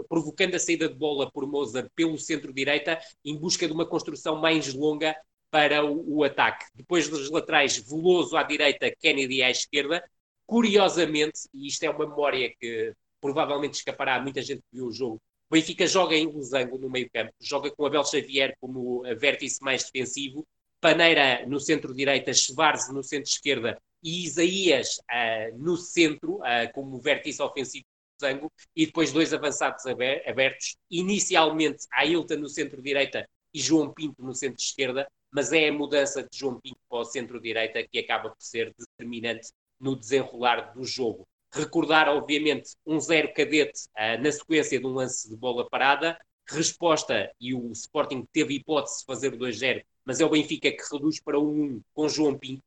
provocando 0.08 0.54
a 0.54 0.58
saída 0.58 0.88
de 0.88 0.94
bola 0.94 1.30
por 1.30 1.46
Mozart 1.46 1.88
pelo 1.94 2.18
centro-direita 2.18 2.98
em 3.24 3.36
busca 3.36 3.66
de 3.66 3.72
uma 3.72 3.86
construção 3.86 4.40
mais 4.40 4.74
longa 4.74 5.16
para 5.50 5.84
o, 5.84 6.18
o, 6.18 6.24
ataque. 6.24 6.64
Depois 6.74 7.08
dos 7.08 7.30
laterais, 7.30 7.76
Veloso 7.76 8.36
à 8.36 8.42
direita, 8.42 8.90
Kennedy 8.98 9.42
à 9.42 9.50
esquerda. 9.50 10.02
Curiosamente, 10.46 11.40
e 11.54 11.68
isto 11.68 11.84
é 11.84 11.90
uma 11.90 12.06
memória 12.06 12.52
que 12.58 12.92
provavelmente 13.20 13.74
escapará 13.74 14.16
a 14.16 14.20
muita 14.20 14.42
gente 14.42 14.62
que 14.62 14.76
viu 14.76 14.86
o 14.86 14.92
jogo, 14.92 15.20
o 15.52 15.54
Benfica 15.54 15.86
joga 15.86 16.16
em 16.16 16.24
losango 16.24 16.78
no 16.78 16.88
meio 16.88 17.10
campo, 17.10 17.30
joga 17.38 17.70
com 17.70 17.84
Abel 17.84 18.02
Xavier 18.06 18.56
como 18.58 19.02
vértice 19.18 19.62
mais 19.62 19.84
defensivo, 19.84 20.46
Paneira 20.80 21.44
no 21.46 21.60
centro-direita, 21.60 22.32
Schwarz 22.32 22.90
no 22.90 23.04
centro-esquerda 23.04 23.78
e 24.02 24.24
Isaías 24.24 24.96
uh, 24.96 25.58
no 25.58 25.76
centro, 25.76 26.36
uh, 26.36 26.72
como 26.72 26.98
vértice 26.98 27.42
ofensivo 27.42 27.84
Zango, 28.18 28.50
e 28.74 28.86
depois 28.86 29.12
dois 29.12 29.34
avançados 29.34 29.84
abertos, 29.86 30.74
inicialmente 30.90 31.86
Ailton 31.92 32.36
no 32.36 32.48
centro-direita 32.48 33.28
e 33.52 33.60
João 33.60 33.92
Pinto 33.92 34.22
no 34.22 34.34
centro-esquerda, 34.34 35.06
mas 35.30 35.52
é 35.52 35.68
a 35.68 35.72
mudança 35.72 36.22
de 36.22 36.38
João 36.38 36.58
Pinto 36.62 36.80
para 36.88 37.00
o 37.00 37.04
centro-direita 37.04 37.86
que 37.86 37.98
acaba 37.98 38.30
por 38.30 38.40
ser 38.42 38.72
determinante 38.78 39.50
no 39.78 39.94
desenrolar 39.94 40.72
do 40.72 40.82
jogo. 40.82 41.26
Recordar, 41.54 42.08
obviamente, 42.08 42.70
um 42.86 42.98
zero 42.98 43.32
cadete 43.34 43.82
uh, 43.90 44.22
na 44.22 44.32
sequência 44.32 44.78
de 44.80 44.86
um 44.86 44.94
lance 44.94 45.28
de 45.28 45.36
bola 45.36 45.68
parada, 45.68 46.18
resposta, 46.46 47.30
e 47.40 47.54
o 47.54 47.70
Sporting 47.72 48.26
teve 48.32 48.54
hipótese 48.54 49.00
de 49.00 49.04
fazer 49.04 49.34
o 49.34 49.38
2-0, 49.38 49.84
mas 50.04 50.20
é 50.20 50.24
o 50.24 50.30
Benfica 50.30 50.70
que 50.70 50.82
reduz 50.90 51.20
para 51.20 51.38
o 51.38 51.48
1 51.48 51.82
com 51.94 52.08
João 52.08 52.38
Pinto. 52.38 52.62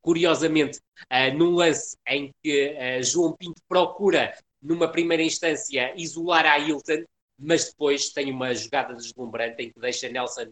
Curiosamente, 0.00 0.78
uh, 0.78 1.36
num 1.36 1.54
lance 1.54 1.96
em 2.06 2.32
que 2.42 2.70
uh, 2.70 3.02
João 3.02 3.36
Pinto 3.36 3.60
procura 3.68 4.32
numa 4.62 4.88
primeira 4.88 5.22
instância, 5.22 5.92
isolar 5.96 6.46
a 6.46 6.58
Hilton, 6.58 7.04
mas 7.38 7.66
depois 7.66 8.10
tem 8.10 8.30
uma 8.30 8.54
jogada 8.54 8.94
deslumbrante 8.94 9.62
em 9.62 9.72
que 9.72 9.80
deixa 9.80 10.08
Nelson 10.08 10.50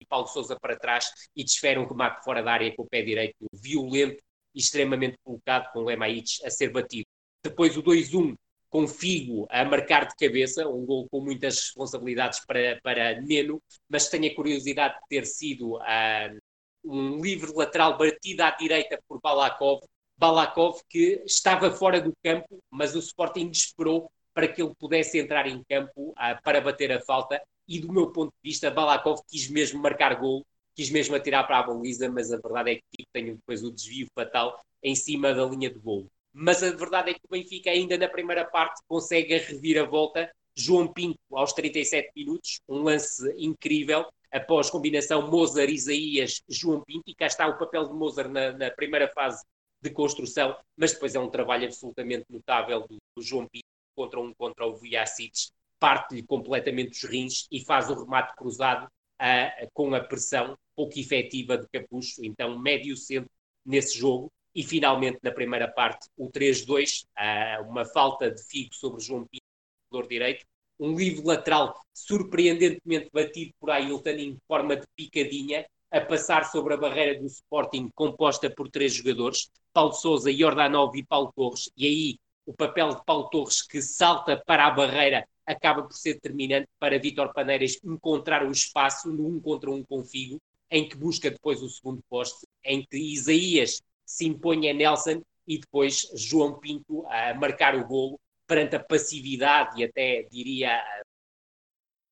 e 0.00 0.06
Paulo 0.06 0.26
Souza 0.26 0.58
para 0.58 0.76
trás 0.78 1.10
e 1.34 1.42
desfere 1.42 1.78
um 1.78 1.86
remate 1.86 2.22
fora 2.24 2.42
da 2.42 2.52
área 2.52 2.74
com 2.74 2.82
o 2.82 2.88
pé 2.88 3.02
direito 3.02 3.36
violento 3.52 4.22
extremamente 4.56 5.16
colocado 5.22 5.70
com 5.72 5.80
o 5.80 5.84
Lemaites 5.84 6.42
a 6.44 6.50
ser 6.50 6.70
batido. 6.70 7.06
Depois 7.44 7.76
o 7.76 7.82
2-1 7.82 8.34
com 8.68 8.88
Figo 8.88 9.46
a 9.48 9.64
marcar 9.64 10.06
de 10.06 10.14
cabeça, 10.16 10.68
um 10.68 10.84
gol 10.84 11.08
com 11.08 11.20
muitas 11.20 11.56
responsabilidades 11.56 12.44
para, 12.44 12.78
para 12.82 13.20
Neno, 13.20 13.62
mas 13.88 14.08
tenho 14.08 14.30
a 14.30 14.34
curiosidade 14.34 14.94
de 14.94 15.08
ter 15.08 15.26
sido 15.26 15.76
uh, 15.76 16.38
um 16.84 17.20
livre 17.20 17.52
lateral 17.54 17.96
batido 17.96 18.42
à 18.42 18.50
direita 18.50 18.98
por 19.08 19.20
Balakov, 19.20 19.80
Balakov, 20.18 20.80
que 20.88 21.22
estava 21.24 21.70
fora 21.70 22.00
do 22.00 22.12
campo, 22.22 22.58
mas 22.70 22.94
o 22.94 22.98
Sporting 22.98 23.50
esperou 23.50 24.10
para 24.34 24.48
que 24.48 24.62
ele 24.62 24.74
pudesse 24.78 25.18
entrar 25.18 25.46
em 25.46 25.62
campo 25.64 26.10
uh, 26.10 26.42
para 26.42 26.60
bater 26.60 26.92
a 26.92 27.00
falta. 27.00 27.40
E 27.68 27.80
do 27.80 27.92
meu 27.92 28.12
ponto 28.12 28.30
de 28.30 28.50
vista, 28.50 28.70
Balakov 28.70 29.20
quis 29.28 29.48
mesmo 29.48 29.80
marcar 29.80 30.14
gol, 30.16 30.44
quis 30.76 30.90
mesmo 30.90 31.16
atirar 31.16 31.46
para 31.46 31.58
a 31.58 31.62
baliza, 31.62 32.08
mas 32.08 32.30
a 32.30 32.36
verdade 32.36 32.72
é 32.72 32.74
que 32.76 33.06
tem 33.12 33.34
depois 33.34 33.64
o 33.64 33.72
desvio 33.72 34.06
fatal 34.14 34.60
em 34.82 34.94
cima 34.94 35.32
da 35.34 35.44
linha 35.46 35.70
de 35.70 35.78
gol. 35.78 36.06
Mas 36.32 36.62
a 36.62 36.70
verdade 36.70 37.10
é 37.10 37.14
que 37.14 37.20
o 37.24 37.30
Benfica, 37.30 37.70
ainda 37.70 37.96
na 37.96 38.08
primeira 38.08 38.44
parte, 38.44 38.82
consegue 38.86 39.34
a 39.34 39.38
reviravolta. 39.38 40.30
João 40.54 40.90
Pinto, 40.90 41.18
aos 41.32 41.52
37 41.52 42.12
minutos, 42.14 42.60
um 42.68 42.82
lance 42.82 43.34
incrível, 43.36 44.06
após 44.32 44.70
combinação 44.70 45.30
Mozart-Isaías, 45.30 46.42
João 46.48 46.82
Pinto, 46.82 47.04
e 47.06 47.14
cá 47.14 47.26
está 47.26 47.46
o 47.46 47.58
papel 47.58 47.88
de 47.88 47.94
Mozart 47.94 48.30
na, 48.30 48.52
na 48.52 48.70
primeira 48.70 49.08
fase 49.08 49.44
de 49.82 49.90
construção, 49.90 50.56
mas 50.76 50.92
depois 50.92 51.14
é 51.14 51.20
um 51.20 51.28
trabalho 51.30 51.66
absolutamente 51.66 52.24
notável 52.30 52.86
do, 52.86 52.96
do 53.14 53.22
João 53.22 53.46
Pinto 53.46 53.66
contra 53.94 54.20
um 54.20 54.32
contra 54.34 54.66
o 54.66 54.74
Vujacic, 54.74 55.50
parte-lhe 55.78 56.22
completamente 56.22 56.92
os 56.92 57.04
rins 57.04 57.46
e 57.50 57.64
faz 57.64 57.88
o 57.90 57.94
remate 57.94 58.34
cruzado 58.34 58.86
uh, 58.86 59.68
com 59.72 59.94
a 59.94 60.00
pressão 60.00 60.56
pouco 60.76 60.98
efetiva 60.98 61.56
de 61.56 61.66
Capucho, 61.68 62.22
então 62.22 62.58
médio 62.58 62.96
centro 62.96 63.30
nesse 63.64 63.98
jogo, 63.98 64.30
e 64.54 64.62
finalmente 64.62 65.18
na 65.22 65.32
primeira 65.32 65.68
parte 65.68 66.08
o 66.16 66.30
3-2, 66.30 67.02
uh, 67.02 67.06
ah, 67.16 67.64
uma 67.68 67.84
falta 67.84 68.30
de 68.30 68.42
Figo 68.42 68.74
sobre 68.74 69.02
João 69.02 69.26
Pinto, 69.26 69.42
jogador 69.90 70.08
direito, 70.08 70.46
um 70.78 70.94
livre 70.94 71.24
lateral 71.24 71.74
surpreendentemente 71.92 73.08
batido 73.12 73.52
por 73.58 73.70
Ailton 73.70 74.10
em 74.10 74.38
forma 74.46 74.76
de 74.76 74.86
picadinha, 74.94 75.66
a 75.90 76.00
passar 76.00 76.44
sobre 76.50 76.74
a 76.74 76.76
barreira 76.76 77.18
do 77.18 77.26
Sporting 77.26 77.90
composta 77.94 78.50
por 78.50 78.68
três 78.68 78.94
jogadores, 78.94 79.50
Paulo 79.72 79.92
Souza, 79.92 80.32
Jordanov 80.32 80.94
e 80.96 81.04
Paulo 81.04 81.32
Torres, 81.34 81.70
e 81.76 81.86
aí 81.86 82.18
o 82.44 82.52
papel 82.52 82.90
de 82.94 83.04
Paulo 83.04 83.28
Torres 83.28 83.62
que 83.62 83.80
salta 83.82 84.42
para 84.46 84.66
a 84.66 84.70
barreira 84.70 85.26
acaba 85.44 85.82
por 85.82 85.92
ser 85.92 86.14
determinante 86.14 86.68
para 86.78 86.98
Vítor 86.98 87.32
Paneiras 87.32 87.78
encontrar 87.84 88.44
o 88.44 88.50
espaço 88.50 89.10
no 89.10 89.26
um 89.26 89.40
contra 89.40 89.70
um 89.70 89.82
com 89.84 90.04
Figo, 90.04 90.40
em 90.70 90.88
que 90.88 90.96
busca 90.96 91.30
depois 91.30 91.62
o 91.62 91.68
segundo 91.68 92.02
poste, 92.08 92.46
em 92.64 92.84
que 92.84 92.96
Isaías 92.96 93.82
se 94.04 94.26
impõe 94.26 94.68
a 94.68 94.74
Nelson 94.74 95.22
e 95.46 95.58
depois 95.58 96.10
João 96.14 96.58
Pinto 96.58 97.06
a 97.06 97.34
marcar 97.34 97.74
o 97.76 97.86
golo 97.86 98.18
perante 98.46 98.76
a 98.76 98.82
passividade 98.82 99.80
e 99.80 99.84
até 99.84 100.22
diria 100.30 100.82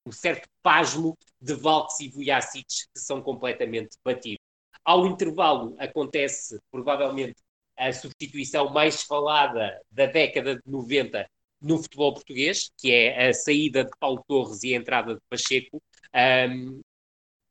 um 0.06 0.12
certo 0.12 0.48
pasmo 0.62 1.16
de 1.40 1.54
Valks 1.54 2.00
e 2.00 2.08
Vujacic 2.08 2.66
que 2.92 3.00
são 3.00 3.22
completamente 3.22 3.96
batidos. 4.04 4.44
Ao 4.84 5.06
intervalo 5.06 5.74
acontece 5.78 6.60
provavelmente 6.70 7.36
a 7.76 7.92
substituição 7.92 8.70
mais 8.70 9.02
falada 9.02 9.80
da 9.90 10.06
década 10.06 10.56
de 10.56 10.62
90 10.66 11.26
no 11.60 11.78
futebol 11.82 12.12
português, 12.12 12.70
que 12.78 12.92
é 12.92 13.28
a 13.28 13.32
saída 13.32 13.84
de 13.84 13.90
Paulo 13.98 14.22
Torres 14.28 14.62
e 14.62 14.74
a 14.74 14.76
entrada 14.76 15.14
de 15.14 15.20
Pacheco. 15.28 15.82
Um, 16.14 16.80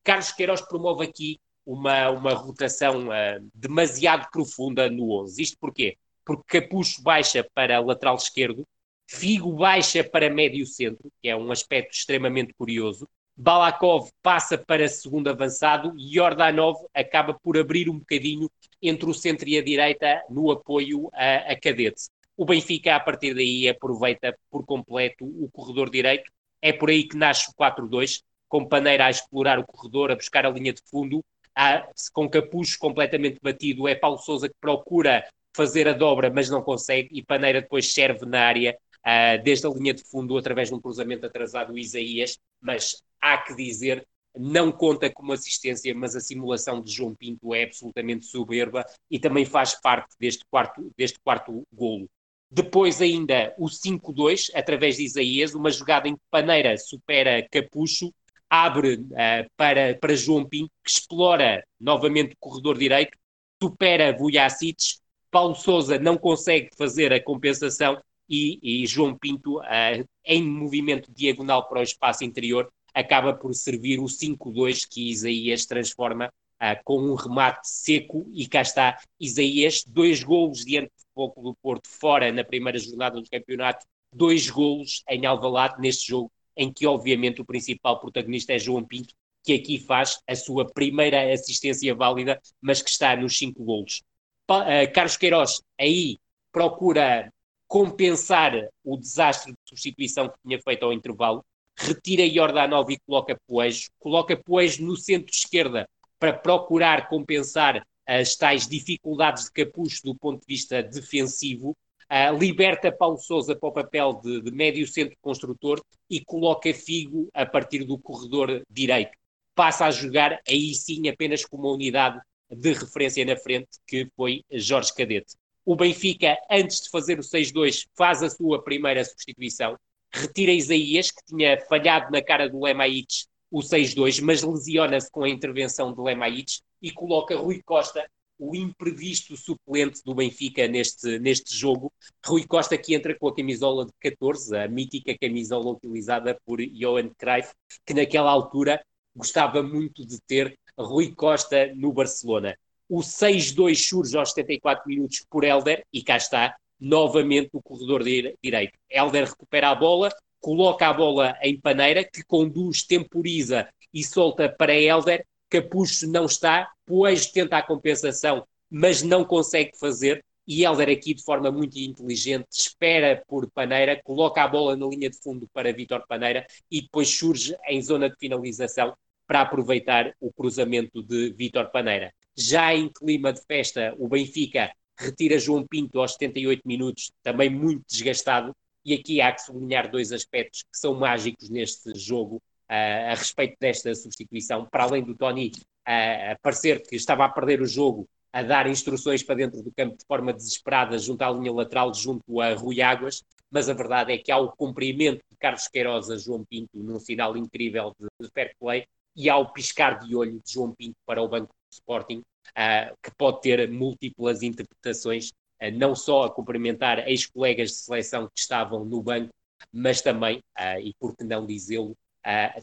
Carlos 0.04 0.32
Queiroz 0.32 0.62
promove 0.62 1.06
aqui 1.06 1.40
uma, 1.66 2.10
uma 2.10 2.34
rotação 2.34 3.08
uh, 3.08 3.50
demasiado 3.54 4.30
profunda 4.32 4.90
no 4.90 5.12
11. 5.22 5.42
Isto 5.42 5.58
porquê? 5.60 5.98
Porque 6.26 6.62
Capucho 6.62 7.02
baixa 7.02 7.46
para 7.54 7.80
lateral 7.80 8.16
esquerdo, 8.16 8.66
Figo 9.08 9.54
baixa 9.54 10.04
para 10.04 10.30
médio 10.30 10.66
centro, 10.66 11.12
que 11.22 11.30
é 11.30 11.36
um 11.36 11.52
aspecto 11.52 11.94
extremamente 11.94 12.54
curioso, 12.54 13.08
Balakov 13.36 14.10
passa 14.22 14.58
para 14.58 14.88
segundo 14.88 15.28
avançado 15.28 15.94
e 15.98 16.16
Jordanov 16.16 16.78
acaba 16.94 17.34
por 17.34 17.58
abrir 17.58 17.90
um 17.90 18.00
bocadinho 18.00 18.50
entre 18.82 19.10
o 19.10 19.14
centro 19.14 19.48
e 19.48 19.58
a 19.58 19.64
direita 19.64 20.24
no 20.30 20.52
apoio 20.52 21.10
a, 21.14 21.52
a 21.52 21.60
Cadete. 21.60 22.10
O 22.38 22.46
Benfica, 22.46 22.96
a 22.96 23.00
partir 23.00 23.34
daí, 23.34 23.68
aproveita 23.68 24.36
por 24.50 24.66
completo 24.66 25.26
o 25.26 25.50
corredor 25.52 25.90
direito. 25.90 26.32
É 26.62 26.72
por 26.72 26.90
aí 26.90 27.08
que 27.08 27.18
nasce 27.18 27.50
o 27.50 27.54
4-2, 27.54 28.22
com 28.54 28.64
Paneira 28.64 29.08
a 29.08 29.10
explorar 29.10 29.58
o 29.58 29.66
corredor, 29.66 30.12
a 30.12 30.16
buscar 30.16 30.46
a 30.46 30.50
linha 30.52 30.72
de 30.72 30.82
fundo. 30.86 31.26
Há, 31.56 31.88
com 32.14 32.30
Capucho 32.30 32.78
completamente 32.78 33.40
batido, 33.42 33.88
é 33.88 33.96
Paulo 33.96 34.20
Souza 34.20 34.48
que 34.48 34.54
procura 34.62 35.28
fazer 35.56 35.88
a 35.88 35.94
dobra, 35.94 36.30
mas 36.30 36.52
não 36.52 36.62
consegue, 36.62 37.10
e 37.12 37.24
Paneira 37.24 37.64
depois 37.64 37.92
serve 37.92 38.28
na 38.28 38.42
área, 38.42 38.78
uh, 39.00 39.44
desde 39.44 39.66
a 39.66 39.72
linha 39.72 39.92
de 39.92 40.04
fundo, 40.04 40.38
através 40.38 40.70
de 40.70 40.76
um 40.76 40.80
cruzamento 40.80 41.26
atrasado, 41.26 41.76
Isaías, 41.76 42.38
mas 42.62 43.02
há 43.20 43.40
que 43.40 43.56
dizer, 43.56 44.08
não 44.38 44.72
conta 44.72 45.10
como 45.10 45.34
assistência, 45.34 45.92
mas 45.96 46.16
a 46.16 46.20
simulação 46.20 46.80
de 46.80 46.92
João 46.92 47.16
Pinto 47.16 47.56
é 47.56 47.64
absolutamente 47.64 48.28
soberba 48.28 48.86
e 49.10 49.18
também 49.18 49.46
faz 49.46 49.82
parte 49.82 50.16
deste 50.20 50.46
quarto, 50.46 50.92
deste 50.96 51.20
quarto 51.24 51.64
golo. 51.74 52.08
Depois 52.52 53.02
ainda 53.02 53.52
o 53.58 53.68
5-2, 53.68 54.52
através 54.54 54.98
de 54.98 55.06
Isaías, 55.06 55.56
uma 55.56 55.72
jogada 55.72 56.08
em 56.08 56.14
que 56.14 56.22
Paneira 56.30 56.78
supera 56.78 57.48
Capucho, 57.52 58.14
abre 58.54 58.98
uh, 58.98 59.50
para, 59.58 59.96
para 59.96 60.16
João 60.16 60.46
Pinto, 60.46 60.72
que 60.84 60.92
explora 60.92 61.66
novamente 61.80 62.34
o 62.34 62.38
corredor 62.40 62.78
direito, 62.78 63.18
supera 63.60 64.16
Vujacic, 64.16 65.00
Paulo 65.32 65.56
Souza 65.56 65.98
não 65.98 66.20
consegue 66.20 66.70
fazer 66.78 67.12
a 67.12 67.24
compensação 67.24 68.00
e, 68.30 68.60
e 68.62 68.86
João 68.86 69.18
Pinto, 69.18 69.58
uh, 69.58 70.08
em 70.24 70.44
movimento 70.44 71.12
diagonal 71.12 71.68
para 71.68 71.80
o 71.80 71.84
espaço 71.84 72.24
interior, 72.24 72.72
acaba 72.94 73.34
por 73.34 73.52
servir 73.56 74.00
o 74.00 74.04
5-2 74.04 74.86
que 74.88 75.10
Isaías 75.10 75.66
transforma 75.66 76.28
uh, 76.28 76.80
com 76.84 77.00
um 77.00 77.16
remate 77.16 77.68
seco 77.68 78.24
e 78.32 78.48
cá 78.48 78.62
está 78.62 79.00
Isaías, 79.20 79.84
dois 79.88 80.24
golos 80.24 80.64
diante 80.64 80.90
do 80.90 81.26
Futebol 81.26 81.44
do 81.44 81.58
Porto 81.60 81.88
fora 81.90 82.32
na 82.32 82.44
primeira 82.44 82.78
jornada 82.78 83.20
do 83.20 83.28
campeonato, 83.28 83.84
dois 84.14 84.48
golos 84.48 85.02
em 85.10 85.26
Alvalade 85.26 85.82
neste 85.82 86.10
jogo 86.10 86.32
em 86.56 86.72
que 86.72 86.86
obviamente 86.88 87.42
o 87.42 87.46
principal 87.46 88.00
protagonista 88.00 88.54
é 88.54 88.60
João 88.60 88.84
Pinto, 88.84 89.14
que 89.44 89.54
aqui 89.54 89.78
faz 89.78 90.20
a 90.28 90.36
sua 90.36 90.66
primeira 90.66 91.34
assistência 91.34 91.94
válida, 91.94 92.40
mas 92.62 92.82
que 92.82 92.90
está 92.90 93.16
nos 93.16 93.38
cinco 93.38 93.64
golos. 93.64 94.02
Uh, 94.50 94.92
Carlos 94.94 95.18
Queiroz 95.18 95.62
aí 95.80 96.18
procura 96.52 97.32
compensar 97.68 98.54
o 98.84 98.98
desastre 98.98 99.52
de 99.52 99.58
substituição 99.66 100.30
que 100.30 100.38
tinha 100.46 100.60
feito 100.62 100.84
ao 100.84 100.94
intervalo, 100.94 101.44
retira 101.76 102.30
Jordanov 102.30 102.92
e 102.92 103.00
coloca 103.00 103.36
Poejo, 103.48 103.90
coloca 104.00 104.38
Poejo 104.38 104.84
no 104.84 104.96
centro-esquerda 104.96 105.90
para 106.20 106.34
procurar 106.34 107.10
compensar 107.10 107.86
as 108.06 108.36
tais 108.36 108.68
dificuldades 108.68 109.46
de 109.46 109.52
Capucho 109.52 110.02
do 110.04 110.16
ponto 110.16 110.42
de 110.42 110.46
vista 110.48 110.84
defensivo, 110.84 111.76
uh, 112.14 112.38
liberta 112.38 112.92
Paulo 112.92 113.18
Souza 113.18 113.56
para 113.56 113.70
o 113.70 113.72
papel 113.72 114.22
de, 114.24 114.42
de 114.42 114.52
médio 114.52 114.88
centro 114.88 115.18
construtor 115.20 115.84
e 116.10 116.24
coloca 116.24 116.72
Figo 116.74 117.28
a 117.34 117.46
partir 117.46 117.84
do 117.84 117.98
corredor 117.98 118.62
direito. 118.70 119.18
Passa 119.56 119.86
a 119.86 119.92
jogar 119.92 120.40
aí 120.48 120.74
sim 120.76 121.10
apenas 121.10 121.44
com 121.44 121.58
uma 121.58 121.72
unidade 121.72 122.20
de 122.52 122.74
referência 122.74 123.26
na 123.26 123.36
frente, 123.36 123.70
que 123.88 124.08
foi 124.16 124.44
Jorge 124.52 124.94
Cadete. 124.94 125.36
O 125.66 125.76
Benfica, 125.76 126.38
antes 126.52 126.82
de 126.82 126.90
fazer 126.90 127.20
o 127.20 127.24
6-2, 127.24 127.88
faz 127.96 128.22
a 128.22 128.30
sua 128.30 128.62
primeira 128.62 129.04
substituição, 129.04 129.78
retira 130.12 130.52
Isaías, 130.52 131.10
que 131.10 131.24
tinha 131.26 131.60
falhado 131.68 132.12
na 132.12 132.22
cara 132.22 132.50
do 132.50 132.62
Lemaites 132.62 133.28
o 133.50 133.60
6-2, 133.60 134.22
mas 134.22 134.44
lesiona-se 134.44 135.10
com 135.10 135.24
a 135.24 135.30
intervenção 135.30 135.94
de 135.94 136.02
Lemaites 136.02 136.62
e 136.82 136.92
coloca 136.92 137.38
Rui 137.38 137.62
Costa, 137.64 138.06
o 138.38 138.56
imprevisto 138.56 139.38
suplente 139.38 140.02
do 140.04 140.16
Benfica 140.16 140.68
neste, 140.68 141.20
neste 141.20 141.56
jogo. 141.56 141.92
Rui 142.26 142.46
Costa 142.46 142.78
que 142.78 142.96
entra 142.96 143.18
com 143.18 143.28
a 143.28 143.36
camisola 143.36 143.86
de 143.86 143.94
14, 144.00 144.58
a 144.58 144.68
mítica 144.68 145.16
camisola 145.20 145.72
utilizada 145.72 146.38
por 146.46 146.60
Johan 146.62 147.10
Cruyff, 147.18 147.54
que 147.86 147.94
naquela 147.94 148.32
altura 148.32 148.84
gostava 149.16 149.62
muito 149.62 150.06
de 150.06 150.20
ter 150.22 150.58
Rui 150.78 151.14
Costa 151.14 151.74
no 151.76 151.94
Barcelona. 151.94 152.58
O 152.90 153.00
6-2 153.00 153.76
surge 153.76 154.18
aos 154.18 154.32
74 154.32 154.88
minutos 154.88 155.26
por 155.30 155.44
Helder 155.44 155.86
e 155.92 156.04
cá 156.04 156.18
está, 156.18 156.56
novamente 156.80 157.50
no 157.54 157.62
corredor 157.62 158.04
direito. 158.04 158.78
Helder 158.90 159.26
recupera 159.30 159.70
a 159.70 159.76
bola, 159.76 160.10
coloca 160.40 160.88
a 160.88 160.94
bola 160.94 161.38
em 161.42 161.60
Paneira, 161.60 162.04
que 162.04 162.24
conduz, 162.24 162.84
temporiza 162.84 163.70
e 163.94 164.04
solta 164.04 164.50
para 164.50 164.76
Helder. 164.76 165.26
Capucho 165.54 166.10
não 166.10 166.26
está, 166.26 166.68
pois 166.84 167.28
tenta 167.28 167.58
a 167.58 167.62
compensação, 167.62 168.44
mas 168.72 169.04
não 169.04 169.24
consegue 169.24 169.78
fazer. 169.78 170.26
E 170.48 170.66
Helder 170.66 170.90
aqui 170.90 171.14
de 171.14 171.24
forma 171.24 171.52
muito 171.52 171.78
inteligente 171.78 172.48
espera 172.52 173.24
por 173.28 173.50
Paneira, 173.52 174.02
coloca 174.04 174.42
a 174.42 174.48
bola 174.48 174.76
na 174.76 174.88
linha 174.88 175.12
de 175.12 175.18
fundo 175.22 175.48
para 175.54 175.72
Vitor 175.72 176.04
Paneira 176.08 176.46
e 176.72 176.82
depois 176.82 177.08
surge 177.08 177.56
em 177.68 177.80
zona 177.84 178.10
de 178.10 178.16
finalização 178.20 178.94
para 179.28 179.42
aproveitar 179.42 180.14
o 180.20 180.34
cruzamento 180.34 181.04
de 181.04 181.32
Vitor 181.34 181.70
Paneira. 181.70 182.12
Já 182.36 182.74
em 182.74 182.90
clima 182.90 183.32
de 183.32 183.42
festa, 183.46 183.94
o 184.00 184.08
Benfica 184.08 184.74
retira 184.98 185.38
João 185.38 185.66
Pinto 185.66 186.02
aos 186.02 186.14
78 186.14 186.64
minutos, 186.66 187.12
também 187.22 187.50
muito 187.50 187.84
desgastado, 187.88 188.56
e 188.84 188.96
aqui 188.96 189.22
há 189.22 189.32
que 189.32 189.44
sublinhar 189.44 189.90
dois 189.90 190.12
aspectos 190.12 190.64
que 190.64 190.78
são 190.78 190.96
mágicos 190.96 191.48
neste 191.50 191.98
jogo 191.98 192.42
a 192.70 193.16
respeito 193.16 193.56
desta 193.60 193.94
substituição, 193.94 194.66
para 194.66 194.84
além 194.84 195.04
do 195.04 195.16
Tony 195.16 195.52
uh, 195.88 196.40
parecer 196.42 196.82
que 196.82 196.96
estava 196.96 197.26
a 197.26 197.30
perder 197.30 197.62
o 197.62 197.66
jogo, 197.66 198.08
a 198.32 198.42
dar 198.42 198.68
instruções 198.68 199.22
para 199.22 199.36
dentro 199.36 199.62
do 199.62 199.72
campo 199.72 199.98
de 199.98 200.06
forma 200.06 200.34
desesperada 200.34 200.98
junto 200.98 201.22
à 201.22 201.30
linha 201.30 201.54
lateral, 201.54 201.94
junto 201.94 202.42
a 202.42 202.54
Rui 202.54 202.82
Águas, 202.82 203.24
mas 203.52 203.70
a 203.70 203.74
verdade 203.74 204.12
é 204.12 204.18
que 204.18 204.32
há 204.32 204.38
o 204.38 204.52
cumprimento 204.52 205.22
de 205.30 205.38
Carlos 205.38 205.68
Queiroz 205.68 206.10
a 206.10 206.18
João 206.18 206.44
Pinto 206.44 206.72
num 206.74 207.00
final 207.00 207.38
incrível 207.38 207.94
de, 208.00 208.08
de 208.20 208.32
fair 208.34 208.56
play 208.60 208.86
e 209.16 209.30
há 209.30 209.38
o 209.38 209.54
piscar 209.54 210.00
de 210.00 210.16
olho 210.16 210.42
de 210.44 210.52
João 210.52 210.74
Pinto 210.74 210.96
para 211.06 211.22
o 211.22 211.28
banco 211.28 211.48
do 211.48 211.74
Sporting, 211.74 212.20
uh, 212.50 212.98
que 213.04 213.12
pode 213.16 213.42
ter 213.42 213.70
múltiplas 213.70 214.42
interpretações, 214.42 215.30
uh, 215.30 215.72
não 215.72 215.96
só 215.96 216.24
a 216.24 216.32
cumprimentar 216.32 217.08
ex-colegas 217.08 217.70
de 217.70 217.76
seleção 217.76 218.26
que 218.26 218.40
estavam 218.40 218.84
no 218.84 219.04
banco, 219.04 219.30
mas 219.72 220.02
também, 220.02 220.40
uh, 220.60 220.80
e 220.82 220.96
por 221.00 221.16
que 221.16 221.24
não 221.24 221.46
dizê-lo, 221.46 221.96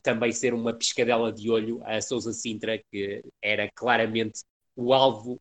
também 0.03 0.33
ser 0.33 0.55
uma 0.55 0.73
piscadela 0.73 1.33
de 1.33 1.51
olho 1.51 1.81
a 1.85 2.01
Sousa 2.01 2.33
Sintra, 2.33 2.79
que 2.91 3.23
era 3.43 3.71
claramente 3.71 4.41
o 4.77 4.93
alvo 4.93 5.41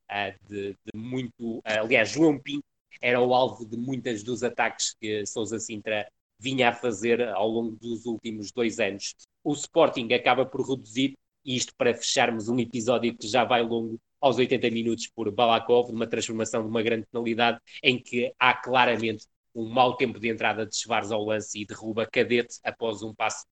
de, 0.50 0.72
de, 0.72 0.98
muito. 0.98 1.62
aliás, 1.64 2.10
João 2.10 2.40
Pinto 2.40 2.66
era 3.02 3.22
o 3.22 3.34
alvo 3.34 3.66
de 3.66 3.78
muitas 3.78 4.24
dos 4.24 4.44
ataques 4.44 4.96
que 5.00 5.26
Sousa 5.26 5.60
Sintra 5.60 6.08
vinha 6.40 6.70
a 6.70 6.74
fazer 6.74 7.22
ao 7.30 7.48
longo 7.48 7.76
dos 7.78 8.06
últimos 8.06 8.52
dois 8.52 8.80
anos 8.80 9.14
o 9.44 9.54
Sporting 9.54 10.14
acaba 10.14 10.46
por 10.46 10.68
reduzir, 10.68 11.18
isto 11.44 11.74
para 11.76 11.96
fecharmos 11.96 12.50
um 12.50 12.60
episódio 12.60 13.16
que 13.18 13.28
já 13.28 13.44
vai 13.44 13.62
longo, 13.62 14.00
aos 14.22 14.38
80 14.38 14.70
minutos 14.70 15.08
por 15.08 15.32
Balakov, 15.32 15.92
numa 15.92 16.06
transformação 16.06 16.62
de 16.62 16.68
uma 16.68 16.84
grande 16.84 17.08
penalidade, 17.10 17.60
em 17.82 17.98
que 17.98 18.34
há 18.38 18.54
claramente 18.54 19.26
um 19.56 19.68
mau 19.70 19.96
tempo 19.96 20.20
de 20.20 20.30
entrada 20.30 20.66
de 20.66 20.76
Schwarz 20.76 21.12
ao 21.12 21.24
lance 21.24 21.60
e 21.60 21.66
derruba 21.66 22.06
Cadete 22.06 22.60
após 22.64 23.02
um 23.02 23.14
passo 23.14 23.46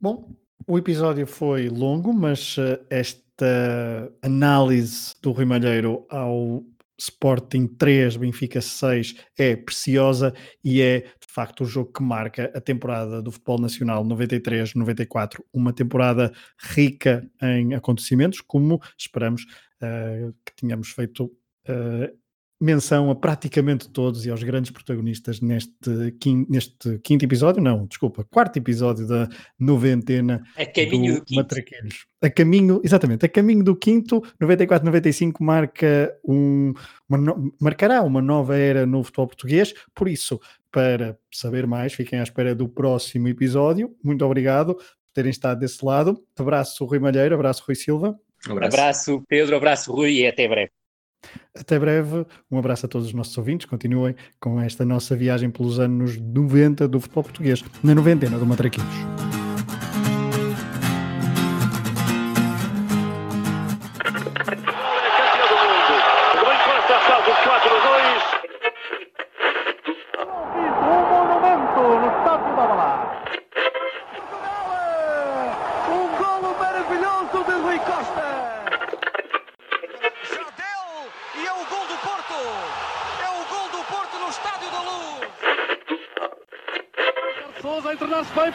Bom, 0.00 0.34
o 0.66 0.78
episódio 0.78 1.26
foi 1.26 1.68
longo, 1.68 2.12
mas 2.12 2.56
uh, 2.58 2.78
esta 2.90 4.12
análise 4.22 5.14
do 5.22 5.32
Rui 5.32 5.44
Malheiro 5.44 6.06
ao 6.10 6.64
Sporting 6.98 7.68
3, 7.68 8.16
Benfica 8.16 8.60
6 8.60 9.14
é 9.38 9.54
preciosa 9.54 10.34
e 10.64 10.82
é 10.82 11.00
de 11.00 11.26
facto 11.28 11.62
o 11.62 11.66
jogo 11.66 11.92
que 11.92 12.02
marca 12.02 12.50
a 12.54 12.60
temporada 12.60 13.22
do 13.22 13.30
futebol 13.30 13.60
nacional 13.60 14.04
93-94, 14.04 15.40
uma 15.52 15.72
temporada 15.72 16.32
rica 16.60 17.30
em 17.40 17.74
acontecimentos, 17.74 18.40
como 18.40 18.80
esperamos 18.98 19.44
uh, 19.80 20.34
que 20.44 20.56
tínhamos 20.56 20.90
feito 20.90 21.24
uh, 21.24 22.18
menção 22.60 23.10
a 23.10 23.14
praticamente 23.14 23.88
todos 23.88 24.26
e 24.26 24.30
aos 24.30 24.42
grandes 24.42 24.70
protagonistas 24.70 25.40
neste 25.40 26.12
quinto, 26.20 26.50
neste 26.50 26.98
quinto 26.98 27.24
episódio, 27.24 27.62
não, 27.62 27.86
desculpa, 27.86 28.24
quarto 28.24 28.56
episódio 28.56 29.06
da 29.06 29.28
noventena 29.58 30.42
a 30.56 30.66
caminho 30.66 31.20
do, 31.20 31.24
do 31.24 31.34
Matraquilhos. 31.36 32.06
A 32.20 32.28
caminho, 32.28 32.80
exatamente, 32.82 33.24
a 33.24 33.28
caminho 33.28 33.62
do 33.62 33.76
quinto, 33.76 34.20
94-95 34.42 35.34
marca 35.40 36.12
um, 36.24 36.72
uma, 37.08 37.52
marcará 37.60 38.02
uma 38.02 38.20
nova 38.20 38.56
era 38.56 38.84
no 38.84 39.04
futebol 39.04 39.28
português, 39.28 39.72
por 39.94 40.08
isso, 40.08 40.40
para 40.72 41.16
saber 41.32 41.66
mais, 41.66 41.92
fiquem 41.92 42.18
à 42.18 42.22
espera 42.24 42.54
do 42.54 42.68
próximo 42.68 43.28
episódio. 43.28 43.94
Muito 44.02 44.24
obrigado 44.24 44.74
por 44.74 45.12
terem 45.14 45.30
estado 45.30 45.60
desse 45.60 45.84
lado. 45.84 46.20
Abraço 46.36 46.84
Rui 46.84 46.98
Malheiro, 46.98 47.36
abraço 47.36 47.62
Rui 47.64 47.76
Silva. 47.76 48.18
Um 48.48 48.52
abraço. 48.52 48.76
abraço, 48.76 49.24
Pedro, 49.28 49.56
abraço, 49.56 49.92
Rui, 49.92 50.12
e 50.12 50.26
até 50.26 50.46
breve. 50.48 50.77
Até 51.54 51.78
breve, 51.78 52.24
um 52.50 52.58
abraço 52.58 52.86
a 52.86 52.88
todos 52.88 53.08
os 53.08 53.14
nossos 53.14 53.36
ouvintes. 53.36 53.66
Continuem 53.66 54.14
com 54.40 54.60
esta 54.60 54.84
nossa 54.84 55.16
viagem 55.16 55.50
pelos 55.50 55.78
anos 55.78 56.16
90 56.16 56.86
do 56.88 57.00
futebol 57.00 57.24
português, 57.24 57.64
na 57.82 57.94
noventena 57.94 58.38
do 58.38 58.46
Matraquilhos. 58.46 59.27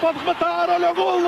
Pode 0.03 0.19
rematar. 0.19 0.69
Olha 0.69 0.91
o 0.91 0.95
golo. 0.95 1.22